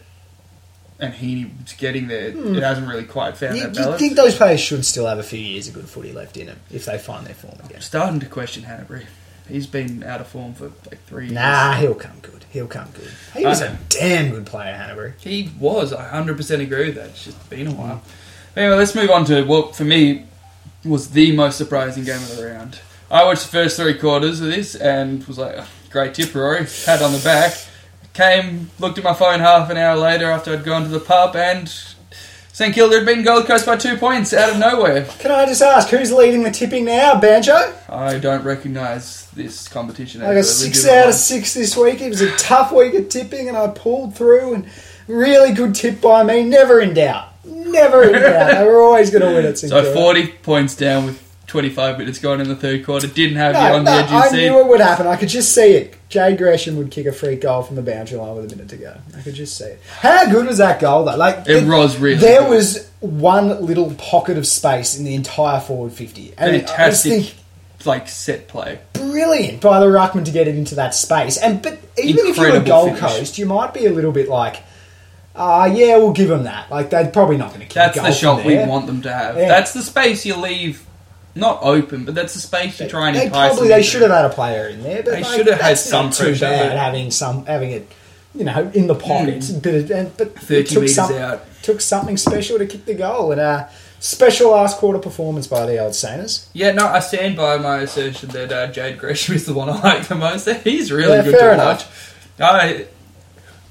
and 1.00 1.14
Heeney's 1.14 1.72
getting 1.78 2.08
there, 2.08 2.28
it 2.28 2.34
hmm. 2.34 2.54
hasn't 2.54 2.86
really 2.86 3.04
quite 3.04 3.36
found 3.36 3.56
You, 3.56 3.68
that 3.68 3.76
you 3.76 3.98
think 3.98 4.16
those 4.16 4.36
players 4.36 4.60
should 4.60 4.84
still 4.84 5.06
have 5.06 5.18
a 5.18 5.22
few 5.22 5.40
years 5.40 5.68
of 5.68 5.74
good 5.74 5.88
footy 5.88 6.12
left 6.12 6.36
in 6.36 6.46
them 6.46 6.60
if 6.70 6.84
they 6.84 6.98
find 6.98 7.26
their 7.26 7.34
form 7.34 7.58
again? 7.64 7.80
Starting 7.80 8.20
to 8.20 8.26
question 8.26 8.64
Hannebery. 8.64 9.06
He's 9.48 9.66
been 9.66 10.04
out 10.04 10.20
of 10.20 10.28
form 10.28 10.54
for 10.54 10.66
like 10.86 11.02
three 11.06 11.24
years. 11.24 11.34
Nah, 11.34 11.74
he'll 11.74 11.94
come 11.94 12.18
good. 12.22 12.44
He'll 12.50 12.68
come 12.68 12.88
good. 12.94 13.10
He 13.34 13.44
was 13.44 13.60
a 13.60 13.70
know. 13.70 13.78
damn 13.88 14.30
good 14.30 14.46
player, 14.46 14.74
Hannebery. 14.74 15.18
He 15.18 15.50
was. 15.58 15.92
I 15.92 16.08
100% 16.10 16.60
agree 16.60 16.86
with 16.86 16.94
that. 16.96 17.08
It's 17.08 17.24
just 17.24 17.50
been 17.50 17.66
a 17.66 17.72
while. 17.72 18.02
Anyway, 18.56 18.76
let's 18.76 18.94
move 18.94 19.10
on 19.10 19.24
to 19.26 19.42
what 19.44 19.74
for 19.74 19.84
me 19.84 20.26
was 20.84 21.10
the 21.10 21.32
most 21.32 21.58
surprising 21.58 22.04
game 22.04 22.16
of 22.16 22.36
the 22.36 22.46
round. 22.46 22.80
I 23.10 23.24
watched 23.24 23.42
the 23.42 23.48
first 23.48 23.76
three 23.76 23.94
quarters 23.94 24.40
of 24.40 24.48
this 24.48 24.76
and 24.76 25.26
was 25.26 25.38
like, 25.38 25.56
"Oh, 25.58 25.66
great 25.90 26.14
tip, 26.14 26.34
Rory. 26.34 26.66
Pat 26.84 27.02
on 27.02 27.12
the 27.12 27.18
back. 27.18 27.54
Came, 28.20 28.70
looked 28.78 28.98
at 28.98 29.04
my 29.04 29.14
phone 29.14 29.40
half 29.40 29.70
an 29.70 29.78
hour 29.78 29.96
later 29.96 30.30
after 30.30 30.52
I'd 30.52 30.62
gone 30.62 30.82
to 30.82 30.88
the 30.88 31.00
pub 31.00 31.34
and 31.36 31.66
St 32.52 32.74
Kilda 32.74 32.98
had 32.98 33.06
beaten 33.06 33.24
Gold 33.24 33.46
Coast 33.46 33.64
by 33.64 33.78
two 33.78 33.96
points 33.96 34.34
out 34.34 34.50
of 34.50 34.58
nowhere. 34.58 35.06
Can 35.20 35.30
I 35.30 35.46
just 35.46 35.62
ask 35.62 35.88
who's 35.88 36.12
leading 36.12 36.42
the 36.42 36.50
tipping 36.50 36.84
now, 36.84 37.18
Banjo? 37.18 37.74
I 37.88 38.18
don't 38.18 38.44
recognise 38.44 39.30
this 39.30 39.68
competition. 39.68 40.20
I 40.20 40.34
got 40.34 40.44
six 40.44 40.86
out 40.86 41.08
of 41.08 41.14
six 41.14 41.54
this 41.54 41.74
week. 41.74 42.02
It 42.02 42.10
was 42.10 42.20
a 42.20 42.36
tough 42.36 42.72
week 42.72 42.92
of 42.92 43.08
tipping, 43.08 43.48
and 43.48 43.56
I 43.56 43.68
pulled 43.68 44.14
through. 44.14 44.52
And 44.52 44.68
really 45.08 45.54
good 45.54 45.74
tip 45.74 46.02
by 46.02 46.22
me. 46.22 46.42
Never 46.42 46.78
in 46.78 46.92
doubt. 46.92 47.32
Never 47.46 48.02
in 48.02 48.12
doubt. 48.12 48.52
They 48.58 48.64
were 48.66 48.82
always 48.82 49.08
going 49.08 49.22
to 49.22 49.28
win 49.28 49.46
it. 49.46 49.56
So 49.56 49.94
40 49.94 50.26
points 50.42 50.76
down 50.76 51.06
with 51.06 51.29
25 51.50 51.98
minutes 51.98 52.18
gone 52.18 52.40
in 52.40 52.48
the 52.48 52.56
third 52.56 52.84
quarter. 52.84 53.06
Didn't 53.06 53.36
have 53.36 53.54
you 53.54 53.60
on 53.78 53.84
no, 53.84 53.90
the 53.92 53.98
edge 53.98 54.06
of 54.06 54.12
I 54.12 54.28
seat. 54.28 54.36
knew 54.48 54.58
it 54.60 54.66
would 54.68 54.80
happen. 54.80 55.06
I 55.06 55.16
could 55.16 55.28
just 55.28 55.54
see 55.54 55.72
it. 55.74 55.96
Jade 56.08 56.38
Gresham 56.38 56.76
would 56.76 56.90
kick 56.90 57.06
a 57.06 57.12
free 57.12 57.36
goal 57.36 57.62
from 57.62 57.76
the 57.76 57.82
boundary 57.82 58.18
line 58.18 58.34
with 58.36 58.52
a 58.52 58.56
minute 58.56 58.68
to 58.70 58.76
go. 58.76 58.96
I 59.16 59.20
could 59.22 59.34
just 59.34 59.56
see 59.58 59.64
it. 59.64 59.80
How 59.98 60.30
good 60.30 60.46
was 60.46 60.58
that 60.58 60.80
goal 60.80 61.04
though? 61.04 61.16
Like 61.16 61.46
It 61.48 61.66
was 61.66 61.98
really 61.98 62.18
There 62.18 62.40
good. 62.42 62.50
was 62.50 62.88
one 63.00 63.64
little 63.66 63.92
pocket 63.94 64.38
of 64.38 64.46
space 64.46 64.96
in 64.98 65.04
the 65.04 65.14
entire 65.14 65.60
forward 65.60 65.92
fifty, 65.92 66.32
and 66.38 66.50
I 66.54 66.58
just 66.60 66.68
Fantastic, 66.72 67.12
think 67.24 67.34
like 67.86 68.08
set 68.08 68.46
play. 68.48 68.78
brilliant 68.92 69.60
by 69.60 69.80
the 69.80 69.86
ruckman 69.86 70.24
to 70.26 70.30
get 70.30 70.46
it 70.48 70.54
into 70.54 70.74
that 70.76 70.94
space. 70.94 71.36
And 71.36 71.60
but 71.62 71.78
even 71.98 72.26
if 72.26 72.36
you're 72.36 72.54
a 72.56 72.60
Gold 72.60 72.96
finish. 72.96 73.00
Coast, 73.00 73.38
you 73.38 73.46
might 73.46 73.72
be 73.74 73.86
a 73.86 73.90
little 73.90 74.12
bit 74.12 74.28
like, 74.28 74.56
ah, 75.34 75.66
yeah, 75.66 75.96
we'll 75.96 76.12
give 76.12 76.28
them 76.28 76.42
that. 76.44 76.70
Like 76.70 76.90
they're 76.90 77.08
probably 77.10 77.36
not 77.38 77.48
going 77.48 77.60
to 77.60 77.66
kick 77.66 77.74
That's 77.74 77.96
the 78.00 78.12
shot 78.12 78.44
we 78.44 78.56
want 78.58 78.86
them 78.86 79.02
to 79.02 79.12
have. 79.12 79.36
Yeah. 79.36 79.48
That's 79.48 79.72
the 79.72 79.82
space 79.82 80.26
you 80.26 80.36
leave, 80.36 80.84
not 81.34 81.60
open, 81.62 82.04
but 82.04 82.14
that's 82.14 82.34
the 82.34 82.40
space 82.40 82.80
you 82.80 82.88
try 82.88 83.08
and 83.08 83.16
They 83.16 83.26
entice 83.26 83.52
probably 83.52 83.68
they 83.68 83.82
should 83.82 84.02
have 84.02 84.10
had 84.10 84.24
a 84.24 84.30
player 84.30 84.68
in 84.68 84.82
there, 84.82 85.02
but 85.02 85.12
They 85.12 85.22
like, 85.22 85.36
should 85.36 85.46
have 85.46 85.60
had 85.60 85.78
some 85.78 86.10
too 86.10 86.24
pressure, 86.24 86.46
bad 86.46 86.76
having 86.76 87.10
some 87.10 87.46
having 87.46 87.70
it, 87.70 87.92
you 88.34 88.44
know, 88.44 88.70
in 88.74 88.86
the 88.86 88.94
hmm. 88.94 89.28
it, 89.28 89.90
and, 89.90 90.16
but 90.16 90.38
30 90.38 90.64
took 90.64 90.74
metres 90.82 90.94
some, 90.94 91.12
out. 91.14 91.42
took 91.62 91.80
something 91.80 92.16
special 92.16 92.58
to 92.58 92.66
kick 92.66 92.84
the 92.84 92.94
goal 92.94 93.32
and 93.32 93.40
a 93.40 93.70
special 94.00 94.50
last 94.50 94.78
quarter 94.78 94.98
performance 94.98 95.46
by 95.46 95.66
the 95.66 95.78
old 95.78 95.92
Sainers. 95.92 96.48
Yeah, 96.52 96.72
no, 96.72 96.86
I 96.86 97.00
stand 97.00 97.36
by 97.36 97.58
my 97.58 97.82
assertion 97.82 98.30
that 98.30 98.50
uh, 98.50 98.66
Jade 98.72 98.98
Gresham 98.98 99.34
is 99.36 99.46
the 99.46 99.54
one 99.54 99.68
I 99.68 99.80
like 99.80 100.08
the 100.08 100.16
most. 100.16 100.48
He's 100.48 100.90
really 100.90 101.16
Yeah, 101.16 101.22
good 101.22 101.38
to 101.38 101.52
enough. 101.54 102.36
watch. 102.38 102.40
I, 102.40 102.86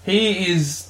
he 0.05 0.51
is. 0.51 0.88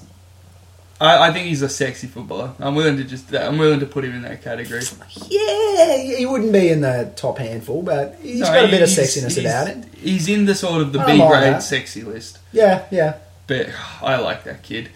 I, 1.01 1.29
I 1.29 1.31
think 1.33 1.47
he's 1.47 1.61
a 1.61 1.69
sexy 1.69 2.07
footballer. 2.07 2.53
I'm 2.59 2.75
willing 2.75 2.97
to 2.97 3.03
just. 3.05 3.33
I'm 3.33 3.57
willing 3.57 3.79
to 3.79 3.85
put 3.85 4.03
him 4.03 4.13
in 4.15 4.21
that 4.23 4.43
category. 4.43 4.81
Yeah, 5.29 5.97
he 5.97 6.25
wouldn't 6.25 6.51
be 6.51 6.69
in 6.69 6.81
the 6.81 7.11
top 7.15 7.37
handful, 7.37 7.81
but 7.83 8.17
he's 8.21 8.41
No, 8.41 8.47
got 8.47 8.65
a 8.65 8.67
bit 8.67 8.81
of 8.81 8.89
sexiness 8.89 9.39
about 9.39 9.69
it. 9.69 9.85
He's 9.95 10.27
in 10.27 10.45
the 10.45 10.55
sort 10.55 10.81
of 10.81 10.91
the 10.91 10.99
B 10.99 11.17
grade 11.17 11.53
that. 11.53 11.63
sexy 11.63 12.03
list. 12.03 12.39
Yeah, 12.51 12.85
yeah. 12.91 13.17
But 13.47 13.69
I 14.01 14.17
like 14.17 14.43
that 14.43 14.61
kid. 14.63 14.89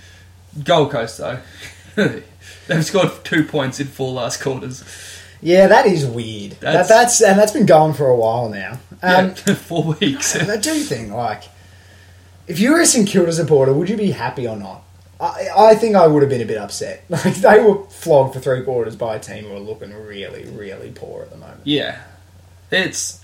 Gold 0.63 0.91
Coast 0.91 1.17
though, 1.17 1.39
they've 2.67 2.85
scored 2.85 3.11
two 3.23 3.43
points 3.43 3.79
in 3.79 3.87
four 3.87 4.11
last 4.13 4.41
quarters. 4.41 4.83
Yeah, 5.41 5.67
that 5.67 5.85
is 5.85 6.05
weird. 6.05 6.53
That's- 6.59 6.87
that, 6.87 6.93
that's 6.93 7.21
and 7.21 7.39
that's 7.39 7.51
been 7.53 7.65
going 7.65 7.93
for 7.93 8.07
a 8.07 8.15
while 8.15 8.49
now. 8.49 8.73
Um, 9.01 9.27
yeah, 9.29 9.33
four 9.55 9.95
weeks. 9.99 10.35
I 10.49 10.57
do 10.57 10.73
think, 10.83 11.11
like, 11.11 11.43
if 12.47 12.59
you 12.59 12.71
were 12.71 12.79
a 12.81 12.85
St 12.85 13.07
Kilda 13.07 13.31
supporter, 13.33 13.73
would 13.73 13.89
you 13.89 13.97
be 13.97 14.11
happy 14.11 14.47
or 14.47 14.55
not? 14.55 14.83
I, 15.23 15.69
I 15.71 15.75
think 15.75 15.95
I 15.95 16.05
would 16.07 16.21
have 16.23 16.29
been 16.29 16.41
a 16.41 16.45
bit 16.45 16.57
upset. 16.57 17.03
Like, 17.09 17.35
they 17.35 17.59
were 17.59 17.83
flogged 17.85 18.33
for 18.33 18.39
three 18.39 18.63
quarters 18.63 18.95
by 18.95 19.15
a 19.15 19.19
team 19.19 19.45
who 19.45 19.55
are 19.55 19.59
looking 19.59 19.93
really, 19.93 20.45
really 20.45 20.91
poor 20.91 21.21
at 21.23 21.29
the 21.31 21.37
moment. 21.37 21.61
yeah, 21.63 22.01
it's 22.71 23.23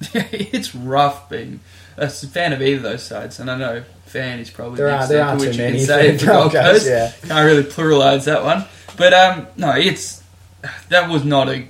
it's 0.14 0.74
rough 0.74 1.28
being 1.28 1.60
a 1.96 2.08
fan 2.08 2.52
of 2.52 2.62
either 2.62 2.76
of 2.76 2.82
those 2.82 3.02
sides, 3.02 3.40
and 3.40 3.50
I 3.50 3.56
know 3.58 3.84
fan 4.06 4.38
is 4.38 4.48
probably 4.50 4.76
There 4.78 4.86
the 4.88 4.94
aren't- 4.96 5.08
there 5.10 5.36
which 5.36 5.56
too 5.56 5.62
you 5.62 5.62
many 5.64 5.78
can 5.78 5.86
say 5.86 6.12
for 6.18 6.24
for 6.24 6.32
Gold 6.32 6.52
Coast. 6.52 6.86
Coast, 6.86 6.86
yeah. 6.88 7.12
Can't 7.28 7.44
really 7.46 7.64
pluralise 7.64 8.24
that 8.26 8.42
one, 8.44 8.64
but 8.96 9.12
um, 9.12 9.46
no, 9.56 9.72
it's 9.76 10.22
that 10.88 11.08
was 11.10 11.24
not 11.24 11.48
a. 11.48 11.66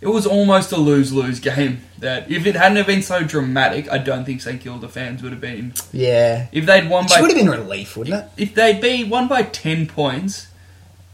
It 0.00 0.08
was 0.08 0.26
almost 0.26 0.72
a 0.72 0.76
lose 0.76 1.12
lose 1.12 1.40
game. 1.40 1.80
That 1.98 2.30
if 2.30 2.44
it 2.46 2.54
hadn't 2.54 2.76
have 2.76 2.86
been 2.86 3.02
so 3.02 3.24
dramatic, 3.24 3.90
I 3.90 3.98
don't 3.98 4.24
think 4.24 4.42
St 4.42 4.60
Kilda 4.60 4.88
fans 4.88 5.22
would 5.22 5.32
have 5.32 5.40
been. 5.40 5.72
Yeah. 5.92 6.48
If 6.52 6.66
they'd 6.66 6.88
won 6.88 7.06
It 7.06 7.20
would 7.20 7.30
have 7.30 7.38
been 7.38 7.48
relief, 7.48 7.96
wouldn't 7.96 8.24
it? 8.24 8.30
if 8.36 8.54
they'd 8.54 8.80
be 8.80 9.04
won 9.04 9.28
by 9.28 9.42
10 9.42 9.86
points 9.86 10.48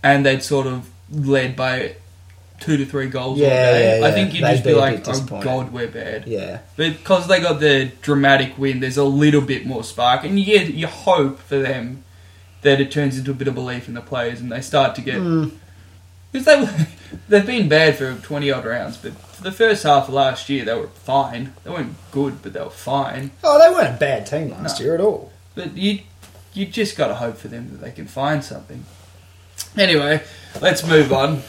and 0.02 0.26
they'd 0.26 0.42
sort 0.42 0.66
of 0.66 0.90
led 1.10 1.54
by 1.54 1.96
two 2.58 2.76
to 2.76 2.84
three 2.84 3.08
goals 3.08 3.38
all 3.38 3.44
Yeah, 3.46 3.72
day, 3.72 4.00
yeah, 4.00 4.06
I 4.06 4.10
think 4.12 4.34
you'd 4.34 4.44
They'd 4.44 4.52
just 4.52 4.64
be 4.64 4.70
be 4.70 4.76
like, 4.76 5.04
oh 5.06 5.40
god, 5.42 5.72
we're 5.72 5.88
bad. 5.88 6.26
Yeah. 6.26 6.60
But 6.76 6.92
because 6.94 7.28
they 7.28 7.40
got 7.40 7.60
the 7.60 7.92
dramatic 8.02 8.56
win, 8.58 8.80
there's 8.80 8.96
a 8.96 9.04
little 9.04 9.40
bit 9.40 9.66
more 9.66 9.84
spark, 9.84 10.24
and 10.24 10.38
you 10.38 10.58
you 10.58 10.86
hope 10.86 11.38
for 11.40 11.58
them 11.58 12.04
that 12.62 12.80
it 12.80 12.90
turns 12.92 13.18
into 13.18 13.32
a 13.32 13.34
bit 13.34 13.48
of 13.48 13.54
belief 13.54 13.88
in 13.88 13.94
the 13.94 14.00
players, 14.00 14.40
and 14.40 14.50
they 14.50 14.60
start 14.60 14.94
to 14.94 15.00
get 15.00 15.18
hmm. 15.18 15.48
because 16.30 16.46
they 16.46 16.60
were- 16.60 16.86
they've 17.28 17.46
been 17.46 17.68
bad 17.68 17.96
for 17.96 18.14
twenty 18.16 18.50
odd 18.50 18.64
rounds, 18.64 18.96
but 18.96 19.12
for 19.14 19.42
the 19.42 19.52
first 19.52 19.82
half 19.84 20.08
of 20.08 20.14
last 20.14 20.48
year 20.48 20.64
they 20.64 20.74
were 20.74 20.88
fine. 20.88 21.52
They 21.64 21.70
weren't 21.70 21.94
good, 22.10 22.42
but 22.42 22.52
they 22.52 22.60
were 22.60 22.70
fine. 22.70 23.30
Oh, 23.44 23.58
they 23.58 23.74
weren't 23.74 23.96
a 23.96 23.98
bad 23.98 24.26
team 24.26 24.50
last 24.50 24.78
No. 24.80 24.84
year 24.84 24.94
at 24.94 25.00
all. 25.00 25.32
But 25.54 25.76
you 25.76 26.00
you 26.54 26.66
just 26.66 26.96
got 26.96 27.08
to 27.08 27.14
hope 27.14 27.36
for 27.38 27.48
them 27.48 27.70
that 27.70 27.80
they 27.80 27.92
can 27.92 28.06
find 28.06 28.44
something. 28.44 28.84
Anyway, 29.76 30.22
let's 30.60 30.86
move 30.86 31.12
on. 31.12 31.42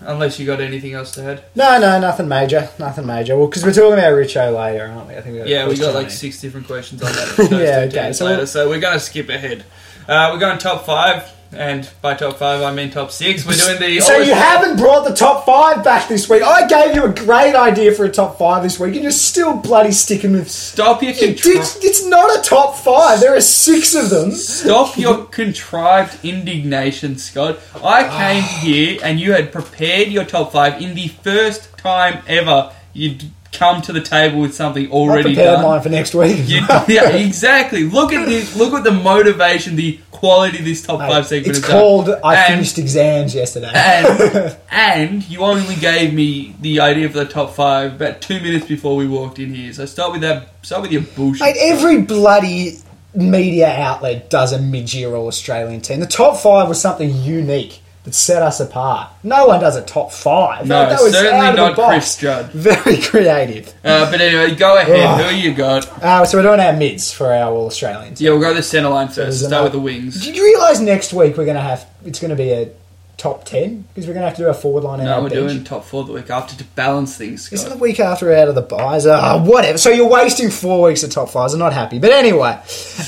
Unless 0.00 0.38
you 0.38 0.46
got 0.46 0.60
anything 0.60 0.92
else 0.94 1.10
to 1.12 1.24
add. 1.24 1.44
No, 1.56 1.76
no, 1.80 1.98
nothing 1.98 2.28
major. 2.28 2.68
Nothing 2.78 3.04
major. 3.06 3.36
Well, 3.36 3.48
because 3.48 3.64
we're 3.64 3.72
talking 3.72 3.94
about 3.94 4.12
Richo 4.12 4.54
later, 4.56 4.86
aren't 4.86 5.08
we? 5.08 5.16
I 5.16 5.20
think 5.20 5.32
we 5.34 5.38
got 5.40 5.48
Yeah, 5.48 5.66
we 5.66 5.76
got 5.76 5.92
like 5.92 6.10
six 6.10 6.40
different 6.40 6.68
questions 6.68 7.02
on 7.02 7.10
that. 7.12 7.48
Yeah, 7.50 7.86
okay, 7.88 8.12
so 8.12 8.24
later, 8.26 8.46
so 8.46 8.68
we're 8.68 8.78
going 8.78 8.94
to 8.94 9.00
skip 9.00 9.28
ahead. 9.28 9.64
Uh, 10.08 10.30
we're 10.32 10.38
going 10.38 10.56
top 10.58 10.86
five, 10.86 11.28
and 11.52 11.88
by 12.02 12.14
top 12.14 12.36
five 12.36 12.62
I 12.62 12.72
mean 12.72 12.90
top 12.90 13.10
six. 13.10 13.46
We're 13.46 13.54
doing 13.54 13.80
the. 13.80 14.00
So 14.08 14.18
you 14.18 14.34
haven't 14.34 14.76
brought 14.76 15.06
the 15.08 15.14
top 15.14 15.44
five 15.46 15.82
back 15.82 16.08
this 16.08 16.28
week. 16.28 16.42
I 16.42 16.66
gave 16.66 16.94
you 16.94 17.04
a 17.04 17.12
great 17.12 17.54
idea 17.54 17.92
for 17.92 18.04
a 18.04 18.10
top 18.10 18.38
five 18.38 18.62
this 18.62 18.78
week, 18.78 18.94
and 18.94 19.02
you're 19.02 19.10
still 19.10 19.56
bloody 19.56 19.92
sticking 19.92 20.32
with. 20.32 20.50
Stop 20.50 21.02
your 21.02 21.12
It- 21.12 21.16
contri- 21.38 21.56
it's, 21.56 21.84
it's 21.84 22.04
not 22.06 22.38
a 22.38 22.42
top 22.42 22.76
five. 22.76 23.20
There 23.20 23.34
are 23.36 23.40
six 23.40 23.94
of 23.94 24.10
them. 24.10 24.30
Stop 24.32 24.96
your 24.98 25.24
contrived 25.26 26.24
indignation, 26.24 27.18
Scott. 27.18 27.58
I 27.82 28.08
came 28.08 28.42
here 28.72 29.00
and 29.02 29.18
you 29.20 29.32
had 29.32 29.52
prepared 29.52 30.08
your 30.08 30.24
top 30.24 30.52
five 30.52 30.80
in 30.80 30.94
the 30.94 31.08
first 31.08 31.76
time 31.78 32.22
ever 32.26 32.72
you'd 32.92 33.24
come 33.52 33.80
to 33.82 33.92
the 33.92 34.00
table 34.00 34.40
with 34.40 34.54
something 34.54 34.86
I 34.86 34.90
already 34.90 35.34
prepared 35.34 35.54
done. 35.56 35.62
mine 35.64 35.80
for 35.80 35.88
next 35.88 36.14
week. 36.14 36.46
You, 36.48 36.58
yeah, 36.88 37.08
exactly. 37.10 37.84
Look 37.84 38.12
at 38.12 38.26
the 38.26 38.58
look 38.58 38.74
at 38.74 38.84
the 38.84 38.90
motivation, 38.92 39.76
the 39.76 39.98
quality 40.18 40.58
this 40.62 40.82
top 40.82 40.98
five 41.00 41.26
segment. 41.26 41.56
it's 41.56 41.66
called. 41.66 42.10
I 42.24 42.34
And- 42.36 42.54
finished 42.54 42.78
exams 42.78 43.34
yesterday. 43.34 43.70
and, 43.74 44.56
and 44.70 45.28
you 45.28 45.40
only 45.40 45.76
gave 45.76 46.12
me 46.12 46.54
the 46.60 46.80
idea 46.80 47.08
for 47.08 47.18
the 47.18 47.24
top 47.26 47.54
five 47.54 47.94
about 47.94 48.20
two 48.20 48.40
minutes 48.40 48.66
before 48.66 48.96
we 48.96 49.06
walked 49.06 49.38
in 49.38 49.54
here. 49.54 49.72
So 49.72 49.86
start 49.86 50.12
with 50.12 50.22
that. 50.22 50.48
Start 50.62 50.82
with 50.82 50.92
your 50.92 51.02
bullshit. 51.02 51.40
Mate, 51.42 51.56
every 51.60 52.02
bloody 52.02 52.78
media 53.14 53.68
outlet 53.68 54.28
does 54.30 54.52
a 54.52 54.58
mid-year 54.60 55.14
All 55.14 55.26
Australian 55.28 55.80
team. 55.80 56.00
The 56.00 56.06
top 56.06 56.36
five 56.36 56.68
was 56.68 56.80
something 56.80 57.14
unique. 57.22 57.80
That 58.08 58.14
set 58.14 58.40
us 58.42 58.58
apart. 58.60 59.10
No 59.22 59.46
one 59.46 59.60
does 59.60 59.76
a 59.76 59.82
top 59.82 60.12
five. 60.12 60.66
No, 60.66 60.88
that 60.88 61.00
was 61.02 61.12
certainly 61.12 61.46
out 61.46 61.58
of 61.58 61.76
the 61.76 61.82
not. 61.82 61.90
Chris 61.90 62.16
Judd. 62.16 62.46
Very 62.52 62.96
creative. 63.02 63.68
Uh, 63.84 64.10
but 64.10 64.20
anyway, 64.20 64.54
go 64.54 64.78
ahead. 64.78 65.26
Who 65.30 65.36
you 65.36 65.54
got? 65.54 65.86
Uh, 66.02 66.24
so 66.24 66.38
we're 66.38 66.42
doing 66.44 66.60
our 66.60 66.72
mids 66.72 67.12
for 67.12 67.26
our 67.32 67.52
All 67.52 67.66
Australians. 67.66 68.20
Yeah, 68.20 68.30
we'll 68.30 68.40
go 68.40 68.54
the 68.54 68.62
centre 68.62 68.88
line 68.88 69.08
first. 69.08 69.38
Start 69.40 69.52
another- 69.52 69.64
with 69.64 69.72
the 69.72 69.80
wings. 69.80 70.24
Did 70.24 70.36
you 70.36 70.42
realise 70.44 70.80
next 70.80 71.12
week 71.12 71.36
we're 71.36 71.44
going 71.44 71.56
to 71.56 71.60
have 71.62 71.86
it's 72.04 72.18
going 72.20 72.30
to 72.30 72.36
be 72.36 72.50
a 72.52 72.70
top 73.18 73.44
ten 73.44 73.82
because 73.92 74.06
we're 74.06 74.14
going 74.14 74.22
to 74.22 74.28
have 74.28 74.36
to 74.36 74.44
do 74.44 74.48
a 74.48 74.54
forward 74.54 74.84
line 74.84 75.00
and 75.00 75.08
No, 75.08 75.20
we're 75.22 75.28
bench. 75.28 75.50
doing 75.50 75.64
top 75.64 75.84
four 75.84 76.04
the 76.04 76.12
week 76.12 76.30
after 76.30 76.56
to 76.56 76.64
balance 76.76 77.16
things. 77.16 77.52
Isn't 77.52 77.68
the 77.68 77.76
week 77.76 77.98
after 78.00 78.26
we're 78.26 78.36
out 78.38 78.46
of 78.48 78.54
the 78.54 78.62
buys? 78.62 79.06
Uh, 79.06 79.40
whatever. 79.42 79.76
So 79.76 79.90
you're 79.90 80.08
wasting 80.08 80.50
four 80.50 80.82
weeks 80.86 81.02
of 81.02 81.10
top 81.10 81.28
fives. 81.30 81.52
I'm 81.52 81.58
not 81.58 81.72
happy. 81.72 81.98
But 81.98 82.12
anyway, 82.12 82.60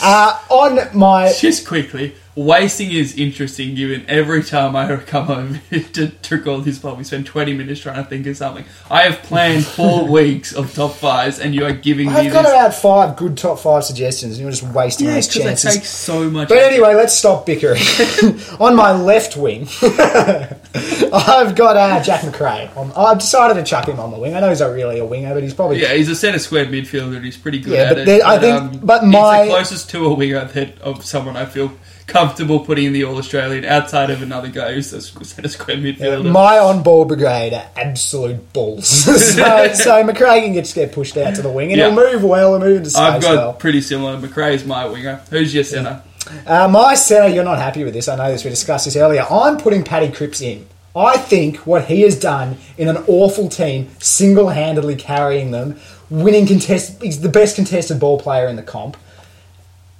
uh, 0.03 0.39
on 0.49 0.81
my 0.99 1.33
Just 1.39 1.67
quickly, 1.67 2.17
wasting 2.45 2.91
is 2.91 3.17
interesting 3.17 3.75
given 3.75 4.05
every 4.09 4.43
time 4.43 4.75
I 4.77 4.97
come 4.97 5.27
home 5.27 5.59
to, 5.71 6.09
to 6.09 6.37
record 6.37 6.65
this 6.65 6.79
pod, 6.79 6.99
we 6.99 7.05
spend 7.05 7.27
20 7.27 7.55
minutes 7.55 7.81
trying 7.81 7.97
to 8.03 8.05
think 8.09 8.27
of 8.27 8.37
something. 8.37 8.65
I 8.91 9.03
have 9.03 9.23
planned 9.23 9.65
four 9.67 10.07
weeks 10.11 10.53
of 10.53 10.73
top 10.75 10.93
fives, 10.95 11.39
and 11.39 11.55
you 11.55 11.65
are 11.65 11.73
giving 11.73 12.07
me 12.09 12.15
I've 12.15 12.33
got 12.33 12.43
this. 12.43 12.53
about 12.53 12.75
five 12.75 13.17
good 13.17 13.37
top 13.37 13.59
five 13.59 13.85
suggestions, 13.85 14.35
and 14.35 14.43
you're 14.43 14.51
just 14.51 14.63
wasting 14.75 15.07
Yeah, 15.09 15.15
those 15.15 15.27
because 15.29 15.43
it 15.43 15.49
chances. 15.49 15.75
takes 15.75 15.89
so 15.91 16.31
much. 16.31 16.49
But 16.49 16.59
anyway, 16.59 16.95
let's 16.95 17.15
stop 17.15 17.47
bickering. 17.47 17.83
on 18.61 18.75
my 18.77 18.93
left 18.93 19.37
wing, 19.37 19.67
I've 19.83 21.55
got 21.57 21.77
uh, 21.77 22.03
Jack 22.03 22.25
Macrae. 22.25 22.71
On, 22.77 22.93
I've 22.97 23.19
decided 23.19 23.55
to 23.55 23.65
chuck 23.65 23.87
him 23.89 23.99
on 24.01 24.11
the 24.11 24.19
wing. 24.19 24.35
I 24.35 24.41
know 24.41 24.49
he's 24.49 24.61
not 24.61 24.73
really 24.73 24.99
a 24.99 25.05
winger, 25.05 25.35
but 25.35 25.43
he's 25.43 25.55
probably 25.55 25.81
Yeah, 25.83 25.95
he's 25.95 26.09
a 26.09 26.15
centre 26.17 26.39
square 26.39 26.67
midfielder. 26.67 27.17
and 27.17 27.25
He's 27.25 27.37
pretty 27.37 27.59
good 27.59 27.73
Yeah, 27.75 27.81
at 27.83 27.89
but 27.91 27.99
it. 27.99 28.07
there- 28.07 28.27
I 28.27 28.39
think- 28.39 28.85
but 28.85 29.03
he's 29.03 29.13
my- 29.13 29.45
the 29.45 29.51
closest 29.51 29.91
to 29.91 30.07
a 30.07 30.15
winger 30.15 30.45
that 30.45 30.79
of 30.81 31.05
someone 31.05 31.37
I 31.37 31.47
feel 31.47 31.73
comfortable 32.11 32.61
putting 32.61 32.87
in 32.87 32.93
the 32.93 33.05
All 33.05 33.17
Australian 33.17 33.65
outside 33.65 34.11
of 34.11 34.21
another 34.21 34.49
guy 34.49 34.75
who's 34.75 34.93
a 34.93 35.01
centre 35.01 35.49
square 35.49 35.77
midfielder. 35.77 36.31
My 36.31 36.59
on 36.59 36.83
ball 36.83 37.05
brigade 37.05 37.55
are 37.55 37.67
absolute 37.77 38.53
balls. 38.53 38.87
so, 39.35 39.73
so 39.73 40.05
Macrae 40.05 40.41
can 40.43 40.53
just 40.55 40.75
get 40.75 40.93
pushed 40.93 41.17
out 41.17 41.37
to 41.37 41.43
the 41.43 41.51
wing, 41.51 41.71
and 41.73 41.79
Yeah. 41.79 41.87
he'll 41.91 41.95
move 42.13 42.25
well 42.25 42.55
and 42.55 42.65
move 42.65 42.79
into 42.79 42.91
space 42.91 43.01
I've 43.01 43.23
got 43.23 43.37
well. 43.37 43.53
pretty 43.55 43.81
similar. 43.81 44.19
Macrae's 44.19 44.65
my 44.65 44.85
winger. 44.87 45.21
Who's 45.31 45.55
your 45.55 45.65
centre? 45.65 46.03
Uh, 46.47 46.69
my 46.69 46.95
centre, 46.95 47.33
you're 47.35 47.45
not 47.45 47.59
happy 47.59 47.85
with 47.85 47.95
this. 47.95 48.09
I 48.09 48.17
know 48.17 48.31
this. 48.31 48.45
We 48.45 48.51
discussed 48.51 48.85
this 48.85 48.97
earlier. 48.97 49.25
I'm 49.31 49.57
putting 49.57 49.85
Paddy 49.85 50.11
Cripps 50.13 50.41
in. 50.41 50.67
I 50.95 51.17
think 51.17 51.59
what 51.59 51.85
he 51.85 52.03
has 52.03 52.19
done 52.19 52.57
in 52.77 52.89
an 52.89 52.97
awful 53.07 53.49
team, 53.49 53.89
single-handedly 54.01 54.97
carrying 54.97 55.53
them, 55.53 55.79
winning 56.11 56.47
contest. 56.47 57.01
He's 57.01 57.21
the 57.21 57.29
best 57.29 57.55
contested 57.55 58.01
ball 58.01 58.19
player 58.19 58.49
in 58.49 58.57
the 58.57 58.63
comp. 58.63 58.97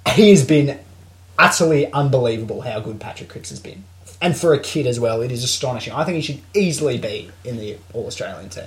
He 0.09 0.29
has 0.31 0.45
been 0.45 0.77
utterly 1.41 1.91
unbelievable 1.91 2.61
how 2.61 2.79
good 2.79 2.99
Patrick 2.99 3.29
Cripps 3.29 3.49
has 3.49 3.59
been. 3.59 3.83
And 4.21 4.37
for 4.37 4.53
a 4.53 4.59
kid 4.59 4.85
as 4.85 4.99
well, 4.99 5.21
it 5.21 5.31
is 5.31 5.43
astonishing. 5.43 5.93
I 5.93 6.03
think 6.03 6.15
he 6.17 6.21
should 6.21 6.41
easily 6.53 6.97
be 6.99 7.31
in 7.43 7.57
the 7.57 7.77
All 7.93 8.05
Australian 8.07 8.49
team. 8.49 8.65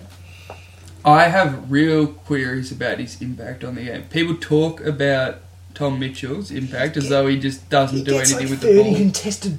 I 1.05 1.25
have 1.25 1.71
real 1.71 2.07
queries 2.09 2.73
about 2.73 2.99
his 2.99 3.21
impact 3.23 3.63
on 3.63 3.75
the 3.77 3.85
game. 3.85 4.05
People 4.11 4.37
talk 4.37 4.81
about 4.85 5.37
Tom 5.75 5.99
Mitchell's 6.01 6.51
impact 6.51 6.97
as 6.97 7.09
though 7.09 7.27
he 7.27 7.39
just 7.39 7.69
doesn't 7.69 7.99
He 7.99 8.05
do 8.05 8.17
anything 8.17 8.39
like 8.39 8.49
with 8.51 8.61
the 8.61 8.69
30 8.69 8.83
ball. 8.83 8.95
contested 8.97 9.59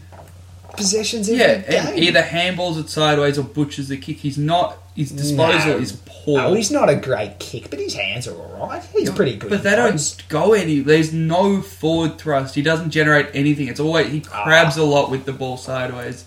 possessions 0.75 1.29
Yeah, 1.29 1.57
game. 1.59 1.85
and 1.87 1.99
either 1.99 2.21
handballs 2.23 2.79
it 2.79 2.89
sideways 2.89 3.37
or 3.37 3.43
butchers 3.43 3.87
the 3.89 3.97
kick. 3.97 4.17
He's 4.17 4.37
not. 4.37 4.77
His 4.95 5.11
disposal 5.11 5.73
No. 5.73 5.77
is 5.77 5.91
poor. 6.05 6.39
Oh, 6.39 6.53
he's 6.53 6.71
not 6.71 6.89
a 6.89 6.95
great 6.95 7.37
kick, 7.37 7.69
but 7.69 7.79
his 7.79 7.93
hands 7.95 8.27
are 8.27 8.33
all 8.35 8.67
right. 8.69 8.81
He's 8.93 9.09
pretty 9.09 9.35
good. 9.35 9.49
But 9.49 9.63
they 9.63 9.71
in 9.73 9.75
don't 9.75 10.23
go 10.29 10.53
any. 10.53 10.79
There's 10.79 11.11
no 11.11 11.61
forward 11.61 12.17
thrust. 12.17 12.55
He 12.55 12.61
doesn't 12.61 12.91
generate 12.91 13.27
anything. 13.33 13.67
It's 13.67 13.79
always 13.79 14.07
he 14.11 14.23
Ah. 14.31 14.43
crabs 14.43 14.77
a 14.77 14.83
lot 14.83 15.11
with 15.11 15.25
the 15.25 15.33
ball 15.33 15.57
sideways. 15.57 16.23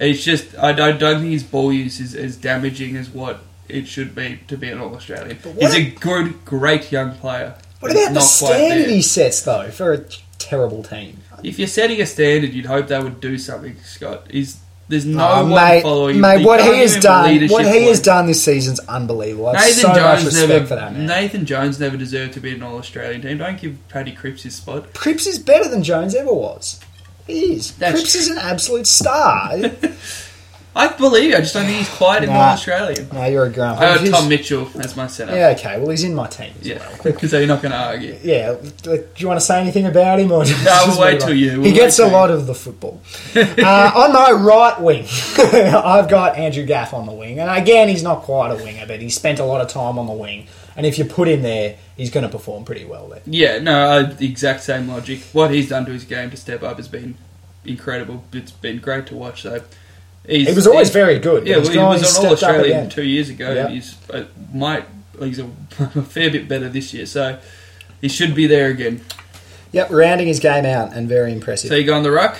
It's 0.00 0.22
just 0.22 0.56
I 0.58 0.72
don't, 0.72 0.98
don't 1.00 1.20
think 1.20 1.32
his 1.32 1.42
ball 1.42 1.72
use 1.72 1.98
is 2.00 2.14
as 2.14 2.36
damaging 2.36 2.96
as 2.96 3.08
what 3.10 3.40
it 3.68 3.88
should 3.88 4.14
be 4.14 4.38
to 4.46 4.56
be 4.56 4.68
an 4.70 4.78
All 4.78 4.94
Australian. 4.94 5.38
He's 5.58 5.74
a- 5.74 5.78
a 5.78 5.90
good, 5.90 6.44
great 6.44 6.92
young 6.92 7.14
player. 7.16 7.54
What 7.80 7.88
but 7.88 7.96
he's 7.96 8.02
about 8.06 8.14
the 8.14 8.20
not 8.20 8.34
quite 8.38 8.56
standard 8.56 8.88
he 8.88 9.02
sets 9.02 9.40
though 9.42 9.70
for 9.70 9.92
a 9.92 10.04
terrible 10.38 10.82
team? 10.84 11.18
If 11.42 11.58
you're 11.58 11.66
setting 11.68 12.00
a 12.00 12.06
standard, 12.06 12.54
you'd 12.54 12.66
hope 12.66 12.86
they 12.88 12.98
would 12.98 13.20
do 13.20 13.36
something, 13.36 13.76
Scott. 13.84 14.28
He's 14.30 14.58
there's 14.88 15.04
no 15.06 15.18
Oh, 15.28 15.42
one 15.44 15.54
mate, 15.54 15.82
following. 15.82 16.20
mate, 16.20 16.44
what 16.44 16.60
he 16.60 16.78
has 16.78 16.94
give 16.94 17.04
him 17.04 17.10
a 17.10 17.38
done, 17.38 17.48
what 17.48 17.64
he 17.66 17.84
has 17.86 18.00
done 18.00 18.26
this 18.26 18.42
season's 18.44 18.78
unbelievable. 18.80 19.48
I 19.48 19.56
have 19.56 19.66
Nathan 19.76 19.82
so 19.82 19.94
Jones 19.94 20.24
respect 20.24 20.48
never. 20.48 20.66
for 20.66 20.74
that 20.76 20.92
man. 20.92 21.06
Nathan 21.06 21.44
Jones 21.46 21.80
never 21.80 21.96
deserved 21.96 22.34
to 22.34 22.40
be 22.40 22.54
an 22.54 22.62
All 22.62 22.76
Australian 22.78 23.22
team. 23.22 23.38
Don't 23.38 23.58
give 23.60 23.76
Paddy 23.88 24.12
Cripps 24.12 24.42
his 24.44 24.54
spot. 24.54 24.92
Cripps 24.94 25.26
is 25.26 25.38
better 25.38 25.68
than 25.68 25.82
Jones 25.82 26.14
ever 26.14 26.32
was. 26.32 26.80
He 27.26 27.54
is. 27.54 27.72
That's 27.76 27.94
Cripps 28.00 28.14
is 28.14 28.28
an 28.28 28.38
absolute 28.38 28.86
star. 28.86 29.50
I 30.78 30.88
believe 30.88 31.30
you. 31.30 31.36
I 31.36 31.40
just 31.40 31.54
don't 31.54 31.64
think 31.64 31.78
he's 31.78 31.88
quite 31.88 32.22
an 32.22 32.28
Nah. 32.28 32.50
Australian. 32.52 33.08
no, 33.10 33.24
you're 33.24 33.46
a 33.46 33.50
grump. 33.50 33.80
I 33.80 33.94
got 33.94 34.00
He's- 34.00 34.10
Tom 34.14 34.28
Mitchell 34.28 34.68
as 34.78 34.94
my 34.94 35.06
centre. 35.06 35.34
Yeah, 35.34 35.48
okay. 35.56 35.78
Well, 35.78 35.88
he's 35.88 36.04
in 36.04 36.14
my 36.14 36.26
team. 36.26 36.52
as 36.60 36.66
Yeah, 36.66 36.86
well. 37.02 37.18
so 37.28 37.38
you're 37.38 37.46
not 37.48 37.62
going 37.62 37.72
to 37.72 37.78
argue. 37.78 38.14
Yeah, 38.22 38.54
do 38.82 39.02
you 39.16 39.26
want 39.26 39.40
to 39.40 39.46
say 39.46 39.58
anything 39.60 39.86
about 39.86 40.20
him, 40.20 40.30
or 40.30 40.44
just 40.44 40.62
we'll 40.86 41.00
wait 41.00 41.18
till 41.20 41.32
you- 41.34 41.52
we'll 41.60 41.64
he 41.64 41.72
gets 41.72 41.98
wait 41.98 42.04
a 42.04 42.08
till 42.10 42.18
lot 42.18 42.30
of 42.30 42.46
the 42.46 42.54
football. 42.54 43.00
uh, 43.34 43.40
on 43.96 44.12
my 44.12 44.30
right 44.32 44.78
wing, 44.80 45.06
I've 45.38 46.08
got 46.10 46.36
Andrew 46.36 46.64
Gaff 46.66 46.92
on 46.92 47.06
the 47.06 47.12
wing, 47.12 47.40
and 47.40 47.50
again, 47.50 47.88
he's 47.88 48.02
not 48.02 48.22
quite 48.22 48.50
a 48.52 48.56
winger, 48.62 48.84
but 48.86 49.00
he 49.00 49.08
spent 49.08 49.38
a 49.40 49.44
lot 49.44 49.60
of 49.62 49.68
time 49.68 49.98
on 49.98 50.06
the 50.06 50.12
wing. 50.12 50.46
And 50.76 50.84
if 50.84 50.98
you 50.98 51.06
put 51.06 51.26
him 51.26 51.40
there, 51.40 51.76
he's 51.96 52.10
going 52.10 52.24
to 52.24 52.28
perform 52.28 52.66
pretty 52.66 52.84
well 52.84 53.08
there. 53.08 53.22
Yeah, 53.24 53.60
no, 53.60 53.88
uh, 53.88 54.02
the 54.12 54.26
exact 54.28 54.62
same 54.62 54.88
logic. 54.88 55.20
What 55.32 55.50
he's 55.50 55.70
done 55.70 55.86
to 55.86 55.92
his 55.92 56.04
game 56.04 56.30
to 56.32 56.36
step 56.36 56.62
up 56.62 56.76
has 56.76 56.86
been 56.86 57.16
incredible. 57.64 58.24
It's 58.34 58.50
been 58.52 58.78
great 58.80 59.06
to 59.06 59.14
watch. 59.16 59.42
though. 59.42 59.62
He's, 60.28 60.48
He 60.48 60.54
was 60.54 60.66
always 60.66 60.90
very 60.90 61.18
good. 61.18 61.46
Yeah, 61.46 61.58
well, 61.58 61.70
he 61.70 61.78
was 61.78 62.18
an 62.18 62.26
All 62.26 62.32
Australian 62.32 62.90
two 62.90 63.04
years 63.04 63.28
ago. 63.28 63.52
Yeah. 63.52 63.68
He's 63.68 63.96
uh, 64.10 64.24
might 64.52 64.84
he's 65.18 65.38
a, 65.38 65.44
a 65.78 66.02
fair 66.02 66.30
bit 66.30 66.48
better 66.48 66.68
this 66.68 66.92
year, 66.92 67.06
so 67.06 67.38
he 68.00 68.08
should 68.08 68.34
be 68.34 68.46
there 68.46 68.68
again. 68.68 69.02
Yep, 69.72 69.90
rounding 69.90 70.26
his 70.26 70.40
game 70.40 70.64
out 70.64 70.92
and 70.94 71.08
very 71.08 71.32
impressive. 71.32 71.68
So 71.68 71.74
you 71.74 71.84
go 71.84 71.94
on 71.94 72.02
the 72.02 72.10
ruck. 72.10 72.38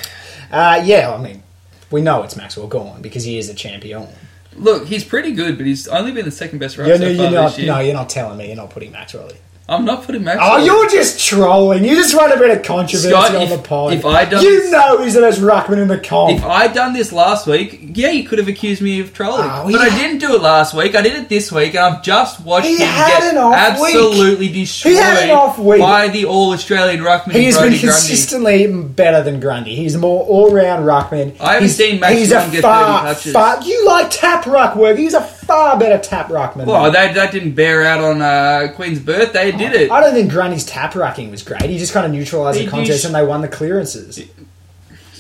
Uh, 0.51 0.83
yeah, 0.85 1.13
I 1.13 1.21
mean, 1.21 1.43
we 1.91 2.01
know 2.01 2.23
it's 2.23 2.37
Maxwell 2.37 2.67
Gawn 2.67 3.03
because 3.03 3.25
he 3.25 3.39
is 3.39 3.49
a 3.49 3.55
champion. 3.55 4.09
Look, 4.55 4.87
he's 4.87 5.05
pretty 5.05 5.33
good, 5.33 5.59
but 5.59 5.67
he's 5.67 5.87
only 5.89 6.13
been 6.13 6.25
the 6.25 6.31
second 6.31 6.61
best 6.61 6.79
ruck 6.79 6.89
You're, 6.89 6.97
so 6.97 7.09
you're 7.09 7.25
far 7.25 7.31
not, 7.31 7.59
no, 7.59 7.79
you're 7.81 7.95
not 7.95 8.09
telling 8.09 8.39
me 8.39 8.47
you're 8.47 8.57
not 8.57 8.71
putting 8.71 8.93
Maxwell 8.93 9.29
in. 9.29 9.37
I'm 9.69 9.85
not 9.85 10.05
putting 10.05 10.23
Maxwell. 10.23 10.61
Oh, 10.61 10.65
you're 10.65 10.89
just 10.89 11.19
trolling. 11.27 11.85
You 11.85 11.97
just 11.97 12.17
want 12.17 12.33
a 12.33 12.37
bit 12.37 12.57
of 12.57 12.63
controversy 12.65 13.09
Scott, 13.09 13.35
on 13.35 13.43
if- 13.43 13.51
the 13.51 13.59
pod. 13.59 13.95
if 13.95 14.07
I 14.07 14.25
done 14.25 14.45
you 14.45 14.61
this- 14.63 14.71
know 14.71 15.03
he's 15.03 15.15
the 15.15 15.21
best 15.23 15.41
ruckman 15.41 15.79
in 15.83 15.89
the 15.89 15.99
comp. 15.99 16.39
If 16.39 16.45
I'd 16.45 16.73
done 16.73 16.93
this 16.93 17.13
last 17.13 17.49
week, 17.49 17.81
yeah, 17.95 18.11
you 18.11 18.23
could 18.29 18.39
have 18.39 18.47
accused 18.47 18.81
me 18.81 19.01
of 19.01 19.13
trolling. 19.13 19.51
Oh, 19.53 19.69
but 19.69 19.81
I 19.81 19.89
didn't 19.89 20.19
do 20.19 20.37
it 20.37 20.41
last 20.41 20.73
week. 20.73 20.95
I 20.95 21.03
did 21.03 21.17
it 21.17 21.29
this 21.29 21.51
week, 21.51 21.75
and 21.75 21.85
I've 21.97 22.03
just 22.05 22.45
watched 22.45 22.67
He 22.67 22.75
him 22.77 22.79
get 22.79 23.37
off 23.37 23.81
week. 23.81 23.97
absolutely 23.97 24.49
destroyed 24.51 24.93
He 24.93 24.99
had 25.01 25.25
an 25.25 25.31
off 25.31 25.59
week. 25.59 25.81
by 25.81 26.09
the 26.09 26.27
All 26.27 26.53
Australian 26.53 27.01
ruckman 27.01 27.33
He 27.33 27.47
has 27.47 27.57
Brodie 27.57 27.71
been 27.71 27.81
Grundy. 27.81 27.93
consistently 27.93 28.67
better 28.69 29.25
than 29.25 29.41
Grundy. 29.41 29.75
He's 29.75 29.97
a 29.97 29.99
more 29.99 30.25
all-round 30.27 30.85
ruckman. 30.87 31.33
I 31.41 31.55
haven't 31.55 31.63
he's, 31.65 31.77
seen 31.77 31.99
Max 31.99 32.15
He's 32.15 32.31
a 32.31 32.49
get 32.53 32.63
far, 32.63 33.03
30 33.03 33.15
touches. 33.15 33.33
far. 33.33 33.61
You 33.65 33.85
like 33.85 34.07
tap 34.11 34.47
ruck 34.47 34.77
work. 34.77 34.97
He's 34.97 35.15
a 35.15 35.23
far 35.47 35.79
better 35.79 35.99
tap 36.03 36.29
ruckman. 36.29 36.67
Well, 36.67 36.85
than- 36.85 36.93
that, 36.93 37.15
that 37.15 37.33
didn't 37.33 37.53
bear 37.53 37.83
out 37.85 38.01
on 38.01 38.21
uh, 38.23 38.73
Queen's 38.75 38.99
birthday, 39.01 39.53
did 39.53 39.73
it? 39.73 39.91
I 39.91 40.01
don't 40.01 40.13
think 40.15 40.31
Grundy's 40.31 40.65
tap 40.65 40.93
rucking 40.95 41.31
was 41.31 41.43
great. 41.43 41.63
He 41.63 41.79
just 41.79 41.93
kind 41.93 42.07
of 42.07 42.13
neutralised 42.13 42.59
He- 42.59 42.65
the 42.67 42.71
contest 42.71 43.03
he- 43.03 43.07
and 43.07 43.15
they 43.15 43.25
won 43.25 43.41
the 43.41 43.49
clearances. 43.49 44.21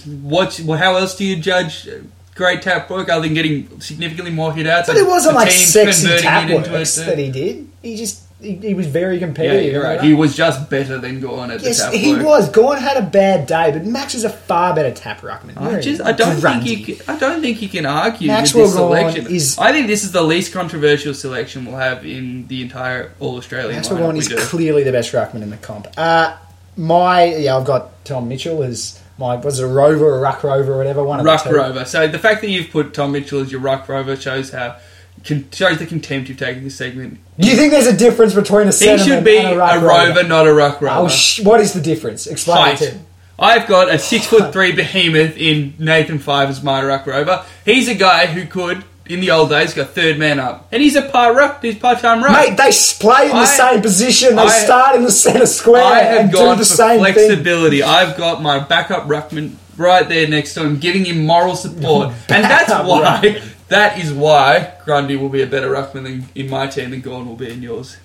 What? 0.06 0.60
Well, 0.64 0.78
how 0.78 0.96
else 0.96 1.16
do 1.16 1.24
you 1.24 1.36
judge 1.36 1.88
great 2.34 2.62
tap 2.62 2.88
work 2.90 3.08
other 3.08 3.22
than 3.22 3.34
getting 3.34 3.80
significantly 3.80 4.32
more 4.32 4.52
hit 4.52 4.66
outs? 4.66 4.88
But 4.88 4.96
it 4.96 5.06
wasn't 5.06 5.34
like 5.34 5.48
team 5.50 5.66
sexy 5.66 6.18
tap 6.18 6.48
works 6.50 6.94
that 6.96 7.18
he 7.18 7.30
did. 7.30 7.68
He 7.82 7.96
just 7.96 8.22
he, 8.40 8.52
he 8.56 8.74
was 8.74 8.86
very 8.86 9.14
Yeah, 9.14 9.26
competitive. 9.26 9.72
you're 9.72 9.82
right. 9.82 10.00
He 10.02 10.12
was 10.12 10.36
just 10.36 10.68
better 10.68 10.98
than 10.98 11.20
Gawn 11.20 11.50
at 11.50 11.62
Yes, 11.62 11.78
the 11.78 11.84
tap 11.84 11.94
he 11.94 12.12
work. 12.14 12.24
was. 12.24 12.48
Gawn 12.50 12.76
had 12.78 12.96
a 12.98 13.02
bad 13.02 13.46
day, 13.46 13.70
but 13.72 13.84
Max 13.86 14.14
is 14.14 14.24
a 14.24 14.30
far 14.30 14.74
better 14.74 14.90
tap 14.92 15.22
ruckman. 15.22 15.56
I 15.60 15.80
just 15.80 16.02
I 16.02 16.12
don't 16.12 16.36
think 16.36 16.66
you 16.66 16.94
can, 16.96 17.04
I 17.08 17.18
don't 17.18 17.40
think 17.40 17.62
you 17.62 17.68
can 17.68 17.86
argue 17.86 18.28
Maxwell 18.28 18.64
with 18.64 18.72
this 18.72 18.78
Gawn 18.80 18.88
selection. 19.12 19.34
is- 19.34 19.58
I 19.58 19.72
think 19.72 19.86
this 19.86 20.04
is 20.04 20.12
the 20.12 20.22
least 20.22 20.52
controversial 20.52 21.14
selection 21.14 21.64
we'll 21.64 21.76
have 21.78 22.04
in 22.04 22.46
the 22.48 22.62
entire 22.62 23.12
All 23.20 23.36
Australian 23.38 23.74
Maxwell 23.76 23.98
Gawn 24.00 24.16
is 24.16 24.28
do. 24.28 24.36
clearly 24.36 24.82
the 24.84 24.92
best 24.92 25.12
ruckman 25.12 25.42
in 25.42 25.50
the 25.50 25.56
comp. 25.56 25.88
Uh, 25.96 26.36
my 26.76 27.24
yeah, 27.24 27.56
I've 27.56 27.64
got 27.64 28.04
Tom 28.04 28.28
Mitchell 28.28 28.62
as 28.62 29.00
my 29.18 29.36
was 29.36 29.60
it 29.60 29.64
a 29.64 29.66
rover 29.66 30.04
or 30.04 30.18
a 30.18 30.20
ruck 30.20 30.44
rover 30.44 30.74
or 30.74 30.76
whatever 30.76 31.02
one 31.02 31.20
of 31.20 31.24
Ruck 31.24 31.46
rover. 31.46 31.86
So 31.86 32.06
the 32.06 32.18
fact 32.18 32.42
that 32.42 32.50
you've 32.50 32.68
put 32.70 32.92
Tom 32.92 33.12
Mitchell 33.12 33.40
as 33.40 33.50
your 33.50 33.62
ruck 33.62 33.88
rover 33.88 34.14
shows 34.14 34.50
how 34.50 34.76
con- 35.24 35.48
shows 35.52 35.78
the 35.78 35.86
contempt 35.86 36.28
you've 36.28 36.38
taken 36.38 36.64
this 36.64 36.76
segment. 36.76 37.18
Do 37.38 37.48
you 37.48 37.56
think 37.56 37.72
there's 37.72 37.86
a 37.86 37.96
difference 37.96 38.34
between 38.34 38.68
a 38.68 38.72
He 38.72 38.98
should 38.98 39.24
be 39.24 39.38
and 39.38 39.48
a, 39.48 39.52
a 39.52 39.56
ruck 39.56 39.82
rover, 39.82 40.22
not 40.26 40.46
a 40.46 40.52
ruck 40.54 40.80
rover. 40.80 41.06
Oh, 41.06 41.08
sh- 41.08 41.40
what 41.40 41.60
is 41.60 41.72
the 41.72 41.80
difference? 41.80 42.26
Explain 42.26 42.58
Height. 42.58 42.82
it 42.82 42.90
to 42.90 42.94
me. 42.96 43.00
I've 43.38 43.66
got 43.68 43.92
a 43.92 43.98
six 43.98 44.26
foot 44.26 44.52
three 44.52 44.72
behemoth 44.72 45.36
in 45.36 45.74
Nathan 45.78 46.18
Fyfe 46.18 46.48
as 46.48 46.62
my 46.62 46.82
ruck 46.84 47.06
rover. 47.06 47.44
He's 47.66 47.86
a 47.88 47.94
guy 47.94 48.24
who 48.26 48.46
could, 48.46 48.82
in 49.04 49.20
the 49.20 49.30
old 49.30 49.50
days, 49.50 49.74
go 49.74 49.84
third 49.84 50.18
man 50.18 50.40
up, 50.40 50.68
and 50.72 50.82
he's 50.82 50.96
a 50.96 51.02
par 51.02 51.34
ruck. 51.34 51.62
He's 51.62 51.76
part 51.78 51.98
time 51.98 52.24
ruck. 52.24 52.32
Mate, 52.32 52.56
they 52.56 52.68
s- 52.68 52.98
play 52.98 53.24
in 53.26 53.30
the 53.32 53.36
I- 53.36 53.44
same 53.44 53.82
position. 53.82 54.36
They 54.36 54.42
I- 54.42 54.48
start 54.64 54.96
in 54.96 55.02
the 55.02 55.10
centre 55.12 55.44
square 55.44 55.84
I 55.84 55.98
have 55.98 56.20
and 56.22 56.30
do 56.30 56.38
gone 56.38 56.56
the 56.56 56.64
for 56.64 56.64
same 56.64 57.04
thing. 57.04 57.12
flexibility. 57.14 57.82
I've 57.82 58.16
got 58.16 58.40
my 58.42 58.58
backup 58.58 59.02
ruckman 59.06 59.56
right 59.76 60.08
there 60.08 60.26
next 60.26 60.54
to 60.54 60.64
him, 60.64 60.78
giving 60.78 61.04
him 61.04 61.26
moral 61.26 61.54
support, 61.56 62.14
and 62.30 62.42
that's 62.44 62.70
why. 62.70 63.42
That 63.68 63.98
is 63.98 64.12
why 64.12 64.74
Grundy 64.84 65.16
will 65.16 65.28
be 65.28 65.42
a 65.42 65.46
better 65.46 65.70
ruckman 65.70 66.04
than, 66.04 66.28
in 66.34 66.48
my 66.48 66.66
team 66.68 66.90
than 66.90 67.00
Gawn 67.00 67.26
will 67.26 67.36
be 67.36 67.50
in 67.50 67.62
yours. 67.62 67.96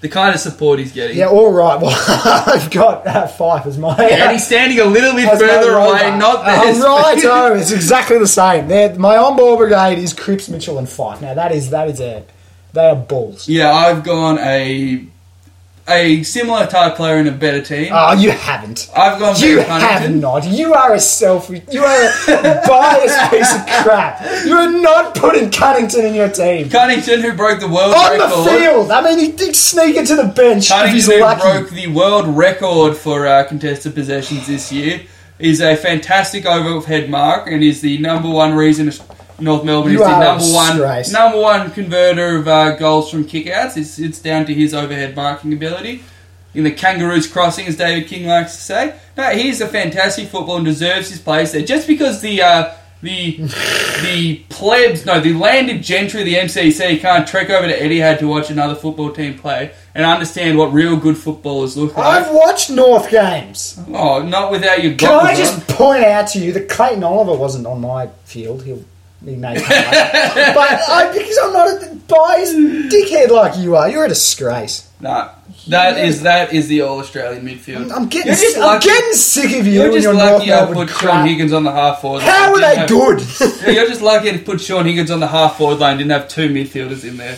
The 0.00 0.08
kind 0.08 0.34
of 0.34 0.40
support 0.40 0.78
he's 0.78 0.92
getting. 0.92 1.16
Yeah, 1.16 1.28
all 1.28 1.50
right. 1.50 1.80
Well, 1.80 1.94
I've 2.46 2.70
got 2.70 3.06
uh, 3.06 3.26
Fyfe 3.26 3.66
as 3.66 3.78
my. 3.78 3.96
And 3.96 4.32
he's 4.32 4.46
standing 4.46 4.78
a 4.78 4.84
little 4.84 5.14
bit 5.14 5.26
further 5.38 5.72
away, 5.72 6.16
not 6.18 6.44
there. 6.44 6.54
I'm 6.54 6.80
right. 6.82 7.16
Oh, 7.24 7.54
it's 7.54 7.72
exactly 7.72 8.18
the 8.18 8.26
same. 8.26 8.68
They're, 8.68 8.94
my 8.98 9.16
on-ball 9.16 9.56
brigade 9.56 9.98
is 9.98 10.12
Cripps, 10.12 10.48
Mitchell, 10.48 10.78
and 10.78 10.86
Fyfe. 10.86 11.22
Now 11.22 11.34
that 11.34 11.52
is 11.52 11.70
that 11.70 11.88
is 11.88 12.00
a 12.00 12.24
they 12.72 12.86
are 12.90 12.96
balls. 12.96 13.48
Yeah, 13.48 13.72
I've 13.72 14.04
gone 14.04 14.38
a 14.38 15.06
a 15.88 16.22
similar 16.24 16.66
type 16.66 16.96
player 16.96 17.18
in 17.18 17.28
a 17.28 17.32
better 17.32 17.62
team. 17.62 17.90
Oh, 17.92 18.12
you 18.12 18.30
haven't. 18.32 18.90
I've 18.96 19.18
gone 19.20 19.36
You 19.38 19.60
have 19.60 19.80
Cunnington. 20.02 20.20
not. 20.20 20.44
You 20.46 20.74
are 20.74 20.94
a 20.94 20.98
selfish. 21.00 21.62
You 21.70 21.84
are 21.84 22.04
a 22.28 22.62
biased 22.68 23.30
piece 23.30 23.54
of 23.54 23.66
crap. 23.84 24.20
You 24.44 24.54
are 24.56 24.70
not 24.72 25.14
putting 25.14 25.50
Cunnington 25.50 26.04
in 26.06 26.14
your 26.14 26.28
team. 26.28 26.68
Cunnington, 26.70 27.20
who 27.20 27.34
broke 27.34 27.60
the 27.60 27.68
world 27.68 27.94
On 27.94 28.18
the 28.18 28.50
field. 28.50 28.90
I 28.90 29.00
mean, 29.02 29.18
he 29.18 29.32
did 29.32 29.54
sneak 29.54 29.96
into 29.96 30.16
the 30.16 30.24
bench 30.24 30.70
if 30.70 30.90
he's 30.90 31.06
Cunnington, 31.06 31.12
who 31.14 31.20
lucky. 31.20 31.40
broke 31.60 31.70
the 31.70 31.86
world 31.88 32.36
record 32.36 32.96
for 32.96 33.26
uh, 33.26 33.44
contested 33.44 33.94
possessions 33.94 34.46
this 34.48 34.72
year, 34.72 35.02
is 35.38 35.60
a 35.60 35.76
fantastic 35.76 36.46
overhead 36.46 37.08
mark 37.10 37.46
and 37.46 37.62
is 37.62 37.80
the 37.80 37.98
number 37.98 38.28
one 38.28 38.54
reason 38.54 38.90
North 39.38 39.64
Melbourne 39.64 39.92
You 39.92 40.02
is 40.02 40.06
the 40.08 40.18
number 40.18 40.44
one 40.44 40.76
disgrace. 40.76 41.12
number 41.12 41.38
one 41.40 41.70
converter 41.72 42.36
of 42.36 42.48
uh, 42.48 42.76
goals 42.76 43.10
from 43.10 43.24
kickouts. 43.24 43.76
It's, 43.76 43.98
it's 43.98 44.20
down 44.20 44.46
to 44.46 44.54
his 44.54 44.72
overhead 44.74 45.14
marking 45.14 45.52
ability. 45.52 46.02
In 46.54 46.64
the 46.64 46.70
kangaroos 46.72 47.26
crossing, 47.26 47.66
as 47.66 47.76
David 47.76 48.08
King 48.08 48.26
likes 48.26 48.56
to 48.56 48.62
say. 48.62 48.98
No, 49.16 49.24
he's 49.30 49.60
a 49.60 49.68
fantastic 49.68 50.28
footballer 50.28 50.58
and 50.58 50.64
deserves 50.66 51.10
his 51.10 51.20
place 51.20 51.52
there. 51.52 51.60
Just 51.60 51.86
because 51.86 52.22
the 52.22 52.40
uh, 52.40 52.74
the 53.02 53.36
the 54.02 54.36
plebs, 54.48 55.04
no, 55.04 55.20
the 55.20 55.34
landed 55.34 55.82
gentry 55.82 56.20
of 56.22 56.26
the 56.26 56.34
MCC 56.36 56.98
can't 56.98 57.28
trek 57.28 57.50
over 57.50 57.66
to 57.68 57.78
Etihad 57.78 58.20
to 58.20 58.26
watch 58.28 58.48
another 58.48 58.74
football 58.74 59.12
team 59.12 59.38
play 59.38 59.72
and 59.94 60.06
understand 60.06 60.56
what 60.56 60.72
real 60.72 60.96
good 60.96 61.18
footballers 61.18 61.76
look 61.76 61.94
like. 61.94 62.06
I've 62.26 62.34
watched 62.34 62.70
North 62.70 63.10
games. 63.10 63.78
Oh, 63.92 64.22
not 64.22 64.50
without 64.50 64.82
your 64.82 64.94
Can 64.94 65.10
goggles 65.10 65.28
I 65.28 65.34
just 65.36 65.68
point 65.68 66.04
out 66.04 66.28
to 66.28 66.38
you 66.38 66.52
that 66.52 66.70
Clayton 66.70 67.04
Oliver 67.04 67.34
wasn't 67.34 67.66
on 67.66 67.82
my 67.82 68.06
field? 68.24 68.64
He'll 68.64 68.82
he 69.26 69.36
may 69.36 69.54
come 69.56 69.68
but 69.68 70.80
I, 70.88 71.10
because 71.12 71.38
I'm 71.42 71.52
not 71.52 71.68
a 71.68 71.94
biased 72.08 72.56
dickhead 72.56 73.30
like 73.30 73.58
you 73.58 73.76
are, 73.76 73.88
you're 73.90 74.04
a 74.04 74.08
disgrace. 74.08 74.88
Nah, 75.00 75.30
that 75.68 75.98
is 75.98 76.22
that 76.22 76.52
is 76.54 76.68
the 76.68 76.80
all 76.82 77.00
Australian 77.00 77.44
midfield. 77.44 77.92
I'm 77.94 78.08
getting, 78.08 78.28
You're 78.28 78.36
just 78.40 78.56
I'm 78.56 78.62
lucky- 78.62 78.88
getting 78.88 79.12
sick 79.12 79.60
of 79.60 79.66
you 79.66 79.72
You're 79.74 79.84
and 79.86 79.92
just 79.94 80.04
your 80.04 80.14
North 80.14 80.32
lucky 80.38 80.52
I 80.52 80.56
Melbourne 80.56 80.74
put 80.76 80.88
Shaun 80.88 80.98
crap. 80.98 81.26
Higgins 81.26 81.52
on 81.52 81.64
the 81.64 81.72
half 81.72 82.00
forward. 82.00 82.22
How 82.22 82.54
are 82.54 82.60
they 82.60 82.86
Didn't 82.86 82.88
good? 82.88 83.20
have- 83.20 83.62
Yeah, 83.66 83.70
You're 83.70 83.88
just 83.88 84.00
lucky 84.00 84.32
to 84.32 84.38
put 84.38 84.60
Shaun 84.60 84.86
Higgins 84.86 85.10
on 85.10 85.20
the 85.20 85.26
half 85.26 85.58
forward 85.58 85.80
line. 85.80 85.98
Didn't 85.98 86.12
have 86.12 86.28
two 86.28 86.48
midfielders 86.48 87.04
in 87.06 87.18
there. 87.18 87.36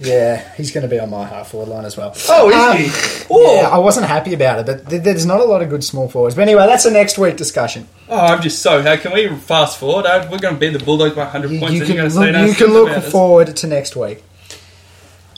yeah, 0.00 0.54
he's 0.56 0.72
going 0.72 0.82
to 0.82 0.88
be 0.88 0.98
on 0.98 1.08
my 1.10 1.24
half 1.26 1.50
forward 1.52 1.68
line 1.68 1.84
as 1.84 1.96
well. 1.96 2.14
Oh, 2.28 2.48
is 2.50 2.54
Um, 2.56 2.76
he? 2.76 3.26
Oh. 3.30 3.56
Yeah, 3.62 3.68
I 3.68 3.78
wasn't 3.78 4.06
happy 4.06 4.34
about 4.34 4.58
it, 4.60 4.66
but 4.66 4.90
th- 4.90 5.02
there's 5.02 5.24
not 5.26 5.40
a 5.40 5.44
lot 5.44 5.62
of 5.62 5.70
good 5.70 5.84
small 5.84 6.08
forwards. 6.08 6.34
But 6.34 6.42
anyway, 6.42 6.66
that's 6.66 6.84
a 6.84 6.90
next 6.90 7.16
week 7.16 7.36
discussion. 7.36 7.86
Oh, 8.08 8.18
I'm 8.18 8.40
just 8.42 8.60
so. 8.62 8.82
How 8.82 8.96
can 8.96 9.12
we 9.12 9.28
fast 9.36 9.78
forward? 9.78 10.04
We're 10.30 10.38
going 10.38 10.54
to 10.54 10.60
beat 10.60 10.72
the 10.72 10.78
Bulldogs 10.84 11.14
by 11.16 11.22
100 11.24 11.50
You, 11.50 11.58
points. 11.60 11.74
you 11.74 11.80
and 11.80 11.86
can 11.88 11.96
you're 11.96 12.04
look, 12.08 12.14
going 12.14 12.26
to 12.32 12.32
say 12.34 12.40
you 12.40 12.46
nothing 12.46 12.54
can 12.66 12.72
look 12.74 12.88
about 12.90 13.04
us. 13.04 13.10
forward 13.12 13.56
to 13.56 13.66
next 13.66 13.96
week. 13.96 14.22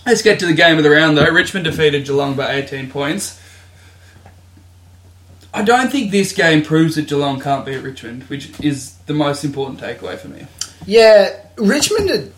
Let's 0.05 0.23
get 0.23 0.39
to 0.41 0.47
the 0.47 0.53
game 0.55 0.77
of 0.77 0.85
the 0.85 0.91
round, 0.91 1.17
though. 1.17 1.29
Richmond 1.31 1.65
defeated 1.65 2.05
Geelong 2.05 2.35
by 2.35 2.53
18 2.55 2.91
points. 2.91 3.41
I 5.53 5.63
don't 5.63 5.91
think 5.91 6.11
this 6.11 6.33
game 6.33 6.63
proves 6.63 6.97
that 6.97 7.09
Geelong 7.09 7.41
can't 7.41 7.65
beat 7.65 7.79
Richmond, 7.79 8.25
which 8.25 8.51
is 8.61 8.95
the 9.07 9.15
most 9.15 9.45
important 9.45 9.81
takeaway 9.81 10.19
for 10.19 10.29
me. 10.29 10.47
Yeah, 10.87 11.35
Richmond, 11.57 12.11
are- 12.11 12.29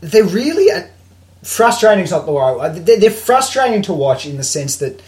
they're 0.00 0.24
really 0.24 0.70
uh, 0.70 0.82
frustrating. 1.42 2.04
Not 2.10 2.24
the 2.26 2.32
right. 2.32 2.70
They're, 2.84 2.98
they're 2.98 3.10
frustrating 3.10 3.82
to 3.82 3.92
watch 3.92 4.26
in 4.26 4.36
the 4.38 4.44
sense 4.44 4.76
that 4.76 5.02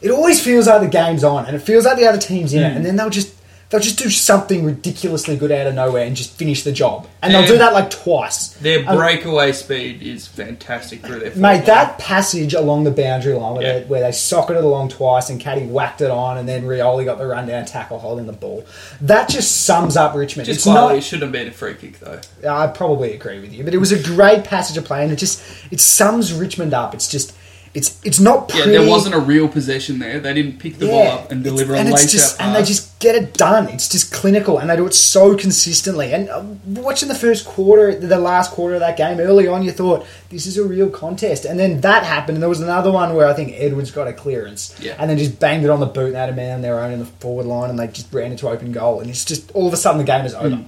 it 0.00 0.10
always 0.10 0.42
feels 0.42 0.66
like 0.66 0.80
the 0.82 0.88
game's 0.88 1.22
on, 1.22 1.46
and 1.46 1.54
it 1.54 1.60
feels 1.60 1.84
like 1.84 1.96
the 1.98 2.06
other 2.06 2.18
team's 2.18 2.52
in 2.52 2.62
it, 2.62 2.76
and 2.76 2.84
then 2.84 2.96
they'll 2.96 3.10
just 3.10 3.32
they'll 3.72 3.80
just 3.80 3.98
do 3.98 4.10
something 4.10 4.64
ridiculously 4.66 5.34
good 5.34 5.50
out 5.50 5.66
of 5.66 5.74
nowhere 5.74 6.04
and 6.06 6.14
just 6.14 6.30
finish 6.34 6.62
the 6.62 6.70
job, 6.72 7.08
and 7.22 7.32
they'll 7.34 7.46
do 7.46 7.56
that 7.58 7.72
like 7.72 7.88
twice. 7.90 8.48
Their 8.60 8.86
Um, 8.86 8.96
breakaway 8.98 9.52
speed 9.52 10.02
is 10.02 10.26
fantastic 10.26 11.04
through 11.04 11.20
their 11.20 11.32
Mate, 11.34 11.64
that 11.66 11.98
passage 11.98 12.52
along 12.52 12.84
the 12.84 12.90
boundary 12.90 13.32
line 13.34 13.54
where, 13.54 13.62
Yeah. 13.62 13.78
they, 13.78 13.84
where 13.86 14.00
they 14.02 14.12
socketed 14.12 14.62
along 14.62 14.90
twice 14.90 15.30
and 15.30 15.40
Caddy 15.40 15.62
whacked 15.64 16.02
it 16.02 16.10
on 16.10 16.36
and 16.36 16.46
then 16.48 16.64
Rioli 16.64 17.06
got 17.06 17.16
the 17.18 17.26
rundown 17.26 17.64
tackle 17.64 17.98
holding 17.98 18.26
the 18.26 18.32
ball. 18.32 18.64
That 19.00 19.28
just 19.30 19.62
sums 19.62 19.96
up 19.96 20.14
Richmond. 20.14 20.46
Just 20.46 20.58
it's 20.58 20.66
not, 20.66 20.94
it 20.94 21.02
shouldn't 21.02 21.22
have 21.22 21.32
been 21.32 21.48
a 21.48 21.52
free 21.52 21.74
kick, 21.74 21.98
though. 21.98 22.20
I 22.48 22.66
probably 22.66 23.14
agree 23.14 23.40
with 23.40 23.54
you, 23.54 23.64
but 23.64 23.72
it 23.72 23.78
was 23.78 23.90
a 23.92 23.98
great 24.02 24.44
passage 24.44 24.76
of 24.76 24.84
play, 24.84 25.02
and 25.02 25.10
it 25.10 25.16
just 25.16 25.40
it 25.70 25.80
sums 25.80 26.32
Richmond 26.34 26.74
up. 26.74 26.92
It's 26.94 27.08
just 27.08 27.32
it's 27.74 27.98
it's 28.04 28.20
not 28.20 28.50
Yeah, 28.54 28.64
pretty. 28.64 28.78
there 28.78 28.88
wasn't 28.88 29.14
a 29.14 29.18
real 29.18 29.48
possession 29.48 29.98
there. 29.98 30.20
They 30.20 30.34
didn't 30.34 30.58
pick 30.58 30.78
the 30.78 30.88
ball 30.88 31.06
up 31.08 31.32
and 31.32 31.42
deliver 31.42 31.72
a 31.74 31.78
and 31.78 31.90
late 31.90 32.06
just 32.08 32.36
pass. 32.36 32.46
and 32.46 32.54
they 32.54 32.62
just 32.68 32.98
get 32.98 33.14
it 33.14 33.32
done. 33.32 33.68
It's 33.68 33.88
just 33.88 34.12
clinical, 34.12 34.58
and 34.58 34.68
they 34.68 34.76
do 34.76 34.86
it 34.86 34.92
so 34.94 35.34
consistently. 35.36 36.12
And 36.12 36.28
uh, 36.28 36.44
watching 36.82 37.08
the 37.08 37.14
first 37.14 37.46
quarter, 37.46 37.94
the 37.98 38.18
last 38.18 38.50
quarter 38.50 38.74
of 38.74 38.80
that 38.80 38.98
game, 38.98 39.18
early 39.20 39.46
on, 39.48 39.62
you 39.62 39.72
thought 39.72 40.06
this 40.28 40.46
is 40.46 40.58
a 40.58 40.64
real 40.64 40.90
contest, 40.90 41.46
and 41.46 41.58
then 41.58 41.80
that 41.80 42.04
happened, 42.04 42.36
and 42.36 42.42
there 42.42 42.48
was 42.50 42.60
another 42.60 42.92
one 42.92 43.14
where 43.14 43.26
I 43.26 43.32
think 43.32 43.54
Edwards 43.56 43.90
got 43.90 44.06
a 44.06 44.12
clearance, 44.12 44.74
Yeah. 44.78 44.94
and 44.98 45.08
then 45.08 45.16
just 45.16 45.40
banged 45.40 45.64
it 45.64 45.70
on 45.70 45.80
the 45.80 45.86
boot, 45.86 46.08
and 46.08 46.16
had 46.16 46.28
a 46.28 46.34
man 46.34 46.56
on 46.56 46.60
their 46.62 46.78
own 46.78 46.92
in 46.92 46.98
the 46.98 47.06
forward 47.06 47.46
line, 47.46 47.70
and 47.70 47.78
they 47.78 47.86
just 47.86 48.12
ran 48.12 48.32
into 48.32 48.48
open 48.48 48.72
goal, 48.72 49.00
and 49.00 49.08
it's 49.08 49.24
just 49.24 49.50
all 49.52 49.66
of 49.66 49.72
a 49.72 49.78
sudden 49.78 49.96
the 49.98 50.04
game 50.04 50.26
is 50.26 50.34
over, 50.34 50.56
Hmm. 50.56 50.62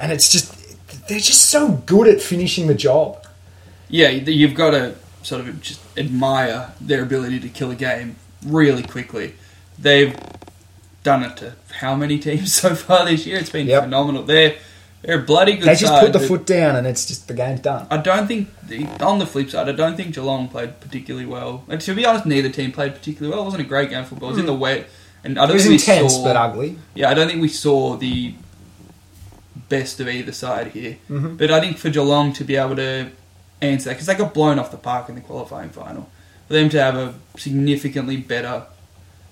and 0.00 0.10
it's 0.10 0.30
just 0.32 0.52
they're 1.08 1.18
just 1.20 1.42
so 1.48 1.68
good 1.86 2.08
at 2.08 2.20
finishing 2.20 2.66
the 2.66 2.74
job. 2.74 3.24
yeah, 3.88 4.08
you've 4.08 4.54
got 4.54 4.70
to 4.70 4.94
sort 5.22 5.40
of 5.46 5.60
just 5.62 5.80
admire 5.96 6.72
their 6.80 7.02
ability 7.02 7.40
to 7.40 7.48
kill 7.48 7.70
a 7.70 7.74
game 7.74 8.16
really 8.44 8.82
quickly. 8.82 9.34
They've 9.78 10.16
done 11.02 11.22
it 11.22 11.36
to 11.38 11.54
how 11.80 11.94
many 11.94 12.18
teams 12.28 12.52
so 12.52 12.74
far 12.74 13.04
this 13.04 13.26
year? 13.26 13.38
It's 13.38 13.50
been 13.50 13.66
Yep. 13.66 13.84
phenomenal. 13.84 14.22
They're 14.22 14.56
they're 15.02 15.18
a 15.20 15.22
bloody 15.22 15.56
good 15.56 15.68
They 15.68 15.74
just 15.74 16.00
put 16.00 16.14
the 16.14 16.20
foot 16.20 16.46
down, 16.46 16.76
and 16.76 16.86
it's 16.86 17.04
just 17.04 17.28
the 17.28 17.34
game's 17.34 17.60
done. 17.60 17.86
I 17.90 17.98
don't 17.98 18.26
think 18.26 18.48
the, 18.66 18.86
on 19.04 19.18
the 19.18 19.26
flip 19.26 19.50
side, 19.50 19.68
I 19.68 19.72
don't 19.72 19.96
think 19.98 20.14
Geelong 20.14 20.48
played 20.48 20.80
particularly 20.80 21.26
well. 21.26 21.62
And 21.68 21.78
to 21.82 21.94
be 21.94 22.06
honest, 22.06 22.24
neither 22.24 22.48
team 22.48 22.72
played 22.72 22.94
particularly 22.94 23.30
well. 23.30 23.42
It 23.42 23.44
wasn't 23.44 23.64
a 23.66 23.68
great 23.68 23.90
game 23.90 23.98
of 24.00 24.08
football. 24.08 24.30
It 24.30 24.32
was 24.32 24.40
in 24.40 24.46
the 24.46 24.54
wet, 24.54 24.88
and 25.22 25.38
I 25.38 25.44
don't 25.44 25.56
was 25.56 25.64
think 25.66 25.72
we 25.86 25.92
intense 25.92 26.14
saw. 26.14 26.24
but 26.24 26.36
ugly. 26.36 26.78
Yeah, 26.94 27.10
I 27.10 27.14
don't 27.14 27.28
think 27.28 27.42
we 27.42 27.48
saw 27.48 27.96
the 27.98 28.32
best 29.68 30.00
of 30.00 30.08
either 30.08 30.32
side 30.32 30.68
here. 30.68 30.96
Mhm. 31.10 31.36
But 31.36 31.50
I 31.50 31.60
think 31.60 31.76
for 31.76 31.90
Geelong 31.90 32.32
to 32.34 32.44
be 32.44 32.56
able 32.56 32.76
to 32.76 33.08
answer 33.64 33.88
that, 33.90 33.94
because 33.94 34.06
they 34.06 34.14
got 34.14 34.34
blown 34.34 34.58
off 34.58 34.70
the 34.70 34.76
park 34.76 35.08
in 35.08 35.14
the 35.14 35.20
qualifying 35.20 35.70
final, 35.70 36.08
for 36.46 36.54
them 36.54 36.68
to 36.70 36.80
have 36.82 36.96
a 36.96 37.14
significantly 37.36 38.16
better 38.16 38.64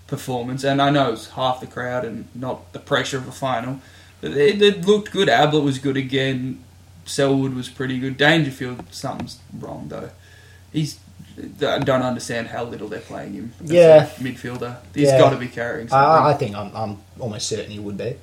performance, 0.07 0.64
and 0.64 0.80
I 0.83 0.91
know 0.91 1.12
it's 1.12 1.30
half 1.30 1.61
the 1.61 1.66
crowd 1.66 2.05
and 2.05 2.26
not 2.35 2.72
the 2.72 2.78
pressure 2.78 3.16
of 3.18 3.26
a 3.28 3.33
final, 3.33 3.80
but 4.20 4.33
it, 4.33 4.61
it 4.61 4.85
looked 4.87 5.11
good. 5.11 5.28
Ablett 5.28 5.62
was 5.64 5.78
good 5.78 5.97
again. 5.97 6.62
Selwood 7.05 7.55
was 7.55 7.68
pretty 7.68 7.99
good. 7.99 8.16
Dangerfield, 8.16 8.85
something's 8.93 9.41
wrong 9.59 9.87
though. 9.89 10.11
He's 10.72 10.99
I 11.62 11.78
don't 11.78 12.03
understand 12.03 12.49
how 12.49 12.62
little 12.64 12.89
they're 12.89 13.01
playing 13.01 13.33
him. 13.33 13.53
as 13.64 13.70
a 13.70 13.74
Yeah. 13.74 14.07
midfielder. 14.18 14.76
He's 14.95 15.09
Yeah. 15.09 15.18
got 15.18 15.30
to 15.30 15.37
be 15.39 15.49
carrying 15.49 15.89
something. 15.89 16.24
I, 16.24 16.30
I 16.30 16.35
think 16.35 16.55
I'm, 16.55 16.70
I'm 16.76 16.99
almost 17.18 17.49
certain 17.49 17.70
he 17.70 17.78
would 17.78 17.97
be. 17.97 18.16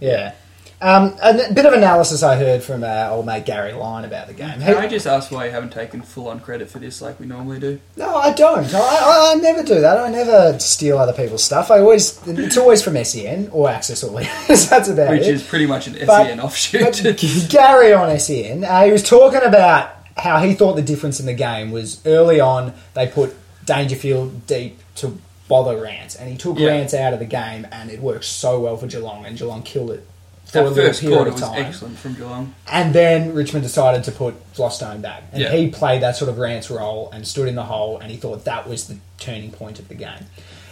Yeah. 0.00 0.32
Um, 0.80 1.16
a 1.22 1.52
bit 1.54 1.64
of 1.64 1.72
analysis 1.72 2.22
I 2.22 2.36
heard 2.36 2.62
from 2.62 2.84
uh, 2.84 3.08
old 3.10 3.24
mate 3.24 3.46
Garry 3.46 3.72
Lyon 3.72 4.04
about 4.04 4.26
the 4.26 4.34
game. 4.34 4.60
Can 4.60 4.60
He- 4.60 4.74
I 4.74 4.86
just 4.88 5.06
ask 5.06 5.32
why 5.32 5.46
you 5.46 5.50
haven't 5.50 5.72
taken 5.72 6.02
full 6.02 6.28
on 6.28 6.38
credit 6.40 6.68
for 6.68 6.78
this 6.78 7.00
like 7.00 7.18
we 7.18 7.24
normally 7.26 7.58
do? 7.58 7.80
no, 7.96 8.14
I 8.16 8.32
don't. 8.32 8.72
I, 8.74 8.78
I, 8.78 9.32
I 9.32 9.40
never 9.40 9.62
do 9.62 9.80
that. 9.80 9.96
I 9.98 10.10
never 10.10 10.58
steal 10.58 10.98
other 10.98 11.14
people's 11.14 11.42
stuff. 11.44 11.70
I 11.70 11.78
always 11.80 12.20
it's 12.28 12.56
always 12.58 12.82
from 12.82 13.02
SEN 13.04 13.48
or 13.52 13.70
Access 13.70 14.04
or 14.04 14.10
Leaders. 14.10 14.68
That's 14.68 14.88
about 14.88 15.10
Which 15.10 15.26
is 15.26 15.42
pretty 15.42 15.66
much 15.66 15.86
an 15.86 15.94
SEN 15.94 16.06
But- 16.06 16.38
offshoot. 16.40 17.02
But 17.02 17.24
Garry 17.48 17.92
on 17.94 18.18
SEN, 18.18 18.64
uh, 18.64 18.84
he 18.84 18.92
was 18.92 19.02
talking 19.02 19.42
about 19.42 19.92
how 20.18 20.38
he 20.40 20.54
thought 20.54 20.74
the 20.76 20.82
difference 20.82 21.20
in 21.20 21.26
the 21.26 21.34
game 21.34 21.70
was 21.70 22.04
early 22.06 22.38
on 22.40 22.72
they 22.94 23.06
put 23.06 23.34
Dangerfield 23.64 24.46
deep 24.46 24.78
to 24.96 25.18
bother 25.48 25.80
Rance, 25.80 26.14
and 26.16 26.30
he 26.30 26.36
took 26.36 26.58
Yeah. 26.58 26.68
Rance 26.68 26.92
out 26.94 27.12
of 27.12 27.18
the 27.18 27.24
game, 27.24 27.66
and 27.70 27.90
it 27.90 28.00
worked 28.00 28.24
so 28.24 28.60
well 28.60 28.76
for 28.76 28.86
Geelong, 28.86 29.24
and 29.26 29.36
Geelong 29.38 29.62
killed 29.62 29.90
it 29.90 30.06
for 30.46 30.58
a 30.60 30.62
that 30.62 30.68
little 30.70 30.84
first 30.88 31.00
period 31.00 31.16
quarter 31.16 31.28
of 31.30 31.34
was 31.34 31.42
time. 31.42 31.64
excellent 31.64 31.98
from 31.98 32.14
Geelong. 32.14 32.54
And 32.70 32.94
then 32.94 33.34
Richmond 33.34 33.64
decided 33.64 34.04
to 34.04 34.12
put 34.12 34.34
Vlastuin 34.54 35.02
back, 35.02 35.24
and 35.32 35.42
Yeah. 35.42 35.50
he 35.52 35.68
played 35.68 36.02
that 36.02 36.16
sort 36.16 36.28
of 36.30 36.38
Rance 36.38 36.70
role 36.70 37.10
and 37.12 37.26
stood 37.26 37.48
in 37.48 37.54
the 37.56 37.64
hole, 37.64 37.98
and 37.98 38.10
he 38.10 38.16
thought 38.16 38.44
that 38.44 38.68
was 38.68 38.86
the 38.86 38.96
turning 39.18 39.50
point 39.50 39.78
of 39.78 39.88
the 39.88 39.94
game. 39.94 40.26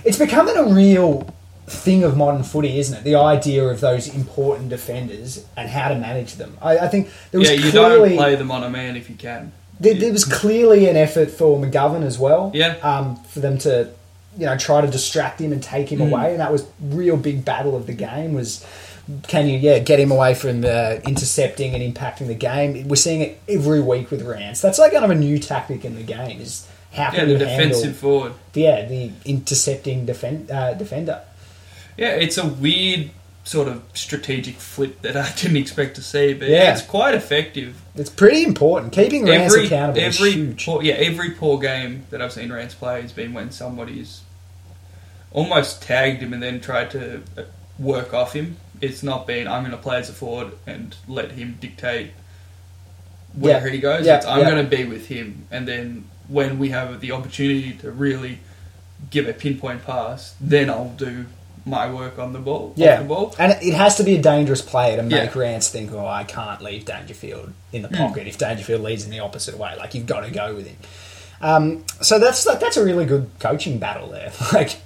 It's 0.04 0.18
becoming 0.18 0.56
a 0.56 0.64
real 0.64 1.26
thing 1.66 2.04
of 2.04 2.14
modern 2.16 2.42
footy, 2.42 2.78
isn't 2.78 2.98
it? 2.98 3.04
The 3.04 3.14
idea 3.14 3.64
of 3.64 3.80
those 3.80 4.06
important 4.14 4.68
defenders 4.68 5.44
and 5.56 5.68
how 5.70 5.88
to 5.88 5.94
manage 5.94 6.34
them. 6.34 6.56
I, 6.60 6.78
I 6.78 6.88
think 6.88 7.08
there 7.30 7.40
was 7.40 7.48
Yeah, 7.50 7.56
you 7.56 7.70
clearly 7.70 8.08
don't 8.10 8.18
play 8.18 8.34
them 8.34 8.50
on 8.50 8.62
a 8.64 8.68
man 8.70 8.96
if 8.96 9.08
you 9.08 9.16
can. 9.16 9.50
there, 9.80 9.94
there 9.94 10.12
was 10.12 10.24
clearly 10.26 10.88
an 10.88 10.96
effort 10.96 11.30
for 11.30 11.58
McGovern 11.58 12.04
as 12.04 12.18
well. 12.18 12.50
Yeah. 12.54 12.74
um, 12.82 13.16
for 13.24 13.40
them 13.40 13.56
to 13.58 13.88
you 14.36 14.46
know, 14.46 14.56
try 14.58 14.80
to 14.80 14.88
distract 14.88 15.40
him 15.40 15.52
and 15.52 15.62
take 15.62 15.90
him 15.92 16.00
away. 16.00 16.32
And 16.32 16.40
that 16.40 16.50
was 16.50 16.66
real 16.82 17.16
big 17.16 17.44
battle 17.44 17.76
of 17.76 17.86
the 17.86 17.92
game 17.92 18.34
was 18.34 18.66
can 19.28 19.46
you 19.48 19.58
yeah 19.58 19.78
get 19.80 20.00
him 20.00 20.10
away 20.10 20.34
from 20.34 20.60
the 20.62 21.02
intercepting 21.06 21.74
and 21.74 21.82
impacting 21.94 22.26
the 22.26 22.34
game. 22.34 22.88
We're 22.88 22.96
seeing 22.96 23.20
it 23.20 23.40
every 23.48 23.80
week 23.80 24.10
with 24.10 24.22
Rance. 24.22 24.60
That's 24.60 24.78
like 24.78 24.92
kind 24.92 25.04
of 25.04 25.10
a 25.10 25.14
new 25.14 25.38
tactic 25.38 25.84
in 25.84 25.94
the 25.96 26.02
game 26.02 26.40
is 26.40 26.66
how 26.92 27.04
Yeah, 27.04 27.10
can 27.10 27.28
the 27.28 27.38
defensive 27.38 27.96
forward. 27.96 28.32
yeah 28.54 28.86
the 28.86 29.10
intercepting 29.24 30.06
defend, 30.06 30.50
uh, 30.50 30.74
defender. 30.74 31.20
Yeah, 31.96 32.10
it's 32.14 32.38
a 32.38 32.46
weird 32.46 33.10
sort 33.44 33.68
of 33.68 33.82
strategic 33.92 34.54
flip 34.56 35.02
that 35.02 35.16
I 35.18 35.30
didn't 35.36 35.58
expect 35.58 35.96
to 35.96 36.02
see, 36.02 36.32
but 36.32 36.48
Yeah. 36.48 36.72
it's 36.72 36.80
quite 36.82 37.14
effective. 37.14 37.76
It's 37.94 38.08
pretty 38.10 38.42
important. 38.42 38.92
Keeping 38.94 39.26
Rance 39.26 39.52
every 39.52 39.66
accountable 39.66 40.00
every 40.00 40.28
is 40.30 40.34
huge. 40.34 40.64
poor, 40.66 40.82
yeah 40.82 40.94
every 40.94 41.30
poor 41.32 41.58
game 41.58 42.04
that 42.10 42.22
I've 42.22 42.32
seen 42.32 42.50
Rance 42.50 42.74
play 42.74 43.02
has 43.02 43.12
been 43.12 43.34
when 43.34 43.50
somebody's 43.50 44.22
almost 45.30 45.82
tagged 45.82 46.22
him 46.22 46.32
and 46.32 46.42
then 46.42 46.60
tried 46.60 46.90
to 46.92 47.22
uh, 47.36 47.42
work 47.78 48.14
off 48.14 48.32
him. 48.34 48.56
It's 48.80 49.02
not 49.02 49.26
been 49.26 49.46
I'm 49.48 49.62
going 49.62 49.70
to 49.76 49.82
play 49.82 49.98
as 49.98 50.10
a 50.10 50.12
forward 50.12 50.52
and 50.66 50.94
let 51.08 51.32
him 51.32 51.56
dictate 51.60 52.10
where 53.34 53.64
Yeah. 53.64 53.72
he 53.72 53.78
goes. 53.78 54.06
Yeah, 54.06 54.16
It's, 54.16 54.26
I'm 54.26 54.40
yeah. 54.40 54.50
going 54.50 54.64
to 54.68 54.76
be 54.76 54.84
with 54.84 55.06
him, 55.08 55.46
and 55.50 55.66
then 55.66 56.04
when 56.28 56.58
we 56.58 56.70
have 56.70 57.00
the 57.00 57.12
opportunity 57.12 57.72
to 57.72 57.90
really 57.90 58.38
give 59.10 59.28
a 59.28 59.32
pinpoint 59.32 59.84
pass, 59.84 60.34
then 60.40 60.70
I'll 60.70 60.88
do 60.90 61.26
my 61.66 61.90
work 61.90 62.18
on 62.18 62.32
the 62.32 62.38
ball. 62.38 62.72
Yeah, 62.76 63.00
the 63.00 63.04
ball. 63.08 63.34
and 63.38 63.52
it 63.62 63.74
has 63.74 63.96
to 63.96 64.02
be 64.04 64.16
a 64.16 64.22
dangerous 64.22 64.60
player 64.62 64.96
to 64.96 65.02
make 65.02 65.12
Yeah. 65.12 65.26
Hmm. 65.30 65.38
Rance 65.38 65.68
think, 65.68 65.92
"Oh, 65.92 66.06
I 66.06 66.24
can't 66.24 66.60
leave 66.62 66.84
Dangerfield 66.84 67.52
in 67.72 67.82
the 67.82 67.88
pocket." 67.88 68.26
If 68.26 68.36
Dangerfield 68.38 68.82
leads 68.82 69.04
in 69.04 69.10
the 69.10 69.20
opposite 69.20 69.56
way, 69.58 69.74
like 69.78 69.94
you've 69.94 70.06
got 70.06 70.20
to 70.20 70.30
go 70.30 70.54
with 70.54 70.66
him. 70.66 70.76
Um, 71.40 71.84
so 72.00 72.18
that's 72.18 72.44
that, 72.44 72.60
that's 72.60 72.76
a 72.76 72.84
really 72.84 73.04
good 73.06 73.30
coaching 73.40 73.78
battle 73.78 74.08
there, 74.08 74.32
like 74.52 74.76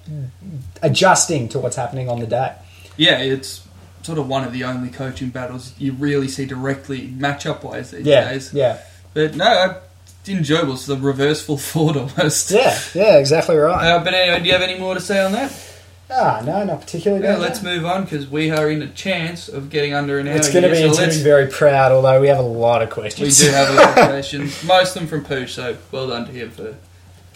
adjusting 0.83 1.49
to 1.51 1.59
what's 1.59 1.77
happening 1.77 2.09
on 2.09 2.21
the 2.21 2.27
day. 2.27 2.53
Yeah, 2.97 3.19
it's 3.19 3.61
sort 4.09 4.19
of 4.19 4.27
one 4.27 4.43
of 4.45 4.53
the 4.55 4.65
only 4.65 4.89
coaching 4.89 5.29
battles 5.29 5.75
you 5.79 5.93
really 5.93 6.29
see 6.29 6.47
directly 6.47 7.09
match-up 7.09 7.63
wise 7.63 7.91
these 7.91 8.07
Yeah, 8.07 8.31
days. 8.33 8.55
yeah, 8.55 8.79
But 9.13 9.37
no, 9.37 9.45
I- 9.45 9.77
enjoyable. 10.31 10.73
It's 10.75 10.87
the 10.87 10.97
reverse 10.97 11.41
full 11.45 11.57
forward 11.71 11.97
almost. 11.99 12.51
yeah, 12.51 12.79
yeah. 12.95 13.17
Exactly 13.19 13.57
right. 13.57 13.87
Uh, 13.93 14.03
but 14.05 14.13
anyway, 14.15 14.41
do 14.41 14.47
you 14.47 14.53
have 14.53 14.63
any 14.63 14.79
more 14.79 14.95
to 14.95 15.01
say 15.01 15.21
on 15.23 15.33
that? 15.33 15.53
ah, 16.11 16.41
no, 16.45 16.65
not 16.65 16.81
particularly. 16.81 17.23
Yeah, 17.25 17.37
let's 17.37 17.63
move 17.63 17.85
on 17.85 18.05
because 18.05 18.27
we 18.29 18.51
are 18.51 18.71
in 18.71 18.81
a 18.83 18.89
chance 18.89 19.49
of 19.49 19.69
getting 19.69 19.93
under 19.95 20.19
an 20.19 20.27
hour. 20.29 20.37
It's 20.37 20.51
going 20.51 20.65
to 20.65 20.71
be 20.71 20.77
so 20.95 21.03
let's- 21.03 21.17
very 21.19 21.49
proud, 21.49 21.93
although 21.93 22.19
we 22.21 22.29
have 22.29 22.39
a 22.39 22.43
lot 22.67 22.81
of 22.83 22.89
questions. 22.91 23.39
We 23.41 23.47
do 23.47 23.53
have 23.53 23.69
a 23.71 23.75
lot 23.75 23.89
of 23.99 24.09
questions, 24.09 24.65
most 24.75 24.97
of 24.97 25.01
them 25.03 25.09
from 25.09 25.25
Pooch. 25.25 25.53
So 25.53 25.77
well 25.93 26.09
done 26.09 26.25
to 26.27 26.33
him 26.33 26.51
for 26.51 26.75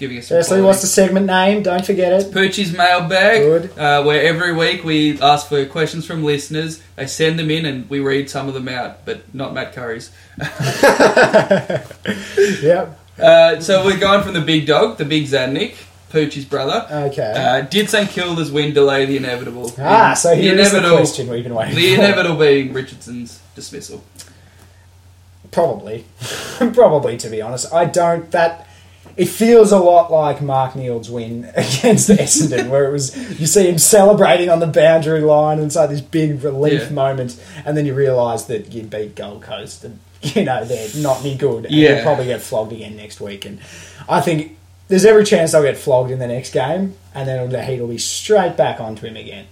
giving 0.02 0.18
us. 0.18 0.28
Firstly, 0.28 0.56
quality. 0.56 0.66
what's 0.66 0.80
the 0.82 0.86
segment 0.88 1.26
name? 1.26 1.62
Don't 1.62 1.86
forget 1.86 2.12
it. 2.12 2.32
Poochie's 2.32 2.76
mailbag, 2.76 3.42
Good. 3.42 3.78
Uh, 3.78 4.02
where 4.02 4.20
every 4.22 4.52
week 4.52 4.84
we 4.84 5.18
ask 5.20 5.48
for 5.48 5.64
questions 5.64 6.04
from 6.04 6.24
listeners. 6.24 6.82
They 6.96 7.06
send 7.06 7.38
them 7.38 7.50
in, 7.50 7.64
and 7.64 7.88
we 7.88 8.00
read 8.00 8.28
some 8.28 8.48
of 8.48 8.54
them 8.54 8.68
out, 8.68 9.06
but 9.06 9.32
not 9.34 9.54
Matt 9.54 9.72
Curry's. 9.72 10.10
Yep. 12.62 12.98
Uh, 13.18 13.60
so 13.60 13.84
we're 13.84 13.98
going 13.98 14.22
from 14.22 14.34
the 14.34 14.40
big 14.40 14.66
dog, 14.66 14.98
the 14.98 15.04
big 15.04 15.26
Zadnik, 15.26 15.74
Poochie's 16.10 16.44
brother. 16.44 16.86
Okay. 16.90 17.32
Uh, 17.36 17.60
did 17.62 17.88
St 17.88 18.08
Kilda's 18.10 18.50
win 18.50 18.74
delay 18.74 19.04
the 19.04 19.16
inevitable? 19.16 19.72
ah, 19.78 20.14
so 20.14 20.34
here 20.34 20.58
is 20.58 20.72
the 20.72 20.80
question 20.80 21.28
we've 21.28 21.44
been 21.44 21.54
waiting 21.54 21.76
the 21.76 21.94
for. 21.94 22.02
inevitable 22.02 22.38
being 22.38 22.72
Richardson's 22.72 23.40
dismissal. 23.54 24.02
Probably, 25.50 26.06
probably 26.72 27.16
to 27.18 27.28
be 27.28 27.42
honest, 27.42 27.72
I 27.72 27.84
don't. 27.84 28.30
That 28.30 28.66
it 29.16 29.26
feels 29.26 29.72
a 29.72 29.78
lot 29.78 30.10
like 30.10 30.40
Mark 30.42 30.74
Neeld's 30.76 31.10
win 31.10 31.44
against 31.56 32.08
Essendon, 32.10 32.68
where 32.70 32.86
it 32.88 32.92
was 32.92 33.16
you 33.40 33.46
see 33.46 33.68
him 33.68 33.78
celebrating 33.78 34.48
on 34.48 34.60
the 34.60 34.66
boundary 34.66 35.20
line, 35.20 35.58
and 35.58 35.74
like 35.74 35.90
this 35.90 36.00
big 36.00 36.42
relief 36.44 36.82
Yeah. 36.84 36.90
moment, 36.90 37.40
and 37.64 37.76
then 37.76 37.86
you 37.86 37.94
realise 37.94 38.42
that 38.44 38.72
you 38.72 38.82
beat 38.82 39.14
Gold 39.14 39.42
Coast, 39.42 39.84
and 39.84 39.98
you 40.22 40.44
know 40.44 40.64
they're 40.64 40.88
not 40.96 41.20
any 41.20 41.34
good, 41.36 41.66
and 41.66 41.74
Yeah. 41.74 41.94
you'll 41.96 42.02
probably 42.04 42.26
get 42.26 42.40
flogged 42.40 42.72
again 42.72 42.96
next 42.96 43.20
week. 43.20 43.44
And 43.44 43.58
I 44.08 44.20
think 44.20 44.56
there's 44.88 45.04
every 45.04 45.24
chance 45.24 45.52
they'll 45.52 45.62
get 45.62 45.76
flogged 45.78 46.10
in 46.10 46.18
the 46.18 46.26
next 46.26 46.52
game, 46.52 46.94
and 47.14 47.28
then 47.28 47.48
the 47.50 47.62
heat 47.64 47.80
will 47.80 47.88
be 47.88 47.98
straight 47.98 48.56
back 48.56 48.80
onto 48.80 49.06
him 49.06 49.16
again. 49.16 49.46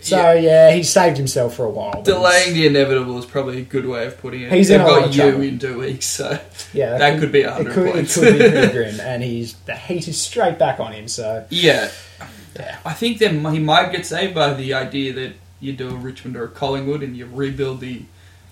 So 0.00 0.32
yeah, 0.32 0.70
he 0.72 0.82
saved 0.82 1.16
himself 1.16 1.54
for 1.56 1.64
a 1.64 1.70
while. 1.70 2.02
Delaying 2.02 2.54
the 2.54 2.66
inevitable 2.66 3.18
is 3.18 3.26
probably 3.26 3.58
a 3.58 3.64
good 3.64 3.86
way 3.86 4.06
of 4.06 4.18
putting 4.18 4.42
it. 4.42 4.52
He's 4.52 4.68
They've 4.68 4.80
a 4.80 4.84
lot 4.84 5.00
got 5.00 5.14
you 5.14 5.22
trouble. 5.22 5.42
in 5.42 5.58
two 5.58 5.78
weeks, 5.80 6.06
so 6.06 6.40
Yeah, 6.72 6.98
That 6.98 7.20
could 7.20 7.32
be 7.32 7.40
it 7.42 7.46
100 7.46 7.72
could, 7.74 7.86
it 7.96 8.08
could 8.08 8.38
be 8.38 8.50
pretty 8.50 8.72
grim, 8.72 9.00
and 9.00 9.22
he's 9.22 9.54
the 9.66 9.76
heat 9.76 10.08
is 10.08 10.20
straight 10.20 10.58
back 10.58 10.80
on 10.80 10.92
him. 10.92 11.06
So 11.08 11.44
yeah. 11.50 11.90
yeah, 12.58 12.78
I 12.84 12.92
think 12.94 13.18
that 13.18 13.32
he 13.32 13.58
might 13.58 13.92
get 13.92 14.06
saved 14.06 14.34
by 14.34 14.54
the 14.54 14.74
idea 14.74 15.12
that 15.12 15.34
you 15.60 15.72
do 15.74 15.90
a 15.90 15.94
Richmond 15.94 16.36
or 16.36 16.44
a 16.44 16.48
Collingwood 16.48 17.02
and 17.02 17.16
you 17.16 17.26
rebuild 17.26 17.80
the 17.80 18.02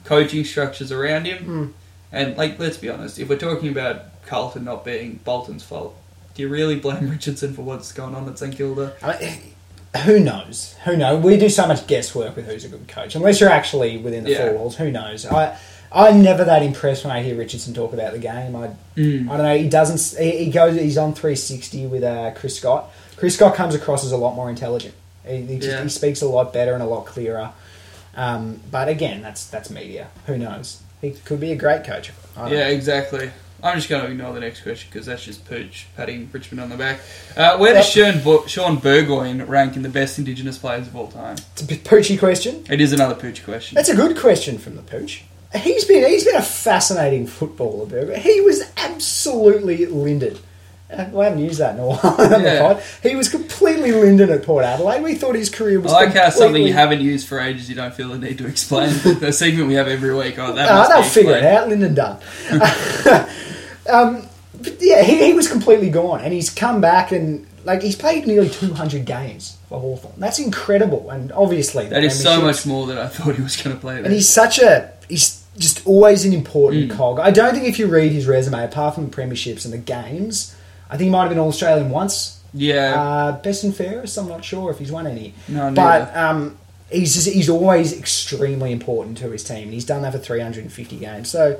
coaching 0.04 0.44
structures 0.44 0.92
around 0.92 1.24
him. 1.26 1.44
Hmm. 1.44 1.66
And 2.12 2.36
like, 2.36 2.58
let's 2.58 2.76
be 2.78 2.88
honest, 2.88 3.18
if 3.18 3.28
we're 3.28 3.36
talking 3.38 3.70
about 3.70 4.22
Carlton 4.26 4.64
not 4.64 4.84
being 4.84 5.20
Bolton's 5.24 5.62
fault, 5.62 5.96
do 6.34 6.42
you 6.42 6.48
really 6.48 6.76
blame 6.76 7.08
Richardson 7.10 7.54
for 7.54 7.62
what's 7.62 7.92
going 7.92 8.14
on 8.14 8.28
at 8.28 8.38
St 8.38 8.54
Kilda? 8.56 8.94
I 9.02 9.18
mean, 9.20 9.40
who 10.04 10.20
knows? 10.20 10.74
Who 10.84 10.96
knows? 10.96 11.24
We 11.24 11.36
do 11.36 11.48
so 11.48 11.66
much 11.66 11.86
guesswork 11.86 12.36
with 12.36 12.46
who's 12.46 12.64
a 12.64 12.68
good 12.68 12.86
coach, 12.88 13.14
unless 13.14 13.40
you're 13.40 13.50
actually 13.50 13.96
within 13.98 14.24
the 14.24 14.30
Yeah. 14.30 14.48
four 14.50 14.58
walls. 14.58 14.76
Who 14.76 14.90
knows? 14.90 15.26
I 15.26 15.56
I'm 15.90 16.22
never 16.22 16.44
that 16.44 16.62
impressed 16.62 17.04
when 17.04 17.16
I 17.16 17.22
hear 17.22 17.34
Richardson 17.34 17.72
talk 17.72 17.94
about 17.94 18.12
the 18.12 18.18
game. 18.18 18.54
I 18.54 18.70
Mm. 18.96 19.30
I 19.30 19.36
don't 19.38 19.46
know. 19.46 19.56
He 19.56 19.68
doesn't. 19.68 20.20
He, 20.22 20.44
he 20.44 20.50
goes. 20.50 20.74
He's 20.78 20.98
on 20.98 21.14
360 21.14 21.86
with 21.86 22.02
uh, 22.04 22.32
Chris 22.32 22.56
Scott. 22.58 22.90
Chris 23.16 23.34
Scott 23.36 23.54
comes 23.54 23.74
across 23.74 24.04
as 24.04 24.12
a 24.12 24.16
lot 24.18 24.34
more 24.34 24.50
intelligent. 24.50 24.94
He, 25.26 25.42
he, 25.42 25.56
just, 25.58 25.68
Yeah. 25.68 25.82
he 25.82 25.88
speaks 25.88 26.20
a 26.20 26.28
lot 26.28 26.52
better 26.52 26.74
and 26.74 26.82
a 26.82 26.86
lot 26.86 27.06
clearer. 27.06 27.50
Um, 28.16 28.60
but 28.70 28.88
again, 28.88 29.22
that's 29.22 29.46
that's 29.46 29.70
media. 29.70 30.08
Who 30.26 30.36
knows? 30.36 30.82
He 31.00 31.12
could 31.12 31.40
be 31.40 31.52
a 31.52 31.56
great 31.56 31.84
coach. 31.84 32.10
Don't 32.34 32.50
know. 32.50 32.56
Yeah, 32.56 32.68
exactly. 32.68 33.30
I'm 33.62 33.76
just 33.76 33.88
going 33.88 34.04
to 34.04 34.10
ignore 34.10 34.32
the 34.32 34.40
next 34.40 34.60
question 34.62 34.88
because 34.92 35.06
that's 35.06 35.24
just 35.24 35.44
Pooch 35.46 35.86
patting 35.96 36.28
Richmond 36.32 36.60
on 36.60 36.68
the 36.68 36.76
back. 36.76 37.00
Uh, 37.36 37.58
where 37.58 37.74
does 37.74 37.88
Shaun, 37.88 38.22
Bo- 38.22 38.46
Shaun 38.46 38.76
Burgoyne 38.76 39.42
rank 39.46 39.74
in 39.76 39.82
the 39.82 39.88
best 39.88 40.16
Indigenous 40.18 40.58
players 40.58 40.86
of 40.86 40.94
all 40.94 41.08
time? 41.08 41.36
It's 41.52 41.62
a 41.62 41.64
poochy 41.66 42.18
question. 42.18 42.64
It 42.70 42.80
is 42.80 42.92
another 42.92 43.14
Pooch 43.16 43.42
question. 43.44 43.74
That's 43.74 43.88
a 43.88 43.96
good 43.96 44.16
question 44.16 44.58
from 44.58 44.76
the 44.76 44.82
pooch. 44.82 45.24
He's 45.56 45.84
been 45.86 46.06
he's 46.08 46.24
been 46.24 46.36
a 46.36 46.42
fascinating 46.42 47.26
footballer, 47.26 47.86
Burger. 47.86 48.16
He 48.18 48.40
was 48.42 48.62
absolutely 48.76 49.86
Linden. 49.86 50.36
Uh, 50.92 51.06
We 51.12 51.24
haven't 51.24 51.40
used 51.40 51.58
that 51.58 51.74
in 51.74 51.80
a 51.80 51.86
while. 51.88 52.40
Yeah. 52.42 52.80
He 53.02 53.16
was 53.16 53.28
completely 53.28 53.92
Linden 53.92 54.30
at 54.30 54.42
Port 54.44 54.64
Adelaide. 54.64 55.02
We 55.02 55.14
thought 55.14 55.34
his 55.34 55.50
career 55.50 55.78
I 55.80 55.82
was. 55.82 55.92
like 55.92 56.14
how 56.14 56.30
something 56.30 56.62
you 56.62 56.72
haven't 56.74 57.00
used 57.00 57.26
for 57.26 57.40
ages 57.40 57.68
you 57.68 57.74
don't 57.74 57.92
feel 57.94 58.08
the 58.10 58.18
need 58.18 58.38
to 58.38 58.46
explain. 58.46 58.90
the 59.20 59.32
segment 59.32 59.68
we 59.68 59.74
have 59.74 59.88
every 59.88 60.14
week. 60.14 60.38
Oh, 60.38 60.52
that 60.52 60.70
must 60.70 60.90
they'll 60.90 61.02
figure 61.02 61.36
it 61.36 61.44
out. 61.44 61.68
Linden 61.68 61.94
done. 61.94 62.20
um, 63.88 64.26
but 64.60 64.76
yeah, 64.80 65.02
he, 65.02 65.26
he 65.26 65.32
was 65.32 65.48
completely 65.48 65.90
gone, 65.90 66.20
and 66.20 66.32
he's 66.32 66.50
come 66.50 66.80
back 66.80 67.12
and 67.12 67.46
like 67.64 67.82
he's 67.82 67.96
played 67.96 68.26
nearly 68.26 68.48
200 68.48 69.04
games 69.04 69.56
for 69.68 69.78
Hawthorn. 69.80 70.14
That's 70.18 70.38
incredible, 70.38 71.10
and 71.10 71.30
obviously 71.32 71.86
That 71.88 72.04
is 72.04 72.20
so 72.22 72.40
much 72.40 72.64
more 72.66 72.86
than 72.86 72.98
I 72.98 73.06
thought 73.08 73.34
he 73.36 73.42
was 73.42 73.56
going 73.60 73.74
to 73.76 73.80
play 73.80 73.96
there. 73.96 74.04
And 74.04 74.12
he's 74.12 74.28
such 74.28 74.58
a 74.58 74.92
he's 75.08 75.44
just 75.58 75.86
always 75.86 76.24
an 76.24 76.32
important 76.32 76.90
Mm. 76.92 76.96
cog. 76.96 77.18
I 77.20 77.30
don't 77.30 77.52
think 77.54 77.66
if 77.66 77.78
you 77.78 77.88
read 77.88 78.12
his 78.12 78.26
resume, 78.26 78.64
apart 78.64 78.94
from 78.94 79.08
the 79.10 79.16
premierships 79.16 79.64
and 79.64 79.74
the 79.74 79.78
games, 79.78 80.54
I 80.88 80.96
think 80.96 81.06
he 81.06 81.10
might 81.10 81.22
have 81.22 81.30
been 81.30 81.38
All 81.38 81.48
Australian 81.48 81.90
once. 81.90 82.38
yeah, 82.54 82.94
Uh, 82.94 83.32
best 83.42 83.64
and 83.64 83.74
fairest, 83.76 84.16
I'm 84.16 84.28
not 84.28 84.44
sure 84.44 84.70
if 84.70 84.78
he's 84.78 84.92
won 84.92 85.06
any. 85.06 85.34
no, 85.48 85.70
But 85.72 86.16
um, 86.16 86.56
he's 86.90 87.14
just, 87.14 87.28
he's 87.28 87.48
always 87.50 87.92
extremely 87.92 88.70
important 88.72 89.18
to 89.18 89.30
his 89.30 89.42
team, 89.44 89.64
and 89.64 89.72
he's 89.74 89.84
done 89.84 90.02
that 90.02 90.12
for 90.12 90.18
350 90.18 90.96
games. 90.96 91.28
So, 91.28 91.58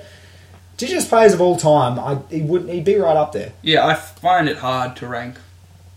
Indigenous 0.80 1.08
players 1.08 1.32
of 1.34 1.40
all 1.40 1.56
time, 1.56 1.98
I, 1.98 2.18
he 2.30 2.40
would 2.42 2.68
he'd 2.68 2.84
be 2.84 2.96
right 2.96 3.16
up 3.16 3.32
there. 3.32 3.52
yeah, 3.62 3.84
I 3.86 3.94
find 3.94 4.48
it 4.48 4.58
hard 4.58 4.94
to 4.96 5.06
rank 5.08 5.36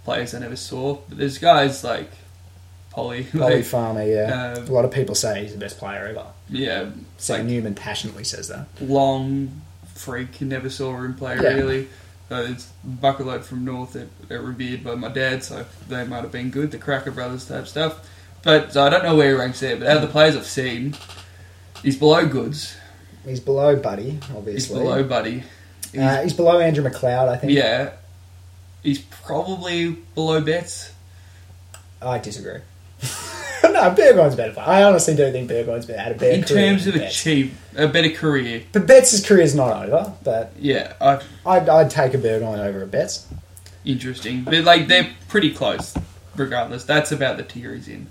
players 0.04 0.34
I 0.34 0.40
never 0.40 0.56
saw. 0.56 0.96
But 1.08 1.20
there's 1.20 1.38
guys 1.38 1.84
like 1.84 2.10
Polly, 2.90 3.28
Bobby 3.34 3.56
like, 3.58 3.66
Farmer, 3.66 4.04
yeah. 4.04 4.56
uh, 4.58 4.60
a 4.60 4.72
lot 4.72 4.84
of 4.86 4.92
people 4.92 5.14
say 5.16 5.44
he's 5.44 5.54
the 5.54 5.60
best 5.60 5.78
player 5.78 6.08
ever. 6.08 6.26
yeah, 6.50 6.90
Sam 7.18 7.38
like 7.42 7.46
Newman 7.48 7.76
passionately 7.76 8.24
says 8.24 8.48
that. 8.48 8.68
long 8.82 9.62
freak. 9.94 10.42
Never 10.42 10.70
saw 10.70 10.96
him 10.98 11.14
play 11.14 11.36
Yeah. 11.36 11.50
really. 11.50 11.88
Uh, 12.32 12.46
it's 12.50 12.72
Buckalope 12.88 13.44
from 13.44 13.66
North 13.66 13.94
that 13.94 14.08
are 14.32 14.42
revered 14.42 14.84
by 14.86 14.96
my 14.96 15.10
dad, 15.10 15.44
so 15.44 15.66
they 15.90 16.06
might 16.06 16.22
have 16.24 16.32
been 16.32 16.50
good. 16.50 16.72
The 16.72 16.78
Krakouer 16.80 17.14
Brothers 17.14 17.46
type 17.46 17.68
stuff. 17.68 18.08
But 18.42 18.74
so 18.74 18.84
I 18.84 18.90
don't 18.90 19.04
know 19.04 19.16
where 19.16 19.30
he 19.32 19.36
ranks 19.36 19.60
there. 19.60 19.76
But 19.76 19.88
out 19.88 19.98
of 19.98 20.02
the 20.02 20.08
players 20.08 20.36
I've 20.38 20.46
seen, 20.48 20.96
he's 21.84 21.98
below 21.98 22.26
Goodes. 22.26 22.76
He's 23.26 23.40
below 23.40 23.76
Buddy, 23.76 24.20
obviously. 24.36 24.54
He's 24.54 24.68
below 24.70 25.04
Buddy. 25.04 25.44
He's, 25.92 26.02
Uh, 26.02 26.22
he's 26.24 26.34
below 26.34 26.60
Andrew 26.60 26.84
McLeod, 26.84 27.28
I 27.30 27.38
think. 27.38 27.54
yeah, 27.54 27.92
he's 28.84 29.00
probably 29.00 29.92
below 30.16 30.42
Betts. 30.42 30.92
I 32.02 32.18
disagree. 32.18 32.62
no, 33.64 33.92
Burgoyne's 33.92 34.36
better. 34.36 34.60
I 34.60 34.84
honestly 34.84 35.16
don't 35.16 35.32
think 35.32 35.48
Burgoyne's 35.48 35.86
better. 35.86 36.00
Had 36.00 36.12
a 36.14 36.16
better 36.16 36.32
In 36.34 36.44
terms 36.44 36.88
of 36.88 36.96
a 36.96 37.00
Betts. 37.00 37.22
cheap, 37.24 37.54
a 37.76 37.88
better 37.88 38.10
career. 38.10 38.64
But 38.72 38.88
Betts' 38.88 39.26
career's 39.26 39.54
not 39.56 39.86
over. 39.88 40.14
But 40.24 40.54
Yeah, 40.60 40.94
I, 41.00 41.22
I'd, 41.46 41.70
I'd 41.70 41.92
take 41.92 42.14
a 42.14 42.18
Burgoyne 42.18 42.60
over 42.60 42.82
a 42.84 42.88
Betts. 42.88 43.28
interesting. 43.86 44.44
But 44.44 44.64
like 44.64 44.88
they're 44.88 45.10
pretty 45.30 45.54
close, 45.54 45.96
regardless. 46.36 46.84
That's 46.86 47.12
about 47.12 47.38
the 47.38 47.44
tier 47.44 47.74
he's 47.76 47.88
in. 47.88 48.08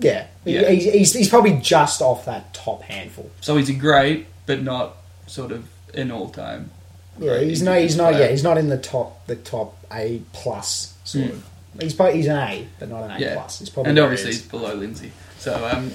Yeah, 0.00 0.26
Yeah. 0.44 0.68
He's, 0.70 0.84
he's, 0.92 1.12
he's 1.12 1.28
probably 1.28 1.58
just 1.60 2.00
off 2.02 2.24
that 2.24 2.52
top 2.54 2.82
handful. 2.82 3.30
So 3.40 3.56
he's 3.56 3.68
a 3.70 3.74
great, 3.74 4.26
but 4.46 4.62
not 4.62 4.96
sort 5.26 5.52
of 5.52 5.66
in 5.92 6.10
all-time. 6.10 6.70
Yeah, 7.18 7.38
he's 7.38 7.48
he's 7.60 7.62
not. 7.62 7.78
He's 7.78 7.96
not. 7.96 8.14
Yeah, 8.14 8.28
he's 8.28 8.42
not 8.42 8.58
in 8.58 8.68
the 8.68 8.78
top. 8.78 9.26
The 9.26 9.36
top 9.36 9.76
A 9.92 10.22
plus 10.32 10.94
sort 11.04 11.26
Mm. 11.26 11.30
of. 11.30 11.44
He's 11.80 11.92
probably, 11.94 12.16
he's 12.18 12.26
an 12.26 12.36
A, 12.36 12.68
but 12.78 12.88
not 12.88 13.02
an 13.04 13.10
A 13.12 13.18
Yeah, 13.18 13.34
plus. 13.34 13.58
He's 13.60 13.70
probably 13.70 13.90
and 13.90 13.98
obviously 13.98 14.32
he's 14.32 14.42
below 14.42 14.74
Lindsay. 14.74 15.10
So 15.38 15.54
um, 15.68 15.90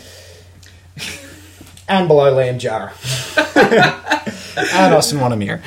and 1.88 2.08
below 2.08 2.34
Liam 2.36 2.60
Jurrah 2.60 2.91
and 4.76 4.93
Austin 4.93 5.20
Wonaeamirri. 5.20 5.62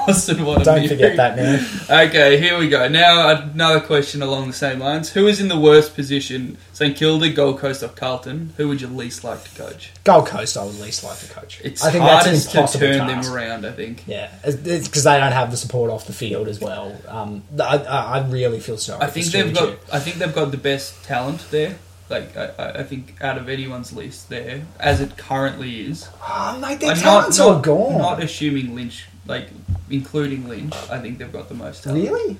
Austin, 0.08 0.44
what 0.44 0.62
a 0.62 0.64
Don't 0.64 0.88
forget 0.88 1.16
that 1.16 1.36
now. 1.36 2.04
Okay, 2.06 2.38
here 2.38 2.58
we 2.58 2.68
go. 2.68 2.88
Now 2.88 3.28
another 3.52 3.80
question 3.80 4.22
along 4.22 4.46
the 4.46 4.52
same 4.52 4.78
lines: 4.78 5.10
Who 5.10 5.26
is 5.26 5.40
in 5.40 5.48
the 5.48 5.58
worst 5.58 5.94
position? 5.94 6.56
St 6.72 6.96
Kilda, 6.96 7.30
Gold 7.30 7.58
Coast, 7.58 7.82
or 7.82 7.88
Carlton? 7.88 8.54
Who 8.56 8.68
would 8.68 8.80
you 8.80 8.88
least 8.88 9.22
like 9.24 9.44
to 9.44 9.50
coach? 9.54 9.92
Gold 10.04 10.26
Coast, 10.26 10.56
I 10.56 10.64
would 10.64 10.78
least 10.80 11.04
like 11.04 11.18
to 11.18 11.28
coach. 11.28 11.60
It's 11.62 11.84
I 11.84 11.90
think 11.90 12.04
that's 12.04 12.26
an 12.26 12.54
hardest 12.56 12.72
to 12.72 12.78
turn 12.78 12.98
task. 12.98 13.26
them 13.28 13.34
around. 13.34 13.66
I 13.66 13.72
think. 13.72 14.04
Yeah, 14.06 14.30
it's 14.44 14.88
because 14.88 15.04
they 15.04 15.18
don't 15.18 15.32
have 15.32 15.50
the 15.50 15.56
support 15.56 15.90
off 15.90 16.06
the 16.06 16.12
field 16.12 16.48
as 16.48 16.60
well. 16.60 16.96
Um, 17.06 17.42
I, 17.60 17.76
I, 17.76 18.26
really 18.28 18.60
feel 18.60 18.78
sorry. 18.78 19.02
I 19.02 19.06
for 19.06 19.12
think 19.12 19.26
they've 19.26 19.54
got. 19.54 19.78
I 19.92 19.98
think 19.98 20.16
they've 20.16 20.34
got 20.34 20.50
the 20.50 20.56
best 20.56 21.04
talent 21.04 21.46
there. 21.50 21.76
Like 22.08 22.36
I, 22.36 22.72
I- 22.80 22.82
think 22.82 23.16
out 23.22 23.38
of 23.38 23.48
anyone's 23.48 23.92
list 23.92 24.28
there, 24.30 24.62
as 24.80 25.00
it 25.00 25.16
currently 25.16 25.86
is. 25.86 26.08
Oh, 26.26 26.58
mate, 26.60 26.80
their 26.80 26.90
I'm 26.90 26.96
talent's 26.96 27.38
not, 27.38 27.52
not, 27.52 27.62
gone. 27.62 27.98
Not 27.98 28.22
assuming 28.22 28.74
Lynch, 28.74 29.06
like 29.30 29.48
including 29.88 30.48
Lynch, 30.48 30.74
I 30.90 30.98
think 30.98 31.18
they've 31.18 31.32
got 31.32 31.48
the 31.48 31.54
most 31.54 31.84
talent. 31.84 32.04
really? 32.04 32.36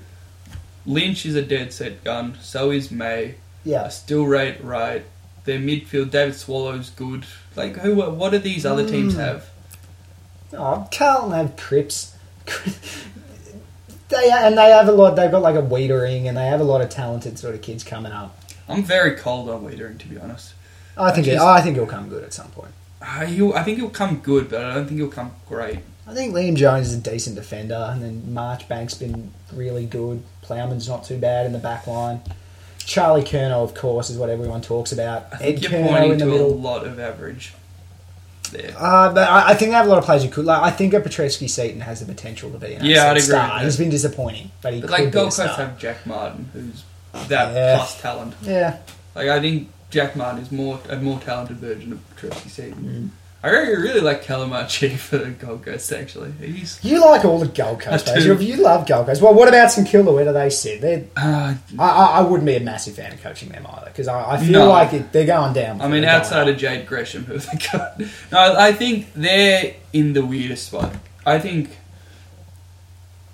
Lynch 0.85 1.25
is 1.25 1.35
a 1.35 1.41
dead 1.41 1.73
set 1.73 2.03
gun. 2.03 2.37
So 2.41 2.69
is 2.71 2.91
May. 2.91 3.35
Yeah. 3.63 3.85
I 3.85 3.89
still 3.89 4.25
rate 4.25 4.63
right. 4.63 5.03
Their 5.45 5.59
midfield, 5.59 6.11
David 6.11 6.35
Swallow's 6.35 6.89
good. 6.91 7.25
Like 7.55 7.77
who? 7.77 7.95
What 8.11 8.31
do 8.31 8.37
these 8.39 8.65
other 8.65 8.87
teams 8.87 9.15
Mm. 9.15 9.19
have? 9.19 9.49
Oh, 10.53 10.87
Carlton 10.95 11.31
have 11.31 11.55
Cripps. 11.57 12.15
they 14.09 14.29
and 14.31 14.57
they 14.57 14.69
have 14.69 14.87
a 14.87 14.91
lot. 14.91 15.15
They've 15.15 15.31
got 15.31 15.41
like 15.41 15.55
a 15.55 15.61
Weitering, 15.61 16.27
and 16.27 16.35
they 16.37 16.45
have 16.45 16.59
a 16.59 16.63
lot 16.65 16.81
of 16.81 16.89
talented 16.89 17.39
sort 17.39 17.55
of 17.55 17.61
kids 17.61 17.83
coming 17.83 18.11
up. 18.11 18.37
I'm 18.67 18.83
very 18.83 19.15
cold 19.15 19.49
on 19.49 19.63
Weitering, 19.65 19.97
to 19.99 20.07
be 20.07 20.17
honest. 20.17 20.53
I 20.97 21.11
think 21.11 21.25
Just- 21.25 21.43
I 21.43 21.61
think 21.61 21.75
he'll 21.77 21.85
come 21.85 22.09
good 22.09 22.23
at 22.23 22.33
some 22.33 22.49
point. 22.51 22.71
Uh, 23.01 23.25
he'll, 23.25 23.53
I 23.53 23.63
think 23.63 23.77
he'll 23.79 23.89
come 23.89 24.17
good, 24.17 24.49
but 24.49 24.63
I 24.63 24.75
don't 24.75 24.85
think 24.87 24.99
he'll 24.99 25.07
come 25.09 25.31
great. 25.49 25.79
I 26.07 26.13
think 26.13 26.33
Liam 26.33 26.55
Jones 26.55 26.87
is 26.87 26.95
a 26.95 27.01
decent 27.01 27.35
defender, 27.35 27.89
and 27.91 28.01
then 28.01 28.21
Marchbank's 28.33 28.95
been 28.95 29.31
really 29.53 29.85
good. 29.85 30.23
Plowman's 30.41 30.87
not 30.87 31.03
too 31.05 31.17
bad 31.17 31.45
in 31.45 31.53
the 31.53 31.59
back 31.59 31.87
line. 31.87 32.21
Charlie 32.79 33.21
Curnow, 33.23 33.63
of 33.63 33.73
course, 33.75 34.09
is 34.09 34.17
what 34.17 34.29
everyone 34.29 34.61
talks 34.61 34.91
about. 34.91 35.27
I 35.31 35.37
think 35.37 35.57
Ed 35.57 35.61
you're 35.63 35.71
Curnow 35.71 36.11
in 36.11 36.17
the 36.17 36.25
to 36.25 36.31
a 36.35 36.45
lot 36.47 36.85
of 36.85 36.99
average 36.99 37.53
there. 38.51 38.73
Uh, 38.77 39.13
but 39.13 39.29
I, 39.29 39.49
I 39.51 39.53
think 39.53 39.71
they 39.71 39.75
have 39.77 39.85
a 39.85 39.89
lot 39.89 39.99
of 39.99 40.03
players 40.05 40.23
who 40.23 40.29
could. 40.29 40.45
Like, 40.45 40.61
I 40.61 40.71
think 40.71 40.93
a 40.93 40.99
Petrevski-Seton 40.99 41.81
has 41.81 41.99
the 41.99 42.05
potential 42.11 42.51
to 42.51 42.57
be 42.57 42.73
an 42.73 42.83
Yeah, 42.85 43.05
I'd 43.05 43.11
agree 43.11 43.21
star. 43.21 43.59
He's 43.59 43.77
been 43.77 43.89
disappointing, 43.89 44.51
but 44.61 44.73
he 44.73 44.81
But 44.81 44.89
like 44.89 45.11
Gold 45.11 45.33
Coast 45.33 45.55
have 45.57 45.77
Jack 45.77 46.05
Martin, 46.05 46.49
who's 46.53 46.83
that 47.29 47.53
Yeah. 47.53 47.77
plus 47.77 48.01
talent. 48.01 48.33
Yeah, 48.41 48.77
Like 49.15 49.29
I 49.29 49.39
think 49.39 49.69
Jack 49.89 50.15
Martin 50.15 50.41
is 50.41 50.51
more 50.51 50.79
a 50.89 50.97
more 50.97 51.19
talented 51.19 51.57
version 51.57 51.91
of 51.93 51.99
Petrevski-Seton. 52.15 53.11
Mm. 53.13 53.20
I 53.43 53.49
really, 53.49 54.01
like 54.01 54.23
Calamachi 54.23 54.95
for 54.97 55.17
the 55.17 55.31
Gold 55.31 55.63
Coast. 55.65 55.91
Actually, 55.91 56.31
he's 56.33 56.79
you 56.83 57.01
like 57.01 57.25
all 57.25 57.39
the 57.39 57.47
Gold 57.47 57.79
Coast 57.79 58.07
I 58.07 58.11
players. 58.11 58.25
do. 58.39 58.45
You, 58.45 58.55
you 58.57 58.61
love 58.63 58.87
Gold 58.87 59.07
Coast. 59.07 59.19
Well, 59.21 59.33
what 59.33 59.47
about 59.47 59.71
St 59.71 59.87
Kilda? 59.87 60.11
Where 60.11 60.25
do 60.25 60.31
they 60.31 60.51
sit? 60.51 60.79
They're, 60.81 61.05
uh, 61.17 61.55
I, 61.79 61.89
I, 61.89 62.05
I 62.17 62.21
wouldn't 62.21 62.45
be 62.45 62.55
a 62.55 62.59
massive 62.59 62.95
fan 62.95 63.11
of 63.13 63.21
coaching 63.21 63.49
them 63.49 63.65
either 63.67 63.87
because 63.87 64.07
I, 64.07 64.33
I 64.33 64.37
feel 64.37 64.51
No. 64.51 64.69
like 64.69 64.93
it, 64.93 65.11
they're 65.11 65.25
going 65.25 65.53
down. 65.53 65.81
I 65.81 65.85
mean, 65.87 66.01
They're 66.01 66.11
going 66.11 66.21
outside 66.21 66.41
up. 66.43 66.49
of 66.49 66.57
Jade 66.57 66.85
Gresham, 66.85 67.23
who 67.25 67.39
they 67.39 67.57
got, 67.71 67.99
no, 68.31 68.55
I 68.57 68.73
think 68.73 69.07
they're 69.15 69.73
in 69.91 70.13
the 70.13 70.23
weirdest 70.23 70.67
spot. 70.67 70.93
I 71.25 71.39
think 71.39 71.77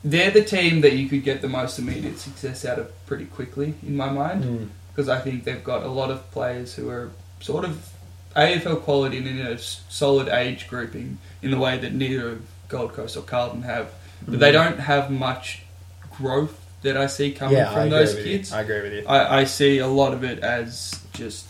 they're 0.04 0.32
the 0.32 0.44
team 0.44 0.82
that 0.82 0.94
you 0.94 1.10
could 1.10 1.24
get 1.24 1.42
the 1.42 1.50
most 1.50 1.80
immediate 1.80 2.18
success 2.20 2.64
out 2.64 2.80
of 2.80 3.06
pretty 3.08 3.26
quickly, 3.26 3.74
in 3.84 3.98
my 3.98 4.10
mind, 4.10 4.70
because 4.94 5.10
I 5.10 5.20
think 5.20 5.44
they've 5.44 5.64
got 5.64 5.84
a 5.84 5.90
lot 5.90 6.12
of 6.12 6.30
players 6.32 6.76
who 6.76 6.90
are 6.90 7.12
sort 7.42 7.66
of 7.66 7.90
AFL 8.38 8.82
quality 8.84 9.18
and 9.18 9.28
in 9.28 9.40
a 9.40 9.58
solid 9.58 10.28
age 10.30 10.68
grouping 10.68 11.18
in 11.42 11.52
the 11.52 11.58
way 11.58 11.78
that 11.78 11.94
neither 11.94 12.30
of 12.30 12.42
Gold 12.70 12.94
Coast 12.94 13.18
or 13.18 13.22
Carlton 13.24 13.64
have, 13.64 13.92
but 14.28 14.40
they 14.40 14.52
don't 14.52 14.80
have 14.80 15.10
much 15.12 15.64
growth 16.12 16.60
that 16.84 16.96
I 16.98 17.08
see 17.08 17.32
coming 17.32 17.56
Mm. 17.58 17.60
yeah, 17.60 17.74
from 17.74 17.90
those 17.90 18.14
kids. 18.16 18.52
You. 18.52 18.58
I 18.58 18.62
agree 18.62 18.82
with 18.82 18.94
you. 18.94 19.04
I, 19.08 19.40
I 19.40 19.44
see 19.46 19.80
a 19.80 19.88
lot 19.88 20.14
of 20.14 20.24
it 20.24 20.40
as 20.40 21.00
just 21.14 21.46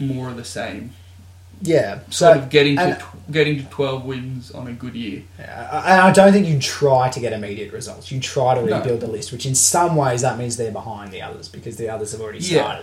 more 0.00 0.28
of 0.28 0.36
the 0.36 0.44
same. 0.44 0.92
Yeah, 1.62 2.00
Sort 2.10 2.36
of 2.36 2.50
getting 2.50 2.76
to 2.76 2.98
tw- 3.00 3.32
getting 3.32 3.56
to 3.56 3.64
twelve 3.70 4.04
wins 4.04 4.50
on 4.50 4.66
a 4.66 4.72
good 4.72 4.94
year. 4.94 5.22
Yeah, 5.38 5.82
and 5.86 6.00
I 6.02 6.12
don't 6.12 6.30
think 6.32 6.46
you 6.46 6.58
try 6.58 7.08
to 7.08 7.18
get 7.18 7.32
immediate 7.32 7.72
results. 7.72 8.12
You 8.12 8.20
try 8.20 8.54
to 8.56 8.62
No. 8.66 8.76
rebuild 8.78 9.00
the 9.00 9.06
list, 9.06 9.32
which 9.32 9.46
in 9.46 9.54
some 9.54 9.96
ways 9.96 10.20
that 10.20 10.36
means 10.36 10.58
they're 10.58 10.70
behind 10.70 11.12
the 11.12 11.22
others 11.22 11.48
because 11.48 11.76
the 11.78 11.88
others 11.88 12.12
have 12.12 12.20
already 12.20 12.40
Yeah. 12.40 12.80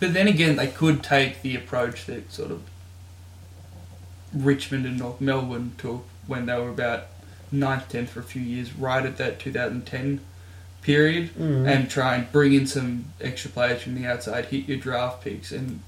But 0.00 0.12
then 0.14 0.26
again, 0.28 0.56
they 0.56 0.66
could 0.68 1.02
take 1.02 1.42
the 1.42 1.54
approach 1.56 2.06
that 2.06 2.32
sort 2.32 2.50
of 2.50 2.62
Richmond 4.34 4.86
and 4.86 4.98
North 4.98 5.20
Melbourne 5.20 5.72
took 5.78 6.04
when 6.26 6.46
they 6.46 6.54
were 6.58 6.70
about 6.70 7.06
9th, 7.52 7.88
10th 7.90 8.08
for 8.08 8.20
a 8.20 8.24
few 8.24 8.42
years, 8.42 8.72
right 8.74 9.04
at 9.04 9.18
that 9.18 9.38
2010 9.38 10.20
period, 10.80 11.30
Mhm. 11.38 11.68
and 11.68 11.90
try 11.90 12.16
and 12.16 12.32
bring 12.32 12.52
in 12.54 12.66
some 12.66 13.04
extra 13.20 13.50
players 13.50 13.82
from 13.82 13.94
the 13.94 14.06
outside, 14.06 14.46
hit 14.46 14.66
your 14.68 14.78
draft 14.78 15.22
picks, 15.22 15.52
and 15.52 15.80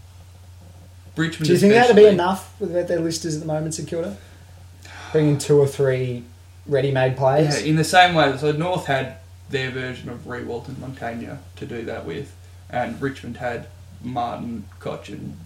Richmond. 1.16 1.46
Do 1.46 1.52
you 1.52 1.58
think 1.58 1.72
that'd 1.72 1.96
be 1.96 2.06
enough 2.06 2.52
with 2.60 2.70
what 2.70 2.86
their 2.88 3.00
list 3.00 3.24
is 3.24 3.34
at 3.34 3.40
the 3.40 3.46
moment, 3.46 3.74
St 3.74 3.88
Kilda? 3.88 4.16
Bringing 5.12 5.38
two 5.38 5.58
or 5.58 5.66
three 5.66 6.24
ready-made 6.66 7.12
Yeah, 7.12 7.18
players. 7.18 7.56
in 7.62 7.76
the 7.76 7.84
same 7.84 8.14
way, 8.14 8.36
so 8.36 8.52
North 8.52 8.86
had 8.86 9.16
their 9.50 9.70
version 9.70 10.08
of 10.10 10.26
Riewoldt 10.26 10.68
and 10.68 10.76
Montagna 10.76 11.38
to 11.56 11.66
do 11.66 11.84
that 11.86 12.04
with, 12.04 12.32
and 12.70 13.00
Richmond 13.00 13.36
had 13.38 13.66
Martin, 14.02 14.64
Koch, 14.80 15.08
and 15.08 15.36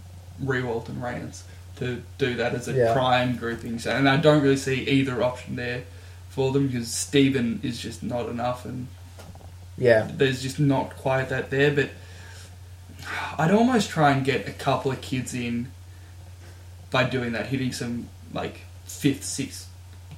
Riewoldt 0.43 0.89
and 0.89 1.03
Rance 1.03 1.45
to 1.77 2.03
do 2.19 2.35
that 2.37 2.55
as 2.55 2.69
a 2.69 2.73
Yeah. 2.73 2.93
prime 2.93 3.37
grouping. 3.37 3.79
So, 3.79 3.91
and 3.95 4.09
I 4.09 4.17
don't 4.17 4.43
really 4.43 4.57
see 4.57 4.83
either 4.89 5.23
option 5.23 5.57
there 5.57 5.83
for 6.29 6.53
them 6.53 6.67
because 6.69 6.91
Stephen 6.91 7.61
is 7.63 7.79
just 7.79 8.03
not 8.03 8.29
enough, 8.29 8.65
and 8.65 8.89
Yeah, 9.77 10.09
there's 10.13 10.43
just 10.43 10.59
not 10.59 10.97
quite 10.97 11.29
that 11.29 11.51
there. 11.51 11.71
But 11.71 11.91
I'd 13.39 13.53
almost 13.53 13.91
try 13.91 14.11
and 14.11 14.25
get 14.25 14.49
a 14.49 14.53
couple 14.53 14.91
of 14.91 15.01
kids 15.01 15.33
in 15.35 15.71
by 16.91 17.05
doing 17.05 17.33
that, 17.33 17.47
hitting 17.47 17.73
some 17.73 18.09
like 18.33 18.61
fifth, 18.87 19.25
sixth 19.25 19.69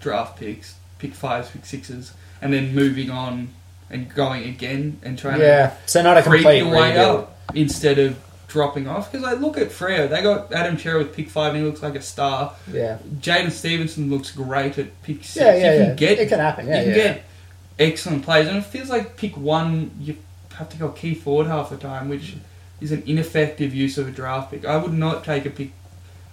draft 0.01 0.39
picks, 0.39 0.75
pick 0.99 1.15
fives, 1.15 1.51
pick 1.51 1.67
sixes, 1.67 2.13
and 2.41 2.53
then 2.55 2.75
moving 2.75 3.11
on 3.11 3.49
and 3.91 4.13
going 4.15 4.45
again 4.45 5.01
and 5.03 5.19
trying 5.19 5.41
yeah. 5.41 5.75
So 5.87 6.03
not 6.03 6.17
a 6.17 6.23
to 6.23 6.29
creep 6.29 6.43
complete 6.43 6.59
your 6.59 6.75
way 6.75 6.91
rebuild. 6.91 7.21
up 7.21 7.41
instead 7.55 7.99
of 7.99 8.19
dropping 8.49 8.89
off. 8.89 9.11
Because 9.11 9.27
I 9.27 9.35
look 9.35 9.57
at 9.59 9.69
Freo, 9.69 10.09
they 10.09 10.23
got 10.23 10.53
Adam 10.53 10.79
Cerra 10.79 10.99
with 10.99 11.15
pick 11.15 11.29
five, 11.29 11.55
and 11.55 11.63
he 11.63 11.69
looks 11.69 11.83
like 11.83 11.95
a 11.95 12.03
star. 12.03 12.55
Yeah, 12.71 12.99
Jaidyn 13.21 13.51
Stephenson 13.51 14.11
looks 14.11 14.31
great 14.31 14.79
at 14.79 15.03
pick 15.03 15.25
six. 15.25 15.37
yeah, 15.37 15.55
yeah. 15.55 15.73
you 15.73 15.79
yeah. 15.79 15.87
can 15.87 15.97
get 15.97 16.19
it 16.19 16.29
can 16.29 16.39
happen. 16.39 16.67
Yeah, 16.69 16.79
you 16.79 16.85
can 16.85 16.97
yeah. 16.99 17.13
get 17.15 17.25
excellent 17.79 18.25
players, 18.25 18.49
and 18.49 18.59
it 18.59 18.65
feels 18.67 18.91
like 18.91 19.17
pick 19.17 19.37
one, 19.37 19.91
you 19.99 20.17
have 20.55 20.69
to 20.69 20.77
go 20.77 20.91
key 20.91 21.15
forward 21.15 21.47
half 21.47 21.71
the 21.71 21.77
time, 21.77 22.09
which 22.09 22.37
is 22.81 22.93
an 22.93 23.03
ineffective 23.07 23.75
use 23.75 23.99
of 23.99 24.09
a 24.09 24.11
draft 24.11 24.51
pick. 24.51 24.65
I 24.65 24.77
would 24.77 24.93
not 24.93 25.25
take 25.25 25.47
a 25.47 25.51
pick 25.51 25.73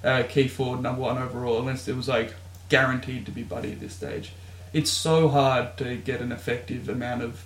uh, 0.03 0.23
key 0.23 0.47
forward 0.47 0.81
number 0.81 1.01
one 1.01 1.17
overall 1.17 1.59
unless 1.59 1.87
it 1.87 1.95
was 1.95 2.07
like 2.07 2.33
guaranteed 2.69 3.25
to 3.25 3.31
be 3.31 3.43
buddy 3.43 3.71
at 3.71 3.79
this 3.79 3.93
stage. 3.93 4.31
It's 4.73 4.91
so 4.91 5.29
hard 5.29 5.77
to 5.77 5.95
get 5.95 6.21
an 6.21 6.31
effective 6.31 6.89
amount 6.89 7.23
of 7.23 7.43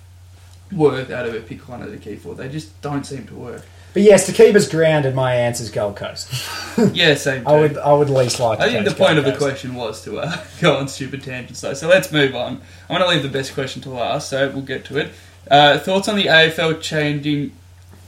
worth 0.72 1.10
out 1.10 1.26
of 1.26 1.34
a 1.34 1.40
pick 1.40 1.68
one 1.68 1.82
as 1.82 1.90
the 1.90 1.98
key 1.98 2.16
forward. 2.16 2.38
They 2.38 2.48
just 2.48 2.80
don't 2.80 3.04
seem 3.04 3.26
to 3.28 3.34
work. 3.34 3.64
But 3.92 4.02
yes, 4.02 4.24
to 4.26 4.32
keep 4.32 4.54
us 4.56 4.68
grounded, 4.68 5.14
my 5.14 5.34
answer's 5.34 5.70
Gold 5.70 5.96
Coast. 5.96 6.32
Yeah, 6.94 7.14
same. 7.16 7.46
I 7.46 7.60
would, 7.60 7.76
I 7.76 7.92
would 7.92 8.08
least 8.08 8.40
like. 8.40 8.58
I 8.58 8.70
think 8.70 8.86
the 8.86 8.94
point 8.94 9.16
Gold 9.16 9.18
of 9.18 9.24
the 9.26 9.36
question 9.36 9.74
was 9.74 10.02
to 10.04 10.20
uh, 10.20 10.42
go 10.60 10.76
on 10.76 10.88
stupid 10.88 11.22
tangents, 11.22 11.60
though. 11.60 11.74
So 11.74 11.86
let's 11.86 12.10
move 12.10 12.34
on. 12.34 12.62
I'm 12.88 12.98
going 12.98 13.02
to 13.02 13.08
leave 13.08 13.22
the 13.22 13.28
best 13.28 13.52
question 13.52 13.82
to 13.82 13.90
last, 13.90 14.30
so 14.30 14.50
we'll 14.50 14.62
get 14.62 14.86
to 14.86 14.96
it. 14.96 15.12
Uh, 15.50 15.78
thoughts 15.78 16.08
on 16.08 16.16
the 16.16 16.24
AFL 16.24 16.80
changing 16.80 17.52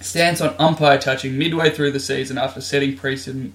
stance 0.01 0.41
on 0.41 0.55
umpire 0.59 0.99
touching 0.99 1.37
midway 1.37 1.71
through 1.71 1.91
the 1.93 2.01
season 2.01 2.39
after 2.39 2.61
setting 2.63 2.97
precedent 2.97 3.53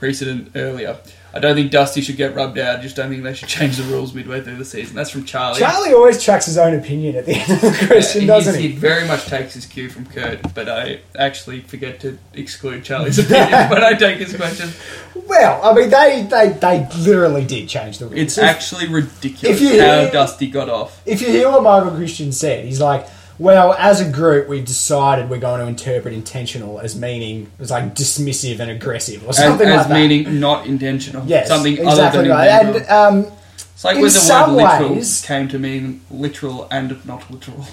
precedent 0.00 0.50
earlier. 0.56 0.96
I 1.32 1.38
don't 1.38 1.54
think 1.54 1.70
Dusty 1.70 2.00
should 2.00 2.16
get 2.16 2.34
rubbed 2.34 2.58
out. 2.58 2.80
I 2.80 2.82
just 2.82 2.96
don't 2.96 3.08
think 3.08 3.22
they 3.22 3.34
should 3.34 3.48
change 3.48 3.76
the 3.76 3.84
rules 3.84 4.12
midway 4.14 4.40
through 4.40 4.56
the 4.56 4.64
season. 4.64 4.96
That's 4.96 5.10
from 5.10 5.24
Charlie. 5.24 5.60
Charlie 5.60 5.92
always 5.92 6.20
tracks 6.20 6.46
his 6.46 6.58
own 6.58 6.74
opinion 6.74 7.14
at 7.14 7.26
the 7.26 7.34
end 7.34 7.52
of 7.52 7.60
the 7.60 7.86
question, 7.86 8.22
he's- 8.22 8.26
doesn't 8.26 8.60
he 8.60 8.68
he? 8.68 8.76
very 8.76 9.06
much 9.06 9.26
takes 9.26 9.54
his 9.54 9.64
cue 9.66 9.88
from 9.88 10.06
Kurt, 10.06 10.54
but 10.54 10.68
I 10.68 11.00
actually 11.16 11.60
forget 11.60 12.00
to 12.00 12.18
exclude 12.34 12.82
Charlie's 12.82 13.18
opinion 13.20 13.48
when 13.70 13.84
I 13.84 13.92
take 13.94 14.18
his 14.18 14.34
question. 14.34 14.70
Well, 15.28 15.60
I 15.62 15.72
mean, 15.74 15.90
they, 15.90 16.26
they, 16.28 16.48
they 16.58 16.88
literally 17.04 17.44
did 17.44 17.68
change 17.68 17.98
the 17.98 18.06
rules. 18.06 18.18
It's 18.18 18.38
actually 18.38 18.88
ridiculous 18.88 19.56
if 19.56 19.60
you 19.60 19.80
how 19.80 20.00
hear- 20.00 20.10
Dusty 20.10 20.48
got 20.48 20.68
off. 20.68 21.00
if 21.06 21.20
you 21.20 21.28
hear 21.28 21.48
what 21.50 21.62
Michael 21.62 21.92
Christian 21.96 22.32
said, 22.32 22.64
he's 22.64 22.80
like, 22.80 23.06
well, 23.40 23.72
as 23.78 24.02
a 24.02 24.10
group, 24.10 24.48
we 24.48 24.60
decided 24.60 25.30
we're 25.30 25.38
going 25.40 25.60
to 25.62 25.66
interpret 25.66 26.12
intentional 26.12 26.78
as 26.78 26.94
meaning 26.94 27.50
was 27.58 27.70
like 27.70 27.94
dismissive 27.94 28.60
and 28.60 28.70
aggressive 28.70 29.26
or 29.26 29.32
something 29.32 29.66
as 29.66 29.78
like 29.78 29.88
that. 29.88 29.94
meaning 29.94 30.38
not 30.40 30.66
intentional. 30.66 31.24
yes, 31.26 31.48
Something 31.48 31.78
exactly 31.78 32.02
other 32.02 32.22
than 32.22 32.30
right. 32.30 32.66
intentional. 32.66 32.82
And 33.16 33.26
um, 33.26 33.32
it's 33.74 33.82
like 33.82 33.94
when 33.96 34.04
the 34.12 34.28
word 34.28 34.52
literal 34.52 34.94
ways- 34.94 35.24
came 35.26 35.48
to 35.48 35.58
mean 35.58 36.02
literal 36.10 36.68
and 36.70 37.04
not 37.06 37.30
literal. 37.30 37.64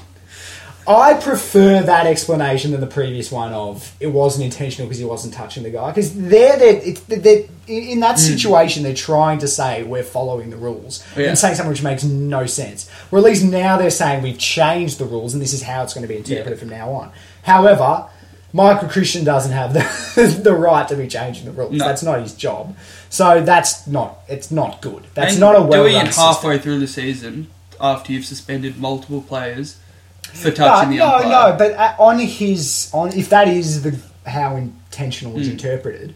I 0.88 1.16
prefer 1.16 1.82
that 1.84 2.08
explanation 2.08 2.72
than 2.72 2.80
the 2.80 2.88
previous 2.88 3.30
one 3.30 3.52
of 3.52 3.94
it 4.00 4.08
wasn't 4.08 4.46
intentional 4.46 4.88
because 4.88 5.00
he 5.00 5.04
wasn't 5.06 5.34
touching 5.34 5.64
the 5.64 5.70
guy. 5.70 5.92
Because 5.92 6.16
it's, 6.16 7.02
they're, 7.02 7.44
in 7.68 8.00
that 8.00 8.18
situation, 8.20 8.84
they're 8.84 8.94
trying 8.94 9.40
to 9.40 9.48
say 9.48 9.84
we're 9.84 10.04
following 10.04 10.50
the 10.50 10.58
rules 10.58 11.04
Yeah. 11.18 11.28
and 11.28 11.38
saying 11.38 11.56
something 11.56 11.70
which 11.72 11.84
makes 11.84 12.04
no 12.04 12.46
sense. 12.46 12.90
Or 13.12 13.20
at 13.20 13.26
least 13.26 13.44
now 13.44 13.78
they're 13.78 13.90
saying 13.90 14.24
we've 14.24 14.38
changed 14.40 15.00
the 15.00 15.06
rules 15.06 15.34
and 15.34 15.42
this 15.42 15.54
is 15.54 15.62
how 15.64 15.84
it's 15.84 15.94
going 15.94 16.04
to 16.04 16.08
be 16.08 16.18
interpreted 16.18 16.54
Yeah. 16.54 16.60
from 16.60 16.70
now 16.70 16.92
on. 16.92 17.12
However, 17.44 18.06
Michael 18.54 18.88
Christian 18.88 19.24
doesn't 19.26 19.52
have 19.52 19.74
the, 19.74 20.40
the 20.44 20.54
right 20.54 20.88
to 20.88 20.96
be 20.96 21.08
changing 21.08 21.46
the 21.46 21.52
rules. 21.52 21.74
No. 21.74 21.86
That's 21.86 22.04
not 22.04 22.22
his 22.22 22.34
job. 22.34 22.76
So 23.10 23.42
that's 23.42 23.86
not 23.88 24.20
it's 24.28 24.50
not 24.52 24.82
good. 24.82 25.04
That's 25.14 25.34
And 25.34 25.40
not 25.42 25.56
a 25.56 25.62
well 25.62 25.84
doing 25.84 25.96
it 25.98 26.16
halfway 26.16 26.58
through 26.60 26.80
the 26.80 26.88
season 26.88 27.48
after 27.80 28.12
you've 28.14 28.26
suspended 28.26 28.78
multiple 28.80 29.22
players 29.22 29.78
for 30.24 30.52
touching 30.52 30.92
the 30.92 30.98
no, 30.98 31.06
umpire. 31.16 31.30
no. 31.30 31.50
no, 31.52 31.58
But 31.58 31.72
uh, 31.74 31.96
on 32.00 32.20
his 32.20 32.90
on, 32.94 33.14
if 33.14 33.30
that 33.30 33.48
is 33.50 33.84
the 33.84 34.00
how 34.26 34.56
intentional 34.56 35.34
Hmm. 35.34 35.40
is 35.42 35.48
interpreted, 35.50 36.16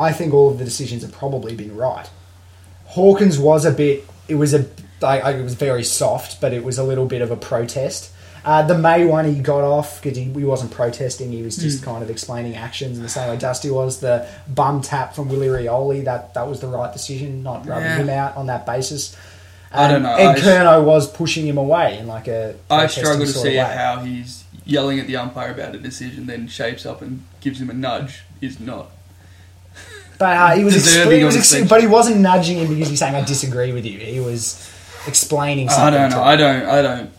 I 0.00 0.12
think 0.12 0.32
all 0.32 0.50
of 0.50 0.58
the 0.58 0.64
decisions 0.64 1.02
have 1.02 1.12
probably 1.12 1.54
been 1.54 1.76
right. 1.76 2.08
Hawkins 2.86 3.38
was 3.38 3.64
a 3.64 3.70
bit. 3.70 4.04
It 4.28 4.34
was 4.36 4.54
a. 4.54 4.66
It 5.02 5.42
was 5.42 5.54
very 5.54 5.84
soft, 5.84 6.40
but 6.40 6.52
it 6.52 6.62
was 6.64 6.78
a 6.78 6.82
little 6.84 7.06
bit 7.06 7.22
of 7.22 7.30
a 7.30 7.36
protest. 7.36 8.10
Uh, 8.44 8.62
the 8.62 8.76
May 8.76 9.04
one 9.04 9.26
he 9.26 9.38
got 9.40 9.62
off 9.64 10.02
because 10.02 10.16
he, 10.16 10.24
he 10.24 10.44
wasn't 10.44 10.70
protesting; 10.70 11.30
he 11.30 11.42
was 11.42 11.56
just 11.56 11.82
kind 11.84 12.02
of 12.02 12.08
explaining 12.10 12.56
actions 12.56 12.96
in 12.96 13.02
the 13.02 13.08
same 13.08 13.28
way 13.30 13.36
Dusty 13.36 13.70
was. 13.70 14.00
The 14.00 14.26
bum 14.48 14.80
tap 14.82 15.14
from 15.14 15.28
Willie 15.28 15.48
Rioli 15.48 16.04
that 16.04 16.32
that 16.34 16.48
was 16.48 16.60
the 16.60 16.66
right 16.68 16.92
decision, 16.92 17.42
not 17.42 17.66
rubbing 17.66 17.84
Yeah. 17.84 17.96
him 17.98 18.08
out 18.08 18.36
on 18.36 18.46
that 18.46 18.64
basis. 18.66 19.14
I 19.72 19.86
don't 19.88 19.96
Um, 19.98 20.02
know, 20.04 20.16
Ed 20.16 20.36
I- 20.36 20.40
Curnow 20.40 20.84
was 20.84 21.06
pushing 21.10 21.46
him 21.46 21.58
away 21.58 21.98
in 21.98 22.06
like 22.06 22.28
a. 22.28 22.54
I 22.70 22.86
struggle 22.86 23.26
to 23.26 23.32
sort 23.32 23.46
of 23.46 23.52
see 23.52 23.56
how 23.58 24.00
he's 24.00 24.44
yelling 24.64 24.98
at 24.98 25.06
the 25.06 25.16
umpire 25.16 25.52
about 25.52 25.74
a 25.74 25.78
decision, 25.78 26.26
then 26.26 26.48
shapes 26.48 26.84
up 26.86 27.02
and 27.02 27.22
gives 27.40 27.60
him 27.60 27.68
a 27.70 27.74
nudge. 27.74 28.22
Is 28.40 28.58
not. 28.58 28.90
But 30.20 30.36
uh, 30.36 30.50
he 30.54 30.64
was, 30.64 30.74
deserving 30.74 31.12
ex- 31.14 31.18
he 31.18 31.24
was 31.24 31.54
ex- 31.54 31.68
but 31.68 31.80
he 31.80 31.86
wasn't 31.86 32.20
nudging 32.20 32.58
him 32.58 32.68
because 32.68 32.88
he's 32.90 32.98
saying 32.98 33.14
I 33.14 33.24
disagree 33.24 33.72
with 33.72 33.86
you. 33.86 33.98
He 33.98 34.20
was 34.20 34.70
explaining 35.06 35.68
something. 35.70 35.98
I 35.98 36.10
something. 36.10 36.10
don't 36.10 36.10
to 36.10 36.16
know. 36.16 36.22
him. 36.22 36.28
I 36.28 36.36
don't. 36.36 36.68
I 36.68 36.82
don't. 36.82 37.10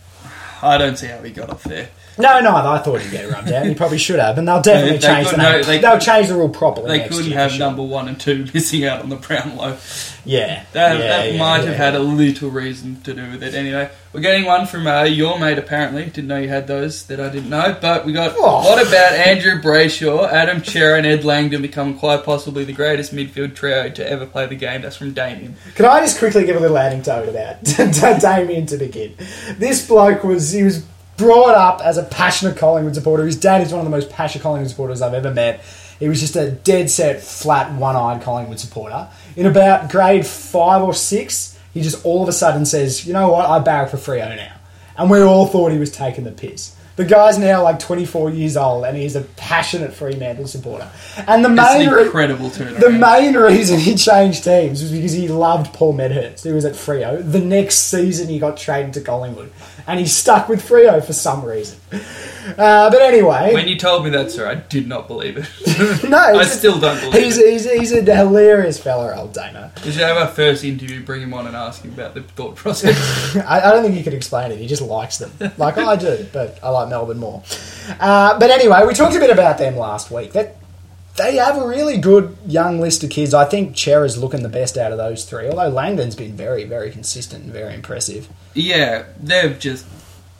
I 0.62 0.78
don't 0.78 0.96
see 0.96 1.08
how 1.08 1.20
he 1.20 1.32
got 1.32 1.50
off 1.50 1.64
there. 1.64 1.88
No, 2.22 2.40
no, 2.40 2.54
I 2.56 2.78
thought 2.78 3.00
he'd 3.00 3.10
get 3.10 3.30
rubbed 3.30 3.50
out. 3.52 3.66
He 3.66 3.74
probably 3.74 3.98
should 3.98 4.18
have, 4.18 4.38
and 4.38 4.46
they'll 4.48 4.62
definitely 4.62 4.98
They- 4.98 5.06
change 5.06 5.30
the 5.30 5.36
name. 5.36 5.52
no, 5.52 5.62
they 5.62 5.78
will 5.80 5.98
change 5.98 6.28
the 6.28 6.34
rule 6.34 6.48
properly. 6.48 6.98
They 6.98 7.08
couldn't 7.08 7.26
year, 7.26 7.38
have 7.38 7.50
sure. 7.50 7.58
number 7.60 7.82
one 7.82 8.08
and 8.08 8.18
two 8.18 8.46
missing 8.54 8.84
out 8.84 9.00
on 9.02 9.08
the 9.08 9.16
Brownlow. 9.16 9.76
Yeah, 10.24 10.62
That, 10.72 10.98
yeah, 10.98 11.06
that 11.08 11.32
yeah, 11.32 11.38
might 11.38 11.58
yeah, 11.62 11.64
have 11.66 11.76
had 11.76 11.94
a 11.96 11.98
little 11.98 12.48
reason 12.48 13.00
to 13.02 13.12
do 13.12 13.28
with 13.32 13.42
it. 13.42 13.54
Anyway, 13.54 13.90
we're 14.12 14.20
getting 14.20 14.44
one 14.44 14.66
from 14.66 14.86
uh, 14.86 15.02
your 15.02 15.36
mate. 15.36 15.58
Apparently, 15.58 16.04
didn't 16.04 16.28
know 16.28 16.36
you 16.38 16.48
had 16.48 16.68
those 16.68 17.02
that 17.06 17.18
I 17.18 17.28
didn't 17.28 17.50
know. 17.50 17.76
But 17.80 18.06
we 18.06 18.12
got 18.12 18.34
Oh. 18.38 18.60
what 18.62 18.80
about 18.80 19.12
Andrew 19.14 19.60
Brayshaw, 19.60 20.30
Adam 20.30 20.62
Cerra, 20.64 20.98
and 20.98 21.06
Ed 21.08 21.24
Langdon 21.24 21.60
become 21.60 21.98
quite 21.98 22.22
possibly 22.24 22.62
the 22.62 22.72
greatest 22.72 23.12
midfield 23.12 23.56
trio 23.56 23.88
to 23.88 24.08
ever 24.08 24.24
play 24.24 24.46
the 24.46 24.54
game? 24.54 24.82
That's 24.82 24.94
from 24.94 25.12
Damien. 25.12 25.56
Can 25.74 25.86
I 25.86 25.98
just 26.02 26.18
quickly 26.20 26.44
give 26.44 26.54
a 26.56 26.60
little 26.60 26.78
anecdote 26.78 27.28
about 27.28 27.64
Damien 28.20 28.66
to 28.66 28.76
begin? 28.76 29.14
This 29.58 29.84
bloke 29.88 30.22
was 30.22 30.52
he 30.52 30.62
was 30.62 30.84
brought 31.16 31.54
up 31.54 31.80
as 31.82 31.98
a 31.98 32.02
passionate 32.02 32.56
Collingwood 32.56 32.94
supporter. 32.94 33.24
His 33.24 33.36
dad 33.36 33.62
is 33.62 33.72
one 33.72 33.80
of 33.80 33.84
the 33.84 33.90
most 33.90 34.10
passionate 34.10 34.42
Collingwood 34.42 34.70
supporters 34.70 35.02
I've 35.02 35.14
ever 35.14 35.32
met. 35.32 35.60
He 35.98 36.08
was 36.08 36.20
just 36.20 36.34
a 36.34 36.50
dead 36.50 36.90
set, 36.90 37.22
flat, 37.22 37.72
one-eyed 37.74 38.22
Collingwood 38.22 38.58
supporter. 38.58 39.08
In 39.36 39.46
about 39.46 39.90
grade 39.90 40.26
five 40.26 40.82
or 40.82 40.94
six, 40.94 41.58
he 41.72 41.80
just 41.80 42.04
all 42.04 42.22
of 42.22 42.28
a 42.28 42.32
sudden 42.32 42.66
says, 42.66 43.06
"You 43.06 43.12
know 43.12 43.30
what? 43.30 43.48
I 43.48 43.58
barrack 43.60 43.90
for 43.90 43.96
Freo 43.96 44.34
now," 44.34 44.52
and 44.96 45.08
we 45.10 45.20
all 45.20 45.46
thought 45.46 45.70
he 45.72 45.78
was 45.78 45.92
taking 45.92 46.24
the 46.24 46.32
piss. 46.32 46.72
The 46.94 47.06
guy's 47.06 47.38
now 47.38 47.62
like 47.62 47.78
24 47.78 48.30
years 48.30 48.54
old, 48.54 48.84
and 48.84 48.96
he's 48.96 49.16
a 49.16 49.22
passionate 49.22 49.94
Fremantle 49.94 50.46
supporter. 50.46 50.90
And 51.26 51.42
the 51.42 51.48
main 51.48 51.88
an 51.88 51.98
incredible 51.98 52.50
turnaround. 52.50 52.80
the 52.80 52.90
main 52.90 53.34
reason 53.34 53.78
he 53.78 53.94
changed 53.94 54.44
teams 54.44 54.82
was 54.82 54.92
because 54.92 55.12
he 55.12 55.26
loved 55.28 55.72
Paul 55.72 55.94
Medhurst, 55.94 56.44
who 56.44 56.54
was 56.54 56.66
at 56.66 56.74
Freo. 56.74 57.22
The 57.32 57.38
next 57.38 57.76
season, 57.76 58.28
he 58.28 58.38
got 58.38 58.58
traded 58.58 58.92
to 58.94 59.00
Collingwood, 59.00 59.50
and 59.86 59.98
he's 60.00 60.14
stuck 60.14 60.48
with 60.48 60.66
Freo 60.66 61.04
for 61.04 61.12
some 61.12 61.44
reason. 61.44 61.78
Uh, 61.92 62.90
but 62.90 63.00
anyway, 63.02 63.52
when 63.54 63.68
you 63.68 63.76
told 63.78 64.02
me 64.04 64.10
that, 64.10 64.30
sir, 64.30 64.48
I 64.48 64.56
did 64.56 64.88
not 64.88 65.06
believe 65.06 65.36
it. 65.36 65.48
no, 66.08 66.16
I 66.16 66.30
it's- 66.32 66.58
still 66.58 66.78
don't 66.80 66.98
believe 67.00 67.22
he's, 67.22 67.38
it. 67.38 67.52
he's, 67.52 67.70
he's 67.70 67.92
a 67.92 68.02
hilarious 68.16 68.80
fella, 68.80 69.14
old 69.16 69.32
Dana. 69.32 69.72
We 69.84 69.92
should 69.92 70.02
have 70.02 70.16
our 70.16 70.26
first 70.26 70.64
interview, 70.64 71.04
bring 71.04 71.22
him 71.22 71.34
on, 71.34 71.46
and 71.46 71.54
ask 71.54 71.82
him 71.82 71.92
about 71.92 72.14
the 72.14 72.22
thought 72.22 72.56
process. 72.56 73.36
I, 73.46 73.60
I 73.60 73.70
don't 73.72 73.82
think 73.82 73.94
he 73.94 74.02
could 74.02 74.14
explain 74.14 74.50
it. 74.50 74.58
He 74.58 74.66
just 74.66 74.82
likes 74.82 75.18
them, 75.18 75.30
like 75.56 75.78
I 75.78 75.96
do, 75.96 76.26
but 76.32 76.58
I 76.62 76.70
like 76.70 76.88
Melbourne 76.88 77.18
more. 77.18 77.42
Uh, 78.00 78.38
but 78.38 78.50
anyway, 78.50 78.84
we 78.86 78.94
talked 78.94 79.14
a 79.14 79.20
bit 79.20 79.30
about 79.30 79.58
them 79.58 79.76
last 79.76 80.10
week. 80.10 80.32
That 80.32 80.56
they 81.16 81.36
have 81.36 81.58
a 81.58 81.66
really 81.66 81.98
good 81.98 82.36
young 82.46 82.80
list 82.80 83.04
of 83.04 83.10
kids. 83.10 83.34
I 83.34 83.44
think 83.44 83.76
Cerra's 83.76 84.16
looking 84.18 84.42
the 84.42 84.48
best 84.48 84.76
out 84.78 84.92
of 84.92 84.98
those 84.98 85.24
three. 85.24 85.48
Although 85.48 85.68
Langdon's 85.68 86.16
been 86.16 86.34
very, 86.36 86.64
very 86.64 86.90
consistent 86.90 87.44
and 87.44 87.52
very 87.52 87.74
impressive. 87.74 88.28
Yeah, 88.54 89.04
they've 89.20 89.58
just 89.58 89.86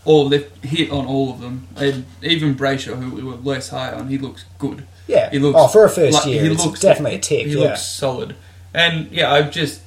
all 0.05 0.29
they've 0.29 0.51
hit 0.63 0.91
on 0.91 1.07
all 1.07 1.31
of 1.31 1.41
them, 1.41 1.69
and 1.77 2.05
even 2.23 2.55
Brayshaw, 2.55 3.01
who 3.01 3.15
we 3.15 3.23
were 3.23 3.37
less 3.37 3.69
high 3.69 3.93
on, 3.93 4.09
he 4.09 4.19
looks 4.19 4.45
good. 4.59 4.87
Yeah. 5.07 5.31
He 5.31 5.39
looks 5.39 5.59
oh, 5.61 5.69
for 5.69 5.85
a 5.85 5.89
first 5.91 6.15
like- 6.15 6.27
year, 6.27 6.43
he 6.43 6.49
looks 6.51 6.81
definitely 6.81 7.17
a 7.17 7.21
tick. 7.21 7.47
He 7.47 7.53
yeah. 7.55 7.69
looks 7.69 7.83
solid, 7.83 8.35
and 8.75 9.11
yeah, 9.11 9.33
I've 9.33 9.51
just 9.51 9.83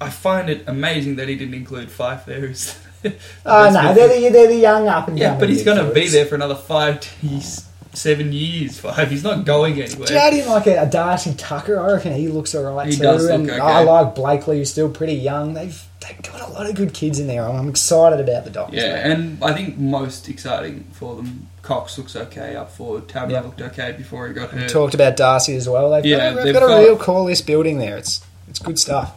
I 0.00 0.10
find 0.10 0.50
it 0.50 0.64
amazing 0.66 1.16
that 1.16 1.28
he 1.28 1.36
didn't 1.36 1.54
include 1.54 1.88
Fyfe 1.88 2.24
there. 2.26 2.40
who's 2.40 2.78
Oh 3.46 3.70
no, 3.70 3.94
they're 3.94 4.08
the, 4.08 4.28
they're 4.30 4.48
the 4.48 4.56
young 4.56 4.88
up 4.88 5.08
and 5.08 5.18
yeah, 5.18 5.38
but 5.38 5.48
he's 5.48 5.62
going 5.62 5.84
to 5.84 5.92
be 5.92 6.08
there 6.08 6.26
for 6.26 6.34
another 6.34 6.54
five, 6.54 7.00
t- 7.00 7.40
seven 7.92 8.32
years. 8.32 8.78
Five, 8.78 9.10
he's 9.10 9.22
not 9.22 9.44
going 9.44 9.80
anywhere. 9.80 10.06
Do 10.06 10.14
you 10.14 10.18
add 10.18 10.34
in 10.34 10.48
like 10.48 10.66
a, 10.66 10.82
a 10.82 10.86
Darcy 10.86 11.34
Tucker? 11.34 11.78
I 11.78 11.92
reckon 11.92 12.14
he 12.14 12.28
looks 12.28 12.54
alright 12.54 12.88
He 12.88 12.96
too. 12.96 13.02
does 13.02 13.24
look 13.24 13.32
and 13.32 13.50
okay. 13.50 13.60
I 13.60 13.82
like 13.82 14.14
Blakely, 14.14 14.58
who's 14.58 14.70
still 14.70 14.90
pretty 14.90 15.14
young. 15.14 15.54
They've 15.54 15.82
they've 16.06 16.22
got 16.32 16.40
a 16.48 16.52
lot 16.52 16.68
of 16.68 16.74
good 16.74 16.92
kids 16.94 17.18
in 17.18 17.26
there. 17.26 17.44
I'm 17.46 17.68
excited 17.68 18.20
about 18.20 18.44
the 18.44 18.50
Dockers. 18.50 18.74
Yeah, 18.76 18.94
mate. 18.94 19.12
and 19.12 19.44
I 19.44 19.52
think 19.52 19.76
most 19.78 20.28
exciting 20.28 20.84
for 20.92 21.16
them, 21.16 21.48
Cox 21.62 21.96
looks 21.98 22.14
okay 22.16 22.56
up 22.56 22.70
forward. 22.70 23.08
Taberner 23.08 23.30
Yeah. 23.30 23.40
looked 23.40 23.60
okay 23.62 23.92
before 23.96 24.28
he 24.28 24.34
got 24.34 24.52
We 24.52 24.60
hurt. 24.60 24.70
talked 24.70 24.94
about 24.94 25.16
Darcy 25.16 25.56
as 25.56 25.68
well. 25.68 25.90
They've 25.90 26.04
Yeah, 26.04 26.18
got, 26.18 26.34
they've 26.36 26.44
they've 26.44 26.54
got 26.54 26.62
a 26.80 26.84
real 26.84 26.96
core 26.96 27.22
list 27.22 27.46
building 27.46 27.78
there. 27.78 27.96
It's 27.96 28.20
it's 28.48 28.58
good 28.58 28.78
stuff. 28.78 29.12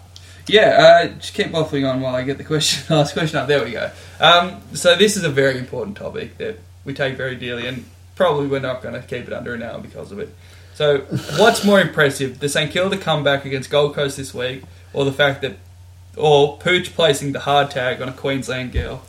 Yeah, 0.48 1.02
uh, 1.04 1.08
just 1.20 1.34
keep 1.34 1.48
waffling 1.48 1.90
on 1.92 2.00
while 2.00 2.16
I 2.16 2.22
get 2.24 2.38
the 2.38 2.44
question, 2.46 2.84
last 2.96 3.12
question 3.14 3.38
up. 3.38 3.48
There 3.48 3.64
we 3.64 3.72
go. 3.72 3.92
Um, 4.22 4.62
so 4.74 4.96
this 4.96 5.18
is 5.18 5.24
a 5.26 5.30
very 5.30 5.58
important 5.58 5.98
topic 5.98 6.38
that 6.38 6.60
we 6.86 6.94
take 6.94 7.18
very 7.18 7.36
dearly, 7.36 7.68
and 7.68 7.84
probably 8.16 8.48
we're 8.48 8.62
not 8.62 8.82
going 8.82 8.94
to 8.94 9.02
keep 9.06 9.28
it 9.28 9.34
under 9.34 9.54
an 9.54 9.62
hour 9.62 9.80
because 9.80 10.14
of 10.14 10.20
it. 10.20 10.34
So, 10.74 11.00
what's 11.38 11.66
more 11.66 11.82
impressive, 11.82 12.40
the 12.40 12.48
St 12.48 12.72
Kilda 12.72 12.98
comeback 12.98 13.44
against 13.44 13.70
Gold 13.70 13.94
Coast 13.94 14.16
this 14.16 14.34
week, 14.34 14.64
or 14.94 15.04
the 15.04 15.12
fact 15.12 15.42
that, 15.42 15.58
or 16.18 16.58
Pooch 16.58 16.94
placing 16.94 17.32
the 17.32 17.40
hard 17.40 17.72
tag 17.72 18.02
on 18.02 18.10
a 18.10 18.14
Queensland 18.14 18.72
girl? 18.72 19.04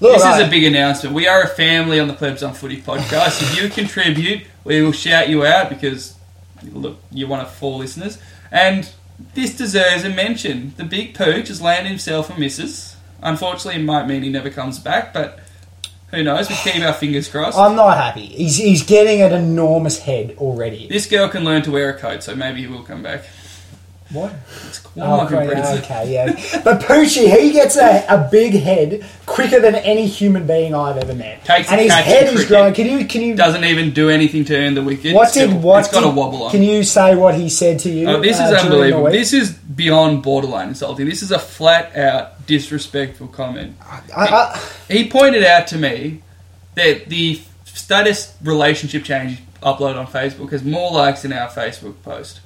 Look, 0.00 0.14
this 0.14 0.22
right. 0.22 0.40
is 0.40 0.46
a 0.46 0.50
big 0.50 0.64
announcement. 0.64 1.14
We 1.14 1.28
are 1.28 1.42
a 1.42 1.48
family 1.48 2.00
on 2.00 2.08
the 2.08 2.14
Plebs 2.14 2.42
on 2.42 2.54
Footy 2.54 2.80
podcast. 2.80 3.42
if 3.42 3.62
you 3.62 3.68
contribute, 3.68 4.42
we 4.64 4.80
will 4.82 4.92
shout 4.92 5.28
you 5.28 5.44
out 5.44 5.68
because 5.68 6.14
look, 6.72 6.98
you're 7.10 7.28
one 7.28 7.40
of 7.40 7.50
four 7.50 7.78
listeners. 7.78 8.18
And 8.50 8.90
this 9.34 9.56
deserves 9.56 10.04
a 10.04 10.08
mention. 10.08 10.72
The 10.76 10.84
big 10.84 11.14
pooch 11.14 11.48
has 11.48 11.60
landed 11.60 11.90
himself 11.90 12.30
a 12.30 12.38
missus. 12.38 12.96
Unfortunately, 13.22 13.80
it 13.80 13.84
might 13.84 14.06
mean 14.06 14.22
he 14.22 14.30
never 14.30 14.48
comes 14.48 14.78
back, 14.78 15.12
but 15.12 15.38
who 16.10 16.24
knows? 16.24 16.48
We 16.48 16.56
keep 16.56 16.82
our 16.82 16.92
fingers 16.92 17.28
crossed. 17.28 17.58
I'm 17.58 17.76
not 17.76 17.96
happy. 17.96 18.26
He's 18.26 18.56
he's 18.56 18.82
getting 18.82 19.22
an 19.22 19.32
enormous 19.32 19.98
head 19.98 20.34
already. 20.38 20.88
this 20.88 21.06
girl 21.06 21.28
can 21.28 21.44
learn 21.44 21.62
to 21.62 21.70
wear 21.70 21.90
a 21.90 21.98
coat, 21.98 22.22
so 22.22 22.34
maybe 22.34 22.60
he 22.62 22.66
will 22.66 22.82
come 22.82 23.02
back. 23.02 23.24
What? 24.12 24.32
It's 24.66 24.80
Oh, 24.96 25.20
oh, 25.20 25.26
great. 25.28 25.50
okay, 25.50 26.12
yeah. 26.12 26.32
But 26.64 26.80
Poochie, 26.80 27.30
he 27.38 27.52
gets 27.52 27.76
a, 27.76 28.04
a 28.08 28.28
big 28.30 28.54
head 28.54 29.04
quicker 29.24 29.60
than 29.60 29.76
any 29.76 30.06
human 30.06 30.46
being 30.48 30.74
I've 30.74 30.96
ever 30.96 31.14
met. 31.14 31.44
Takes 31.44 31.70
and 31.70 31.80
his 31.80 31.92
catch 31.92 32.04
head 32.04 32.24
is 32.24 32.30
cricket. 32.32 32.48
growing. 32.48 32.74
Can 32.74 32.86
you 32.86 33.04
can 33.06 33.20
you 33.22 33.36
Doesn't 33.36 33.62
even 33.64 33.92
do 33.92 34.10
anything 34.10 34.44
to 34.46 34.56
earn 34.56 34.74
the 34.74 34.82
wicket. 34.82 35.14
what 35.14 35.30
Still, 35.30 35.48
did 35.52 35.62
what 35.62 35.80
It's 35.84 35.92
got 35.92 36.00
did, 36.00 36.08
a 36.08 36.10
wobble 36.12 36.42
on. 36.42 36.50
Can 36.50 36.64
you 36.64 36.82
say 36.82 37.14
what 37.14 37.36
he 37.36 37.48
said 37.48 37.78
to 37.80 37.88
you? 37.90 38.08
Oh, 38.08 38.20
this 38.20 38.40
uh, 38.40 38.42
is 38.44 38.48
during 38.50 38.62
the 38.64 38.72
unbelievable. 38.72 39.04
week? 39.04 39.12
This 39.12 39.32
is 39.32 39.52
beyond 39.52 40.24
borderline 40.24 40.68
insulting. 40.70 41.08
This 41.08 41.22
is 41.22 41.30
a 41.30 41.38
flat 41.38 41.94
out 41.96 42.44
disrespectful 42.48 43.28
comment. 43.28 43.76
I, 43.80 44.00
I, 44.16 44.70
He 44.88 45.08
pointed 45.08 45.44
out 45.44 45.68
to 45.68 45.78
me 45.78 46.22
that 46.74 47.08
the 47.08 47.40
status 47.64 48.34
relationship 48.42 49.04
change 49.04 49.38
uploaded 49.62 49.96
on 49.98 50.06
Facebook 50.08 50.50
has 50.50 50.64
more 50.64 50.90
likes 50.90 51.22
than 51.22 51.32
our 51.32 51.48
Facebook 51.48 52.02
post. 52.02 52.40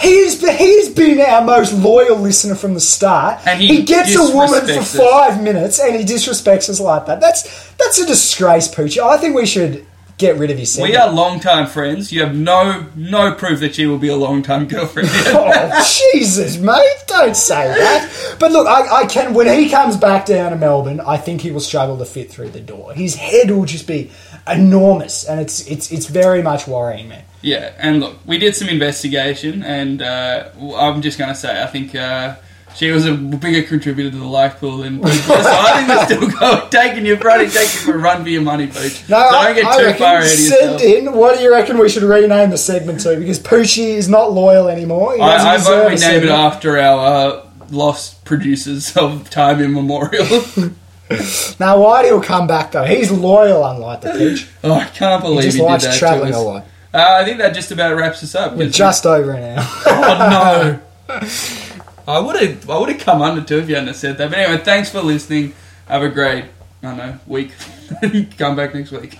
He's 0.00 0.40
he's 0.58 0.88
been 0.90 1.20
our 1.20 1.42
most 1.44 1.72
loyal 1.72 2.18
listener 2.18 2.54
from 2.54 2.74
the 2.74 2.80
start. 2.80 3.44
And 3.46 3.60
he 3.60 3.82
gets 3.82 4.14
a 4.14 4.34
woman 4.34 4.60
for 4.60 4.72
us. 4.80 4.96
five 4.96 5.42
minutes 5.42 5.80
and 5.80 5.96
he 5.96 6.04
disrespects 6.04 6.68
us 6.68 6.78
like 6.80 7.06
that. 7.06 7.20
That's 7.20 7.72
that's 7.72 7.98
a 7.98 8.06
disgrace, 8.06 8.68
Poochie. 8.72 9.02
I 9.02 9.16
think 9.16 9.34
we 9.34 9.46
should 9.46 9.84
get 10.18 10.36
rid 10.36 10.50
of 10.50 10.58
his 10.58 10.76
We 10.78 10.96
are 10.96 11.10
long-time 11.10 11.68
friends. 11.68 12.12
You 12.12 12.22
have 12.22 12.34
no 12.34 12.86
no 12.96 13.34
proof 13.34 13.60
that 13.60 13.74
she 13.76 13.86
will 13.86 13.98
be 13.98 14.08
a 14.08 14.16
long-time 14.16 14.68
girlfriend. 14.68 15.08
Oh, 15.30 16.10
Jesus, 16.12 16.58
mate, 16.58 17.04
don't 17.06 17.36
say 17.36 17.68
that. 17.68 18.36
But 18.38 18.50
look, 18.52 18.66
I, 18.66 19.02
I 19.02 19.06
can. 19.06 19.34
When 19.34 19.46
he 19.46 19.68
comes 19.68 19.96
back 19.96 20.26
down 20.26 20.50
to 20.50 20.56
Melbourne, 20.56 21.00
I 21.00 21.16
think 21.16 21.40
he 21.40 21.50
will 21.50 21.60
struggle 21.60 21.96
to 21.98 22.04
fit 22.04 22.30
through 22.30 22.50
the 22.50 22.60
door. 22.60 22.92
His 22.92 23.14
head 23.14 23.50
will 23.50 23.64
just 23.64 23.86
be 23.86 24.10
enormous, 24.46 25.24
and 25.24 25.40
it's 25.40 25.66
it's 25.66 25.90
it's 25.92 26.06
very 26.06 26.42
much 26.42 26.66
worrying 26.66 27.08
me. 27.08 27.18
Yeah, 27.42 27.72
and 27.78 28.00
look, 28.00 28.18
we 28.26 28.38
did 28.38 28.56
some 28.56 28.68
investigation, 28.68 29.62
and 29.62 30.02
uh, 30.02 30.48
I'm 30.76 31.02
just 31.02 31.18
going 31.18 31.28
to 31.30 31.36
say, 31.36 31.62
I 31.62 31.66
think 31.66 31.94
uh, 31.94 32.34
she 32.74 32.90
was 32.90 33.06
a 33.06 33.14
bigger 33.14 33.62
contributor 33.66 34.10
to 34.10 34.16
the 34.16 34.24
life 34.26 34.58
pool 34.58 34.78
than 34.78 35.00
Pooch. 35.02 35.12
so 35.12 35.34
I 35.34 35.76
think 35.76 35.88
we're 35.88 36.04
still 36.28 36.38
going, 36.40 36.70
taking 36.70 37.06
you, 37.06 37.16
Brody, 37.16 37.48
taking 37.48 37.68
for 37.68 37.94
a 37.94 37.98
run 37.98 38.24
for 38.24 38.28
your 38.28 38.42
money, 38.42 38.66
Pooch. 38.66 39.08
No, 39.08 39.18
so 39.30 39.36
I, 39.36 39.46
don't 39.46 39.54
get 39.54 39.64
I 39.66 39.76
too 39.78 39.84
reckon 39.84 39.98
far 39.98 40.16
ahead 40.16 40.24
of 40.24 40.38
send 40.38 40.80
in. 40.80 41.12
What 41.12 41.36
do 41.36 41.42
you 41.44 41.50
reckon 41.52 41.78
we 41.78 41.88
should 41.88 42.02
rename 42.02 42.50
the 42.50 42.58
segment 42.58 43.00
to? 43.00 43.16
Because 43.16 43.38
Poochie 43.38 43.94
is 43.94 44.08
not 44.08 44.32
loyal 44.32 44.68
anymore. 44.68 45.14
He 45.14 45.20
I, 45.20 45.54
I 45.54 45.56
vote 45.58 45.90
we 45.90 45.96
name 45.96 46.24
it 46.24 46.28
after 46.30 46.76
our 46.78 47.06
uh, 47.34 47.46
lost 47.70 48.24
producers 48.24 48.96
of 48.96 49.30
time 49.30 49.60
immemorial. 49.60 50.26
Now, 51.58 51.78
Whitey 51.78 52.12
will 52.12 52.20
come 52.20 52.46
back 52.46 52.72
though. 52.72 52.84
He's 52.84 53.10
loyal, 53.10 53.64
unlike 53.64 54.02
the 54.02 54.10
Pooch. 54.10 54.46
oh, 54.62 54.74
I 54.74 54.84
can't 54.84 55.22
He 55.22 55.28
believe 55.28 55.44
just 55.44 55.56
he 55.56 55.62
likes 55.62 55.84
did 55.84 55.92
that 55.92 55.98
travelling 55.98 56.32
to 56.32 56.38
a 56.38 56.40
lot. 56.40 56.66
Uh, 56.92 57.18
I 57.20 57.24
think 57.24 57.38
that 57.38 57.54
just 57.54 57.70
about 57.70 57.96
wraps 57.96 58.22
us 58.22 58.34
up. 58.34 58.54
We're 58.54 58.70
just 58.70 59.04
over 59.04 59.32
an 59.32 59.58
hour. 59.58 59.64
Oh 59.86 60.30
no! 60.30 60.80
I 62.08 62.18
would 62.20 62.40
have, 62.40 62.70
I 62.70 62.78
would 62.78 62.88
have 62.88 63.00
come 63.00 63.20
under 63.20 63.42
too 63.42 63.58
if 63.58 63.68
you 63.68 63.74
hadn't 63.74 63.92
said 63.94 64.16
that. 64.18 64.30
But 64.30 64.38
anyway, 64.38 64.62
thanks 64.64 64.90
for 64.90 65.02
listening. 65.02 65.54
Have 65.86 66.02
a 66.02 66.08
great, 66.08 66.46
I 66.82 66.86
don't 66.86 66.96
know, 66.96 67.18
week. 67.26 67.52
come 68.38 68.56
back 68.56 68.74
next 68.74 68.92
week. 68.92 69.18